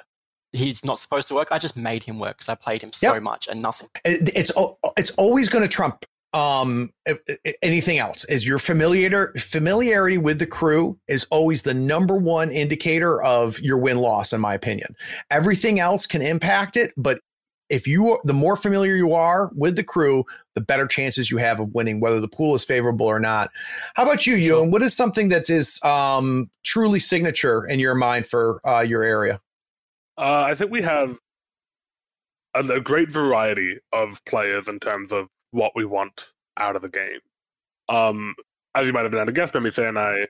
he's 0.52 0.84
not 0.84 0.98
supposed 0.98 1.28
to 1.28 1.34
work, 1.34 1.48
I 1.50 1.58
just 1.58 1.76
made 1.76 2.04
him 2.04 2.18
work 2.18 2.36
because 2.36 2.48
I 2.48 2.54
played 2.54 2.82
him 2.82 2.92
so 2.92 3.14
yep. 3.14 3.22
much 3.22 3.48
and 3.48 3.60
nothing. 3.60 3.88
It's 4.04 4.52
it's 4.96 5.10
always 5.12 5.48
going 5.48 5.62
to 5.62 5.68
trump 5.68 6.04
um 6.34 6.90
anything 7.62 7.98
else 7.98 8.24
is 8.24 8.44
your 8.44 8.58
familiar 8.58 9.32
familiarity 9.38 10.18
with 10.18 10.40
the 10.40 10.46
crew 10.46 10.98
is 11.06 11.28
always 11.30 11.62
the 11.62 11.72
number 11.72 12.16
one 12.16 12.50
indicator 12.50 13.22
of 13.22 13.60
your 13.60 13.78
win 13.78 13.98
loss 13.98 14.32
in 14.32 14.40
my 14.40 14.52
opinion 14.52 14.96
everything 15.30 15.78
else 15.78 16.06
can 16.06 16.20
impact 16.20 16.76
it 16.76 16.92
but 16.96 17.20
if 17.74 17.88
you 17.88 18.18
the 18.24 18.32
more 18.32 18.56
familiar 18.56 18.94
you 18.94 19.12
are 19.14 19.50
with 19.54 19.74
the 19.74 19.82
crew, 19.82 20.24
the 20.54 20.60
better 20.60 20.86
chances 20.86 21.28
you 21.30 21.38
have 21.38 21.58
of 21.58 21.74
winning, 21.74 21.98
whether 21.98 22.20
the 22.20 22.28
pool 22.28 22.54
is 22.54 22.62
favorable 22.62 23.06
or 23.06 23.18
not. 23.18 23.50
How 23.94 24.04
about 24.04 24.26
you, 24.26 24.36
Ewan? 24.36 24.70
What 24.70 24.82
is 24.82 24.94
something 24.94 25.28
that 25.28 25.50
is 25.50 25.82
um, 25.82 26.48
truly 26.62 27.00
signature 27.00 27.66
in 27.66 27.80
your 27.80 27.96
mind 27.96 28.28
for 28.28 28.60
uh, 28.64 28.80
your 28.80 29.02
area? 29.02 29.40
Uh, 30.16 30.42
I 30.42 30.54
think 30.54 30.70
we 30.70 30.82
have 30.82 31.18
a, 32.54 32.60
a, 32.60 32.80
great 32.80 33.10
variety 33.10 33.78
of 33.92 34.24
players 34.24 34.68
in 34.68 34.78
terms 34.78 35.10
of 35.10 35.26
what 35.51 35.72
we 35.74 35.84
want 35.84 36.30
out 36.56 36.76
of 36.76 36.82
the 36.82 36.88
game. 36.88 37.18
Um, 37.88 38.36
as 38.76 38.86
you 38.86 38.92
might 38.92 39.02
have 39.02 39.10
been 39.10 39.18
able 39.18 39.26
to 39.26 39.32
guess 39.32 39.51
by 39.51 39.59
me 39.59 39.72
saying 39.72 39.96
I 39.96 40.26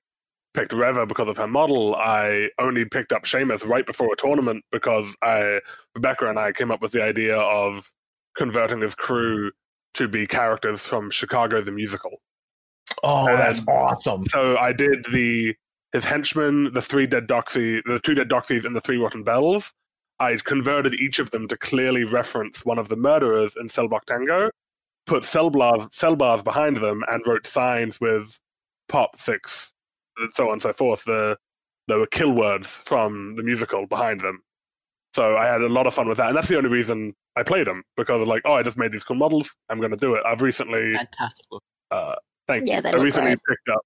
picked 0.54 0.72
Reva 0.72 1.04
because 1.04 1.28
of 1.28 1.36
her 1.36 1.48
model. 1.48 1.96
I 1.96 2.48
only 2.58 2.84
picked 2.84 3.12
up 3.12 3.24
Seamus 3.24 3.66
right 3.66 3.84
before 3.84 4.12
a 4.12 4.16
tournament 4.16 4.64
because 4.72 5.14
I 5.20 5.60
Rebecca 5.94 6.30
and 6.30 6.38
I 6.38 6.52
came 6.52 6.70
up 6.70 6.80
with 6.80 6.92
the 6.92 7.02
idea 7.02 7.36
of 7.36 7.90
converting 8.36 8.80
his 8.80 8.94
crew 8.94 9.50
to 9.94 10.08
be 10.08 10.26
characters 10.26 10.80
from 10.80 11.10
Chicago 11.10 11.60
the 11.60 11.72
musical. 11.72 12.22
Oh, 13.02 13.28
and 13.28 13.38
that's 13.38 13.66
awesome! 13.68 14.24
So 14.30 14.56
I 14.56 14.72
did 14.72 15.04
the 15.12 15.54
his 15.92 16.04
henchmen, 16.04 16.72
the 16.72 16.82
three 16.82 17.06
dead 17.06 17.26
doxy, 17.26 17.80
the 17.84 18.00
two 18.00 18.14
dead 18.14 18.28
doxies, 18.28 18.64
and 18.64 18.74
the 18.74 18.80
three 18.80 18.96
rotten 18.96 19.22
belles. 19.22 19.72
I 20.20 20.36
converted 20.36 20.94
each 20.94 21.18
of 21.18 21.30
them 21.32 21.48
to 21.48 21.56
clearly 21.56 22.04
reference 22.04 22.64
one 22.64 22.78
of 22.78 22.88
the 22.88 22.96
murderers 22.96 23.54
in 23.60 23.68
Cellblock 23.68 24.04
Tango, 24.06 24.50
put 25.06 25.24
cell 25.24 25.50
bars, 25.50 25.88
cell 25.90 26.14
bars 26.14 26.40
behind 26.40 26.76
them, 26.76 27.02
and 27.08 27.26
wrote 27.26 27.46
signs 27.46 28.00
with 28.00 28.38
pop 28.88 29.18
six 29.18 29.73
so 30.32 30.46
on 30.46 30.54
and 30.54 30.62
so 30.62 30.72
forth. 30.72 31.04
The 31.04 31.36
there 31.88 31.98
were 31.98 32.06
kill 32.06 32.32
words 32.32 32.68
from 32.68 33.34
the 33.36 33.42
musical 33.42 33.86
behind 33.86 34.20
them. 34.20 34.42
So 35.14 35.36
I 35.36 35.46
had 35.46 35.60
a 35.60 35.68
lot 35.68 35.86
of 35.86 35.94
fun 35.94 36.08
with 36.08 36.18
that, 36.18 36.28
and 36.28 36.36
that's 36.36 36.48
the 36.48 36.56
only 36.56 36.70
reason 36.70 37.14
I 37.36 37.42
played 37.42 37.66
them 37.66 37.82
because 37.96 38.20
I'm 38.20 38.28
like, 38.28 38.42
oh, 38.44 38.54
I 38.54 38.62
just 38.62 38.76
made 38.76 38.90
these 38.90 39.04
cool 39.04 39.16
models. 39.16 39.54
I'm 39.68 39.78
going 39.78 39.90
to 39.90 39.96
do 39.96 40.14
it. 40.14 40.22
I've 40.26 40.42
recently 40.42 40.94
fantastic. 40.94 41.46
Uh, 41.90 42.14
thank 42.48 42.66
yeah, 42.66 42.80
you. 42.82 42.88
I 42.88 43.02
recently 43.02 43.30
great. 43.30 43.40
picked 43.48 43.68
up 43.68 43.82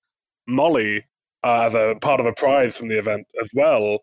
Molly 0.47 1.05
uh, 1.45 1.63
as 1.63 1.75
a 1.75 1.97
part 2.01 2.21
of 2.21 2.27
a 2.27 2.33
prize 2.33 2.77
from 2.77 2.89
the 2.89 2.99
event 2.99 3.27
as 3.43 3.51
well, 3.53 3.99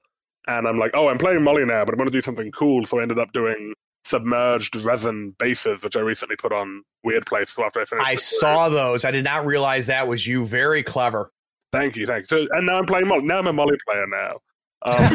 and 0.47 0.67
I'm 0.67 0.77
like, 0.77 0.91
oh, 0.93 1.07
I'm 1.07 1.17
playing 1.17 1.43
Molly 1.43 1.65
now, 1.65 1.83
but 1.83 1.93
I'm 1.93 1.97
going 1.97 2.09
to 2.09 2.13
do 2.13 2.21
something 2.21 2.51
cool. 2.51 2.85
So 2.85 2.99
I 2.99 3.01
ended 3.01 3.17
up 3.17 3.31
doing 3.33 3.73
submerged 4.05 4.75
resin 4.75 5.35
bases, 5.39 5.81
which 5.81 5.95
I 5.95 6.01
recently 6.01 6.35
put 6.35 6.53
on 6.53 6.83
Weirdplace 7.05 7.57
after 7.59 7.81
I 7.81 7.85
finished. 7.85 8.07
I 8.07 8.15
saw 8.15 8.69
those. 8.69 9.03
I 9.03 9.11
did 9.11 9.23
not 9.23 9.45
realize 9.45 9.87
that 9.87 10.07
was 10.07 10.27
you. 10.27 10.45
Very 10.45 10.83
clever. 10.83 11.31
Thank 11.75 11.95
you, 11.97 12.05
thank 12.05 12.31
you. 12.31 12.47
So, 12.47 12.47
and 12.51 12.65
now 12.65 12.77
I'm 12.77 12.85
playing 12.85 13.07
Molly. 13.07 13.23
Now 13.23 13.39
I'm 13.39 13.47
a 13.47 13.53
Molly 13.53 13.77
player 13.85 14.05
now. 14.07 14.39
Um, 14.87 14.97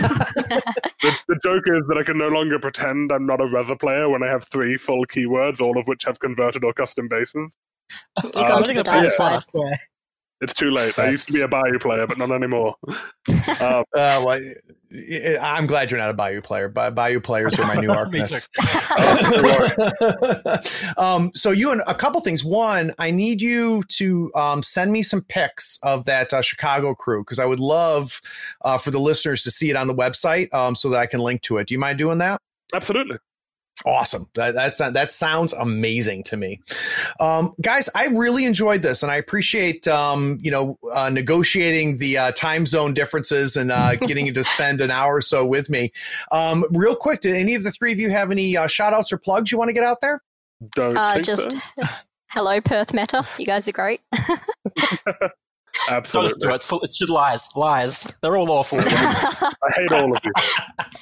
the, 1.02 1.20
the, 1.28 1.38
joke 1.42 1.64
is 1.66 1.84
that 1.88 1.96
I 1.98 2.02
can 2.02 2.18
no 2.18 2.28
longer 2.28 2.58
pretend 2.58 3.12
I'm 3.12 3.24
not 3.24 3.40
a 3.40 3.44
Resser 3.44 3.78
player 3.78 4.08
when 4.08 4.22
I 4.22 4.26
have 4.26 4.44
three 4.44 4.76
full 4.76 5.06
keywords, 5.06 5.60
all 5.60 5.78
of 5.78 5.86
which 5.86 6.04
have 6.04 6.18
converted 6.18 6.64
or 6.64 6.72
custom 6.72 7.08
bases. 7.08 7.54
You 8.34 8.42
um, 8.42 8.48
gone 8.48 8.64
to 8.64 8.74
the 8.74 8.82
dark 8.82 9.10
side. 9.10 9.40
It's 10.40 10.54
too 10.54 10.70
late. 10.70 10.98
I 10.98 11.10
used 11.10 11.26
to 11.26 11.32
be 11.32 11.42
a 11.42 11.48
Bayou 11.48 11.78
player, 11.78 12.06
but 12.06 12.18
not 12.18 12.30
anymore. 12.30 12.76
Um, 13.60 13.84
uh, 13.94 14.22
well, 14.24 14.40
I'm 15.40 15.66
glad 15.66 15.90
you're 15.90 16.00
not 16.00 16.10
a 16.10 16.14
Bayou 16.14 16.40
player. 16.40 16.68
Bayou 16.68 17.20
players 17.20 17.58
are 17.58 17.66
my 17.66 17.74
new 17.74 17.88
Arcanists. 17.90 18.48
um, 20.98 21.30
so 21.34 21.50
you 21.50 21.70
and 21.70 21.82
a 21.86 21.94
couple 21.94 22.20
things. 22.22 22.42
One, 22.42 22.92
I 22.98 23.10
need 23.10 23.42
you 23.42 23.82
to 23.88 24.32
um, 24.34 24.62
send 24.62 24.92
me 24.92 25.02
some 25.02 25.22
pics 25.22 25.78
of 25.82 26.06
that 26.06 26.32
uh, 26.32 26.42
Chicago 26.42 26.94
crew 26.94 27.22
because 27.22 27.38
I 27.38 27.44
would 27.44 27.60
love 27.60 28.20
uh, 28.62 28.78
for 28.78 28.90
the 28.90 29.00
listeners 29.00 29.42
to 29.44 29.50
see 29.50 29.68
it 29.70 29.76
on 29.76 29.86
the 29.86 29.94
website 29.94 30.52
um, 30.54 30.74
so 30.74 30.88
that 30.90 30.98
I 30.98 31.06
can 31.06 31.20
link 31.20 31.42
to 31.42 31.58
it. 31.58 31.68
Do 31.68 31.74
you 31.74 31.80
mind 31.80 31.98
doing 31.98 32.18
that? 32.18 32.40
Absolutely 32.72 33.18
awesome. 33.84 34.26
That 34.34 34.54
that's 34.54 34.78
that 34.78 35.10
sounds 35.10 35.52
amazing 35.52 36.24
to 36.24 36.36
me. 36.36 36.60
Um, 37.20 37.54
guys 37.60 37.88
i 37.94 38.06
really 38.06 38.44
enjoyed 38.44 38.82
this 38.82 39.02
and 39.02 39.12
i 39.12 39.16
appreciate 39.16 39.86
um, 39.88 40.38
you 40.40 40.50
know 40.50 40.78
uh, 40.92 41.10
negotiating 41.10 41.98
the 41.98 42.18
uh, 42.18 42.32
time 42.32 42.66
zone 42.66 42.94
differences 42.94 43.56
and 43.56 43.70
uh, 43.70 43.96
getting 44.06 44.26
you 44.26 44.32
to 44.32 44.44
spend 44.44 44.80
an 44.80 44.90
hour 44.90 45.16
or 45.16 45.20
so 45.20 45.46
with 45.46 45.70
me. 45.70 45.92
Um, 46.32 46.64
real 46.70 46.96
quick 46.96 47.20
do 47.20 47.34
any 47.34 47.54
of 47.54 47.62
the 47.62 47.70
three 47.70 47.92
of 47.92 47.98
you 47.98 48.10
have 48.10 48.30
any 48.30 48.56
uh, 48.56 48.66
shout 48.66 48.92
outs 48.92 49.12
or 49.12 49.18
plugs 49.18 49.52
you 49.52 49.58
want 49.58 49.68
to 49.68 49.74
get 49.74 49.84
out 49.84 50.00
there? 50.00 50.22
Don't 50.74 50.96
uh, 50.96 51.20
just 51.20 51.52
so. 51.52 51.58
hello 52.28 52.60
perth 52.60 52.92
meta. 52.92 53.24
You 53.38 53.46
guys 53.46 53.68
are 53.68 53.72
great 53.72 54.00
Absolutely. 55.88 56.52
It's, 56.52 56.66
full, 56.66 56.80
it's 56.80 56.98
just 56.98 57.10
lies. 57.10 57.48
Lies. 57.56 58.02
They're 58.22 58.36
all 58.36 58.50
awful. 58.50 58.80
I 58.82 59.70
hate 59.74 59.92
all 59.92 60.16
of 60.16 60.22
you. 60.24 60.32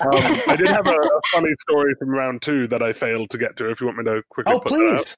Um, 0.01 0.11
I 0.49 0.57
did 0.57 0.69
have 0.69 0.87
a, 0.87 0.91
a, 0.91 1.21
funny 1.33 1.55
story 1.61 1.95
from 1.99 2.11
round 2.11 2.43
two 2.43 2.69
that 2.69 2.83
I 2.83 2.93
failed 2.93 3.31
to 3.31 3.39
get 3.39 3.57
to. 3.57 3.71
If 3.71 3.81
you 3.81 3.87
want 3.87 3.99
me 3.99 4.05
to 4.05 4.23
quickly 4.31 4.55
oh, 4.55 4.61
please. 4.61 5.17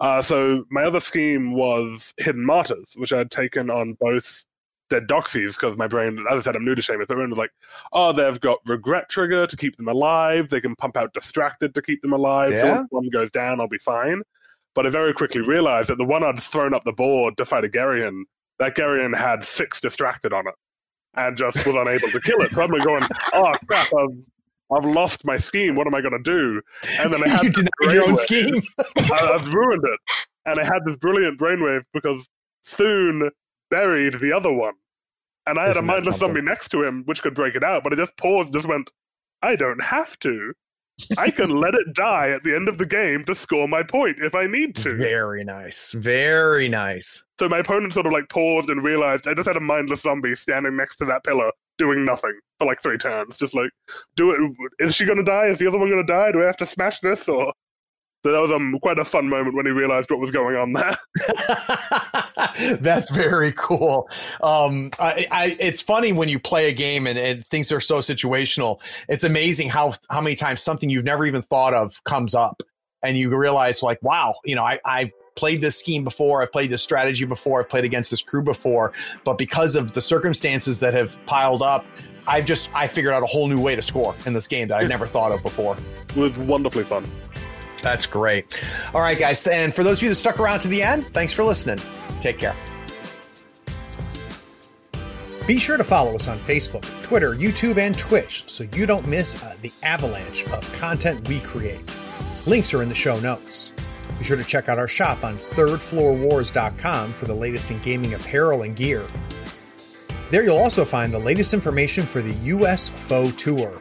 Uh, 0.00 0.20
so 0.22 0.64
my 0.70 0.82
other 0.82 1.00
scheme 1.00 1.54
was 1.54 2.12
Hidden 2.18 2.44
Martyrs, 2.44 2.94
which 2.96 3.12
I 3.12 3.18
had 3.18 3.30
taken 3.30 3.70
on 3.70 3.96
both 3.98 4.44
Dead 4.90 5.06
Doxies 5.06 5.54
because 5.54 5.76
my 5.76 5.86
brain, 5.86 6.24
as 6.30 6.38
I 6.38 6.40
said, 6.42 6.56
I'm 6.56 6.64
new 6.64 6.74
to 6.74 6.82
Seamus. 6.82 7.08
My 7.08 7.14
brain 7.14 7.30
was 7.30 7.38
like, 7.38 7.52
oh, 7.92 8.12
they've 8.12 8.40
got 8.40 8.58
Regret 8.66 9.08
Trigger 9.08 9.46
to 9.46 9.56
keep 9.56 9.76
them 9.76 9.88
alive. 9.88 10.50
They 10.50 10.60
can 10.60 10.76
pump 10.76 10.96
out 10.96 11.12
Distracted 11.12 11.74
to 11.74 11.82
keep 11.82 12.02
them 12.02 12.12
alive. 12.12 12.52
Yeah. 12.52 12.60
So 12.60 12.82
if 12.82 12.86
one 12.90 13.08
goes 13.10 13.30
down, 13.30 13.60
I'll 13.60 13.68
be 13.68 13.78
fine. 13.78 14.22
But 14.74 14.86
I 14.86 14.90
very 14.90 15.14
quickly 15.14 15.40
realized 15.40 15.88
that 15.88 15.96
the 15.96 16.04
one 16.04 16.22
I'd 16.22 16.38
thrown 16.38 16.74
up 16.74 16.84
the 16.84 16.92
board 16.92 17.38
to 17.38 17.44
fight 17.46 17.64
a 17.64 17.68
Geryon 17.68 18.22
that 18.58 18.76
Geryon 18.76 19.16
had 19.16 19.44
six 19.44 19.80
distracted 19.80 20.32
on 20.32 20.46
it 20.46 20.54
and 21.14 21.36
just 21.36 21.64
was 21.66 21.74
unable 21.74 22.10
to 22.10 22.20
kill 22.20 22.40
it. 22.42 22.52
So 22.52 22.62
I'm 22.62 22.70
going, 22.70 23.02
oh 23.34 23.54
crap, 23.66 23.88
I've, 23.94 24.76
I've 24.76 24.84
lost 24.84 25.24
my 25.24 25.36
scheme. 25.36 25.76
What 25.76 25.86
am 25.86 25.94
I 25.94 26.00
going 26.00 26.22
to 26.22 26.22
do? 26.22 26.62
And 27.00 27.12
then 27.12 27.22
I 27.24 27.28
had 27.36 27.44
you 27.44 27.50
denied 27.50 27.94
your 27.94 28.08
own 28.08 28.16
scheme. 28.16 28.62
I, 28.78 29.32
I've 29.34 29.52
ruined 29.52 29.84
it. 29.84 30.00
And 30.44 30.60
I 30.60 30.64
had 30.64 30.84
this 30.84 30.96
brilliant 30.96 31.40
brainwave 31.40 31.82
because 31.92 32.26
Thune 32.64 33.30
buried 33.70 34.20
the 34.20 34.32
other 34.32 34.52
one. 34.52 34.74
And 35.46 35.58
I 35.58 35.70
Isn't 35.70 35.76
had 35.76 35.84
a 35.84 35.86
mindless 35.86 36.18
zombie 36.18 36.40
next 36.40 36.70
to 36.70 36.82
him, 36.82 37.02
which 37.06 37.22
could 37.22 37.34
break 37.34 37.54
it 37.54 37.62
out, 37.62 37.84
but 37.84 37.92
I 37.92 37.96
just 37.96 38.16
paused, 38.16 38.52
just 38.52 38.66
went, 38.66 38.90
I 39.42 39.54
don't 39.54 39.82
have 39.82 40.18
to. 40.20 40.52
I 41.18 41.30
can 41.30 41.50
let 41.50 41.74
it 41.74 41.94
die 41.94 42.30
at 42.30 42.42
the 42.42 42.54
end 42.54 42.68
of 42.68 42.78
the 42.78 42.86
game 42.86 43.24
to 43.26 43.34
score 43.34 43.68
my 43.68 43.82
point 43.82 44.18
if 44.20 44.34
I 44.34 44.46
need 44.46 44.76
to. 44.76 44.96
Very 44.96 45.44
nice. 45.44 45.92
Very 45.92 46.68
nice. 46.68 47.22
So 47.38 47.48
my 47.48 47.58
opponent 47.58 47.92
sort 47.92 48.06
of 48.06 48.12
like 48.12 48.28
paused 48.28 48.70
and 48.70 48.82
realized 48.82 49.28
I 49.28 49.34
just 49.34 49.46
had 49.46 49.56
a 49.56 49.60
mindless 49.60 50.02
zombie 50.02 50.34
standing 50.34 50.76
next 50.76 50.96
to 50.96 51.04
that 51.06 51.24
pillar 51.24 51.52
doing 51.78 52.04
nothing 52.04 52.32
for 52.58 52.66
like 52.66 52.82
three 52.82 52.96
turns. 52.96 53.38
Just 53.38 53.54
like, 53.54 53.70
do 54.16 54.30
it. 54.30 54.40
Is 54.78 54.94
she 54.94 55.04
going 55.04 55.18
to 55.18 55.24
die? 55.24 55.46
Is 55.46 55.58
the 55.58 55.66
other 55.66 55.78
one 55.78 55.90
going 55.90 56.04
to 56.04 56.12
die? 56.12 56.32
Do 56.32 56.42
I 56.42 56.46
have 56.46 56.56
to 56.58 56.66
smash 56.66 57.00
this? 57.00 57.28
Or 57.28 57.52
so 58.24 58.32
that 58.32 58.40
was 58.40 58.50
um, 58.50 58.76
quite 58.82 58.98
a 58.98 59.04
fun 59.04 59.28
moment 59.28 59.54
when 59.54 59.66
he 59.66 59.72
realized 59.72 60.10
what 60.10 60.18
was 60.18 60.30
going 60.30 60.56
on 60.56 60.72
there. 60.72 60.96
That's 62.80 63.10
very 63.10 63.52
cool. 63.52 64.08
Um, 64.42 64.90
I, 64.98 65.26
I, 65.30 65.56
it's 65.60 65.80
funny 65.80 66.12
when 66.12 66.28
you 66.28 66.38
play 66.38 66.68
a 66.68 66.72
game 66.72 67.06
and, 67.06 67.18
and, 67.18 67.46
things 67.46 67.70
are 67.70 67.80
so 67.80 67.98
situational. 67.98 68.80
It's 69.08 69.24
amazing 69.24 69.68
how 69.68 69.92
how 70.10 70.20
many 70.20 70.34
times 70.34 70.62
something 70.62 70.90
you've 70.90 71.04
never 71.04 71.26
even 71.26 71.42
thought 71.42 71.74
of 71.74 72.02
comes 72.04 72.34
up, 72.34 72.62
and 73.02 73.16
you 73.16 73.34
realize 73.36 73.82
like, 73.82 74.02
wow, 74.02 74.34
you 74.44 74.54
know, 74.54 74.64
I, 74.64 74.80
I've 74.84 75.12
played 75.36 75.60
this 75.60 75.78
scheme 75.78 76.02
before, 76.02 76.42
I've 76.42 76.50
played 76.50 76.70
this 76.70 76.82
strategy 76.82 77.24
before, 77.26 77.60
I've 77.60 77.68
played 77.68 77.84
against 77.84 78.10
this 78.10 78.22
crew 78.22 78.42
before, 78.42 78.92
but 79.22 79.38
because 79.38 79.76
of 79.76 79.92
the 79.92 80.00
circumstances 80.00 80.80
that 80.80 80.94
have 80.94 81.24
piled 81.26 81.62
up, 81.62 81.84
I've 82.26 82.46
just 82.46 82.70
I 82.74 82.88
figured 82.88 83.14
out 83.14 83.22
a 83.22 83.26
whole 83.26 83.46
new 83.46 83.60
way 83.60 83.76
to 83.76 83.82
score 83.82 84.14
in 84.24 84.32
this 84.32 84.48
game 84.48 84.66
that 84.68 84.82
I 84.82 84.86
never 84.86 85.06
thought 85.06 85.30
of 85.30 85.42
before. 85.42 85.76
It 86.08 86.16
was 86.16 86.36
wonderfully 86.38 86.84
fun. 86.84 87.04
That's 87.82 88.06
great. 88.06 88.62
All 88.94 89.00
right, 89.00 89.18
guys. 89.18 89.46
And 89.46 89.74
for 89.74 89.82
those 89.82 89.98
of 89.98 90.04
you 90.04 90.08
that 90.08 90.16
stuck 90.16 90.40
around 90.40 90.60
to 90.60 90.68
the 90.68 90.82
end, 90.82 91.06
thanks 91.12 91.32
for 91.32 91.44
listening. 91.44 91.78
Take 92.20 92.38
care. 92.38 92.56
Be 95.46 95.58
sure 95.58 95.76
to 95.76 95.84
follow 95.84 96.16
us 96.16 96.26
on 96.26 96.40
Facebook, 96.40 96.82
Twitter, 97.04 97.34
YouTube, 97.34 97.78
and 97.78 97.96
Twitch 97.96 98.50
so 98.50 98.64
you 98.74 98.84
don't 98.84 99.06
miss 99.06 99.40
uh, 99.44 99.54
the 99.62 99.72
avalanche 99.84 100.44
of 100.48 100.72
content 100.72 101.28
we 101.28 101.38
create. 101.38 101.94
Links 102.46 102.74
are 102.74 102.82
in 102.82 102.88
the 102.88 102.96
show 102.96 103.20
notes. 103.20 103.70
Be 104.18 104.24
sure 104.24 104.36
to 104.36 104.42
check 104.42 104.68
out 104.68 104.78
our 104.78 104.88
shop 104.88 105.22
on 105.22 105.36
thirdfloorwars.com 105.36 107.12
for 107.12 107.26
the 107.26 107.34
latest 107.34 107.70
in 107.70 107.78
gaming 107.80 108.14
apparel 108.14 108.62
and 108.62 108.74
gear. 108.74 109.06
There 110.32 110.42
you'll 110.42 110.58
also 110.58 110.84
find 110.84 111.12
the 111.14 111.18
latest 111.20 111.54
information 111.54 112.04
for 112.04 112.20
the 112.20 112.32
US 112.32 112.88
Faux 112.88 113.32
Tour. 113.40 113.80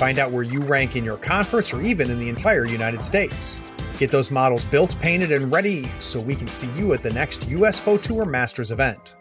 Find 0.00 0.18
out 0.18 0.30
where 0.30 0.42
you 0.42 0.62
rank 0.62 0.96
in 0.96 1.04
your 1.04 1.18
conference 1.18 1.74
or 1.74 1.82
even 1.82 2.10
in 2.10 2.18
the 2.18 2.30
entire 2.30 2.64
United 2.64 3.02
States. 3.02 3.60
Get 3.98 4.10
those 4.10 4.30
models 4.30 4.64
built, 4.64 4.98
painted, 5.02 5.30
and 5.30 5.52
ready 5.52 5.90
so 5.98 6.18
we 6.18 6.34
can 6.34 6.46
see 6.46 6.70
you 6.70 6.94
at 6.94 7.02
the 7.02 7.12
next 7.12 7.46
US 7.50 7.84
Tour 8.02 8.24
Masters 8.24 8.70
event. 8.70 9.14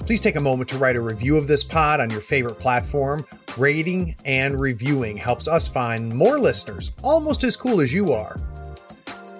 Please 0.00 0.20
take 0.20 0.34
a 0.34 0.40
moment 0.40 0.68
to 0.70 0.78
write 0.78 0.96
a 0.96 1.00
review 1.00 1.36
of 1.36 1.46
this 1.46 1.62
pod 1.62 2.00
on 2.00 2.10
your 2.10 2.20
favorite 2.20 2.58
platform. 2.58 3.24
Rating 3.56 4.16
and 4.24 4.60
reviewing 4.60 5.16
helps 5.16 5.46
us 5.46 5.68
find 5.68 6.12
more 6.12 6.40
listeners 6.40 6.90
almost 7.04 7.44
as 7.44 7.54
cool 7.54 7.80
as 7.80 7.92
you 7.92 8.12
are. 8.12 8.40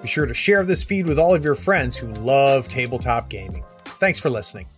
Be 0.01 0.07
sure 0.07 0.27
to 0.27 0.35
share 0.35 0.65
this 0.65 0.85
feed 0.85 1.07
with 1.07 1.19
all 1.19 1.35
of 1.35 1.43
your 1.43 1.57
friends 1.57 1.97
who 1.97 2.07
love 2.07 2.69
tabletop 2.69 3.29
gaming. 3.29 3.65
Thanks 3.99 4.21
for 4.21 4.31
listening. 4.31 4.69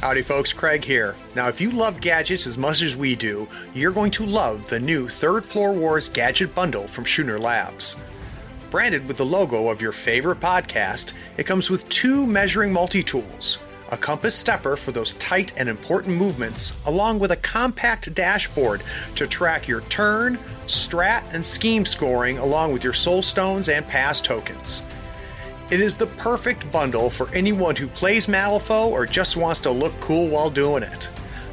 Howdy, 0.00 0.22
folks. 0.22 0.52
Craig 0.52 0.84
here. 0.84 1.14
Now, 1.36 1.48
if 1.48 1.60
you 1.60 1.70
love 1.70 2.00
gadgets 2.00 2.46
as 2.46 2.58
much 2.58 2.82
as 2.82 2.96
we 2.96 3.14
do, 3.14 3.46
you're 3.72 3.92
going 3.92 4.10
to 4.12 4.26
love 4.26 4.68
the 4.68 4.80
new 4.80 5.08
Third 5.08 5.46
Floor 5.46 5.72
Wars 5.72 6.08
Gadget 6.08 6.54
Bundle 6.54 6.88
from 6.88 7.04
Schooner 7.04 7.38
Labs. 7.38 7.96
Branded 8.70 9.06
with 9.06 9.18
the 9.18 9.24
logo 9.24 9.68
of 9.68 9.80
your 9.80 9.92
favorite 9.92 10.40
podcast, 10.40 11.12
it 11.36 11.46
comes 11.46 11.70
with 11.70 11.88
two 11.88 12.26
measuring 12.26 12.72
multi 12.72 13.02
tools 13.02 13.58
a 13.92 13.96
compass 13.96 14.34
stepper 14.34 14.74
for 14.74 14.90
those 14.90 15.12
tight 15.14 15.52
and 15.58 15.68
important 15.68 16.16
movements, 16.16 16.78
along 16.86 17.18
with 17.18 17.30
a 17.30 17.36
compact 17.36 18.12
dashboard 18.14 18.82
to 19.14 19.26
track 19.26 19.68
your 19.68 19.82
turn, 19.82 20.38
strat, 20.64 21.22
and 21.34 21.44
scheme 21.44 21.84
scoring, 21.84 22.38
along 22.38 22.72
with 22.72 22.82
your 22.82 22.94
soul 22.94 23.20
stones 23.20 23.68
and 23.68 23.86
pass 23.86 24.22
tokens. 24.22 24.82
It 25.72 25.80
is 25.80 25.96
the 25.96 26.06
perfect 26.06 26.70
bundle 26.70 27.08
for 27.08 27.30
anyone 27.34 27.74
who 27.74 27.86
plays 27.86 28.26
Malifaux 28.26 28.90
or 28.90 29.06
just 29.06 29.38
wants 29.38 29.58
to 29.60 29.70
look 29.70 29.98
cool 30.00 30.28
while 30.28 30.50
doing 30.50 30.82
it. 30.82 31.08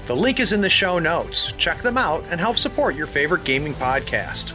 The 0.07 0.15
link 0.15 0.41
is 0.41 0.51
in 0.51 0.59
the 0.59 0.69
show 0.69 0.99
notes. 0.99 1.53
Check 1.53 1.77
them 1.77 1.97
out 1.97 2.25
and 2.29 2.37
help 2.37 2.57
support 2.57 2.95
your 2.95 3.07
favorite 3.07 3.45
gaming 3.45 3.73
podcast. 3.75 4.53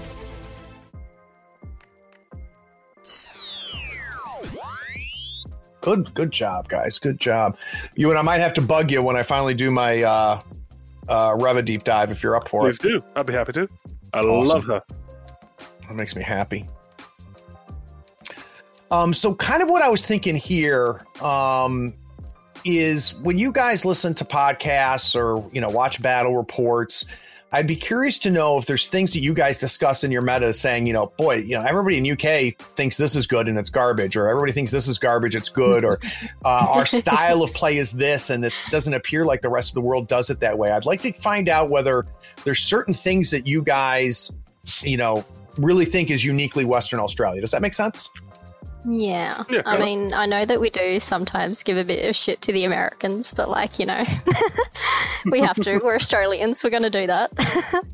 Good, 5.81 6.13
good 6.13 6.31
job, 6.31 6.69
guys. 6.69 6.99
Good 6.99 7.19
job. 7.19 7.57
You 7.95 8.11
and 8.11 8.19
I 8.19 8.23
might 8.23 8.43
have 8.43 8.53
to 8.55 8.61
bug 8.61 8.91
you 8.91 9.03
when 9.03 9.17
I 9.17 9.23
finally 9.23 9.55
do 9.55 9.71
my 9.71 10.03
uh, 10.03 10.43
uh, 11.09 11.37
Reva 11.41 11.63
deep 11.63 11.85
dive 11.85 12.11
if 12.11 12.23
you're 12.23 12.37
up 12.37 12.49
for 12.49 12.65
Please 12.65 12.77
it. 12.77 12.83
Please 12.83 12.93
do. 13.01 13.05
I'd 13.17 13.25
be 13.25 13.33
happy 13.33 13.53
to. 13.53 13.67
I 14.13 14.19
awesome. 14.19 14.47
love 14.47 14.65
her. 14.65 14.83
That 15.89 15.95
makes 15.95 16.15
me 16.15 16.23
happy. 16.23 16.69
Um, 18.91 19.13
so 19.13 19.35
kind 19.35 19.63
of 19.63 19.69
what 19.69 19.83
I 19.83 19.89
was 19.89 20.07
thinking 20.07 20.37
here 20.37 21.05
um, 21.21 21.95
is 22.65 23.15
when 23.15 23.39
you 23.39 23.53
guys 23.53 23.85
listen 23.85 24.15
to 24.15 24.25
podcasts 24.25 25.15
or 25.15 25.49
you 25.53 25.61
know 25.61 25.69
watch 25.71 26.01
battle 26.01 26.37
reports, 26.37 27.07
I'd 27.55 27.69
be 27.69 27.77
curious 27.77 28.19
to 28.21 28.33
know 28.33 28.59
if 28.59 28.67
there's 28.67 28.89
things 28.89 29.13
that 29.13 29.21
you 29.21 29.33
guys 29.33 29.59
discuss 29.59 30.03
in 30.03 30.11
your 30.11 30.23
meta 30.23 30.53
saying, 30.53 30.87
you 30.87 30.93
know, 30.93 31.13
boy, 31.17 31.37
you 31.37 31.57
know, 31.57 31.65
everybody 31.65 31.99
in 31.99 32.11
UK 32.11 32.57
thinks 32.75 32.97
this 32.97 33.15
is 33.15 33.29
good 33.29 33.47
and 33.47 33.57
it's 33.57 33.71
garbage, 33.71 34.17
or 34.17 34.27
everybody 34.27 34.51
thinks 34.51 34.73
this 34.73 34.89
is 34.89 34.99
garbage, 34.99 35.37
it's 35.37 35.51
good, 35.51 35.85
or 35.85 36.01
uh, 36.45 36.67
our 36.69 36.85
style 36.85 37.45
of 37.45 37.55
play 37.55 37.77
is 37.77 37.93
this 37.93 38.29
and 38.31 38.45
it 38.45 38.61
doesn't 38.71 38.93
appear 38.93 39.25
like 39.25 39.41
the 39.41 39.49
rest 39.49 39.71
of 39.71 39.75
the 39.75 39.83
world 39.83 40.09
does 40.09 40.31
it 40.31 40.41
that 40.41 40.59
way. 40.59 40.73
I'd 40.73 40.85
like 40.85 41.01
to 41.03 41.13
find 41.13 41.49
out 41.49 41.71
whether 41.71 42.05
there's 42.43 42.59
certain 42.59 42.93
things 42.93 43.31
that 43.31 43.47
you 43.47 43.63
guys, 43.63 44.33
you 44.83 44.97
know, 44.97 45.25
really 45.57 45.85
think 45.85 46.11
is 46.11 46.25
uniquely 46.25 46.65
Western 46.65 46.99
Australia. 46.99 47.41
Does 47.41 47.53
that 47.53 47.63
make 47.63 47.75
sense? 47.75 48.11
Yeah. 48.87 49.45
Yeah, 49.49 49.63
I 49.67 49.77
kinda. 49.77 49.85
mean, 49.85 50.13
I 50.13 50.27
know 50.27 50.45
that 50.45 50.61
we 50.61 50.71
do 50.71 50.99
sometimes 50.99 51.63
give 51.63 51.79
a 51.79 51.85
bit 51.85 52.09
of 52.09 52.15
shit 52.15 52.43
to 52.43 52.53
the 52.53 52.65
Americans, 52.65 53.33
but 53.33 53.49
like, 53.49 53.79
you 53.79 53.87
know, 53.87 54.05
we 55.31 55.41
have 55.41 55.57
to. 55.57 55.79
We're 55.79 55.97
Australians. 55.97 56.63
We're 56.63 56.71
going 56.71 56.83
to 56.83 56.91
do 56.91 57.07
that. 57.07 57.33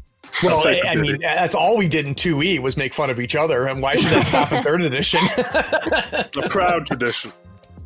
Well, 0.45 0.63
oh, 0.65 0.69
I, 0.69 0.81
I 0.87 0.95
mean, 0.95 1.19
that's 1.21 1.55
all 1.55 1.77
we 1.77 1.89
did 1.89 2.07
in 2.07 2.15
2E 2.15 2.61
was 2.61 2.77
make 2.77 2.95
fun 2.95 3.11
of 3.11 3.21
each 3.21 3.35
other, 3.35 3.67
and 3.67 3.83
why 3.83 3.97
should 3.97 4.11
that 4.11 4.27
stop 4.27 4.53
in 4.53 4.63
third 4.63 4.81
edition? 4.81 5.21
A 5.37 6.49
proud 6.49 6.87
tradition. 6.87 7.33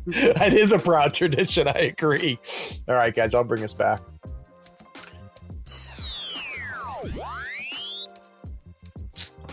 that 0.05 0.53
is 0.53 0.71
a 0.71 0.79
proud 0.79 1.13
tradition. 1.13 1.67
I 1.67 1.71
agree. 1.71 2.39
All 2.87 2.95
right, 2.95 3.13
guys, 3.13 3.33
I'll 3.33 3.43
bring 3.43 3.63
us 3.63 3.73
back. 3.73 3.99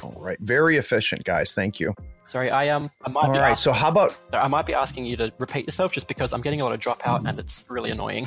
All 0.02 0.14
right, 0.18 0.38
very 0.40 0.76
efficient, 0.76 1.24
guys. 1.24 1.54
Thank 1.54 1.80
you. 1.80 1.94
Sorry, 2.32 2.48
I 2.50 2.70
um, 2.70 2.88
I 3.04 3.10
might 3.10 3.24
All 3.24 3.32
be 3.34 3.38
right, 3.38 3.50
ask- 3.50 3.62
so 3.62 3.72
how 3.72 3.88
about 3.90 4.16
I 4.32 4.48
might 4.48 4.64
be 4.64 4.72
asking 4.72 5.04
you 5.04 5.18
to 5.18 5.30
repeat 5.38 5.66
yourself 5.66 5.92
just 5.92 6.09
because 6.09 6.32
I'm 6.32 6.40
getting 6.40 6.62
a 6.62 6.64
lot 6.64 6.72
of 6.72 6.80
dropout 6.80 7.28
and 7.28 7.38
it's 7.38 7.66
really 7.68 7.90
annoying. 7.90 8.24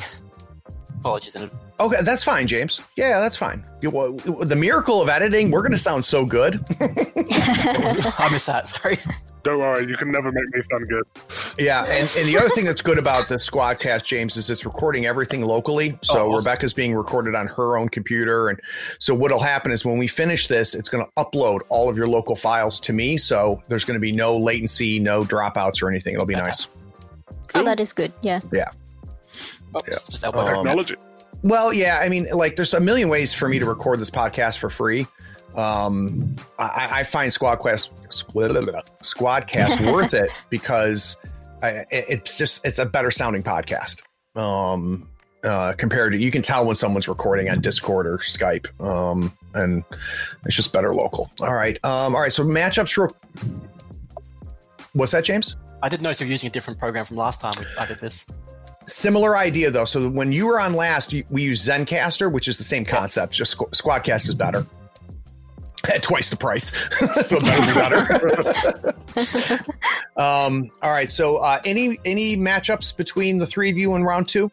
Apologies 1.00 1.34
in 1.34 1.42
advance. 1.46 1.64
Okay, 1.80 2.02
that's 2.04 2.24
fine, 2.24 2.46
James. 2.46 2.82
Yeah, 2.98 3.20
that's 3.20 3.36
fine. 3.36 3.66
You- 3.82 3.90
well, 3.90 4.12
The 4.14 4.56
miracle 4.56 5.02
of 5.02 5.10
editing, 5.10 5.50
we're 5.50 5.62
going 5.64 5.72
to 5.72 5.80
sound 5.80 6.06
so 6.06 6.24
good. 6.24 6.64
I 6.80 8.30
miss 8.32 8.46
that. 8.46 8.68
Sorry. 8.68 8.98
Don't 9.46 9.60
worry, 9.60 9.88
you 9.88 9.96
can 9.96 10.10
never 10.12 10.32
make 10.32 10.44
me 10.56 10.62
sound 10.72 10.90
good. 10.90 11.04
Yeah, 11.60 11.82
and, 11.84 12.00
and 12.18 12.28
the 12.28 12.36
other 12.40 12.50
thing 12.50 12.66
that's 12.66 12.82
good 12.82 12.98
about 12.98 13.28
the 13.30 13.36
Squadcast, 13.36 14.04
James, 14.04 14.38
is 14.38 14.50
it's 14.50 14.66
recording 14.66 15.06
everything 15.06 15.44
locally. 15.44 15.98
So 16.02 16.18
Oh, 16.18 16.32
awesome. 16.34 16.48
Rebecca's 16.50 16.74
being 16.74 16.96
recorded 16.96 17.36
on 17.36 17.46
her 17.48 17.78
own 17.78 17.88
computer, 17.90 18.50
and 18.50 18.60
so 18.98 19.14
what'll 19.14 19.40
happen 19.40 19.72
is 19.72 19.86
when 19.86 20.00
we 20.00 20.08
finish 20.08 20.48
this, 20.48 20.74
it's 20.74 20.90
going 20.90 21.06
to 21.06 21.12
upload 21.24 21.60
all 21.70 21.88
of 21.90 21.96
your 21.96 22.08
local 22.08 22.36
files 22.36 22.80
to 22.82 22.92
me. 22.94 23.18
So 23.18 23.62
there's 23.68 23.86
going 23.86 23.94
to 23.94 24.02
be 24.02 24.12
no 24.12 24.36
latency, 24.36 24.98
no 25.00 25.22
dropouts 25.24 25.84
or 25.84 25.90
anything. 25.92 26.16
It'll 26.16 26.26
be 26.26 26.34
nice. 26.34 26.68
oh, 27.54 27.64
that 27.64 27.80
is 27.80 27.94
good. 27.94 28.12
Yeah. 28.24 28.40
Oh, 29.76 29.82
Just 29.86 30.24
elbow 30.26 30.40
Um, 30.40 30.56
Technology. 30.56 30.96
Well, 31.44 31.72
yeah, 31.72 32.00
I 32.02 32.10
mean, 32.10 32.28
like, 32.32 32.56
there's 32.56 32.74
a 32.74 32.80
million 32.80 33.10
ways 33.10 33.32
for 33.32 33.48
me 33.48 33.60
to 33.60 33.66
record 33.68 34.00
this 34.00 34.10
podcast 34.10 34.58
for 34.58 34.72
free. 34.72 35.06
Um, 35.58 36.36
I, 36.60 36.90
I 37.00 37.04
find 37.04 37.32
Squadcast 37.32 37.90
Squadcast 39.02 39.92
worth 39.92 40.14
it 40.14 40.46
because 40.50 41.18
I, 41.64 41.86
it's 41.90 42.38
just 42.38 42.66
it's 42.66 42.80
a 42.80 42.86
better 42.86 43.12
sounding 43.12 43.44
podcast. 43.44 44.02
Um, 44.36 45.10
uh, 45.44 45.74
compared 45.78 46.12
to 46.14 46.18
you 46.18 46.32
can 46.32 46.42
tell 46.42 46.66
when 46.66 46.76
someone's 46.76 47.08
recording 47.08 47.50
on 47.50 47.62
Discord 47.62 48.08
or 48.08 48.18
Skype. 48.18 48.68
Um, 48.82 49.32
and 49.54 49.84
it's 50.46 50.56
just 50.56 50.74
better 50.74 50.94
local. 50.94 51.32
All 51.40 51.54
right. 51.54 51.78
Um, 51.86 52.16
all 52.16 52.22
right. 52.22 52.34
So 52.34 52.44
matchups. 52.44 52.98
Real- 52.98 53.16
What's 54.94 55.12
that, 55.12 55.24
James? 55.26 55.56
I 55.84 55.90
did 55.90 56.02
notice 56.02 56.20
you're 56.22 56.30
using 56.30 56.48
a 56.48 56.52
different 56.52 56.80
program 56.80 57.06
from 57.06 57.18
last 57.18 57.42
time 57.42 57.54
we- 57.60 57.66
I 57.80 57.86
did 57.86 58.00
this. 58.00 58.26
Similar 58.88 59.36
idea 59.38 59.72
though. 59.72 59.86
So 59.86 60.10
when 60.10 60.32
you 60.32 60.48
were 60.48 60.60
on 60.60 60.74
last, 60.74 61.14
we 61.30 61.42
used 61.44 61.68
Zencastr, 61.68 62.32
which 62.32 62.48
is 62.48 62.58
the 62.58 62.64
same 62.64 62.86
concept. 62.86 63.34
Just 63.34 63.58
Squ- 63.58 63.70
Squadcast 63.72 64.28
is 64.28 64.36
better 64.36 64.66
at 65.90 66.04
twice 66.04 66.30
the 66.30 66.36
price. 66.36 66.72
so 67.28 67.38
it 67.38 67.44
better 67.44 67.66
be 67.66 69.24
better. 69.24 69.64
um, 70.18 70.70
all 70.82 70.92
right. 70.92 71.10
So 71.10 71.38
uh, 71.38 71.62
any 71.66 71.98
any 72.06 72.36
matchups 72.38 72.96
between 72.96 73.38
the 73.38 73.46
three 73.46 73.70
of 73.70 73.78
you 73.78 73.96
in 73.96 74.04
round 74.04 74.28
two? 74.28 74.52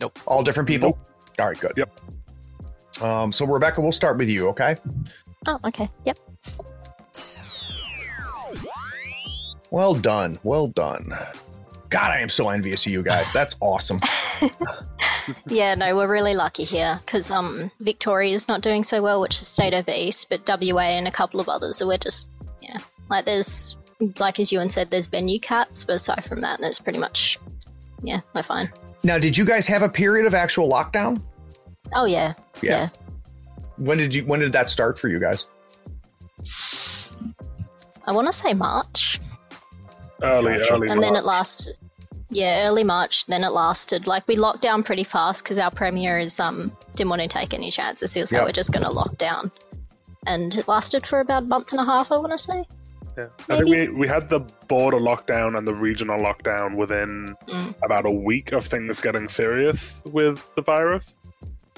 Nope. 0.00 0.18
All 0.26 0.42
different 0.42 0.68
people. 0.68 0.98
All 1.38 1.46
right. 1.46 1.58
Good. 1.58 1.72
Yep. 1.76 2.00
Um, 3.02 3.32
so 3.32 3.46
Rebecca, 3.46 3.80
we'll 3.80 3.92
start 3.92 4.18
with 4.18 4.28
you. 4.28 4.48
Okay. 4.48 4.76
Oh, 5.46 5.58
okay. 5.64 5.88
Yep. 6.04 6.18
Well 9.70 9.94
done. 9.94 10.38
Well 10.42 10.68
done. 10.68 11.12
God, 11.90 12.10
I 12.10 12.18
am 12.18 12.28
so 12.28 12.48
envious 12.48 12.84
of 12.86 12.92
you 12.92 13.02
guys. 13.02 13.32
That's 13.32 13.56
awesome. 13.60 14.00
Yeah, 15.48 15.74
no, 15.74 15.96
we're 15.96 16.08
really 16.08 16.34
lucky 16.34 16.62
here 16.64 16.98
because 17.04 17.30
um, 17.30 17.70
Victoria's 17.80 18.48
not 18.48 18.60
doing 18.60 18.84
so 18.84 19.02
well, 19.02 19.20
which 19.20 19.34
is 19.40 19.46
state 19.46 19.74
over 19.74 19.90
east, 19.94 20.28
but 20.30 20.48
WA 20.48 20.80
and 20.82 21.06
a 21.08 21.10
couple 21.10 21.40
of 21.40 21.48
others. 21.48 21.76
So 21.76 21.86
we're 21.86 21.98
just, 21.98 22.30
yeah, 22.60 22.78
like 23.10 23.24
there's, 23.24 23.76
like 24.20 24.38
as 24.40 24.52
Ewan 24.52 24.68
said, 24.70 24.90
there's 24.90 25.06
venue 25.06 25.38
caps, 25.40 25.84
but 25.84 25.94
aside 25.96 26.24
from 26.24 26.40
that, 26.42 26.60
there's 26.60 26.78
pretty 26.78 26.98
much, 26.98 27.38
yeah, 28.02 28.20
we're 28.34 28.42
fine. 28.42 28.70
now, 29.04 29.18
did 29.18 29.36
you 29.36 29.44
guys 29.44 29.66
have 29.66 29.82
a 29.82 29.88
period 29.88 30.26
of 30.26 30.34
actual 30.34 30.68
lockdown? 30.68 31.22
Oh 31.94 32.04
yeah, 32.04 32.34
Yeah. 32.62 32.70
yeah. 32.72 32.88
When 33.76 33.96
did 33.98 34.12
you? 34.12 34.24
When 34.26 34.40
did 34.40 34.52
that 34.52 34.68
start 34.68 34.98
for 34.98 35.08
you 35.08 35.18
guys? 35.20 35.46
I 38.06 38.12
want 38.12 38.26
to 38.26 38.32
say 38.32 38.54
March, 38.54 39.20
Early, 40.22 40.58
Gotcha. 40.58 40.74
early. 40.74 40.88
and 40.88 41.02
then 41.02 41.12
March. 41.12 41.22
it 41.22 41.26
lasted. 41.26 41.76
Yeah, 42.30 42.66
early 42.68 42.84
March. 42.84 43.26
Then 43.26 43.42
it 43.44 43.50
lasted. 43.50 44.06
Like 44.06 44.26
we 44.28 44.36
locked 44.36 44.60
down 44.62 44.82
pretty 44.82 45.04
fast 45.04 45.42
because 45.44 45.58
our 45.58 45.70
premiers 45.70 46.38
um 46.40 46.70
didn't 46.94 47.10
want 47.10 47.22
to 47.22 47.28
take 47.28 47.54
any 47.54 47.70
chances. 47.70 48.12
He 48.14 48.20
was 48.20 48.32
like, 48.32 48.40
Yep. 48.40 48.48
"We're 48.48 48.52
just 48.52 48.72
going 48.72 48.84
to 48.84 48.90
lock 48.90 49.16
down," 49.18 49.50
and 50.26 50.54
it 50.56 50.68
lasted 50.68 51.06
for 51.06 51.20
about 51.20 51.44
a 51.44 51.46
month 51.46 51.72
and 51.72 51.80
a 51.80 51.84
half. 51.84 52.12
I 52.12 52.16
want 52.16 52.32
to 52.32 52.38
say. 52.38 52.64
Yeah. 53.16 53.26
I 53.48 53.56
think 53.56 53.68
we, 53.68 53.88
we 53.88 54.06
had 54.06 54.28
the 54.28 54.40
border 54.68 54.98
lockdown 55.00 55.58
and 55.58 55.66
the 55.66 55.74
regional 55.74 56.20
lockdown 56.20 56.76
within 56.76 57.34
Mm. 57.48 57.74
about 57.82 58.06
a 58.06 58.10
week 58.10 58.52
of 58.52 58.64
things 58.64 59.00
getting 59.00 59.28
serious 59.28 60.00
with 60.04 60.44
the 60.54 60.62
virus. 60.62 61.14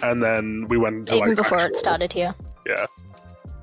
And 0.02 0.22
then 0.22 0.66
we 0.68 0.77
went 0.77 0.97
into 0.97 1.14
Even 1.16 1.28
like 1.28 1.36
before 1.39 1.59
it 1.59 1.62
actual- 1.62 1.74
started 1.78 2.12
here. 2.12 2.35
Yeah, 2.66 2.85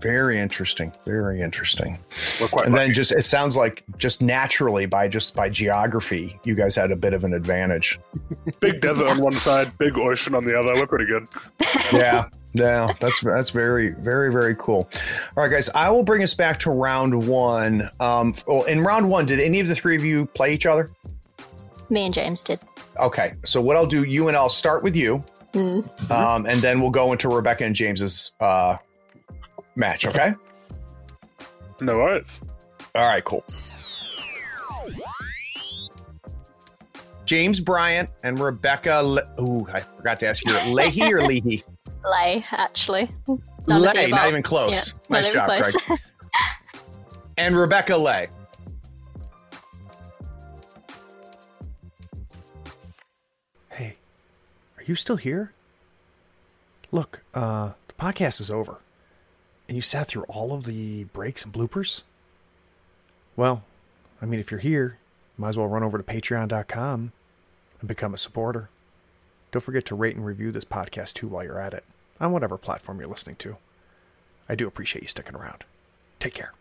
Very 0.02 0.38
interesting. 0.40 0.91
Very 1.06 1.41
interesting. 1.41 1.98
we're 2.40 2.48
quite 2.48 2.65
And 2.68 2.76
then 2.76 2.94
just 2.94 3.11
it 3.11 3.24
sounds 3.24 3.57
like 3.57 3.84
just 3.98 4.22
naturally 4.22 4.86
by 4.86 5.07
just 5.07 5.36
by 5.36 5.49
geography, 5.49 6.40
you 6.44 6.53
guys 6.56 6.76
had 6.76 6.91
a 6.91 6.95
bit 6.95 7.14
of 7.14 7.24
an 7.24 7.34
advantage. 7.34 7.99
big 8.60 8.82
desert 8.82 9.07
on 9.07 9.19
one 9.19 9.32
side, 9.32 9.76
big 9.78 9.98
ocean 9.98 10.36
on 10.36 10.45
the 10.45 10.57
other. 10.60 10.74
We're 10.76 10.88
pretty 10.88 11.06
good. 11.06 11.28
Yeah. 11.94 12.26
Yeah, 12.53 12.94
that's 12.99 13.22
that's 13.22 13.49
very 13.52 13.90
very 13.99 14.32
very 14.32 14.56
cool. 14.56 14.90
All 15.36 15.44
right, 15.44 15.52
guys, 15.52 15.69
I 15.76 15.90
will 15.91 16.02
bring 16.03 16.24
us 16.24 16.34
back 16.34 16.60
to 16.61 16.72
round 16.72 17.28
one. 17.28 17.88
Um, 17.99 18.34
well, 18.48 18.64
in 18.64 18.82
round 18.82 19.07
one, 19.10 19.26
did 19.28 19.40
any 19.40 19.60
of 19.60 19.68
the 19.68 19.76
three 19.76 19.95
of 19.95 20.03
you 20.03 20.26
play 20.28 20.53
each 20.53 20.65
other? 20.65 20.90
Me 21.90 22.06
and 22.06 22.14
James 22.14 22.41
did. 22.41 22.60
Okay, 22.99 23.34
so 23.45 23.61
what 23.61 23.78
I'll 23.78 23.86
do, 23.86 24.03
you 24.06 24.28
and 24.28 24.36
I'll 24.36 24.49
start 24.49 24.82
with 24.82 24.95
you, 24.95 25.24
Mm. 25.53 26.11
um, 26.11 26.45
and 26.48 26.60
then 26.61 26.80
we'll 26.82 26.90
go 26.90 27.11
into 27.11 27.30
Rebecca 27.30 27.64
and 27.64 27.76
James's 27.76 28.32
uh, 28.40 28.78
match. 29.78 30.06
Okay. 30.06 30.34
No 31.80 31.98
worries. 31.98 32.41
All 32.95 33.06
right, 33.06 33.24
cool. 33.24 33.45
James 37.26 37.60
Bryant 37.60 38.10
and 38.24 38.40
Rebecca. 38.40 39.02
Le- 39.04 39.41
Ooh, 39.41 39.68
I 39.72 39.82
forgot 39.82 40.20
to 40.22 40.28
ask 40.28 40.45
you, 40.45 40.74
Leahy 40.74 41.14
or 41.14 41.22
Leahy? 41.22 41.64
Lay, 42.10 42.44
actually. 42.52 43.10
None 43.68 43.82
Lay, 43.82 44.10
not 44.10 44.30
even 44.30 44.41
close. 44.41 44.94
Yeah, 44.94 44.99
nice 45.10 45.34
job, 45.34 45.49
even 45.49 45.62
close. 45.62 45.82
Greg. 45.88 45.99
And 47.40 47.56
Rebecca 47.56 47.95
Lay. 47.95 48.30
Hey, 53.70 53.98
are 54.78 54.84
you 54.84 54.95
still 54.95 55.18
here? 55.18 55.52
Look, 56.91 57.22
uh, 57.36 57.74
the 57.90 57.94
podcast 57.94 58.41
is 58.41 58.49
over. 58.49 58.80
And 59.68 59.76
you 59.76 59.81
sat 59.81 60.07
through 60.07 60.23
all 60.23 60.53
of 60.53 60.64
the 60.64 61.06
breaks 61.06 61.44
and 61.44 61.53
bloopers? 61.53 62.03
Well, 63.35 63.64
I 64.22 64.26
mean, 64.26 64.39
if 64.39 64.49
you're 64.49 64.60
here, 64.60 64.98
you 65.38 65.41
might 65.41 65.49
as 65.49 65.57
well 65.57 65.68
run 65.68 65.84
over 65.84 65.98
to 65.98 66.03
patreon.com 66.03 67.11
and 67.80 67.88
become 67.88 68.14
a 68.14 68.18
supporter. 68.18 68.69
Don't 69.52 69.61
forget 69.61 69.85
to 69.85 69.95
rate 69.95 70.15
and 70.15 70.26
review 70.26 70.52
this 70.52 70.65
podcast 70.65 71.14
too 71.14 71.27
while 71.27 71.44
you're 71.44 71.61
at 71.61 71.73
it, 71.73 71.84
on 72.19 72.31
whatever 72.31 72.57
platform 72.57 72.99
you're 72.99 73.10
listening 73.10 73.35
to. 73.38 73.57
I 74.49 74.56
do 74.56 74.68
appreciate 74.68 75.02
you 75.02 75.07
sticking 75.07 75.35
around. 75.35 75.65
Take 76.19 76.34
care. 76.34 76.53